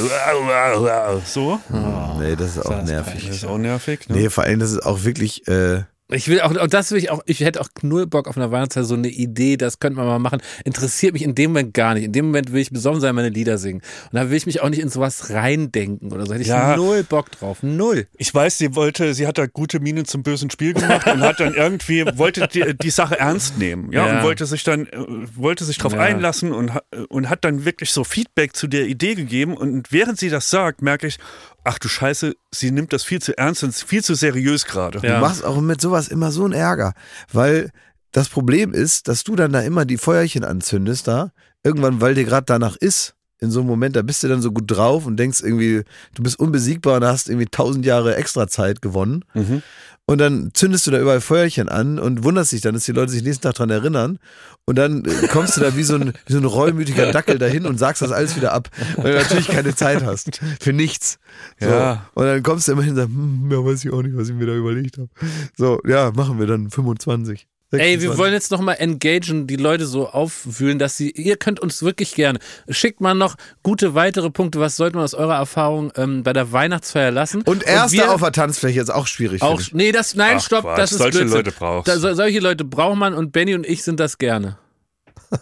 So. 1.25 1.59
Oh, 1.71 2.19
nee, 2.19 2.35
das 2.35 2.57
ist 2.57 2.65
auch 2.65 2.71
das 2.71 2.89
nervig. 2.89 3.27
Das 3.27 3.35
ist 3.35 3.45
auch 3.45 3.59
nervig. 3.59 4.09
Ne? 4.09 4.17
Nee, 4.17 4.29
vor 4.31 4.45
allem, 4.45 4.59
das 4.59 4.71
ist 4.71 4.83
auch 4.83 5.03
wirklich. 5.03 5.47
Äh, 5.47 5.83
ich 6.09 6.27
will 6.27 6.39
auch, 6.41 6.51
und 6.51 6.73
das 6.73 6.91
will 6.91 6.99
ich 6.99 7.09
auch, 7.09 7.21
ich 7.25 7.39
hätte 7.39 7.59
auch 7.59 7.67
null 7.81 8.05
Bock 8.05 8.27
auf 8.27 8.37
einer 8.37 8.51
Weihnachtszeit, 8.51 8.85
so 8.85 8.93
eine 8.93 9.07
Idee, 9.07 9.57
das 9.57 9.79
könnte 9.79 9.97
man 9.97 10.05
mal 10.05 10.19
machen. 10.19 10.39
Interessiert 10.63 11.13
mich 11.13 11.23
in 11.23 11.33
dem 11.33 11.51
Moment 11.51 11.73
gar 11.73 11.95
nicht. 11.95 12.03
In 12.03 12.11
dem 12.11 12.25
Moment 12.25 12.51
will 12.51 12.61
ich 12.61 12.69
besonnen 12.69 13.01
sein, 13.01 13.15
meine 13.15 13.29
Lieder 13.29 13.57
singen. 13.57 13.81
Und 14.11 14.13
da 14.13 14.29
will 14.29 14.37
ich 14.37 14.45
mich 14.45 14.61
auch 14.61 14.69
nicht 14.69 14.81
in 14.81 14.89
sowas 14.89 15.31
reindenken 15.31 16.11
oder 16.11 16.27
so. 16.27 16.33
Hätte 16.33 16.43
ich 16.43 16.49
ja, 16.49 16.75
null 16.75 17.03
Bock 17.03 17.31
drauf. 17.31 17.63
Null. 17.63 18.07
Ich 18.17 18.33
weiß, 18.33 18.59
sie 18.59 18.75
wollte, 18.75 19.15
sie 19.15 19.25
hat 19.25 19.39
da 19.39 19.47
gute 19.47 19.79
Miene 19.79 20.03
zum 20.03 20.21
bösen 20.21 20.51
Spiel 20.51 20.73
gemacht 20.73 21.07
und 21.07 21.21
hat 21.21 21.39
dann 21.39 21.55
irgendwie, 21.55 22.05
wollte 22.17 22.47
die, 22.47 22.77
die 22.77 22.91
Sache 22.91 23.19
ernst 23.19 23.57
nehmen, 23.57 23.91
ja, 23.91 24.05
ja, 24.05 24.17
und 24.17 24.23
wollte 24.23 24.45
sich 24.45 24.63
dann, 24.63 24.85
äh, 24.85 24.97
wollte 25.35 25.65
sich 25.65 25.79
drauf 25.79 25.93
ja. 25.93 26.01
einlassen 26.01 26.51
und, 26.51 26.71
und 27.09 27.29
hat 27.29 27.43
dann 27.45 27.65
wirklich 27.65 27.91
so 27.91 28.03
Feedback 28.03 28.55
zu 28.55 28.67
der 28.67 28.85
Idee 28.85 29.15
gegeben. 29.15 29.57
Und 29.57 29.91
während 29.91 30.19
sie 30.19 30.29
das 30.29 30.51
sagt, 30.51 30.83
merke 30.83 31.07
ich, 31.07 31.17
ach 31.65 31.79
du 31.79 31.89
Scheiße, 31.89 32.35
sie 32.53 32.71
nimmt 32.71 32.93
das 32.93 33.03
viel 33.03 33.21
zu 33.21 33.37
ernst 33.37 33.63
und 33.63 33.75
viel 33.75 34.03
zu 34.03 34.15
seriös 34.15 34.65
gerade. 34.65 34.99
Ja. 35.05 35.15
Du 35.15 35.21
machst 35.21 35.43
auch 35.43 35.59
mit 35.59 35.81
sowas 35.81 36.07
immer 36.07 36.31
so 36.31 36.45
ein 36.45 36.53
Ärger, 36.53 36.93
weil 37.33 37.71
das 38.11 38.29
Problem 38.29 38.73
ist, 38.73 39.09
dass 39.09 39.23
du 39.25 39.35
dann 39.35 39.51
da 39.51 39.59
immer 39.59 39.83
die 39.83 39.97
Feuerchen 39.97 40.45
anzündest 40.45 41.07
da, 41.07 41.31
irgendwann, 41.63 41.99
weil 41.99 42.15
dir 42.15 42.23
gerade 42.23 42.45
danach 42.45 42.77
ist, 42.77 43.15
in 43.39 43.51
so 43.51 43.59
einem 43.59 43.67
Moment, 43.67 43.95
da 43.95 44.01
bist 44.01 44.23
du 44.23 44.27
dann 44.29 44.41
so 44.41 44.51
gut 44.51 44.63
drauf 44.67 45.05
und 45.05 45.17
denkst 45.17 45.41
irgendwie, 45.41 45.83
du 46.13 46.23
bist 46.23 46.39
unbesiegbar 46.39 46.97
und 46.97 47.05
hast 47.05 47.27
irgendwie 47.27 47.47
tausend 47.47 47.85
Jahre 47.85 48.15
extra 48.15 48.47
Zeit 48.47 48.81
gewonnen. 48.81 49.25
Mhm. 49.33 49.61
Und 50.07 50.19
dann 50.19 50.51
zündest 50.53 50.85
du 50.85 50.91
da 50.91 50.99
überall 50.99 51.19
Feuerchen 51.21 51.67
an 51.67 51.97
und 51.97 52.23
wunderst 52.23 52.51
dich 52.51 52.61
dann, 52.61 52.75
dass 52.75 52.83
die 52.83 52.91
Leute 52.91 53.11
sich 53.11 53.23
nächsten 53.23 53.41
Tag 53.41 53.55
dran 53.55 53.71
erinnern. 53.71 54.19
Und 54.65 54.77
dann 54.77 55.03
äh, 55.03 55.27
kommst 55.27 55.57
du 55.57 55.61
da 55.61 55.75
wie 55.75 55.83
so 55.83 55.95
ein, 55.95 56.13
wie 56.27 56.33
so 56.33 56.39
ein 56.39 56.45
reumütiger 56.45 57.11
Dackel 57.11 57.39
dahin 57.39 57.65
und 57.65 57.79
sagst 57.79 58.03
das 58.03 58.11
alles 58.11 58.35
wieder 58.35 58.53
ab, 58.53 58.69
weil 58.97 59.13
du 59.13 59.17
natürlich 59.19 59.47
keine 59.47 59.75
Zeit 59.75 60.03
hast. 60.03 60.39
Für 60.59 60.73
nichts. 60.73 61.17
So. 61.59 61.69
Ja. 61.69 62.09
Und 62.13 62.25
dann 62.25 62.43
kommst 62.43 62.67
du 62.67 62.73
immer 62.73 62.83
hin 62.83 62.91
und 62.91 62.97
sagst, 62.97 63.13
hm, 63.13 63.49
ja, 63.51 63.65
weiß 63.65 63.83
ich 63.83 63.91
auch 63.91 64.03
nicht, 64.03 64.15
was 64.15 64.29
ich 64.29 64.35
mir 64.35 64.45
da 64.45 64.53
überlegt 64.53 64.97
habe. 64.99 65.09
So, 65.57 65.81
ja, 65.87 66.11
machen 66.11 66.39
wir 66.39 66.45
dann 66.45 66.69
25. 66.69 67.47
Ey, 67.71 67.79
wir 67.79 68.11
26. 68.11 68.17
wollen 68.19 68.33
jetzt 68.33 68.51
nochmal 68.51 68.75
engagen, 68.79 69.47
die 69.47 69.55
Leute 69.55 69.85
so 69.85 70.07
aufwühlen, 70.07 70.79
dass 70.79 70.97
sie, 70.97 71.09
ihr 71.11 71.35
könnt 71.35 71.59
uns 71.59 71.81
wirklich 71.81 72.13
gerne, 72.13 72.39
schickt 72.69 73.01
mal 73.01 73.15
noch 73.15 73.35
gute 73.63 73.95
weitere 73.95 74.29
Punkte, 74.29 74.59
was 74.59 74.75
sollte 74.75 74.95
man 74.95 75.03
aus 75.03 75.13
eurer 75.13 75.35
Erfahrung 75.35 75.91
ähm, 75.95 76.23
bei 76.23 76.31
der 76.31 76.51
Weihnachtsfeier 76.51 77.11
lassen? 77.11 77.41
Und 77.41 77.63
erste 77.63 77.97
wir 77.97 78.11
auf 78.11 78.21
der 78.21 78.31
Tanzfläche 78.31 78.81
ist 78.81 78.91
auch 78.91 79.07
schwierig. 79.07 79.41
auch, 79.41 79.61
nee, 79.73 79.91
das, 79.91 80.15
nein, 80.15 80.37
Ach, 80.37 80.45
stopp, 80.45 80.63
Quatsch, 80.63 80.77
das 80.77 80.91
ist 80.91 80.97
solche 80.99 81.19
Blödsinn. 81.19 81.37
Leute 81.37 81.51
brauchst 81.51 81.87
Da, 81.87 81.97
so, 81.97 82.13
solche 82.13 82.39
Leute 82.39 82.63
braucht 82.63 82.97
man 82.97 83.13
und 83.13 83.31
Benny 83.31 83.55
und 83.55 83.65
ich 83.65 83.83
sind 83.83 83.99
das 83.99 84.17
gerne. 84.17 84.57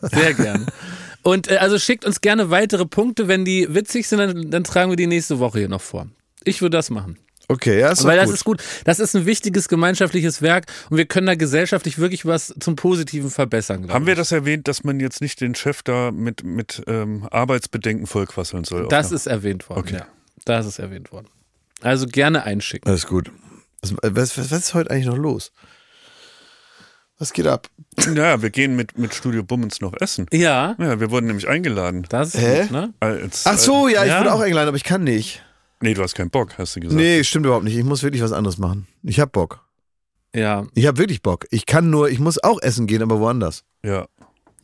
Sehr 0.02 0.34
gerne. 0.34 0.66
Und 1.24 1.50
äh, 1.50 1.58
also 1.58 1.78
schickt 1.80 2.06
uns 2.06 2.22
gerne 2.22 2.50
weitere 2.50 2.86
Punkte, 2.86 3.28
wenn 3.28 3.46
die 3.46 3.68
witzig 3.74 4.08
sind, 4.08 4.20
dann, 4.20 4.52
dann 4.52 4.64
tragen 4.64 4.92
wir 4.92 4.98
die 4.98 5.08
nächste 5.08 5.40
Woche 5.40 5.60
hier 5.60 5.70
noch 5.70 5.82
vor. 5.82 6.08
Ich 6.44 6.62
würde 6.62 6.78
das 6.78 6.90
machen. 6.90 7.18
Okay, 7.54 7.80
ja, 7.80 7.92
ist 7.92 8.04
Weil 8.04 8.18
das 8.18 8.28
gut. 8.28 8.36
ist 8.36 8.44
gut. 8.44 8.64
Das 8.86 9.00
ist 9.00 9.16
ein 9.16 9.26
wichtiges 9.26 9.68
gemeinschaftliches 9.70 10.42
Werk 10.42 10.66
und 10.90 10.98
wir 10.98 11.06
können 11.06 11.28
da 11.28 11.36
gesellschaftlich 11.36 12.00
wirklich 12.00 12.26
was 12.26 12.54
zum 12.60 12.76
Positiven 12.76 13.30
verbessern. 13.30 13.92
Haben 13.92 14.06
wir 14.08 14.14
ich. 14.14 14.20
das 14.20 14.32
erwähnt, 14.32 14.68
dass 14.68 14.84
man 14.84 15.00
jetzt 15.00 15.22
nicht 15.22 15.40
den 15.42 15.54
Chef 15.56 15.84
da 15.84 16.12
mit, 16.12 16.44
mit 16.44 16.82
ähm, 16.88 17.28
Arbeitsbedenken 17.30 18.08
vollquasseln 18.08 18.64
soll? 18.64 18.88
Das 18.88 19.12
ist 19.12 19.28
erwähnt 19.28 19.70
worden. 19.70 19.80
Okay. 19.80 19.96
Ja. 19.98 20.08
Das 20.46 20.66
ist 20.66 20.80
erwähnt 20.80 21.12
worden. 21.12 21.28
Also 21.82 22.08
gerne 22.08 22.44
einschicken. 22.44 22.90
Alles 22.90 23.06
gut. 23.08 23.32
Was, 23.82 23.94
was, 24.02 24.38
was 24.38 24.52
ist 24.52 24.74
heute 24.74 24.90
eigentlich 24.92 25.06
noch 25.08 25.18
los? 25.18 25.52
Was 27.20 27.32
geht 27.34 27.48
ab? 27.48 27.70
Ja, 28.16 28.42
wir 28.42 28.50
gehen 28.50 28.76
mit, 28.76 28.98
mit 28.98 29.14
Studio 29.14 29.44
Bummens 29.44 29.80
noch 29.80 29.94
essen. 30.02 30.26
Ja, 30.34 30.76
Ja, 30.80 31.00
wir 31.00 31.12
wurden 31.12 31.28
nämlich 31.28 31.48
eingeladen. 31.48 32.06
das 32.10 32.34
ist 32.34 32.42
Hä? 32.42 32.62
gut, 32.64 32.72
ne? 32.72 32.94
Als, 33.00 33.46
Ach 33.46 33.58
so, 33.58 33.88
ja, 33.88 34.04
ich 34.04 34.10
ja. 34.10 34.20
wurde 34.20 34.34
auch 34.34 34.40
eingeladen, 34.42 34.68
aber 34.68 34.78
ich 34.78 34.84
kann 34.84 35.04
nicht. 35.04 35.44
Nee, 35.84 35.96
du 35.96 36.02
hast 36.02 36.16
keinen 36.16 36.30
Bock, 36.30 36.58
hast 36.58 36.78
du 36.78 36.80
gesagt. 36.80 36.96
Nee, 36.96 37.26
stimmt 37.26 37.46
überhaupt 37.46 37.66
nicht. 37.66 37.76
Ich 37.76 37.84
muss 37.84 38.04
wirklich 38.04 38.24
was 38.24 38.32
anderes 38.32 38.58
machen. 38.58 38.88
Ich 39.04 39.20
hab 39.20 39.34
Bock. 39.34 39.68
Ja. 40.34 40.66
Ich 40.76 40.88
hab 40.88 40.98
wirklich 40.98 41.22
Bock. 41.22 41.46
Ich 41.52 41.66
kann 41.66 41.90
nur, 41.90 42.10
ich 42.10 42.20
muss 42.20 42.42
auch 42.42 42.62
essen 42.62 42.88
gehen, 42.88 43.02
aber 43.02 43.20
woanders. 43.20 43.66
Ja. 43.84 44.08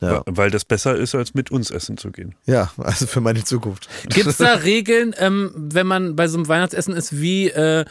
Ja, 0.02 0.24
Weil 0.26 0.50
das 0.50 0.64
besser 0.66 0.96
ist, 0.96 1.14
als 1.14 1.34
mit 1.34 1.52
uns 1.52 1.72
essen 1.72 1.98
zu 1.98 2.12
gehen. 2.12 2.36
ja 2.46 2.72
also 2.78 3.06
für 3.06 3.20
meine 3.22 3.44
Zukunft. 3.44 3.90
Gibt 4.08 4.28
es 4.28 4.38
da 4.38 4.54
Regeln, 4.64 5.14
ähm, 5.18 5.52
wenn 5.56 5.88
man 5.88 6.16
bei 6.16 6.28
so 6.28 6.38
einem 6.38 6.48
Weihnachtsessen 6.48 6.94
ist, 6.96 7.20
wie, 7.20 7.50
äh, 7.50 7.84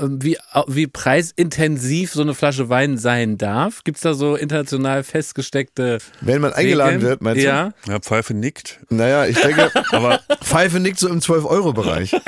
wie, 0.00 0.36
wie 0.68 0.86
preisintensiv 0.86 2.12
so 2.12 2.22
eine 2.22 2.34
Flasche 2.34 2.68
Wein 2.68 2.98
sein 2.98 3.38
darf? 3.38 3.82
Gibt 3.84 3.96
es 3.96 4.02
da 4.02 4.14
so 4.14 4.36
international 4.36 5.02
festgesteckte 5.02 5.98
Wenn 6.20 6.40
man 6.40 6.52
eingeladen 6.52 6.94
Regeln? 6.96 7.08
wird, 7.10 7.22
meinst 7.22 7.42
ja. 7.42 7.72
Ja, 7.88 7.98
Pfeife 7.98 8.34
nickt. 8.34 8.78
du? 8.88 8.94
Naja, 8.96 9.26
ich 9.26 9.40
denke, 9.40 9.70
Aber 9.90 10.20
Pfeife 10.42 10.78
nickt 10.80 10.98
so 11.00 11.08
im 11.08 11.20
12-Euro-Bereich. 11.20 12.14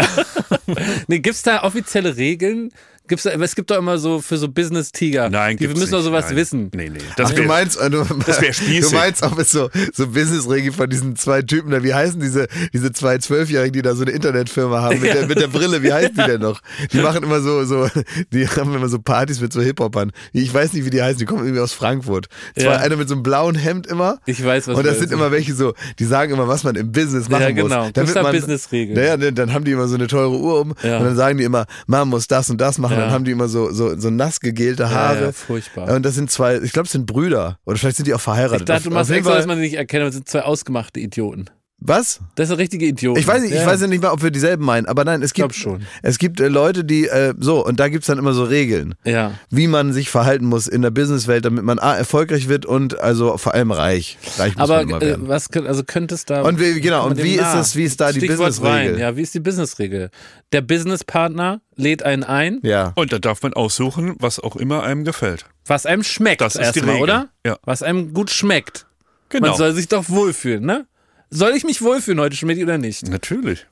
Nee, 1.07 1.20
gibt 1.20 1.36
es 1.36 1.43
da 1.43 1.62
offizielle 1.62 2.16
Regeln? 2.16 2.70
Gibt's 3.09 3.24
da, 3.24 3.30
es 3.30 3.54
gibt 3.54 3.70
doch 3.70 3.78
immer 3.78 3.98
so 3.98 4.20
für 4.20 4.36
so 4.36 4.48
Business-Tiger. 4.48 5.30
nein, 5.30 5.56
Die 5.56 5.64
gibt's 5.66 5.80
müssen 5.80 5.92
doch 5.92 6.02
sowas 6.02 6.26
Nein. 6.26 6.36
wissen. 6.36 6.70
Nee, 6.74 6.90
nee. 6.90 6.98
Das 7.16 7.30
Ach, 7.30 7.34
du 7.34 7.40
wär- 7.40 7.46
meinst, 7.48 7.80
äh, 7.80 7.90
du, 7.90 8.04
das 8.26 8.40
wär 8.40 8.52
spießig. 8.52 8.80
du 8.90 8.96
meinst, 8.96 9.24
es 9.38 9.50
so, 9.50 9.70
so 9.94 10.06
Business-Regeln 10.09 10.72
von 10.74 10.88
diesen 10.90 11.16
zwei 11.16 11.42
Typen 11.42 11.70
da, 11.70 11.82
wie 11.82 11.94
heißen 11.94 12.20
diese, 12.20 12.46
diese 12.72 12.92
zwei 12.92 13.18
Zwölfjährigen, 13.18 13.72
die 13.72 13.82
da 13.82 13.94
so 13.94 14.02
eine 14.02 14.11
Internetfirma 14.12 14.82
haben 14.82 15.00
mit, 15.00 15.12
der, 15.14 15.26
mit 15.26 15.40
der 15.40 15.48
Brille, 15.48 15.82
wie 15.82 15.92
heißen 15.92 16.14
die 16.14 16.22
denn 16.22 16.40
noch? 16.40 16.61
Die 16.92 16.98
machen 17.00 17.22
immer 17.22 17.40
so, 17.40 17.64
so, 17.64 17.88
die 18.32 18.46
haben 18.46 18.74
immer 18.74 18.88
so 18.88 18.98
Partys 18.98 19.40
mit 19.40 19.52
so 19.52 19.61
Hip-Hopern. 19.61 20.12
Ich 20.32 20.52
weiß 20.52 20.72
nicht, 20.74 20.84
wie 20.84 20.90
die 20.90 21.00
heißen, 21.02 21.18
die 21.18 21.24
kommen 21.24 21.40
irgendwie 21.44 21.61
aus 21.62 21.72
Frankfurt. 21.72 22.28
Zwei, 22.56 22.64
Ja. 22.64 22.76
einer 22.76 22.96
mit 22.96 23.09
so 23.09 23.14
einem 23.14 23.22
blauen 23.22 23.54
Hemd 23.54 23.86
immer. 23.86 24.18
Ich 24.26 24.44
weiß, 24.44 24.68
was 24.68 24.76
Und 24.76 24.86
das 24.86 24.98
sind 24.98 25.12
immer 25.12 25.30
welche 25.30 25.54
so, 25.54 25.72
die 25.98 26.04
sagen 26.04 26.32
immer, 26.32 26.46
was 26.48 26.64
man 26.64 26.74
im 26.76 26.92
Business 26.92 27.28
machen 27.28 27.42
Ja, 27.42 27.50
genau. 27.52 27.84
muss. 27.84 27.92
Gibt's 27.94 28.12
da 28.12 28.22
man, 28.22 28.32
Business-Regeln? 28.32 28.98
Naja, 28.98 29.16
dann 29.32 29.54
haben 29.54 29.64
die 29.64 29.72
immer 29.72 29.88
so 29.88 29.94
eine 29.94 30.06
teure 30.06 30.36
Uhr 30.36 30.61
um 30.61 30.74
Ja. 30.82 30.98
und 30.98 31.04
dann 31.04 31.16
sagen 31.16 31.38
die 31.38 31.44
immer, 31.44 31.66
man 31.86 32.09
muss 32.09 32.26
das 32.26 32.50
und 32.50 32.61
das 32.61 32.76
machen. 32.78 32.97
Ja. 32.99 33.05
Dann 33.07 33.12
haben 33.14 33.24
die 33.24 33.30
immer 33.30 33.49
so, 33.49 33.70
so, 33.72 33.99
so 33.99 34.11
nass 34.11 34.40
gegelte 34.40 34.90
Haare. 34.90 35.24
ja, 35.26 35.32
furchtbar. 35.32 35.94
Und 35.94 36.05
das 36.05 36.14
sind 36.14 36.30
zwei, 36.30 36.57
ich 36.59 36.72
glaube, 36.72 36.86
es 36.86 36.92
sind 36.92 37.07
Brüder. 37.07 37.59
Oder 37.64 37.76
vielleicht 37.78 37.96
sind 37.96 38.07
die 38.07 38.14
auch 38.14 38.20
verheiratet. 38.20 38.61
Ich 38.61 38.64
dachte, 38.66 38.84
du 38.84 38.90
machst 38.90 39.11
extra, 39.11 39.30
Fall- 39.30 39.38
dass 39.38 39.46
man 39.46 39.57
sie 39.57 39.62
nicht 39.64 39.74
erkennt, 39.76 40.01
aber 40.03 40.09
es 40.09 40.14
sind 40.14 40.28
zwei 40.28 40.42
ausgemachte 40.42 41.01
Idioten. 41.01 41.46
Was? 41.81 42.18
Das 42.35 42.49
sind 42.49 42.57
richtige 42.59 42.87
Idioten. 42.87 43.20
Ich 43.20 43.26
weiß 43.29 43.41
nicht, 43.41 43.53
ich 43.53 43.61
Ja. 43.61 43.66
weiß 43.66 43.81
ja 43.81 43.87
nicht 43.87 44.03
mal, 44.03 44.11
ob 44.11 44.20
wir 44.20 44.33
dieselben 44.33 44.64
meinen, 44.64 44.87
aber 44.87 45.05
nein, 45.05 45.22
es 45.22 45.33
gibt, 45.33 45.55
schon. 45.55 45.83
es 46.03 46.18
gibt 46.18 46.41
äh, 46.41 46.49
Leute, 46.49 46.85
die, 46.85 47.07
äh, 47.07 47.35
so, 47.39 47.64
und 47.64 47.79
da 47.79 47.89
gibt's 47.89 48.09
dann 48.09 48.18
immer 48.18 48.33
so 48.33 48.43
Regeln, 48.43 48.97
Ja. 49.05 49.35
wie 49.49 49.68
man 49.68 49.93
sich 49.93 50.11
verhalten 50.11 50.47
muss 50.47 50.66
in 50.66 50.83
der 50.83 50.91
Businesswelt, 50.91 51.45
damit 51.45 51.62
man 51.64 51.79
A, 51.79 51.95
erfolgreich 51.97 52.49
wird 52.49 52.66
und 52.66 52.99
also 52.99 53.37
vor 53.39 53.55
allem 53.55 53.70
reich. 53.70 54.18
Reich 54.39 54.57
muss 54.57 54.62
Aber 54.64 54.76
man 54.79 54.89
immer 54.89 55.03
äh, 55.03 55.07
werden. 55.07 55.29
was 55.29 55.49
also 55.53 55.85
könnte 55.85 56.16
es 56.16 56.24
da 56.24 56.43
Und 56.43 56.59
wie, 56.61 56.81
genau, 56.81 57.07
und 57.07 57.22
wie 57.22 57.35
ist 57.35 57.43
das, 57.55 57.76
wie 57.76 57.85
ist 57.85 58.01
da 58.01 58.11
die 58.11 58.18
Stichwort 58.18 58.49
Businessregel? 58.49 58.93
Wein. 58.95 58.99
Ja, 59.01 59.16
wie 59.16 59.22
ist 59.22 59.35
die 59.35 59.41
Businessregel? 59.41 60.11
Der 60.53 60.62
Businesspartner 60.62 61.61
lädt 61.76 62.03
einen 62.03 62.24
ein, 62.24 62.59
Ja. 62.62 62.93
Und 62.97 63.12
da 63.12 63.18
darf 63.20 63.43
man 63.43 63.53
aussuchen, 63.55 64.16
was 64.18 64.41
auch 64.41 64.57
immer 64.57 64.83
einem 64.83 65.05
gefällt. 65.05 65.47
was 65.64 65.87
einem 65.87 66.03
schmeckt 66.03 66.41
Das 66.41 66.55
ist 66.57 66.61
die 66.61 66.64
erstmal, 66.81 66.89
Regel. 66.97 67.03
oder? 67.03 67.29
Ja. 67.47 67.57
Was 67.64 67.83
einem 67.85 68.14
gut 68.14 68.31
schmeckt. 68.31 68.87
Genau. 69.29 69.49
Man 69.49 69.57
soll 69.57 69.74
sich 69.74 69.87
doch 69.87 70.09
wohlfühlen, 70.09 70.64
ne? 70.64 70.87
Soll 71.31 71.53
ich 71.55 71.64
mich 71.64 71.83
wohlfühlen 71.83 72.20
heute, 72.20 72.37
Schmidt, 72.37 72.62
oder 72.62 72.79
nicht? 72.79 73.09
Natürlich. 73.09 73.66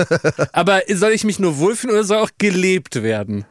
Aber 0.52 0.82
soll 0.92 1.10
ich 1.12 1.24
mich 1.24 1.38
nur 1.38 1.58
wohlfühlen 1.58 1.94
oder 1.94 2.04
soll 2.04 2.18
auch 2.18 2.30
gelebt 2.38 3.02
werden? 3.02 3.44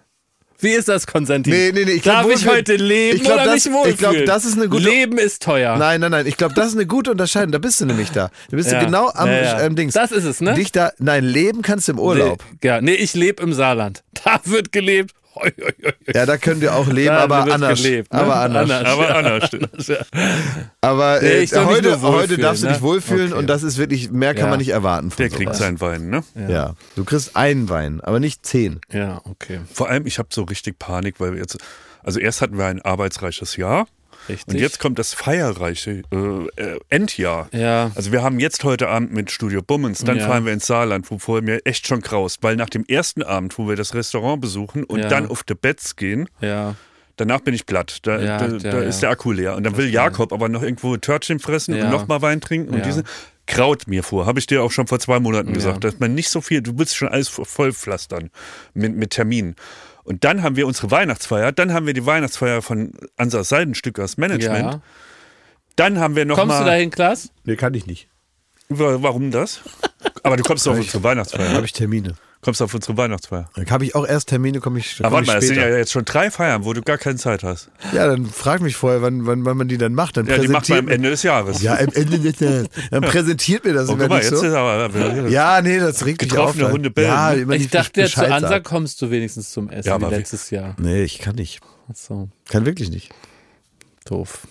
Wie 0.62 0.72
ist 0.72 0.90
das, 0.90 1.08
Konstantin? 1.08 1.54
Nee, 1.54 1.72
nee, 1.74 1.86
nee, 1.86 1.92
ich 1.94 2.02
Darf 2.02 2.28
ich 2.30 2.46
heute 2.46 2.76
leben 2.76 3.16
ich 3.16 3.24
glaub, 3.24 3.36
oder 3.36 3.46
das- 3.46 3.64
mich 3.66 3.74
wohlfühlen? 3.74 3.94
ich 3.94 3.98
glaub, 4.00 4.26
das 4.26 4.44
ist 4.44 4.58
eine 4.58 4.68
gute- 4.68 4.84
Leben 4.90 5.18
ist 5.18 5.42
teuer. 5.42 5.78
Nein, 5.78 6.02
nein, 6.02 6.12
nein. 6.12 6.28
Ich 6.28 6.36
glaube, 6.36 6.54
das 6.54 6.68
ist 6.68 6.74
eine 6.76 6.86
gute 6.86 7.12
Unterscheidung. 7.12 7.54
Da 7.54 7.60
bist 7.60 7.80
du 7.80 7.86
nämlich 7.86 8.12
da. 8.12 8.30
Da 8.50 8.58
bist 8.58 8.70
Ja. 8.70 8.80
du 8.80 8.86
genau 8.86 9.10
am 9.10 9.28
Ja, 9.30 9.42
ja. 9.42 9.62
Ähm, 9.62 9.78
Dings. 9.78 9.94
Das 9.94 10.12
ist 10.12 10.26
es, 10.26 10.42
ne? 10.42 10.56
Dich 10.56 10.74
da, 10.74 10.92
nein, 10.98 11.24
leben 11.24 11.62
kannst 11.62 11.88
du 11.88 11.94
im 11.94 12.00
Urlaub. 12.00 12.44
Nee, 12.62 12.68
ja, 12.68 12.82
nee, 12.82 12.94
ich 12.96 13.14
lebe 13.14 13.42
im 13.42 13.54
Saarland. 13.54 14.04
Da 14.26 14.42
wird 14.44 14.74
gelebt. 14.74 15.12
Ja, 16.14 16.26
da 16.26 16.38
könnt 16.38 16.62
ihr 16.64 16.74
auch 16.76 16.88
leben, 16.88 17.12
aber 17.16 17.52
anders. 17.52 17.82
gelebt, 17.82 18.12
ne? 18.14 18.20
Aber 18.20 18.36
anders. 18.38 18.70
Aber 18.72 19.16
anders. 19.16 19.50
Aber 20.82 21.22
Äh, 21.22 21.46
Nee, 21.46 21.48
heute, 21.66 22.02
heute 22.02 22.38
darfst 22.38 22.64
du 22.64 22.68
ne? 22.68 22.74
dich 22.74 22.82
wohlfühlen 22.82 23.32
Okay. 23.32 23.40
und 23.40 23.48
das 23.48 23.64
ist 23.64 23.78
wirklich, 23.78 24.12
mehr 24.12 24.34
kann 24.34 24.46
Ja. 24.46 24.50
man 24.50 24.60
nicht 24.60 24.70
erwarten. 24.70 25.12
Von 25.12 25.18
Der 25.18 25.30
kriegt 25.30 25.44
sowas. 25.56 25.58
seinen 25.60 25.80
Wein, 25.82 26.10
ne? 26.10 26.24
Ja. 26.48 26.74
Du 26.96 27.04
kriegst 27.06 27.36
einen 27.36 27.70
Wein, 27.70 28.02
aber 28.02 28.20
nicht 28.20 28.46
zehn. 28.46 28.80
Ja, 28.92 29.22
okay. 29.26 29.60
Vor 29.72 29.90
allem, 29.90 30.06
ich 30.06 30.20
habe 30.20 30.30
so 30.32 30.44
richtig 30.44 30.78
Panik, 30.80 31.16
weil 31.20 31.34
wir 31.34 31.40
jetzt, 31.40 31.58
also 32.04 32.20
erst 32.20 32.42
hatten 32.42 32.58
wir 32.58 32.66
ein 32.66 32.82
arbeitsreiches 32.82 33.56
Jahr 33.56 33.88
Richtig. 34.28 34.48
und 34.54 34.60
jetzt 34.60 34.80
kommt 34.80 35.00
das 35.00 35.14
feierreiche 35.14 36.04
äh, 36.12 36.62
äh, 36.62 36.80
Endjahr. 36.90 37.48
Ja. 37.54 37.92
Also 37.96 38.12
wir 38.12 38.22
haben 38.22 38.40
jetzt 38.40 38.64
heute 38.64 38.90
Abend 38.90 39.14
mit 39.14 39.32
Studio 39.32 39.62
Bummens, 39.62 40.04
dann 40.04 40.18
Ja. 40.18 40.28
fahren 40.28 40.46
wir 40.46 40.54
ins 40.54 40.66
Saarland, 40.68 41.10
wo 41.10 41.18
vorher 41.18 41.44
mir 41.44 41.66
echt 41.66 41.88
schon 41.88 42.02
graust, 42.02 42.44
weil 42.44 42.56
nach 42.56 42.70
dem 42.70 42.84
ersten 42.88 43.24
Abend, 43.24 43.58
wo 43.58 43.68
wir 43.68 43.76
das 43.76 43.94
Restaurant 43.96 44.42
besuchen 44.42 44.84
und 44.84 45.00
Ja. 45.00 45.08
dann 45.08 45.28
auf 45.28 45.44
die 45.44 45.56
Betts 45.56 45.96
gehen, 45.96 46.28
Ja. 46.42 46.76
danach 47.16 47.40
bin 47.42 47.54
ich 47.54 47.66
platt. 47.66 48.00
Da, 48.04 48.18
da, 48.18 48.48
da 48.48 48.80
ist 48.82 49.02
der 49.02 49.10
Akku 49.12 49.32
leer. 49.32 49.56
Und 49.56 49.64
dann 49.64 49.78
will 49.78 49.90
Jakob 49.90 50.34
aber 50.34 50.50
noch 50.50 50.64
irgendwo 50.64 50.96
Törtchen 50.98 51.40
fressen 51.40 51.74
und 51.80 51.90
nochmal 51.90 52.22
Wein 52.22 52.42
trinken 52.42 52.74
und 52.74 52.86
diese 52.86 53.04
kraut 53.48 53.88
mir 53.88 54.04
vor. 54.04 54.28
Habe 54.28 54.38
ich 54.40 54.46
dir 54.46 54.62
auch 54.62 54.72
schon 54.72 54.86
vor 54.86 55.00
zwei 55.00 55.20
Monaten 55.20 55.54
gesagt, 55.54 55.84
dass 55.84 55.98
man 56.00 56.14
nicht 56.14 56.30
so 56.30 56.40
viel, 56.40 56.62
du 56.62 56.78
willst 56.78 56.96
schon 56.96 57.08
alles 57.08 57.28
vollpflastern 57.30 58.30
mit, 58.76 58.96
mit 58.96 59.10
Terminen. 59.10 59.56
Und 60.10 60.24
dann 60.24 60.42
haben 60.42 60.56
wir 60.56 60.66
unsere 60.66 60.90
Weihnachtsfeier, 60.90 61.52
dann 61.52 61.72
haben 61.72 61.86
wir 61.86 61.94
die 61.94 62.04
Weihnachtsfeier 62.04 62.64
von 62.64 62.94
Ansar 63.16 63.44
Seidenstückers 63.44 64.18
Management. 64.18 64.74
ja. 64.74 64.82
Dann 65.76 66.00
haben 66.00 66.16
wir 66.16 66.26
noch 66.26 66.36
Kommst 66.36 66.48
mal, 66.56 66.60
du 66.64 66.66
dahin, 66.66 66.90
Klaas? 66.90 67.32
Nee, 67.46 67.56
kann 67.56 67.76
ich 67.76 67.86
nicht. 67.86 68.08
Wa- 68.70 68.98
Warum 69.04 69.30
das? 69.30 69.62
Aber 70.24 70.36
du 70.36 70.44
kommst 70.44 70.66
doch 70.66 70.76
Da 70.76 71.04
Weihnachtsfeier. 71.04 71.54
habe 71.54 71.66
ich 71.66 71.74
Termine. 71.74 72.16
Kommst 72.42 72.62
auf 72.62 72.74
unsere 72.74 72.96
Weihnachtsfeier. 72.96 73.50
Dann 73.56 73.70
habe 73.70 73.84
ich 73.84 73.96
auch 73.96 74.08
erst 74.08 74.30
Termine, 74.30 74.62
komme 74.62 74.80
ich, 74.80 74.96
Aber 75.04 75.10
komm 75.10 75.12
warte 75.12 75.24
ich 75.24 75.28
mal, 75.28 75.36
das 75.36 75.46
sind 75.48 75.58
ja 75.58 75.78
jetzt 75.78 75.92
schon 75.92 76.06
drei 76.06 76.32
Feiern, 76.32 76.64
wo 76.64 76.72
du 76.72 76.82
gar 76.82 76.98
keine 76.98 77.18
Zeit 77.18 77.44
hast. 77.44 77.70
Ja, 77.94 78.08
dann 78.08 78.28
frag 78.28 78.62
mich 78.62 78.78
vorher, 78.78 79.02
wann, 79.02 79.26
wann, 79.26 79.44
wann 79.44 79.58
man 79.58 79.68
die 79.68 79.78
dann 79.78 79.94
macht. 79.94 80.16
Dann 80.16 80.26
Ja, 80.26 80.38
die 80.38 80.48
macht 80.48 80.70
man 80.70 80.80
am 80.80 80.88
Ende 80.88 81.10
des 81.10 81.24
Jahres. 81.24 81.62
Ja, 81.62 81.74
am 81.78 81.90
Ende 81.94 82.18
des 82.18 82.40
Jahres. 82.40 82.68
Dann 82.92 83.02
präsentiert 83.02 83.66
mir 83.66 83.74
das 83.74 83.90
Oh, 83.90 83.94
immer 83.94 84.04
guck 84.04 84.10
mal, 84.12 84.16
nicht 84.20 84.32
jetzt 84.32 84.40
so. 84.40 84.46
ist 84.48 84.54
aber. 84.54 85.30
Ja, 85.30 85.62
nee, 85.62 85.80
das 85.80 86.06
regt 86.06 86.22
mich 86.22 86.32
auf. 86.32 86.38
Getroffene 86.38 86.64
dann. 86.64 86.72
Hunde 86.72 86.92
bellen, 86.92 87.08
Ja, 87.10 87.34
ne? 87.34 87.42
immer 87.42 87.56
Ich 87.56 87.70
dachte, 87.70 88.06
zu 88.06 88.26
Ansa 88.26 88.62
kommst 88.62 89.02
du 89.02 89.12
wenigstens 89.12 89.52
zum 89.52 89.70
Essen 89.70 89.90
Ja, 89.90 90.00
wie 90.00 90.06
aber 90.06 90.12
wie- 90.14 90.16
letztes 90.20 90.50
Jahr. 90.50 90.76
Nee, 90.80 91.04
ich 91.04 91.20
kann 91.20 91.36
nicht. 91.36 91.60
Ach 91.92 91.96
so, 91.98 92.30
Kann 92.50 92.66
wirklich 92.66 92.90
nicht. 92.90 93.12
doof. 94.06 94.48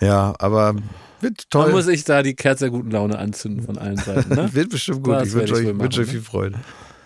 Ja, 0.00 0.34
aber 0.38 0.76
wird 1.20 1.50
toll. 1.50 1.64
Man 1.66 1.72
muss 1.72 1.88
ich 1.88 2.04
da 2.04 2.22
die 2.22 2.34
Kerze 2.34 2.64
der 2.66 2.70
guten 2.70 2.90
Laune 2.92 3.18
anzünden 3.18 3.64
von 3.64 3.76
allen 3.78 3.96
Seiten, 3.96 4.34
ne? 4.34 4.48
wird 4.54 4.70
bestimmt 4.70 5.02
gut. 5.02 5.14
Das 5.14 5.28
ich 5.28 5.34
wünsche 5.34 5.54
euch, 5.54 5.98
euch 5.98 6.08
viel 6.08 6.22
Freude. 6.22 6.58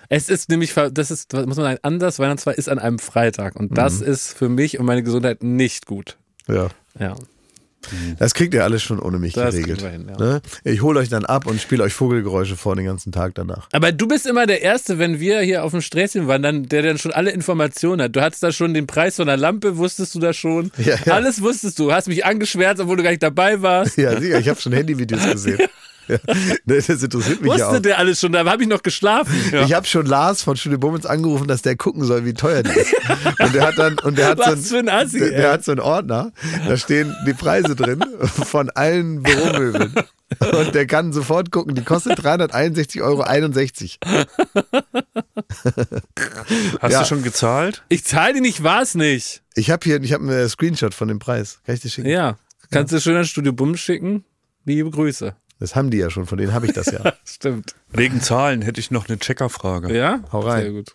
Es 0.08 0.28
ist 0.28 0.48
nämlich, 0.48 0.74
das 0.92 1.10
ist, 1.10 1.32
was 1.32 1.46
muss 1.46 1.56
man 1.56 1.66
sagen, 1.66 1.78
anders. 1.82 2.18
Weihnachtsfeier 2.18 2.56
ist 2.58 2.68
an 2.68 2.78
einem 2.78 2.98
Freitag 2.98 3.56
und 3.56 3.76
das 3.76 4.00
ist 4.00 4.36
für 4.36 4.48
mich 4.48 4.78
und 4.78 4.86
meine 4.86 5.02
Gesundheit 5.02 5.42
nicht 5.42 5.86
gut. 5.86 6.16
Ja. 6.48 6.68
Ja. 6.98 7.14
Das 8.18 8.32
kriegt 8.32 8.54
ihr 8.54 8.64
alles 8.64 8.82
schon 8.82 8.98
ohne 8.98 9.18
mich 9.18 9.34
Das 9.34 9.54
geregelt. 9.54 9.82
hin, 9.82 10.06
ja. 10.08 10.16
ne? 10.16 10.42
Ich 10.64 10.80
hole 10.80 10.98
euch 11.00 11.10
dann 11.10 11.26
ab 11.26 11.46
und 11.46 11.60
spiele 11.60 11.82
euch 11.82 11.92
Vogelgeräusche 11.92 12.56
vor 12.56 12.76
den 12.76 12.86
ganzen 12.86 13.12
Tag 13.12 13.34
danach. 13.34 13.68
Aber 13.72 13.92
du 13.92 14.08
bist 14.08 14.26
immer 14.26 14.46
der 14.46 14.62
Erste, 14.62 14.98
wenn 14.98 15.20
wir 15.20 15.40
hier 15.40 15.64
auf 15.64 15.72
dem 15.72 15.82
Sträßchen 15.82 16.26
waren, 16.26 16.42
dann, 16.42 16.66
der 16.66 16.80
dann 16.82 16.96
schon 16.96 17.12
alle 17.12 17.30
Informationen 17.30 18.00
hat. 18.00 18.16
Du 18.16 18.22
hattest 18.22 18.42
da 18.42 18.52
schon 18.52 18.72
den 18.72 18.86
Preis 18.86 19.16
von 19.16 19.26
der 19.26 19.36
Lampe, 19.36 19.76
wusstest 19.76 20.14
du 20.14 20.18
da 20.18 20.32
schon. 20.32 20.70
Ja, 20.78 20.96
ja. 21.04 21.12
Alles 21.12 21.42
wusstest 21.42 21.78
du. 21.78 21.92
Hast 21.92 22.08
mich 22.08 22.24
angeschwärzt, 22.24 22.80
obwohl 22.80 22.96
du 22.96 23.02
gar 23.02 23.10
nicht 23.10 23.22
dabei 23.22 23.60
warst. 23.60 23.98
Ja, 23.98 24.18
sicher, 24.18 24.38
ich 24.38 24.48
habe 24.48 24.58
schon 24.60 24.72
Handyvideos 24.72 25.30
gesehen. 25.30 25.58
Ja. 26.08 26.18
Das 26.66 26.88
interessiert 26.88 27.40
mich 27.40 27.50
ja 27.52 27.58
Wusste 27.66 27.78
auch. 27.78 27.82
der 27.82 27.98
alles 27.98 28.20
schon, 28.20 28.32
da 28.32 28.44
habe 28.44 28.62
ich 28.62 28.68
noch 28.68 28.82
geschlafen. 28.82 29.32
Ich 29.64 29.72
habe 29.72 29.86
schon 29.86 30.06
Lars 30.06 30.42
von 30.42 30.56
Studio 30.56 30.78
Bummens 30.78 31.06
angerufen, 31.06 31.48
dass 31.48 31.62
der 31.62 31.76
gucken 31.76 32.04
soll, 32.04 32.24
wie 32.24 32.34
teuer 32.34 32.62
die 32.62 32.70
ist. 32.70 32.94
Und 33.40 33.54
der 33.54 33.66
hat 33.66 33.78
dann 33.78 33.98
und 34.00 34.18
der 34.18 34.28
hat 34.28 34.38
so 34.38 34.44
Was 34.52 34.68
für 34.68 34.78
ein 34.78 34.88
Assi, 34.88 35.18
der, 35.18 35.30
der 35.30 35.52
hat 35.52 35.64
so 35.64 35.72
einen 35.72 35.80
Ordner, 35.80 36.32
da 36.68 36.76
stehen 36.76 37.14
die 37.26 37.32
Preise 37.34 37.74
drin 37.74 38.04
von 38.22 38.70
allen 38.70 39.22
Büromöbeln. 39.22 39.94
Und 40.40 40.74
der 40.74 40.86
kann 40.86 41.12
sofort 41.12 41.50
gucken, 41.52 41.74
die 41.74 41.82
kostet 41.82 42.18
361,61 42.20 43.02
Euro. 43.02 43.24
Hast 46.80 46.92
Ja. 46.92 47.00
du 47.00 47.06
schon 47.06 47.22
gezahlt? 47.22 47.82
Ich 47.88 48.04
zahle 48.04 48.34
die 48.34 48.40
nicht, 48.40 48.62
war's 48.62 48.94
nicht. 48.94 49.42
Ich 49.54 49.70
habe 49.70 49.80
hier, 49.84 50.02
ich 50.02 50.12
habe 50.12 50.24
einen 50.24 50.48
Screenshot 50.48 50.94
von 50.94 51.08
dem 51.08 51.18
Preis. 51.18 51.60
Kann 51.64 51.74
ich 51.74 51.80
dir 51.82 51.88
schicken? 51.90 52.08
Ja. 52.08 52.36
Kannst 52.70 52.92
du 52.92 53.00
schön 53.00 53.16
an 53.16 53.24
Studio 53.24 53.52
Bumm 53.52 53.76
schicken? 53.76 54.24
Liebe 54.64 54.90
Grüße. 54.90 55.36
Das 55.64 55.74
haben 55.74 55.88
die 55.88 55.96
ja 55.96 56.10
schon, 56.10 56.26
von 56.26 56.36
denen 56.36 56.52
habe 56.52 56.66
ich 56.66 56.74
das 56.74 56.90
ja. 56.92 57.14
Stimmt. 57.24 57.74
Wegen 57.88 58.20
Zahlen 58.20 58.60
hätte 58.60 58.80
ich 58.80 58.90
noch 58.90 59.08
eine 59.08 59.18
Checkerfrage. 59.18 59.96
Ja? 59.96 60.20
Hau 60.30 60.40
rein. 60.40 60.60
Sehr 60.60 60.72
gut. 60.72 60.90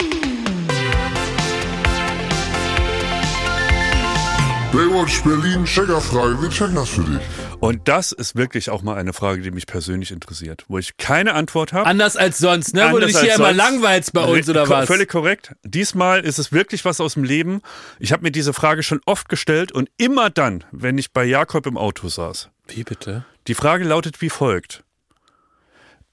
Baywatch 4.72 5.24
Berlin, 5.24 5.66
Checkerfrage. 5.66 6.40
Wir 6.40 6.50
checken 6.52 6.76
das 6.76 6.90
für 6.90 7.02
dich. 7.02 7.20
Und 7.60 7.88
das 7.88 8.12
ist 8.12 8.36
wirklich 8.36 8.70
auch 8.70 8.84
mal 8.84 8.96
eine 8.96 9.12
Frage, 9.12 9.42
die 9.42 9.50
mich 9.50 9.66
persönlich 9.66 10.12
interessiert, 10.12 10.66
wo 10.68 10.78
ich 10.78 10.98
keine 10.98 11.34
Antwort 11.34 11.74
habe. 11.74 11.88
Anders 11.88 12.16
als 12.16 12.38
sonst, 12.38 12.76
ne? 12.76 12.90
Wo 12.92 13.00
du 13.00 13.06
Anders 13.06 13.14
dich 13.14 13.22
hier 13.22 13.36
immer 13.40 13.52
langweilst 13.52 14.14
bei 14.14 14.24
uns 14.24 14.48
oder 14.48 14.70
was? 14.70 14.86
Völlig 14.86 15.10
korrekt. 15.10 15.56
Diesmal 15.64 16.20
ist 16.20 16.38
es 16.38 16.52
wirklich 16.52 16.86
was 16.86 17.02
aus 17.02 17.16
dem 17.16 17.24
Leben. 17.24 17.62
Ich 17.98 18.12
habe 18.12 18.22
mir 18.22 18.32
diese 18.32 18.54
Frage 18.54 18.84
schon 18.84 19.02
oft 19.08 19.30
gestellt 19.30 19.72
und 19.72 19.90
immer 19.98 20.30
dann, 20.30 20.64
wenn 20.72 21.00
ich 21.00 21.12
bei 21.12 21.26
Jakob 21.26 21.66
im 21.66 21.76
Auto 21.76 22.08
saß. 22.08 22.50
Wie 22.68 22.84
bitte? 22.84 23.26
Die 23.50 23.56
Frage 23.56 23.84
lautet 23.84 24.22
wie 24.22 24.30
folgt. 24.30 24.84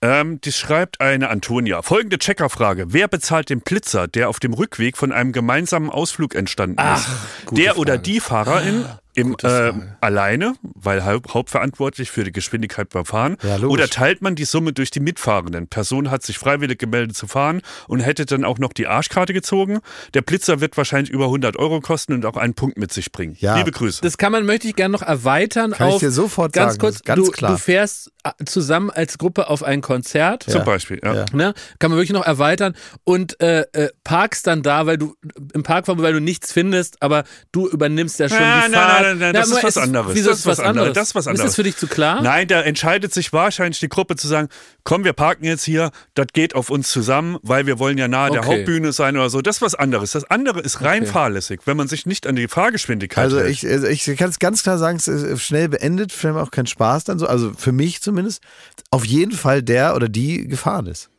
Ähm, 0.00 0.40
die 0.40 0.52
schreibt 0.52 1.02
eine 1.02 1.28
Antonia. 1.28 1.82
Folgende 1.82 2.18
Checkerfrage. 2.18 2.94
Wer 2.94 3.08
bezahlt 3.08 3.50
den 3.50 3.60
Blitzer, 3.60 4.08
der 4.08 4.30
auf 4.30 4.40
dem 4.40 4.54
Rückweg 4.54 4.96
von 4.96 5.12
einem 5.12 5.32
gemeinsamen 5.32 5.90
Ausflug 5.90 6.34
entstanden 6.34 6.80
ist? 6.94 7.06
gute 7.44 7.60
Der 7.60 7.76
oder 7.76 7.92
Frage. 7.94 8.02
die 8.02 8.20
Fahrerin 8.20 8.86
im, 9.16 9.34
äh, 9.42 9.72
alleine, 10.00 10.54
weil 10.62 11.04
haupt, 11.04 11.32
hauptverantwortlich 11.32 12.10
für 12.10 12.22
die 12.22 12.32
Geschwindigkeit 12.32 12.90
beim 12.90 13.06
Fahren. 13.06 13.38
Ja, 13.42 13.58
oder 13.60 13.88
teilt 13.88 14.20
man 14.20 14.34
die 14.34 14.44
Summe 14.44 14.74
durch 14.74 14.90
die 14.90 15.00
Mitfahrenden? 15.00 15.68
Person 15.68 16.10
hat 16.10 16.22
sich 16.22 16.38
freiwillig 16.38 16.78
gemeldet 16.78 17.16
zu 17.16 17.26
fahren 17.26 17.62
und 17.88 18.00
hätte 18.00 18.26
dann 18.26 18.44
auch 18.44 18.58
noch 18.58 18.74
die 18.74 18.86
Arschkarte 18.86 19.32
gezogen. 19.32 19.80
Der 20.12 20.20
Blitzer 20.20 20.60
wird 20.60 20.76
wahrscheinlich 20.76 21.10
über 21.10 21.24
100 21.24 21.56
Euro 21.56 21.80
kosten 21.80 22.12
und 22.12 22.26
auch 22.26 22.36
einen 22.36 22.52
Punkt 22.52 22.76
mit 22.76 22.92
sich 22.92 23.10
bringen. 23.10 23.36
Ja. 23.40 23.56
Liebe 23.56 23.70
Grüße. 23.70 24.02
Das 24.02 24.18
kann 24.18 24.32
man, 24.32 24.44
möchte 24.44 24.68
ich 24.68 24.76
gerne 24.76 24.92
noch 24.92 25.02
erweitern 25.02 25.72
Kann 25.72 25.88
ich 25.88 25.94
auf. 25.94 26.00
dir 26.00 26.10
sofort 26.10 26.52
ganz 26.52 26.74
sagen, 26.74 26.80
kurz, 26.80 27.02
ganz 27.02 27.24
du, 27.24 27.30
klar. 27.32 27.52
du 27.52 27.58
fährst 27.58 28.12
äh, 28.22 28.44
zusammen 28.44 28.90
als 28.90 29.16
Gruppe 29.16 29.48
auf 29.48 29.62
ein 29.62 29.80
Konzert. 29.80 30.42
Zum 30.42 30.64
Beispiel, 30.64 31.00
ja. 31.02 31.14
Ja. 31.14 31.24
Ne? 31.32 31.54
Kann 31.78 31.90
man 31.90 31.98
wirklich 31.98 32.12
noch 32.12 32.26
erweitern 32.26 32.76
und 33.04 33.40
äh, 33.40 33.62
äh, 33.72 33.88
parkst 34.04 34.46
dann 34.46 34.62
da, 34.62 34.84
weil 34.84 34.98
du 34.98 35.14
im 35.54 35.62
Park 35.62 35.86
weil 35.86 36.12
du 36.12 36.20
nichts 36.20 36.52
findest, 36.52 37.00
aber 37.02 37.24
du 37.52 37.68
übernimmst 37.68 38.18
ja 38.18 38.28
schon 38.28 38.38
Nein, 38.38 38.64
die 38.66 38.72
nein, 38.72 38.80
Fahrt. 38.80 39.05
Nein, 39.10 39.18
nein, 39.18 39.34
das 39.34 39.50
ist 39.50 39.62
was 39.62 39.76
anderes. 39.78 40.14
Wieso 40.14 40.30
Das 40.30 40.40
ist 40.40 40.46
was 40.46 40.60
anderes? 40.60 40.92
Das 40.94 41.08
ist 41.08 41.14
was 41.14 41.24
Ist 41.24 41.28
anderes. 41.28 41.46
das 41.48 41.56
für 41.56 41.62
dich 41.62 41.76
zu 41.76 41.86
klar? 41.86 42.22
Nein, 42.22 42.48
da 42.48 42.60
entscheidet 42.62 43.12
sich 43.14 43.32
wahrscheinlich 43.32 43.80
die 43.80 43.88
Gruppe 43.88 44.16
zu 44.16 44.28
sagen, 44.28 44.48
komm, 44.84 45.04
wir 45.04 45.12
parken 45.12 45.44
jetzt 45.44 45.64
hier, 45.64 45.90
das 46.14 46.26
geht 46.32 46.54
auf 46.54 46.70
uns 46.70 46.88
zusammen, 46.90 47.38
weil 47.42 47.66
wir 47.66 47.78
wollen 47.78 47.98
ja 47.98 48.08
nahe 48.08 48.30
der 48.30 48.40
Okay. 48.40 48.58
Hauptbühne 48.58 48.92
sein 48.92 49.16
oder 49.16 49.30
so. 49.30 49.40
Das 49.42 49.56
ist 49.56 49.62
was 49.62 49.74
anderes. 49.74 50.12
Das 50.12 50.24
andere 50.24 50.60
ist 50.60 50.80
rein 50.82 51.02
Okay. 51.02 51.12
fahrlässig, 51.12 51.60
wenn 51.66 51.76
man 51.76 51.88
sich 51.88 52.06
nicht 52.06 52.26
an 52.26 52.36
die 52.36 52.48
Fahrgeschwindigkeit 52.48 53.24
Also 53.24 53.38
hält. 53.40 53.50
ich, 53.50 53.66
also 53.66 53.86
ich 53.86 54.04
kann 54.16 54.30
es 54.30 54.38
ganz 54.38 54.62
klar 54.62 54.78
sagen, 54.78 54.96
es 54.98 55.08
ist 55.08 55.42
schnell 55.42 55.68
beendet, 55.68 56.12
für 56.12 56.32
mich 56.32 56.42
auch 56.42 56.50
keinen 56.50 56.66
Spaß 56.66 57.04
dann 57.04 57.18
so, 57.18 57.26
also 57.26 57.52
für 57.56 57.72
mich 57.72 58.02
zumindest, 58.02 58.42
auf 58.90 59.04
jeden 59.04 59.32
Fall 59.32 59.62
der 59.62 59.94
oder 59.96 60.08
die 60.08 60.48
gefahren 60.48 60.86
ist. 60.86 61.10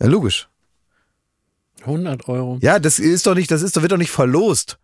Ja, 0.00 0.06
logisch. 0.08 0.48
100 1.84 2.28
Euro. 2.28 2.58
Ja, 2.62 2.78
das 2.78 2.98
ist 2.98 3.26
doch 3.26 3.34
nicht, 3.34 3.50
das 3.50 3.62
ist 3.62 3.76
doch, 3.76 3.82
wird 3.82 3.92
doch 3.92 3.96
nicht 3.96 4.10
verlost. 4.10 4.78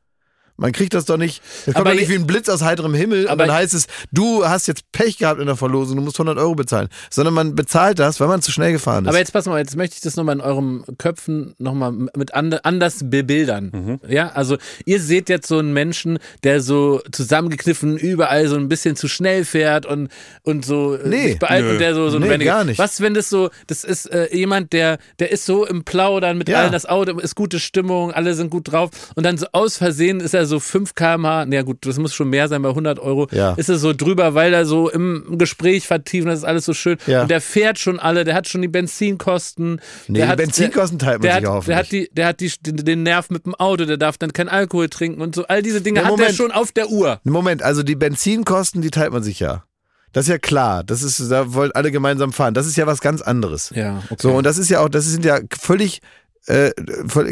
Man 0.62 0.72
kriegt 0.72 0.94
das 0.94 1.04
doch 1.04 1.16
nicht, 1.18 1.42
das 1.66 1.74
kommt 1.74 1.76
Aber 1.86 1.90
doch 1.90 2.00
nicht 2.00 2.08
wie 2.08 2.14
ein 2.14 2.26
Blitz 2.26 2.48
aus 2.48 2.62
heiterem 2.62 2.94
Himmel 2.94 3.28
Aber- 3.28 3.42
und 3.42 3.48
dann 3.48 3.56
heißt 3.56 3.74
es, 3.74 3.86
du 4.12 4.46
hast 4.48 4.66
jetzt 4.68 4.90
Pech 4.92 5.18
gehabt 5.18 5.40
in 5.40 5.46
der 5.46 5.56
Verlosung, 5.56 5.96
du 5.96 6.02
musst 6.02 6.16
100 6.18 6.38
Euro 6.38 6.54
bezahlen. 6.54 6.88
Sondern 7.10 7.34
man 7.34 7.54
bezahlt 7.54 7.98
das, 7.98 8.18
weil 8.20 8.28
man 8.28 8.40
zu 8.40 8.50
schnell 8.52 8.72
gefahren 8.72 9.04
ist. 9.04 9.08
Aber 9.08 9.18
jetzt 9.18 9.32
pass 9.32 9.46
mal, 9.46 9.58
jetzt 9.58 9.76
möchte 9.76 9.96
ich 9.96 10.00
das 10.02 10.16
nochmal 10.16 10.36
in 10.36 10.40
eurem 10.40 10.84
Köpfen 10.98 11.54
nochmal 11.58 11.92
mit 11.92 12.32
and, 12.34 12.64
anders 12.64 13.00
bebildern. 13.10 13.70
Mhm. 13.72 14.00
Ja, 14.08 14.28
also 14.30 14.56
ihr 14.86 15.00
seht 15.00 15.28
jetzt 15.28 15.48
so 15.48 15.58
einen 15.58 15.72
Menschen, 15.72 16.18
der 16.44 16.60
so 16.60 17.00
zusammengekniffen 17.10 17.96
überall 17.96 18.46
so 18.48 18.56
ein 18.56 18.68
bisschen 18.68 18.96
zu 18.96 19.08
schnell 19.08 19.44
fährt 19.44 19.86
und, 19.86 20.08
und 20.42 20.64
so 20.64 20.94
äh, 20.94 21.08
Nee. 21.08 21.28
sich 21.30 21.38
beeilt 21.38 21.64
Nö. 21.64 21.70
und 21.72 21.78
der 21.80 21.94
so, 21.94 22.08
so 22.10 22.18
Nee, 22.18 22.38
gar 22.38 22.64
nicht. 22.64 22.78
Was, 22.78 23.00
wenn 23.00 23.14
das 23.14 23.28
so, 23.28 23.50
das 23.66 23.84
ist 23.84 24.06
äh, 24.06 24.34
jemand, 24.34 24.72
der, 24.72 24.98
der 25.18 25.32
ist 25.32 25.44
so 25.44 25.66
im 25.66 25.84
Plaudern 25.84 26.38
mit 26.38 26.48
Ja. 26.48 26.60
allen, 26.60 26.72
das 26.72 26.86
Auto 26.86 27.18
ist 27.18 27.34
gute 27.34 27.58
Stimmung, 27.58 28.12
alle 28.12 28.34
sind 28.34 28.50
gut 28.50 28.70
drauf 28.70 28.90
und 29.14 29.24
dann 29.24 29.38
so 29.38 29.46
aus 29.52 29.76
Versehen 29.78 30.20
ist 30.20 30.34
er 30.34 30.46
so 30.46 30.51
5 30.61 30.94
kmh, 30.94 31.46
na 31.46 31.62
gut, 31.62 31.78
das 31.86 31.98
muss 31.98 32.14
schon 32.14 32.28
mehr 32.30 32.48
sein 32.48 32.62
bei 32.62 32.68
100 32.70 32.98
Euro, 32.98 33.28
Ja. 33.30 33.53
ist 33.55 33.68
er 33.68 33.78
so 33.78 33.92
drüber, 33.92 34.34
weil 34.34 34.53
er 34.55 34.66
so 34.66 34.90
im 34.90 35.38
Gespräch 35.38 35.86
vertieft 35.86 36.24
und 36.24 36.30
das 36.30 36.40
ist 36.40 36.44
alles 36.44 36.64
so 36.64 36.74
schön 36.74 36.98
Ja. 37.07 37.22
und 37.22 37.30
der 37.30 37.40
fährt 37.40 37.78
schon 37.78 37.98
alle, 37.98 38.24
der 38.24 38.34
hat 38.34 38.48
schon 38.48 38.62
die 38.62 38.68
Benzinkosten. 38.68 39.80
Nee, 40.09 40.18
der 40.18 40.26
die 40.26 40.30
hat, 40.30 40.36
Benzinkosten 40.38 40.98
teilt 40.98 41.18
man 41.18 41.22
der, 41.22 41.40
sich 41.40 41.48
hat, 41.48 41.66
der 41.68 41.76
hat 41.76 41.92
die, 41.92 42.11
der 42.12 42.26
hat 42.26 42.40
die, 42.40 42.50
den, 42.62 43.03
Nerv 43.03 43.30
mit 43.30 43.46
dem 43.46 43.55
Auto, 43.55 43.84
der 43.84 43.96
darf 43.96 44.18
dann 44.18 44.32
kein 44.32 44.48
Alkohol 44.48 44.88
trinken 44.88 45.20
und 45.20 45.34
so. 45.34 45.44
All 45.46 45.62
diese 45.62 45.80
Dinge 45.80 46.00
Ja, 46.00 46.07
hat 46.07 46.18
der 46.18 46.32
schon 46.32 46.53
auf 46.53 46.72
der 46.72 46.88
Uhr. 46.90 47.20
Moment, 47.24 47.62
also 47.62 47.82
die 47.82 47.96
Benzinkosten, 47.96 48.82
die 48.82 48.90
teilt 48.90 49.12
man 49.12 49.22
sich 49.22 49.40
ja. 49.40 49.64
Das 50.12 50.26
ist 50.26 50.28
ja 50.28 50.38
klar. 50.38 50.84
Das 50.84 51.03
ist, 51.03 51.30
da 51.30 51.55
wollen 51.55 51.72
alle 51.72 51.90
gemeinsam 51.90 52.32
fahren. 52.32 52.53
Das 52.53 52.66
ist 52.66 52.76
ja 52.76 52.86
was 52.86 53.00
ganz 53.00 53.22
anderes. 53.22 53.72
Ja, 53.74 54.03
okay. 54.11 54.16
So, 54.20 54.32
und 54.32 54.44
das 54.44 54.59
ist 54.59 54.68
ja 54.68 54.80
auch, 54.80 54.90
das 54.90 55.07
sind 55.07 55.24
ja 55.24 55.40
völlig 55.59 56.00
äh, 56.47 56.70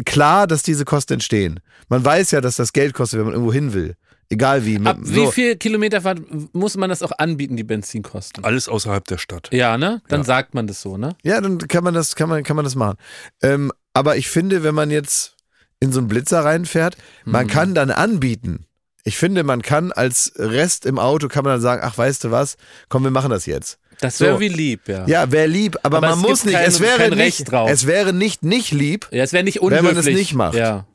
klar, 0.05 0.47
dass 0.47 0.63
diese 0.63 0.85
Kosten 0.85 1.15
entstehen. 1.15 1.61
Man 1.89 2.05
weiß 2.05 2.31
ja, 2.31 2.41
dass 2.41 2.57
das 2.57 2.73
Geld 2.73 2.95
kostet, 2.95 3.19
wenn 3.19 3.27
man 3.27 3.35
irgendwo 3.35 3.53
hin 3.53 3.73
will. 3.75 3.97
Egal 4.29 4.65
wie. 4.65 4.79
Ab 4.87 4.99
so. 5.03 5.15
wie 5.15 5.33
viel 5.33 5.57
Kilometerfahrt 5.57 6.21
muss 6.55 6.77
man 6.77 6.89
das 6.89 7.03
auch 7.03 7.11
anbieten, 7.19 7.57
die 7.57 7.65
Benzinkosten? 7.65 8.45
Alles 8.45 8.69
außerhalb 8.69 9.05
der 9.09 9.19
Stadt. 9.19 9.49
Ja, 9.53 9.77
ne? 9.77 10.03
Dann 10.09 10.23
sagt 10.23 10.55
man 10.55 10.69
das 10.69 10.81
so, 10.81 10.97
ne? 10.97 11.17
Ja, 11.25 11.41
dann 11.41 11.59
kann 11.59 11.83
man 11.83 11.95
das, 11.95 12.15
kann 12.15 12.29
man, 12.29 12.45
kann 12.45 12.55
man 12.55 12.65
das 12.65 12.77
machen. 12.77 12.97
Ähm, 13.43 13.73
aber 13.93 14.17
ich 14.17 14.29
finde, 14.29 14.63
wenn 14.63 14.75
man 14.77 14.91
jetzt 14.93 15.35
in 15.81 15.91
so 15.91 15.99
einen 15.99 16.07
Blitzer 16.07 16.45
reinfährt, 16.45 16.97
man 17.25 17.47
Mhm. 17.47 17.51
kann 17.51 17.75
dann 17.75 17.91
anbieten. 17.91 18.67
Ich 19.03 19.17
finde, 19.17 19.43
man 19.43 19.63
kann 19.63 19.91
als 19.91 20.33
Rest 20.37 20.87
im 20.87 20.99
Auto 21.01 21.27
kann 21.27 21.43
man 21.43 21.55
dann 21.55 21.61
sagen, 21.63 21.83
ach, 21.85 21.99
weißt 21.99 22.23
du 22.23 22.31
was, 22.31 22.57
komm, 22.89 23.03
wir 23.03 23.11
machen 23.11 23.31
das 23.31 23.47
jetzt. 23.47 23.79
Das 24.01 24.20
wäre 24.20 24.34
So. 24.34 24.40
wie 24.40 24.48
lieb, 24.48 24.88
ja. 24.88 25.07
Ja, 25.07 25.30
wäre 25.30 25.46
lieb, 25.46 25.76
aber, 25.82 25.98
Aber 25.98 26.09
man 26.09 26.18
es 26.18 26.22
muss 26.28 26.44
nicht. 26.44 26.55
kein- 26.55 26.66
es 26.68 26.80
wäre 26.80 26.96
kein 26.98 27.11
nicht, 27.11 27.18
Recht 27.40 27.53
drauf. 27.53 27.70
es 27.70 27.86
wäre 27.86 28.12
nicht 28.12 28.42
nicht 28.42 28.72
lieb, 28.72 29.07
Ja, 29.11 29.22
es 29.24 29.32
wäre 29.32 29.44
nicht 29.44 29.57
Wenn 29.57 29.62
unhöflich. 29.68 29.88
man 29.92 29.96
es 29.98 30.07
nicht 30.07 30.34
macht. 30.34 30.55
Ja. 30.55 30.86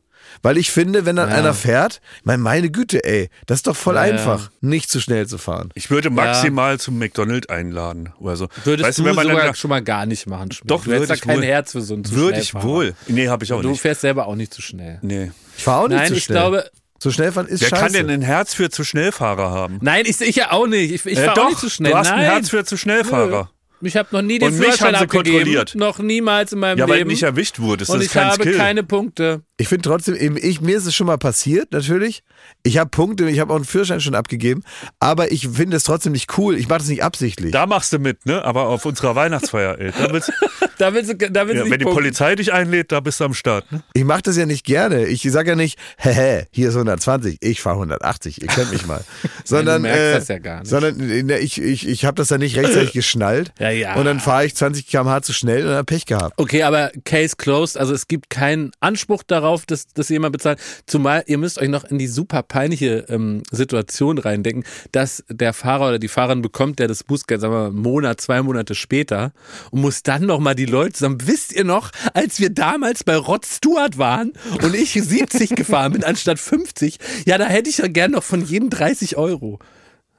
weil 0.43 0.57
ich 0.57 0.69
finde, 0.69 1.05
wenn 1.07 1.15
dann 1.15 1.29
Ja. 1.29 1.35
einer 1.37 1.53
fährt, 1.55 2.01
mein, 2.23 2.39
meine 2.39 2.69
Güte, 2.69 3.03
ey, 3.03 3.29
das 3.47 3.59
ist 3.59 3.67
doch 3.67 3.75
voll 3.75 3.95
Ja, 3.95 4.05
ja. 4.05 4.11
einfach, 4.13 4.51
nicht 4.61 4.91
zu 4.91 4.99
schnell 4.99 5.25
zu 5.25 5.37
fahren. 5.39 5.69
Ich 5.73 5.89
würde 5.89 6.11
maximal 6.11 6.79
zum 6.79 6.99
McDonald's 6.99 7.49
einladen 7.49 8.09
oder 8.19 8.35
so. 8.35 8.47
Würdest 8.63 8.87
weißt 8.87 8.99
du, 8.99 9.05
wenn 9.05 9.15
man 9.15 9.27
sogar 9.27 9.45
dann, 9.45 9.55
schon 9.55 9.69
mal 9.69 9.81
gar 9.81 10.05
nicht 10.05 10.27
machen. 10.27 10.51
Schmidt. 10.51 10.69
Doch, 10.69 10.83
du 10.83 10.91
hättest 10.91 10.99
würde 10.99 11.07
da 11.07 11.13
ich 11.15 11.21
kein 11.21 11.37
wohl. 11.37 11.45
Herz 11.45 11.71
für 11.71 11.81
so 11.81 11.95
einen 11.95 12.03
zu 12.05 12.15
würde 12.15 12.39
ich 12.39 12.53
wohl. 12.53 12.93
Nee, 13.07 13.27
habe 13.29 13.43
ich 13.43 13.53
auch 13.53 13.61
Du 13.61 13.69
nicht. 13.69 13.81
fährst 13.81 14.01
selber 14.01 14.27
auch 14.27 14.35
nicht 14.35 14.53
zu 14.53 14.61
schnell. 14.61 14.99
Nee. 15.01 15.31
Ich 15.57 15.63
fahre 15.63 15.83
auch 15.85 15.87
nicht 15.87 15.97
Nein, 15.97 16.07
zu 16.09 16.13
ich 16.15 16.23
schnell. 16.25 16.37
glaube, 16.37 16.69
zu 17.09 17.11
schnell 17.11 17.31
fahren 17.31 17.47
ist 17.47 17.61
Wer 17.61 17.69
scheiße. 17.69 17.81
kann 17.83 17.93
denn 17.93 18.09
ein 18.09 18.21
Herz 18.21 18.53
für 18.53 18.69
zu 18.69 18.83
Schnellfahrer 18.83 19.49
haben? 19.51 19.77
nein, 19.81 20.05
ich, 20.07 20.19
ich 20.21 20.35
ja 20.35 20.51
auch 20.51 20.67
nicht. 20.67 20.91
Ich, 20.91 21.05
ich 21.05 21.17
Äh, 21.17 21.23
fahre 21.25 21.35
doch, 21.35 21.43
auch 21.45 21.49
nicht 21.49 21.59
zu 21.59 21.69
schnell. 21.69 21.91
Du 21.91 21.97
hast 21.97 22.09
nein. 22.09 22.19
ein 22.19 22.25
Herz 22.25 22.49
für 22.49 22.65
zu 22.65 22.77
Schnellfahrer. 22.77 23.49
Ich 23.81 23.97
habe 23.97 24.07
noch 24.13 24.21
nie 24.21 24.39
den 24.39 24.47
Und 24.47 24.53
mich 24.57 24.63
Führerschein 24.65 24.95
haben 24.95 24.99
sie 24.99 25.03
abgegeben. 25.03 25.35
kontrolliert. 25.37 25.75
Noch 25.75 25.99
niemals 25.99 26.53
in 26.53 26.59
meinem 26.59 26.77
Ja, 26.79 26.85
weil 26.85 26.93
du 26.93 26.97
Leben. 26.99 27.09
nicht 27.11 27.23
erwischt 27.23 27.59
wurdest. 27.59 27.91
und 27.91 27.97
das 27.97 28.05
ich 28.05 28.07
ist 28.07 28.13
kein 28.13 28.31
habe 28.31 28.41
Skill. 28.41 28.57
keine 28.57 28.83
Punkte. 28.83 29.41
Ich 29.57 29.67
finde 29.67 29.87
trotzdem, 29.89 30.15
eben 30.15 30.37
ich, 30.37 30.61
mir 30.61 30.77
ist 30.77 30.85
es 30.87 30.95
schon 30.95 31.05
mal 31.07 31.17
passiert, 31.17 31.71
natürlich. 31.71 32.23
Ich 32.63 32.77
habe 32.77 32.89
Punkte, 32.89 33.29
ich 33.29 33.39
habe 33.39 33.51
auch 33.53 33.57
einen 33.57 33.65
Führerschein 33.65 34.01
schon 34.01 34.15
abgegeben, 34.15 34.63
aber 34.99 35.31
ich 35.31 35.47
finde 35.49 35.77
es 35.77 35.83
trotzdem 35.83 36.13
nicht 36.13 36.37
cool. 36.37 36.57
Ich 36.57 36.67
mache 36.67 36.79
das 36.79 36.87
nicht 36.87 37.03
absichtlich. 37.03 37.51
Da 37.51 37.67
machst 37.67 37.93
du 37.93 37.99
mit, 37.99 38.25
ne? 38.25 38.43
Aber 38.43 38.67
auf 38.67 38.85
unserer 38.85 39.15
Weihnachtsfeier, 39.15 39.79
ey. 39.79 39.91
Da 39.91 40.11
willst, 40.11 40.31
Da 40.77 40.93
willst 40.93 41.09
du, 41.09 41.15
da 41.15 41.47
willst 41.47 41.57
ja, 41.57 41.63
du 41.63 41.71
wenn 41.71 41.79
die 41.79 41.85
nicht 41.85 41.93
Polizei 41.93 42.35
dich 42.35 42.51
einlädt, 42.51 42.91
da 42.91 42.99
bist 42.99 43.19
du 43.19 43.25
am 43.25 43.33
Start. 43.33 43.71
Ne? 43.71 43.81
Ich 43.93 44.03
mache 44.03 44.23
das 44.23 44.37
ja 44.37 44.45
nicht 44.45 44.65
gerne. 44.65 45.05
Ich 45.05 45.21
sage 45.23 45.51
ja 45.51 45.55
nicht, 45.55 45.79
hehe, 45.97 46.47
hier 46.51 46.69
ist 46.69 46.75
120, 46.75 47.37
ich 47.39 47.61
fahre 47.61 47.75
180, 47.75 48.41
ihr 48.41 48.47
kennt 48.47 48.71
mich 48.71 48.85
mal. 48.85 49.03
sondern 49.45 49.83
merkst 49.83 50.01
äh, 50.01 50.13
das 50.13 50.27
ja 50.27 50.39
gar 50.39 50.59
nicht. 50.59 50.69
sondern 50.69 51.29
äh, 51.29 51.37
ich, 51.39 51.61
ich, 51.61 51.87
ich 51.87 52.05
habe 52.05 52.15
das 52.15 52.27
dann 52.27 52.41
nicht 52.41 52.57
rechtzeitig 52.57 52.91
geschnallt. 52.93 53.53
Ja, 53.59 53.69
ja. 53.69 53.95
Und 53.95 54.05
dann 54.05 54.19
fahre 54.19 54.45
ich 54.45 54.55
20 54.55 54.87
km/h 54.87 55.21
zu 55.21 55.33
schnell 55.33 55.65
und 55.65 55.71
dann 55.71 55.85
Pech 55.85 56.05
gehabt. 56.05 56.33
Okay, 56.37 56.63
aber 56.63 56.91
Case 57.05 57.35
closed. 57.37 57.77
Also 57.77 57.93
es 57.93 58.07
gibt 58.07 58.29
keinen 58.29 58.71
Anspruch 58.79 59.23
darauf, 59.23 59.65
dass, 59.65 59.87
dass 59.87 60.09
jemand 60.09 60.33
bezahlt. 60.33 60.59
Zumal 60.85 61.23
ihr 61.27 61.37
müsst 61.37 61.59
euch 61.59 61.69
noch 61.69 61.85
in 61.85 61.97
die 61.97 62.07
super 62.07 62.34
peinliche 62.43 63.05
ähm, 63.09 63.43
Situation 63.51 64.17
reindenken, 64.17 64.63
dass 64.91 65.23
der 65.29 65.53
Fahrer 65.53 65.89
oder 65.89 65.99
die 65.99 66.07
Fahrerin 66.07 66.41
bekommt, 66.41 66.79
der 66.79 66.87
das 66.87 67.03
Bußgeld, 67.03 67.41
sagen 67.41 67.53
wir 67.53 67.59
mal, 67.59 67.67
einen 67.67 67.81
Monat, 67.81 68.21
zwei 68.21 68.41
Monate 68.41 68.75
später 68.75 69.31
und 69.71 69.81
muss 69.81 70.03
dann 70.03 70.25
noch 70.25 70.39
mal 70.39 70.55
die 70.55 70.65
Leute 70.65 70.93
zusammen. 70.93 71.17
Wisst 71.25 71.53
ihr 71.53 71.63
noch, 71.63 71.91
als 72.13 72.39
wir 72.39 72.49
damals 72.49 73.03
bei 73.03 73.15
Rod 73.15 73.45
Stewart 73.45 73.97
waren 73.97 74.33
und 74.63 74.75
ich 74.75 74.93
70 75.01 75.51
gefahren 75.55 75.93
bin 75.93 76.03
anstatt 76.03 76.39
50? 76.39 76.99
Ja, 77.25 77.37
da 77.37 77.45
hätte 77.45 77.69
ich 77.69 77.77
ja 77.79 77.87
gern 77.87 78.11
noch 78.11 78.23
von 78.23 78.43
jedem 78.43 78.69
30 78.69 79.17
Euro. 79.17 79.59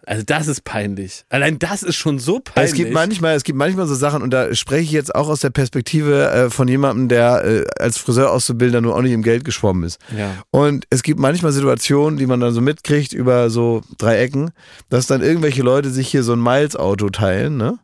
Also 0.07 0.23
das 0.25 0.47
ist 0.47 0.63
peinlich. 0.63 1.25
Allein 1.31 1.59
das 1.59 1.83
ist 1.83 1.97
schon 1.97 2.21
so 2.21 2.39
peinlich. 2.39 2.71
Es 2.71 2.77
gibt 2.77 2.93
manchmal, 2.93 3.35
es 3.35 3.43
gibt 3.43 3.59
manchmal 3.59 3.89
so 3.89 3.97
Sachen 3.97 4.23
und 4.23 4.31
da 4.31 4.55
spreche 4.55 4.85
ich 4.85 4.93
jetzt 4.93 5.13
auch 5.13 5.29
aus 5.29 5.41
der 5.41 5.51
Perspektive 5.51 6.30
äh, 6.30 6.49
von 6.49 6.68
jemandem, 6.68 7.09
der 7.09 7.45
äh, 7.45 7.64
als 7.80 7.99
Friseurauszubildender 7.99 8.80
nur 8.80 8.95
auch 8.95 9.03
nicht 9.03 9.13
im 9.13 9.25
Geld 9.25 9.45
geschwommen 9.45 9.83
ist. 9.83 9.99
Ja. 10.17 10.30
Und 10.53 10.87
es 10.91 11.03
gibt 11.03 11.18
manchmal 11.18 11.51
Situationen, 11.51 12.21
die 12.21 12.26
man 12.26 12.39
dann 12.39 12.55
so 12.55 12.61
mitkriegt 12.61 13.13
über 13.13 13.51
so 13.51 13.83
drei 13.99 14.18
Ecken, 14.18 14.53
dass 14.91 15.09
dann 15.09 15.22
irgendwelche 15.22 15.63
Leute 15.63 15.91
sich 15.91 16.07
hier 16.07 16.22
so 16.22 16.35
ein 16.35 16.43
Miles-Auto 16.43 17.11
teilen, 17.11 17.57
ne? 17.57 17.79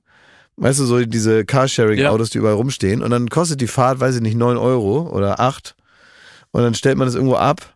Weißt 0.57 0.79
du, 0.79 0.85
so 0.85 1.05
diese 1.05 1.45
Carsharing-Autos, 1.45 2.31
die 2.31 2.39
überall 2.39 2.55
rumstehen. 2.55 3.03
Und 3.03 3.11
dann 3.11 3.31
kostet 3.31 3.61
die 3.61 3.67
Fahrt, 3.67 3.99
weiß 3.99 4.17
ich 4.17 4.21
nicht, 4.21 4.37
neun 4.37 4.59
Euro 4.59 5.11
oder 5.11 5.41
acht. 5.41 5.75
Und 6.53 6.63
dann 6.63 6.75
stellt 6.75 6.99
man 6.99 7.09
das 7.09 7.15
irgendwo 7.17 7.37
ab. 7.37 7.75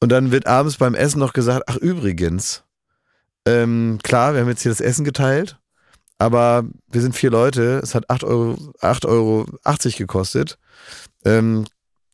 Und 0.00 0.12
dann 0.12 0.30
wird 0.30 0.46
abends 0.46 0.76
beim 0.76 0.94
Essen 0.94 1.18
noch 1.18 1.32
gesagt, 1.32 1.64
ach 1.66 1.76
übrigens, 1.76 2.62
ähm, 3.46 3.98
klar, 4.02 4.34
wir 4.34 4.40
haben 4.40 4.48
jetzt 4.48 4.62
hier 4.62 4.72
das 4.72 4.80
Essen 4.80 5.04
geteilt, 5.04 5.58
aber 6.18 6.64
wir 6.88 7.00
sind 7.00 7.14
vier 7.14 7.30
Leute, 7.30 7.80
es 7.82 7.94
hat 7.94 8.10
8 8.10 8.24
Euro, 8.24 8.56
8 8.80 9.06
Euro 9.06 9.46
80 9.64 9.96
gekostet. 9.96 10.58
Ähm, 11.24 11.66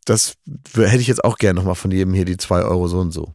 das 0.04 0.34
hätte 0.74 0.98
ich 0.98 1.06
jetzt 1.06 1.24
auch 1.24 1.38
gern 1.38 1.56
nochmal 1.56 1.74
von 1.74 1.90
jedem 1.90 2.12
hier 2.12 2.24
die 2.24 2.36
2 2.36 2.62
Euro 2.62 2.88
so 2.88 2.98
und 2.98 3.12
so. 3.12 3.34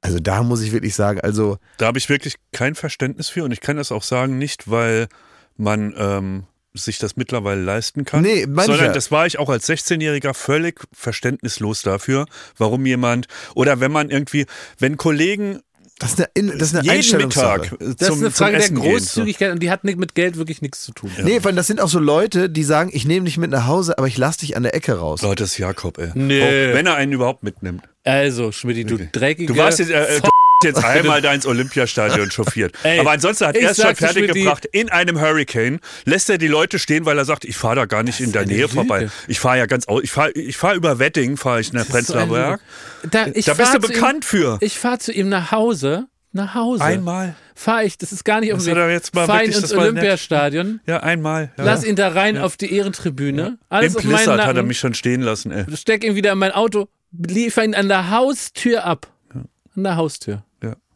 Also 0.00 0.18
da 0.18 0.42
muss 0.42 0.62
ich 0.62 0.72
wirklich 0.72 0.94
sagen, 0.94 1.20
also 1.20 1.58
Da 1.76 1.86
habe 1.86 1.98
ich 1.98 2.08
wirklich 2.08 2.36
kein 2.52 2.74
Verständnis 2.74 3.28
für 3.28 3.44
und 3.44 3.52
ich 3.52 3.60
kann 3.60 3.76
das 3.76 3.92
auch 3.92 4.02
sagen, 4.02 4.38
nicht 4.38 4.70
weil 4.70 5.08
man 5.56 5.94
ähm, 5.96 6.44
sich 6.72 6.98
das 6.98 7.16
mittlerweile 7.16 7.60
leisten 7.60 8.04
kann, 8.04 8.22
Nee, 8.22 8.44
ich 8.44 8.64
sondern 8.64 8.94
das 8.94 9.10
war 9.10 9.26
ich 9.26 9.38
auch 9.38 9.50
als 9.50 9.68
16-Jähriger 9.68 10.32
völlig 10.32 10.80
verständnislos 10.92 11.82
dafür, 11.82 12.26
warum 12.56 12.86
jemand 12.86 13.26
oder 13.54 13.80
wenn 13.80 13.92
man 13.92 14.08
irgendwie, 14.08 14.46
wenn 14.78 14.96
Kollegen 14.96 15.60
das 16.00 16.14
ist 16.14 16.30
eine, 16.34 16.52
das 16.56 16.68
ist 16.68 16.74
eine 16.74 16.84
jeden 16.84 16.96
Einstellungssache. 16.96 17.76
Mittag 17.78 17.98
das 17.98 18.08
zum, 18.08 18.16
ist 18.16 18.22
eine 18.22 18.30
Frage 18.30 18.52
der 18.52 18.60
Essen 18.60 18.74
gehen, 18.76 18.84
so. 18.84 18.90
Großzügigkeit 18.90 19.52
und 19.52 19.62
die 19.62 19.70
hat 19.70 19.84
nicht 19.84 19.98
mit 19.98 20.14
Geld 20.14 20.38
wirklich 20.38 20.62
nichts 20.62 20.82
zu 20.82 20.92
tun. 20.92 21.10
Nee, 21.22 21.40
weil 21.42 21.54
das 21.54 21.66
sind 21.66 21.80
auch 21.80 21.88
so 21.88 21.98
Leute, 21.98 22.48
die 22.48 22.64
sagen, 22.64 22.90
ich 22.92 23.04
nehme 23.04 23.26
dich 23.26 23.36
mit 23.36 23.50
nach 23.50 23.66
Hause, 23.66 23.98
aber 23.98 24.06
ich 24.08 24.16
lass 24.16 24.38
dich 24.38 24.56
an 24.56 24.62
der 24.62 24.74
Ecke 24.74 24.94
raus. 24.94 25.20
Leute, 25.20 25.44
das 25.44 25.52
ist 25.52 25.58
Jakob, 25.58 25.98
ey. 25.98 26.10
Nee. 26.14 26.42
Auch 26.42 26.74
wenn 26.74 26.86
er 26.86 26.94
einen 26.94 27.12
überhaupt 27.12 27.42
mitnimmt. 27.42 27.82
Also, 28.02 28.50
Schmidt, 28.50 28.90
du 28.90 28.96
dreckige. 28.96 29.52
Du 29.52 29.58
warst 29.58 29.78
jetzt, 29.78 29.90
äh, 29.90 30.16
äh, 30.16 30.20
jetzt 30.62 30.84
einmal 30.84 31.22
da 31.22 31.32
ins 31.32 31.46
Olympiastadion 31.46 32.30
chauffiert. 32.30 32.72
Ey, 32.82 33.00
Aber 33.00 33.12
ansonsten 33.12 33.46
hat 33.46 33.56
er 33.56 33.70
es 33.70 33.80
schon 33.80 33.94
fertig 33.96 34.32
gebracht. 34.32 34.66
In 34.66 34.90
einem 34.90 35.20
Hurricane 35.20 35.80
lässt 36.04 36.30
er 36.30 36.38
die 36.38 36.48
Leute 36.48 36.78
stehen, 36.78 37.04
weil 37.06 37.18
er 37.18 37.24
sagt, 37.24 37.44
ich 37.44 37.56
fahre 37.56 37.76
da 37.76 37.84
gar 37.86 38.02
nicht 38.02 38.20
in 38.20 38.32
der 38.32 38.46
Nähe 38.46 38.62
Lüge. 38.62 38.68
vorbei. 38.74 39.08
Ich 39.28 39.40
fahre 39.40 39.58
ja 39.58 39.66
ganz 39.66 39.86
aus. 39.88 40.02
Ich 40.02 40.10
fahre 40.12 40.30
ich 40.32 40.56
fahr 40.56 40.74
über 40.74 40.98
Wedding, 40.98 41.36
fahre 41.36 41.60
ich 41.60 41.72
nach 41.72 41.86
Prenzlauer 41.86 42.26
Berg. 42.26 42.60
Da, 43.10 43.26
Da 43.26 43.54
bist 43.54 43.74
du 43.74 43.78
bekannt 43.80 44.24
für. 44.24 44.54
Ihm, 44.54 44.58
ich 44.60 44.78
fahre 44.78 44.98
zu 44.98 45.12
ihm 45.12 45.28
nach 45.28 45.50
Hause. 45.52 46.06
Nach 46.32 46.54
Hause. 46.54 46.84
Einmal. 46.84 47.34
Fahre 47.56 47.84
ich, 47.84 47.98
das 47.98 48.12
ist 48.12 48.24
gar 48.24 48.40
nicht 48.40 48.52
auf 48.52 48.64
dem 48.64 48.74
mal 48.74 49.26
Fahr 49.26 49.42
ihn 49.42 49.50
ins 49.50 49.70
war 49.74 49.78
nett. 49.78 49.92
Olympiastadion. 49.92 50.80
Ja, 50.86 50.98
einmal. 51.00 51.52
Ja. 51.58 51.64
Lass 51.64 51.84
ihn 51.84 51.96
da 51.96 52.08
rein 52.08 52.38
auf 52.38 52.56
die 52.56 52.72
Ehrentribüne. 52.72 53.58
Alles 53.68 53.96
Im 53.96 54.00
Plissard 54.02 54.40
hat 54.46 54.56
er 54.56 54.62
mich 54.62 54.78
schon 54.78 54.94
stehen 54.94 55.22
lassen, 55.22 55.50
ey. 55.50 55.64
Steck 55.76 56.04
ihn 56.04 56.14
wieder 56.14 56.32
in 56.32 56.38
mein 56.38 56.52
Auto. 56.52 56.88
Liefer 57.12 57.64
ihn 57.64 57.74
an 57.74 57.88
der 57.88 58.10
Haustür 58.10 58.84
ab. 58.84 59.08
An 59.34 59.82
der 59.82 59.96
Haustür. 59.96 60.44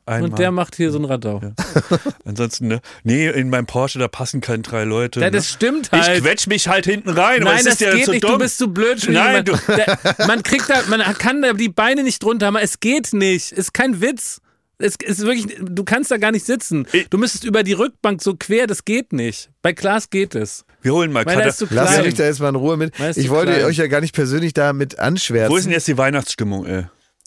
Ja, 0.06 0.14
einmal. 0.14 0.30
Und 0.30 0.38
der 0.38 0.50
macht 0.50 0.76
hier 0.76 0.90
so 0.90 0.98
ein 0.98 1.04
Radau. 1.06 1.40
Ansonsten, 2.24 2.68
ne? 2.68 2.80
Nee, 3.04 3.28
in 3.28 3.48
meinem 3.50 3.66
Porsche, 3.66 3.98
da 3.98 4.08
passen 4.08 4.40
keine 4.40 4.62
drei 4.62 4.84
Leute. 4.84 5.20
Ja, 5.20 5.26
ne? 5.26 5.32
das 5.32 5.48
stimmt 5.50 5.88
ich 5.92 6.00
halt. 6.00 6.22
quetsch 6.22 6.46
mich 6.46 6.68
halt 6.68 6.84
hinten 6.84 7.10
rein. 7.10 7.42
aber 7.42 7.50
Nein, 7.52 7.58
es 7.60 7.64
das 7.64 7.74
ist 7.74 7.80
ja 7.80 7.94
geht 7.94 8.08
nicht. 8.08 8.24
dumm. 8.24 8.32
Du 8.32 8.38
bist 8.38 8.58
zu 8.58 8.68
blöd. 8.68 9.00
Schmidt. 9.00 9.14
Nein, 9.16 9.32
man, 9.36 9.44
du- 9.44 9.56
der, 9.68 9.98
man 10.26 10.42
kriegt 10.42 10.68
da, 10.68 10.82
man 10.88 11.00
kann 11.18 11.40
da 11.42 11.52
die 11.54 11.68
Beine 11.68 12.02
nicht 12.02 12.22
drunter 12.22 12.46
haben. 12.46 12.56
Es 12.56 12.80
geht 12.80 13.12
nicht. 13.12 13.52
Ist 13.52 13.72
kein 13.74 14.00
Witz. 14.00 14.40
Es 14.76 14.96
ist 15.02 15.20
wirklich, 15.22 15.46
du 15.60 15.84
kannst 15.84 16.10
da 16.10 16.16
gar 16.16 16.32
nicht 16.32 16.44
sitzen. 16.44 16.86
Ich- 16.92 17.08
Du 17.08 17.16
müsstest 17.16 17.44
über 17.44 17.62
die 17.62 17.72
Rückbank 17.74 18.20
so 18.22 18.34
quer, 18.36 18.66
das 18.66 18.84
geht 18.84 19.12
nicht. 19.12 19.50
Bei 19.62 19.72
Klaas 19.72 20.10
geht 20.10 20.34
es. 20.34 20.64
Wir 20.82 20.92
holen 20.92 21.12
mal 21.12 21.24
er 21.26 21.54
zu 21.54 21.66
Lass 21.70 21.92
klein. 21.92 22.04
mich 22.04 22.14
da 22.14 22.24
jetzt 22.24 22.40
mal 22.40 22.50
in 22.50 22.56
Ruhe 22.56 22.76
mit. 22.76 22.92
Ich 23.16 23.30
wollte 23.30 23.52
klein. 23.52 23.64
euch 23.64 23.76
ja 23.78 23.86
gar 23.86 24.00
nicht 24.02 24.14
persönlich 24.14 24.52
damit 24.52 24.98
anschwärzen. 24.98 25.50
Wo 25.52 25.56
ist 25.56 25.64
denn 25.64 25.72
jetzt 25.72 25.88
die 25.88 25.96
Weihnachtsstimmung, 25.96 26.66
ey? 26.66 26.84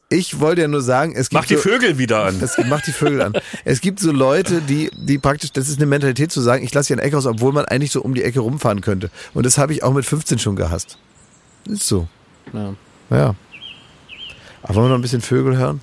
Ich 0.09 0.39
wollte 0.39 0.61
ja 0.61 0.67
nur 0.69 0.81
sagen, 0.81 1.13
es 1.15 1.29
gibt 1.29 1.41
Mach 1.41 1.45
die 1.45 1.55
so, 1.55 1.61
Vögel 1.61 1.97
wieder 1.97 2.23
an. 2.23 2.39
Es 2.41 2.57
macht 2.57 2.87
die 2.87 2.93
Vögel 2.93 3.21
an. 3.21 3.33
Es 3.65 3.81
gibt 3.81 3.99
so 3.99 4.13
Leute, 4.13 4.61
die, 4.61 4.89
die 4.93 5.17
praktisch, 5.17 5.51
das 5.51 5.67
ist 5.67 5.79
eine 5.79 5.85
Mentalität 5.85 6.31
zu 6.31 6.39
sagen, 6.39 6.63
ich 6.63 6.73
lasse 6.73 6.87
hier 6.87 6.97
ein 6.97 7.05
Eck 7.05 7.13
aus, 7.13 7.25
obwohl 7.25 7.51
man 7.51 7.65
eigentlich 7.65 7.91
so 7.91 8.01
um 8.01 8.13
die 8.13 8.23
Ecke 8.23 8.39
rumfahren 8.39 8.79
könnte. 8.79 9.09
Und 9.33 9.45
das 9.45 9.57
habe 9.57 9.73
ich 9.73 9.83
auch 9.83 9.93
mit 9.93 10.05
15 10.05 10.39
schon 10.39 10.55
gehasst. 10.55 10.97
Ist 11.67 11.87
so. 11.87 12.07
Ja. 12.53 12.73
Ja. 13.09 13.35
Aber 14.63 14.75
wollen 14.75 14.85
wir 14.85 14.89
noch 14.89 14.99
ein 14.99 15.01
bisschen 15.01 15.21
Vögel 15.21 15.57
hören? 15.57 15.81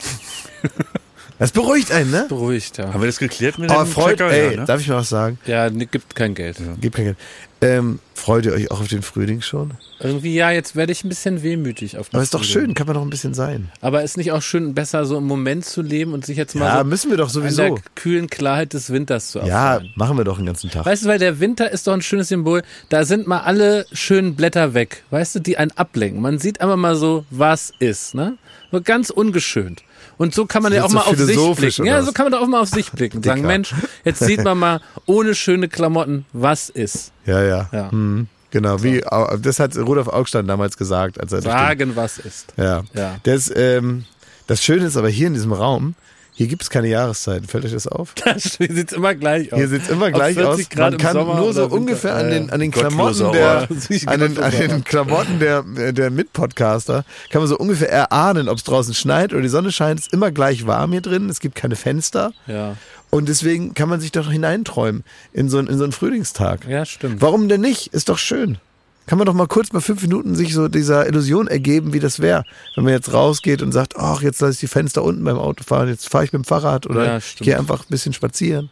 Das 1.38 1.50
beruhigt 1.50 1.90
einen, 1.90 2.10
ne? 2.12 2.26
Beruhigt, 2.28 2.78
ja. 2.78 2.92
Haben 2.92 3.00
wir 3.02 3.06
das 3.08 3.18
geklärt 3.18 3.58
mit 3.58 3.70
Aber 3.70 3.84
dem 3.84 3.92
freut, 3.92 4.18
Checker? 4.18 4.30
ey, 4.30 4.54
Ja, 4.54 4.60
ne? 4.60 4.66
darf 4.66 4.80
ich 4.80 4.88
mal 4.88 4.96
was 4.96 5.08
sagen? 5.08 5.38
Ja, 5.46 5.68
ne, 5.68 5.86
gibt 5.86 6.14
kein 6.14 6.34
Geld. 6.34 6.58
Gibt 6.80 6.94
kein 6.96 7.04
Geld. 7.06 7.16
Ähm, 7.60 7.98
freut 8.14 8.44
ihr 8.44 8.52
euch 8.52 8.70
auch 8.70 8.80
auf 8.80 8.88
den 8.88 9.00
Frühling 9.02 9.40
schon? 9.40 9.72
Irgendwie, 9.98 10.34
ja, 10.34 10.50
jetzt 10.50 10.76
werde 10.76 10.92
ich 10.92 11.02
ein 11.02 11.08
bisschen 11.08 11.42
wehmütig 11.42 11.96
auf 11.98 12.10
den 12.10 12.16
Aber 12.16 12.22
ist 12.22 12.34
doch 12.34 12.40
Frühling. 12.44 12.52
schön, 12.66 12.74
kann 12.74 12.86
man 12.86 12.94
doch 12.94 13.02
ein 13.02 13.08
bisschen 13.10 13.32
sein. 13.34 13.70
Aber 13.80 14.02
ist 14.02 14.16
nicht 14.18 14.32
auch 14.32 14.42
schön, 14.42 14.74
besser 14.74 15.06
so 15.06 15.16
im 15.16 15.24
Moment 15.26 15.64
zu 15.64 15.80
leben 15.80 16.12
und 16.12 16.26
sich 16.26 16.36
jetzt 16.36 16.54
mal 16.54 16.66
Ja, 16.66 16.78
so 16.80 16.84
müssen 16.84 17.10
wir 17.10 17.16
doch 17.16 17.34
an 17.34 17.42
der 17.42 17.50
sowieso. 17.52 17.78
kühlen 17.94 18.28
Klarheit 18.28 18.72
des 18.74 18.90
Winters 18.90 19.30
zu 19.30 19.38
Ja, 19.40 19.44
erfahren. 19.76 19.92
machen 19.96 20.16
wir 20.18 20.24
doch 20.24 20.36
den 20.36 20.46
ganzen 20.46 20.70
Tag. 20.70 20.84
Weißt 20.86 21.04
du, 21.04 21.08
weil 21.08 21.18
der 21.18 21.40
Winter 21.40 21.70
ist 21.70 21.86
doch 21.86 21.94
ein 21.94 22.02
schönes 22.02 22.28
Symbol. 22.28 22.62
Da 22.90 23.04
sind 23.06 23.26
mal 23.26 23.40
alle 23.40 23.86
schönen 23.92 24.36
Blätter 24.36 24.74
weg, 24.74 25.02
weißt 25.10 25.36
du, 25.36 25.40
die 25.40 25.56
einen 25.56 25.70
ablenken. 25.72 26.20
Man 26.20 26.38
sieht 26.38 26.60
einfach 26.60 26.76
mal 26.76 26.96
so, 26.96 27.24
was 27.30 27.72
ist, 27.78 28.14
ne? 28.14 28.36
So 28.70 28.82
ganz 28.82 29.08
ungeschönt. 29.10 29.82
Und 30.16 30.34
so 30.34 30.46
kann 30.46 30.62
man 30.62 30.72
ja 30.72 30.82
auch 30.82 30.88
ist 30.88 30.94
mal 30.94 31.04
so 31.04 31.10
auf 31.10 31.16
sich 31.58 31.76
blicken. 31.76 31.86
Ja, 31.86 32.02
so 32.02 32.12
kann 32.12 32.26
man 32.26 32.32
doch 32.32 32.40
auch 32.42 32.46
mal 32.46 32.60
auf 32.60 32.68
sich 32.68 32.90
blicken. 32.92 33.18
und 33.18 33.24
Sagen, 33.24 33.42
Dicker. 33.42 33.48
Mensch, 33.48 33.74
jetzt 34.04 34.20
sieht 34.20 34.42
man 34.44 34.58
mal 34.58 34.80
ohne 35.06 35.34
schöne 35.34 35.68
Klamotten, 35.68 36.26
was 36.32 36.68
ist. 36.70 37.12
Ja, 37.26 37.42
ja. 37.42 37.68
Ja. 37.72 37.90
Hm, 37.90 38.28
genau, 38.50 38.82
wie, 38.82 39.02
das 39.40 39.58
hat 39.60 39.76
Rudolf 39.76 40.08
Augstein 40.08 40.46
damals 40.46 40.76
gesagt, 40.76 41.20
als 41.20 41.32
er 41.32 41.42
Sagen, 41.42 41.96
was 41.96 42.18
ist. 42.18 42.52
Ja. 42.56 42.82
Ja. 42.94 43.16
Das, 43.24 43.50
ähm, 43.54 44.04
das 44.46 44.62
Schöne 44.62 44.86
ist 44.86 44.96
aber 44.96 45.08
hier 45.08 45.26
in 45.26 45.34
diesem 45.34 45.52
Raum, 45.52 45.94
hier 46.34 46.46
gibt 46.48 46.62
es 46.62 46.70
keine 46.70 46.88
Jahreszeiten. 46.88 47.46
Fällt 47.46 47.64
euch 47.64 47.72
das 47.72 47.86
auf? 47.86 48.12
Hier 48.58 48.74
sieht's 48.74 48.92
immer 48.92 49.14
gleich 49.14 49.52
aus. 49.52 49.58
Hier 49.58 49.68
sieht 49.68 49.82
es 49.82 49.88
immer 49.88 50.10
gleich 50.10 50.34
40 50.34 50.66
aus. 50.72 50.76
Man 50.78 50.98
kann 50.98 51.12
Sommer 51.14 51.36
nur 51.36 51.52
so 51.52 51.66
ungefähr 51.66 52.14
an 52.16 52.30
den, 52.30 52.50
an 52.50 52.60
den 52.60 52.70
Klamotten 52.72 53.32
der, 53.32 53.68
an 54.06 54.20
den, 54.20 54.38
an 54.38 54.50
den 54.52 54.84
Klamotten 54.84 55.38
der, 55.38 55.62
der 55.92 56.10
Mitpodcaster, 56.10 57.04
kann 57.30 57.40
man 57.40 57.48
so 57.48 57.56
ungefähr 57.56 57.90
erahnen, 57.90 58.48
ob 58.48 58.58
es 58.58 58.64
draußen 58.64 58.94
schneit 58.94 59.32
oder 59.32 59.42
die 59.42 59.48
Sonne 59.48 59.70
scheint. 59.72 60.00
Es 60.00 60.06
ist 60.06 60.12
immer 60.12 60.30
gleich 60.32 60.66
warm 60.66 60.92
hier 60.92 61.00
drin. 61.00 61.28
Es 61.30 61.40
gibt 61.40 61.54
keine 61.54 61.76
Fenster. 61.76 62.32
Ja. 62.46 62.76
Und 63.10 63.28
deswegen 63.28 63.74
kann 63.74 63.88
man 63.88 64.00
sich 64.00 64.10
doch 64.10 64.30
hineinträumen 64.30 65.04
in 65.32 65.48
so, 65.48 65.58
einen- 65.58 65.68
in 65.68 65.78
so 65.78 65.84
einen 65.84 65.92
Frühlingstag. 65.92 66.66
ja, 66.68 66.84
stimmt. 66.84 67.22
Warum 67.22 67.48
denn 67.48 67.60
nicht? 67.60 67.88
Ist 67.94 68.08
doch 68.08 68.18
schön. 68.18 68.58
Kann 69.06 69.18
man 69.18 69.26
doch 69.26 69.34
mal 69.34 69.46
kurz 69.46 69.72
mal 69.72 69.80
fünf 69.80 70.00
Minuten 70.02 70.34
sich 70.34 70.54
so 70.54 70.68
dieser 70.68 71.06
Illusion 71.06 71.46
ergeben, 71.46 71.92
wie 71.92 72.00
das 72.00 72.20
wäre, 72.20 72.44
wenn 72.74 72.84
man 72.84 72.92
jetzt 72.94 73.12
rausgeht 73.12 73.60
und 73.60 73.72
sagt, 73.72 73.96
ach, 73.96 74.22
jetzt 74.22 74.40
lasse 74.40 74.52
ich 74.54 74.60
die 74.60 74.66
Fenster 74.66 75.02
unten 75.02 75.22
beim 75.24 75.36
Auto 75.38 75.62
fahren, 75.62 75.88
jetzt 75.88 76.08
fahre 76.08 76.24
ich 76.24 76.32
mit 76.32 76.42
dem 76.42 76.44
Fahrrad 76.44 76.86
oder 76.86 77.16
Ja, 77.16 77.18
gehe 77.40 77.58
einfach 77.58 77.80
ein 77.82 77.88
bisschen 77.90 78.12
spazieren. 78.14 78.70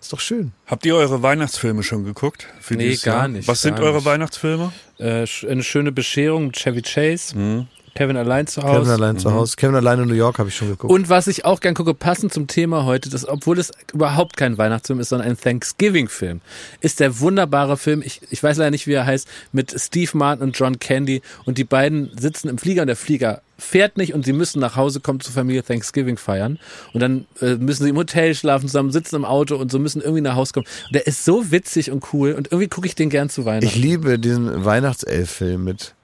Ist 0.00 0.12
doch 0.12 0.18
schön. 0.18 0.50
Habt 0.66 0.84
ihr 0.84 0.96
eure 0.96 1.22
Weihnachtsfilme 1.22 1.84
schon 1.84 2.02
geguckt? 2.04 2.48
Für 2.60 2.74
Nee, 2.74 2.96
gar 2.96 3.14
Jahr? 3.18 3.28
nicht, 3.28 3.46
Was 3.46 3.62
sind 3.62 3.78
eure 3.78 3.96
nicht. 3.98 4.04
Weihnachtsfilme? 4.04 4.72
Äh, 4.98 5.26
eine 5.48 5.62
schöne 5.62 5.92
Bescherung 5.92 6.46
mit 6.46 6.56
Chevy 6.56 6.82
Chase. 6.82 7.38
Mhm. 7.38 7.68
Kevin 7.94 8.16
allein 8.16 8.46
zu 8.46 8.62
Hause. 8.62 8.80
Kevin 8.80 8.90
allein 8.90 9.18
zu 9.18 9.32
Hause. 9.32 9.56
Kevin 9.56 9.74
allein 9.74 10.00
in 10.00 10.08
New 10.08 10.14
York 10.14 10.38
habe 10.38 10.48
ich 10.48 10.56
schon 10.56 10.68
geguckt. 10.68 10.92
Und 10.92 11.08
was 11.08 11.26
ich 11.26 11.44
auch 11.44 11.60
gern 11.60 11.74
gucke, 11.74 11.92
passend 11.92 12.32
zum 12.32 12.46
Thema 12.46 12.84
heute, 12.84 13.10
das, 13.10 13.28
obwohl 13.28 13.58
es 13.58 13.70
überhaupt 13.92 14.36
kein 14.36 14.56
Weihnachtsfilm 14.56 15.00
ist, 15.00 15.10
sondern 15.10 15.28
ein 15.28 15.38
Thanksgiving-Film, 15.38 16.40
ist 16.80 17.00
der 17.00 17.20
wunderbare 17.20 17.76
Film, 17.76 18.02
ich, 18.02 18.20
ich 18.30 18.42
weiß 18.42 18.56
leider 18.56 18.70
nicht, 18.70 18.86
wie 18.86 18.94
er 18.94 19.04
heißt, 19.04 19.28
mit 19.52 19.74
Steve 19.78 20.10
Martin 20.14 20.42
und 20.44 20.58
John 20.58 20.78
Candy 20.78 21.20
und 21.44 21.58
die 21.58 21.64
beiden 21.64 22.10
sitzen 22.18 22.48
im 22.48 22.58
Flieger 22.58 22.82
und 22.82 22.88
der 22.88 22.96
Flieger 22.96 23.42
fährt 23.58 23.96
nicht 23.96 24.12
und 24.14 24.24
sie 24.24 24.32
müssen 24.32 24.60
nach 24.60 24.76
Hause 24.76 25.00
kommen 25.00 25.20
zur 25.20 25.32
Familie 25.32 25.62
Thanksgiving 25.62 26.16
feiern 26.16 26.58
und 26.92 27.00
dann 27.00 27.26
äh, 27.40 27.54
müssen 27.54 27.84
sie 27.84 27.90
im 27.90 27.96
Hotel 27.96 28.34
schlafen 28.34 28.66
zusammen, 28.66 28.90
sitzen 28.90 29.16
im 29.16 29.24
Auto 29.24 29.56
und 29.56 29.70
so 29.70 29.78
müssen 29.78 30.00
irgendwie 30.00 30.22
nach 30.22 30.34
Hause 30.34 30.52
kommen. 30.54 30.66
Und 30.86 30.94
der 30.94 31.06
ist 31.06 31.24
so 31.24 31.50
witzig 31.50 31.90
und 31.90 32.12
cool 32.12 32.32
und 32.32 32.50
irgendwie 32.50 32.68
gucke 32.68 32.86
ich 32.86 32.94
den 32.94 33.08
gern 33.08 33.28
zu 33.30 33.44
Weihnachten. 33.44 33.66
ich 33.66 33.76
liebe 33.76 34.18
diesen 34.18 34.64
Weihnachtself-Film 34.64 35.62
mit. 35.62 35.94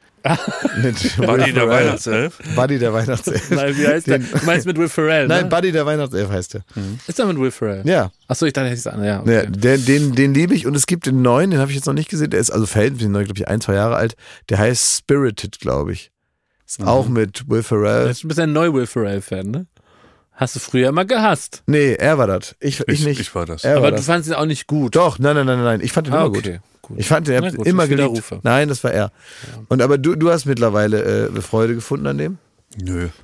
Mit 0.82 1.16
Buddy 1.16 1.46
Will 1.46 1.52
der. 1.52 1.68
Weihnachtself. 1.68 2.38
Buddy 2.54 2.78
der 2.78 2.92
Weihnachtself. 2.92 3.50
Nein, 3.50 3.76
wie 3.76 3.86
heißt 3.86 4.06
der? 4.06 4.18
Den- 4.18 4.28
Du 4.30 4.44
meinst 4.46 4.66
mit 4.66 4.76
Will 4.78 4.88
Ferrell, 4.88 5.26
ne? 5.28 5.34
Nein, 5.34 5.48
Buddy 5.48 5.72
der 5.72 5.86
Weihnachtself 5.86 6.30
heißt 6.30 6.54
der. 6.54 6.62
Ist 7.06 7.18
er 7.18 7.26
mit 7.26 7.38
Will 7.38 7.50
Ferrell? 7.50 7.82
Ja. 7.86 8.10
Achso, 8.26 8.46
ich 8.46 8.52
dachte, 8.52 8.68
ist 8.70 8.86
einer, 8.86 9.04
ja. 9.04 9.22
Ja, 9.24 9.40
Okay. 9.42 9.46
den, 9.50 9.84
den, 9.84 10.14
den 10.14 10.34
liebe 10.34 10.54
ich 10.54 10.66
und 10.66 10.74
es 10.76 10.86
gibt 10.86 11.06
den 11.06 11.22
neuen, 11.22 11.50
den 11.50 11.60
habe 11.60 11.70
ich 11.70 11.76
jetzt 11.76 11.86
noch 11.86 11.94
nicht 11.94 12.10
gesehen. 12.10 12.30
Der 12.30 12.40
ist 12.40 12.50
also 12.50 12.66
verhältnismäßig 12.66 13.12
neu, 13.12 13.24
glaube 13.24 13.38
ich, 13.40 13.48
ein, 13.48 13.60
zwei 13.60 13.74
Jahre 13.74 13.96
alt. 13.96 14.14
Der 14.48 14.58
heißt 14.58 14.98
Spirited, 14.98 15.58
glaube 15.60 15.92
ich. 15.92 16.10
Ist 16.66 16.82
auch 16.84 17.08
mit 17.08 17.48
Will 17.48 17.62
Ferrell. 17.62 18.12
Du 18.20 18.28
bist 18.28 18.38
ein 18.40 18.52
neu 18.52 18.72
Will 18.72 18.86
Ferrell-Fan, 18.86 19.50
ne? 19.50 19.66
Hast 20.32 20.54
du 20.54 20.60
früher 20.60 20.90
immer 20.90 21.04
gehasst. 21.04 21.62
Nee, 21.66 21.94
er 21.94 22.16
war 22.18 22.26
das. 22.28 22.54
Ich, 22.60 22.78
ich, 22.80 22.86
Ich, 22.88 23.04
nicht. 23.04 23.20
ich 23.20 23.34
war 23.34 23.44
das. 23.46 23.64
Er 23.64 23.72
aber 23.76 23.84
war 23.84 23.90
du 23.90 23.96
das. 23.96 24.06
fandest 24.06 24.30
ihn 24.30 24.34
auch 24.34 24.44
nicht 24.44 24.66
gut. 24.68 24.94
Doch, 24.94 25.18
nein, 25.18 25.34
nein, 25.34 25.46
nein, 25.46 25.64
nein. 25.64 25.80
Ich 25.80 25.90
fand 25.92 26.06
den 26.06 26.14
Ah, 26.14 26.26
immer 26.26 26.36
okay. 26.36 26.52
gut. 26.52 26.60
Ich 26.96 27.08
fand 27.08 27.26
gut, 27.26 27.36
hab 27.36 27.66
immer 27.66 27.86
geliebt. 27.86 28.22
Nein, 28.42 28.68
das 28.68 28.82
war 28.84 28.92
er. 28.92 29.12
Und 29.68 29.82
aber 29.82 29.98
du, 29.98 30.14
du 30.14 30.30
hast 30.30 30.46
mittlerweile 30.46 31.28
äh, 31.28 31.40
Freude 31.40 31.74
gefunden 31.74 32.06
an 32.06 32.18
dem? 32.18 32.38
Nö. 32.76 33.08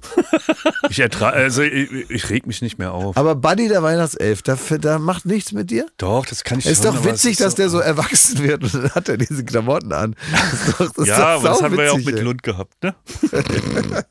Ich 0.90 1.00
ertrage, 1.00 1.34
also 1.36 1.62
ich, 1.62 2.10
ich 2.10 2.30
reg 2.30 2.46
mich 2.46 2.60
nicht 2.60 2.78
mehr 2.78 2.92
auf. 2.92 3.16
Aber 3.16 3.34
Buddy 3.34 3.68
der 3.68 3.82
Weihnachtself, 3.82 4.42
da, 4.42 4.56
da 4.80 4.98
macht 4.98 5.24
nichts 5.24 5.52
mit 5.52 5.70
dir? 5.70 5.86
Doch, 5.96 6.26
das 6.26 6.44
kann 6.44 6.58
ich 6.58 6.66
Es 6.66 6.72
ist 6.72 6.84
schon, 6.84 6.94
doch 6.94 7.00
aber 7.00 7.12
witzig, 7.12 7.32
ist 7.32 7.40
dass 7.40 7.54
der 7.54 7.70
so 7.70 7.78
erwachsen 7.78 8.42
wird 8.44 8.62
und 8.62 8.74
dann 8.74 8.90
hat 8.90 9.08
er 9.08 9.16
diese 9.16 9.44
Klamotten 9.44 9.92
an. 9.92 10.14
Das 10.30 10.52
ist 10.52 10.68
doch, 10.68 10.92
das 10.92 10.98
ist 10.98 11.06
Ja, 11.08 11.18
doch 11.18 11.24
aber 11.40 11.48
das 11.48 11.62
haben 11.62 11.76
wir 11.76 11.84
ja 11.84 11.92
auch 11.92 11.98
mit. 11.98 12.20
Lund 12.20 12.42
gehabt, 12.42 12.74
ne? 12.82 12.94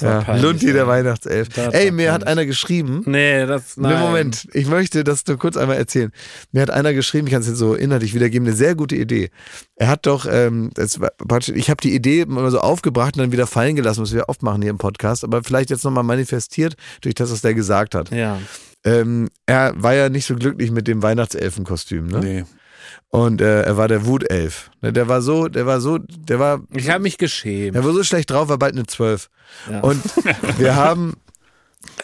Ja, 0.00 0.22
peinlich, 0.22 0.42
Lundi, 0.42 0.72
der 0.72 0.88
Weihnachtself. 0.88 1.48
Ey, 1.56 1.90
mir 1.92 2.12
hat 2.12 2.26
einer 2.26 2.44
geschrieben. 2.46 3.02
Nee, 3.06 3.46
das, 3.46 3.76
nein. 3.76 3.92
Ne, 3.92 4.00
Moment, 4.00 4.48
ich 4.52 4.66
möchte 4.66 5.04
das 5.04 5.24
nur 5.26 5.38
kurz 5.38 5.56
einmal 5.56 5.76
erzählen. 5.76 6.10
Mir 6.52 6.62
hat 6.62 6.70
einer 6.70 6.92
geschrieben, 6.92 7.26
ich 7.28 7.32
kann 7.32 7.42
es 7.42 7.48
jetzt 7.48 7.58
so 7.58 7.74
inhaltlich 7.74 8.14
wiedergeben, 8.14 8.48
eine 8.48 8.56
sehr 8.56 8.74
gute 8.74 8.96
Idee. 8.96 9.30
Er 9.76 9.88
hat 9.88 10.06
doch, 10.06 10.26
ähm, 10.28 10.70
das 10.74 10.98
ich 11.54 11.70
habe 11.70 11.80
die 11.82 11.94
Idee 11.94 12.24
mal 12.26 12.50
so 12.50 12.60
aufgebracht 12.60 13.16
und 13.16 13.22
dann 13.22 13.32
wieder 13.32 13.46
fallen 13.46 13.76
gelassen, 13.76 13.93
was 13.98 14.12
wir 14.12 14.28
oft 14.28 14.42
machen 14.42 14.62
hier 14.62 14.70
im 14.70 14.78
Podcast, 14.78 15.24
aber 15.24 15.42
vielleicht 15.42 15.70
jetzt 15.70 15.84
nochmal 15.84 16.04
manifestiert 16.04 16.74
durch 17.02 17.14
das, 17.14 17.30
was 17.32 17.40
der 17.42 17.54
gesagt 17.54 17.94
hat. 17.94 18.10
Ja. 18.10 18.38
Ähm, 18.84 19.28
er 19.46 19.72
war 19.76 19.94
ja 19.94 20.08
nicht 20.08 20.26
so 20.26 20.34
glücklich 20.36 20.70
mit 20.70 20.86
dem 20.88 21.02
Weihnachtselfenkostüm, 21.02 22.06
ne? 22.06 22.18
Nee. 22.20 22.44
Und 23.08 23.40
äh, 23.40 23.62
er 23.62 23.76
war 23.76 23.86
der 23.88 24.06
Wutelf. 24.06 24.70
Ne, 24.82 24.92
Der 24.92 25.06
war 25.08 25.22
so, 25.22 25.48
der 25.48 25.66
war 25.66 25.80
so, 25.80 25.98
der 25.98 26.38
war, 26.40 26.62
Ich 26.74 26.90
habe 26.90 27.02
mich 27.02 27.16
geschämt. 27.16 27.74
der 27.76 27.84
war 27.84 27.92
so 27.92 28.02
schlecht 28.02 28.30
drauf, 28.30 28.48
war 28.48 28.58
bald 28.58 28.74
eine 28.74 28.86
Zwölf. 28.86 29.30
Ja. 29.70 29.80
Und 29.80 30.02
wir 30.58 30.74
haben 30.76 31.14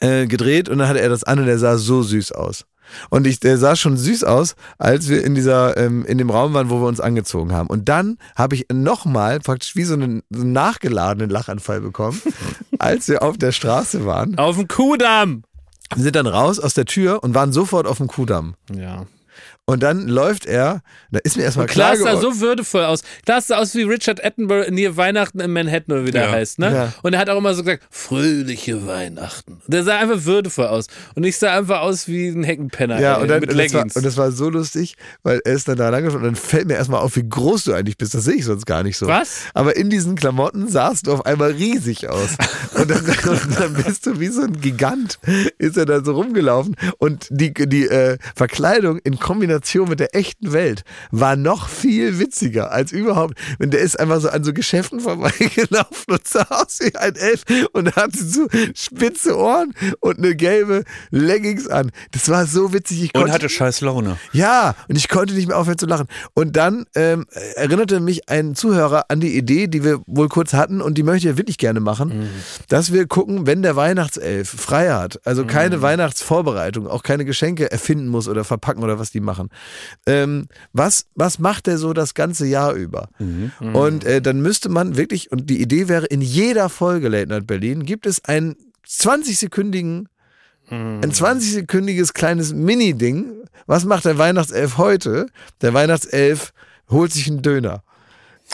äh, 0.00 0.26
gedreht 0.26 0.68
und 0.68 0.78
dann 0.78 0.88
hatte 0.88 1.00
er 1.00 1.08
das 1.08 1.24
an 1.24 1.38
und 1.38 1.46
der 1.46 1.58
sah 1.58 1.78
so 1.78 2.02
süß 2.02 2.32
aus. 2.32 2.64
Und 3.08 3.26
ich, 3.26 3.40
der 3.40 3.58
sah 3.58 3.76
schon 3.76 3.96
süß 3.96 4.24
aus, 4.24 4.56
als 4.78 5.08
wir 5.08 5.24
in 5.24 5.34
dieser, 5.34 5.76
ähm, 5.76 6.04
in 6.04 6.18
dem 6.18 6.30
Raum 6.30 6.54
waren, 6.54 6.70
wo 6.70 6.80
wir 6.80 6.88
uns 6.88 7.00
angezogen 7.00 7.52
haben. 7.52 7.68
Und 7.68 7.88
dann 7.88 8.18
habe 8.36 8.56
ich 8.56 8.66
nochmal 8.72 9.40
praktisch 9.40 9.76
wie 9.76 9.84
so 9.84 9.94
einen, 9.94 10.22
so 10.30 10.42
einen 10.42 10.52
nachgeladenen 10.52 11.30
Lachanfall 11.30 11.80
bekommen, 11.80 12.20
als 12.78 13.08
wir 13.08 13.22
auf 13.22 13.38
der 13.38 13.52
Straße 13.52 14.04
waren. 14.04 14.38
Auf 14.38 14.56
dem 14.56 14.68
Kuhdamm. 14.68 15.44
Wir 15.94 16.04
sind 16.04 16.16
dann 16.16 16.26
raus 16.26 16.60
aus 16.60 16.74
der 16.74 16.84
Tür 16.84 17.22
und 17.22 17.34
waren 17.34 17.52
sofort 17.52 17.86
auf 17.86 17.98
dem 17.98 18.06
Kudamm. 18.06 18.54
Ja. 18.72 19.06
Und 19.70 19.82
dann 19.82 20.08
läuft 20.08 20.46
er, 20.46 20.82
da 21.12 21.20
ist 21.22 21.36
mir 21.36 21.44
erstmal 21.44 21.66
Klar 21.66 21.94
klar 21.96 22.14
sah 22.16 22.20
so 22.20 22.40
würdevoll 22.40 22.84
aus. 22.84 23.02
Klar 23.24 23.40
sah 23.40 23.58
aus 23.58 23.74
wie 23.76 23.82
Richard 23.82 24.24
Attenborough 24.24 24.66
in 24.66 24.76
hier 24.76 24.96
Weihnachten 24.96 25.38
in 25.40 25.52
Manhattan 25.52 25.94
oder 25.96 26.06
wie 26.06 26.10
der 26.10 26.24
Ja. 26.24 26.30
heißt, 26.32 26.58
ne? 26.58 26.72
Ja. 26.74 26.92
Und 27.02 27.12
er 27.12 27.20
hat 27.20 27.30
auch 27.30 27.38
immer 27.38 27.54
so 27.54 27.62
gesagt, 27.62 27.84
fröhliche 27.90 28.86
Weihnachten. 28.86 29.60
Der 29.68 29.84
sah 29.84 29.98
einfach 29.98 30.24
würdevoll 30.24 30.66
aus. 30.66 30.86
Und 31.14 31.22
ich 31.24 31.38
sah 31.38 31.56
einfach 31.56 31.80
aus 31.82 32.08
wie 32.08 32.28
ein 32.28 32.42
Heckenpenner 32.42 33.00
Ja, 33.00 33.16
ey, 33.16 33.22
und, 33.22 33.28
dann, 33.28 33.40
mit 33.40 33.50
und, 33.50 33.58
das 33.58 33.72
war, 33.72 33.80
Leggings. 33.80 33.96
und 33.96 34.04
das 34.04 34.16
war 34.16 34.32
so 34.32 34.48
lustig, 34.50 34.96
weil 35.22 35.40
er 35.44 35.52
ist 35.52 35.68
dann 35.68 35.76
da 35.76 35.88
langgelaufen 35.88 36.18
und 36.20 36.26
dann 36.26 36.36
fällt 36.36 36.66
mir 36.66 36.74
erstmal 36.74 37.00
auf, 37.00 37.14
wie 37.14 37.28
groß 37.28 37.64
du 37.64 37.72
eigentlich 37.72 37.96
bist. 37.96 38.12
Das 38.14 38.24
sehe 38.24 38.34
ich 38.34 38.44
sonst 38.44 38.66
gar 38.66 38.82
nicht 38.82 38.96
so. 38.98 39.06
Was? 39.06 39.42
Aber 39.54 39.76
in 39.76 39.88
diesen 39.90 40.16
Klamotten 40.16 40.68
sahst 40.68 41.06
du 41.06 41.12
auf 41.12 41.24
einmal 41.26 41.52
riesig 41.52 42.08
aus. 42.08 42.30
Und 42.74 42.90
dann, 42.90 43.04
und 43.28 43.60
dann 43.60 43.74
bist 43.74 44.04
du 44.06 44.18
wie 44.18 44.28
so 44.28 44.42
ein 44.42 44.60
Gigant, 44.60 45.18
ist 45.58 45.76
er 45.76 45.86
da 45.86 46.04
so 46.04 46.14
rumgelaufen. 46.14 46.74
Und 46.98 47.28
die, 47.30 47.52
die 47.54 47.86
äh, 47.86 48.18
Verkleidung 48.34 48.98
in 48.98 49.18
Kombination 49.20 49.59
mit 49.86 50.00
der 50.00 50.14
echten 50.14 50.52
Welt 50.52 50.82
war 51.10 51.36
noch 51.36 51.68
viel 51.68 52.18
witziger 52.18 52.70
als 52.72 52.92
überhaupt. 52.92 53.34
Und 53.58 53.72
der 53.72 53.80
ist 53.80 53.98
einfach 53.98 54.20
so 54.20 54.28
an 54.28 54.44
so 54.44 54.52
Geschäften 54.52 55.00
vorbeigelaufen 55.00 56.06
und 56.14 56.26
sah 56.26 56.46
aus 56.50 56.78
wie 56.80 56.94
ein 56.96 57.14
Elf 57.16 57.44
und 57.72 57.94
hatte 57.96 58.18
so 58.22 58.46
spitze 58.74 59.36
Ohren 59.36 59.74
und 60.00 60.18
eine 60.18 60.34
gelbe 60.34 60.84
Leggings 61.10 61.68
an. 61.68 61.90
Das 62.12 62.28
war 62.28 62.46
so 62.46 62.72
witzig. 62.72 63.02
Ich 63.02 63.14
Und 63.14 63.20
konnte, 63.22 63.32
hatte 63.32 63.48
scheiß 63.48 63.80
Laune. 63.80 64.16
ja, 64.32 64.74
und 64.88 64.96
ich 64.96 65.08
konnte 65.08 65.34
nicht 65.34 65.48
mehr 65.48 65.58
aufhören 65.58 65.78
zu 65.78 65.86
lachen. 65.86 66.06
Und 66.34 66.56
dann 66.56 66.86
ähm, 66.94 67.26
erinnerte 67.54 68.00
mich 68.00 68.28
ein 68.28 68.54
Zuhörer 68.54 69.06
an 69.08 69.20
die 69.20 69.36
Idee, 69.36 69.66
die 69.66 69.84
wir 69.84 70.00
wohl 70.06 70.28
kurz 70.28 70.52
hatten 70.52 70.80
und 70.80 70.96
die 70.98 71.02
möchte 71.02 71.28
ich 71.30 71.36
wirklich 71.36 71.58
gerne 71.58 71.80
machen, 71.80 72.28
dass 72.68 72.92
wir 72.92 73.06
gucken, 73.06 73.46
wenn 73.46 73.62
der 73.62 73.76
Weihnachtself 73.76 74.48
frei 74.48 74.90
hat, 74.90 75.20
also 75.24 75.44
keine 75.44 75.82
Weihnachtsvorbereitung, 75.82 76.86
auch 76.86 77.02
keine 77.02 77.24
Geschenke 77.24 77.70
erfinden 77.70 78.08
muss 78.08 78.28
oder 78.28 78.44
verpacken 78.44 78.82
oder 78.82 78.98
was 78.98 79.10
die 79.10 79.20
machen. 79.20 79.39
Ähm, 80.06 80.46
was, 80.72 81.06
was 81.14 81.38
macht 81.38 81.66
der 81.66 81.78
so 81.78 81.92
das 81.92 82.14
ganze 82.14 82.46
Jahr 82.46 82.74
über? 82.74 83.08
Und 83.74 84.04
äh, 84.04 84.20
dann 84.20 84.40
müsste 84.40 84.68
man 84.68 84.96
wirklich, 84.96 85.32
und 85.32 85.48
die 85.48 85.60
Idee 85.60 85.88
wäre, 85.88 86.06
in 86.06 86.20
jeder 86.20 86.68
Folge 86.68 87.08
Late 87.08 87.28
Night 87.28 87.46
Berlin 87.46 87.84
gibt 87.84 88.06
es 88.06 88.24
einen 88.24 88.56
20-sekündigen 88.86 90.06
ein 90.70 91.10
20-sekündiges 91.12 92.14
kleines 92.14 92.52
Mini-Ding. 92.54 93.42
Was 93.66 93.84
macht 93.84 94.04
der 94.04 94.18
Weihnachtself 94.18 94.78
heute? 94.78 95.26
Der 95.62 95.74
Weihnachtself 95.74 96.52
holt 96.88 97.12
sich 97.12 97.28
einen 97.28 97.42
Döner. 97.42 97.82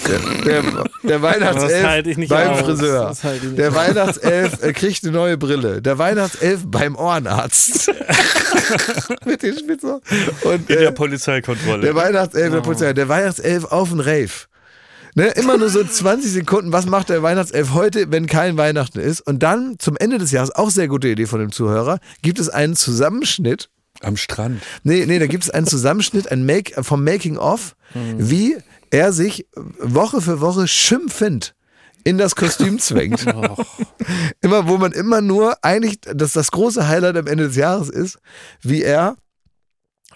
Der, 0.05 0.63
der, 1.03 1.23
Weihnachtself 1.23 2.29
beim 2.29 2.51
aus. 2.51 2.61
Friseur. 2.61 3.13
Der. 3.57 3.75
Weihnachtself 3.75 4.63
äh, 4.63 4.73
kriegt 4.73 5.03
eine 5.05 5.13
neue 5.13 5.37
Brille. 5.39 5.81
Der 5.81 5.99
Weihnachtself 5.99 6.63
beim 6.67 6.97
Ohrenarzt. 6.97 7.91
Mit 9.25 9.43
den 9.43 9.59
Spitzer. 9.59 10.01
Und 10.45 10.69
In 10.71 10.77
äh, 10.77 10.81
der 10.81 10.91
Polizeikontrolle. 10.93 11.81
der 11.81 11.95
Weihnachtself, 11.95 12.53
der 12.53 12.61
Polizei, 12.61 12.93
der 12.93 13.09
Weihnachtself 13.09 13.65
auf 13.65 13.89
den 13.89 14.01
Rave. 14.01 14.31
Ne, 15.15 15.29
immer 15.29 15.57
nur 15.57 15.71
so 15.71 15.83
20 15.83 16.31
Sekunden, 16.31 16.73
was 16.73 16.85
macht 16.85 17.09
der 17.09 17.23
Weihnachtself 17.23 17.73
heute, 17.73 18.13
wenn 18.13 18.27
kein 18.27 18.59
Weihnachten 18.59 19.01
ist? 19.01 19.23
Und 19.23 19.43
dann 19.43 19.77
zum 19.79 19.97
Ende 19.97 20.19
des 20.19 20.31
Jahres, 20.31 20.51
auch 20.55 20.69
sehr 20.69 20.89
gute 20.89 21.09
Idee 21.09 21.25
von 21.25 21.41
dem 21.41 21.53
Zuhörer, 21.53 22.01
gibt 22.21 22.39
es 22.39 22.51
einen 22.51 22.77
Zusammenschnitt. 22.77 23.71
Am 24.03 24.19
Strand. 24.19 24.63
Nee, 24.83 25.07
nee, 25.07 25.19
da 25.19 25.27
gibt 25.27 25.45
es 25.45 25.49
einen 25.49 25.67
Zusammenschnitt 25.67 26.31
ein 26.31 26.45
Make, 26.45 26.85
vom 26.85 27.03
Making 27.03 27.39
of, 27.39 27.77
wie 27.95 28.59
er 28.97 29.13
sich 29.13 29.47
Woche 29.55 30.23
für 30.23 30.41
Woche 30.41 30.67
schimpfend 30.67 31.55
in 32.03 32.17
das 32.17 32.35
Kostüm 32.35 32.79
zwängt. 32.81 33.27
immer, 34.41 34.69
wo 34.69 34.79
man 34.79 34.93
immer 34.93 35.21
nur, 35.21 35.63
eigentlich, 35.63 36.01
dass 36.01 36.33
das 36.33 36.51
große 36.51 36.89
Highlight 36.89 37.17
am 37.19 37.27
Ende 37.27 37.49
des 37.49 37.57
Jahres 37.57 37.91
ist, 37.91 38.19
wie 38.63 38.83
er 38.83 39.17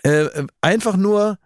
äh, 0.02 0.28
einfach 0.62 0.96
nur 0.96 1.38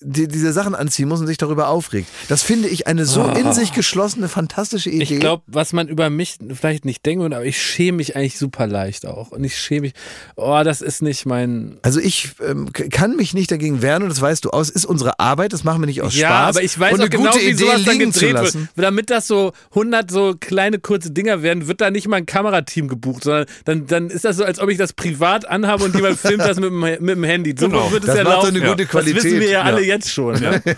die, 0.00 0.28
diese 0.28 0.52
Sachen 0.52 0.74
anziehen 0.76 1.08
muss 1.08 1.20
und 1.20 1.26
sich 1.26 1.38
darüber 1.38 1.68
aufregt. 1.68 2.08
Das 2.28 2.42
finde 2.44 2.68
ich 2.68 2.86
eine 2.86 3.04
so 3.04 3.24
in 3.24 3.52
sich 3.52 3.72
geschlossene, 3.72 4.28
fantastische 4.28 4.90
Idee. 4.90 5.02
Ich 5.14 5.20
glaube, 5.20 5.42
was 5.48 5.72
man 5.72 5.88
über 5.88 6.08
mich 6.08 6.36
vielleicht 6.54 6.84
nicht 6.84 7.04
denken 7.04 7.22
würde, 7.22 7.36
aber 7.36 7.44
ich 7.44 7.60
schäme 7.60 7.96
mich 7.96 8.14
eigentlich 8.14 8.38
super 8.38 8.66
leicht 8.68 9.06
auch. 9.06 9.32
Und 9.32 9.42
ich 9.42 9.56
schäme 9.58 9.80
mich, 9.82 9.92
oh, 10.36 10.60
das 10.64 10.82
ist 10.82 11.02
nicht 11.02 11.26
mein. 11.26 11.78
also 11.82 11.98
ich 12.00 12.30
ähm, 12.46 12.72
kann 12.72 13.16
mich 13.16 13.34
nicht 13.34 13.50
dagegen 13.50 13.82
wehren 13.82 14.02
und 14.04 14.08
das 14.08 14.20
weißt 14.20 14.44
du 14.44 14.50
aus, 14.50 14.70
ist 14.70 14.84
unsere 14.84 15.18
Arbeit, 15.18 15.52
das 15.52 15.64
machen 15.64 15.82
wir 15.82 15.86
nicht 15.86 16.02
aus 16.02 16.14
Ja, 16.14 16.28
Spaß. 16.28 16.56
aber 16.56 16.62
ich 16.64 16.78
weiß 16.78 16.94
und 16.94 17.02
auch 17.02 17.10
genau, 17.10 17.34
wie 17.34 17.38
Idee 17.50 17.54
sowas 17.64 17.84
dann 17.84 17.98
gedreht 17.98 18.34
wird. 18.34 18.56
Damit 18.76 19.10
das 19.10 19.26
so 19.26 19.52
100 19.70 20.10
so 20.10 20.34
kleine 20.38 20.78
kurze 20.78 21.10
Dinger 21.10 21.42
werden, 21.42 21.66
wird 21.66 21.80
da 21.80 21.90
nicht 21.90 22.06
mal 22.06 22.18
ein 22.18 22.26
Kamerateam 22.26 22.86
gebucht, 22.88 23.24
sondern 23.24 23.46
dann, 23.64 23.86
dann 23.86 24.10
ist 24.10 24.24
das 24.24 24.36
so, 24.36 24.44
als 24.44 24.60
ob 24.60 24.68
ich 24.70 24.78
das 24.78 24.92
privat 24.92 25.48
anhabe 25.48 25.84
und 25.84 25.94
jemand 25.96 26.18
filmt 26.20 26.42
das 26.42 26.56
mit 26.60 26.70
dem, 26.70 26.78
mit 26.80 27.00
dem 27.00 27.24
Handy. 27.24 27.54
So 27.58 27.68
Genau. 27.68 27.90
wird 27.90 28.04
es 28.04 28.06
Das 28.08 28.16
ja 28.18 28.24
macht 28.24 28.34
laufen. 28.44 28.56
eine 28.56 28.60
gute 28.60 28.82
Das 28.84 28.90
Qualität. 28.90 29.24
wissen 29.24 29.40
wir 29.40 29.50
ja, 29.50 29.62
alle 29.62 29.80
Ja. 29.82 29.87
Jetzt 29.88 30.10
schon. 30.10 30.40
Ja. 30.42 30.60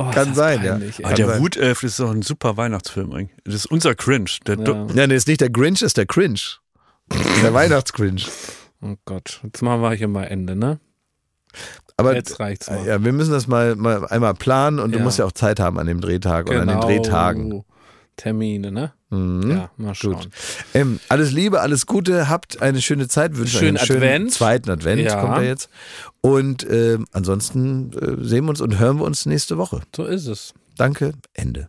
Oh, 0.00 0.12
Kann 0.12 0.32
sein, 0.32 0.62
ja. 0.62 0.74
peinlich, 0.74 0.98
Kann 0.98 1.16
der. 1.16 1.40
Wutelf 1.40 1.82
ist 1.82 1.98
doch 1.98 2.12
ein 2.12 2.22
super 2.22 2.56
Weihnachtsfilm 2.56 3.12
eigentlich. 3.12 3.36
Das 3.44 3.54
ist 3.56 3.66
unser 3.66 3.96
Cringe. 3.96 4.30
Der 4.46 4.56
Ja. 4.56 4.86
Ja, 4.94 5.06
nee, 5.08 5.14
ist 5.16 5.26
nicht 5.26 5.40
der 5.40 5.50
Grinch, 5.50 5.82
ist 5.82 5.96
der 5.96 6.06
Cringe. 6.06 6.38
Der 7.42 7.52
Weihnachtsgrinch. 7.52 8.28
Oh 8.80 8.94
Gott, 9.06 9.40
jetzt 9.42 9.60
machen 9.60 9.80
wir 9.82 9.90
hier 9.94 10.06
mal 10.06 10.22
Ende, 10.22 10.54
ne? 10.54 10.78
Aber 11.96 12.14
Jetzt 12.14 12.38
reicht's 12.38 12.70
mal. 12.70 12.86
ja, 12.86 13.02
wir 13.02 13.12
müssen 13.12 13.32
das 13.32 13.48
mal, 13.48 13.74
mal 13.74 14.06
einmal 14.06 14.34
planen 14.34 14.78
und 14.78 14.92
du 14.92 14.98
Ja. 14.98 15.04
musst 15.04 15.18
ja 15.18 15.24
auch 15.24 15.32
Zeit 15.32 15.58
haben 15.58 15.80
an 15.80 15.88
dem 15.88 16.00
Drehtag 16.00 16.48
oder 16.48 16.60
an 16.62 16.68
den 16.68 16.80
Drehtagen. 16.80 17.50
Genau. 17.50 17.64
Termine, 18.16 18.70
ne? 18.70 18.92
Mhm. 19.10 19.50
Ja, 19.50 19.70
mal 19.76 19.94
schauen. 19.94 20.26
Ähm, 20.74 21.00
alles 21.08 21.32
Liebe, 21.32 21.60
alles 21.60 21.86
Gute, 21.86 22.28
habt 22.28 22.60
eine 22.60 22.82
schöne 22.82 23.08
Zeit, 23.08 23.36
wünsche 23.36 23.58
schönen 23.58 23.78
einen 23.78 23.86
schönen 23.86 24.02
Advent. 24.02 24.32
zweiten 24.32 24.70
Advent, 24.70 25.02
ja. 25.02 25.20
kommt 25.20 25.38
er 25.38 25.44
jetzt. 25.44 25.70
Und 26.20 26.64
äh, 26.64 26.98
ansonsten 27.12 27.92
äh, 27.92 28.24
sehen 28.24 28.44
wir 28.44 28.50
uns 28.50 28.60
und 28.60 28.78
hören 28.78 28.98
wir 28.98 29.04
uns 29.04 29.24
nächste 29.24 29.56
Woche. 29.56 29.80
So 29.96 30.04
ist 30.04 30.26
es. 30.26 30.52
Danke, 30.76 31.12
Ende. 31.32 31.68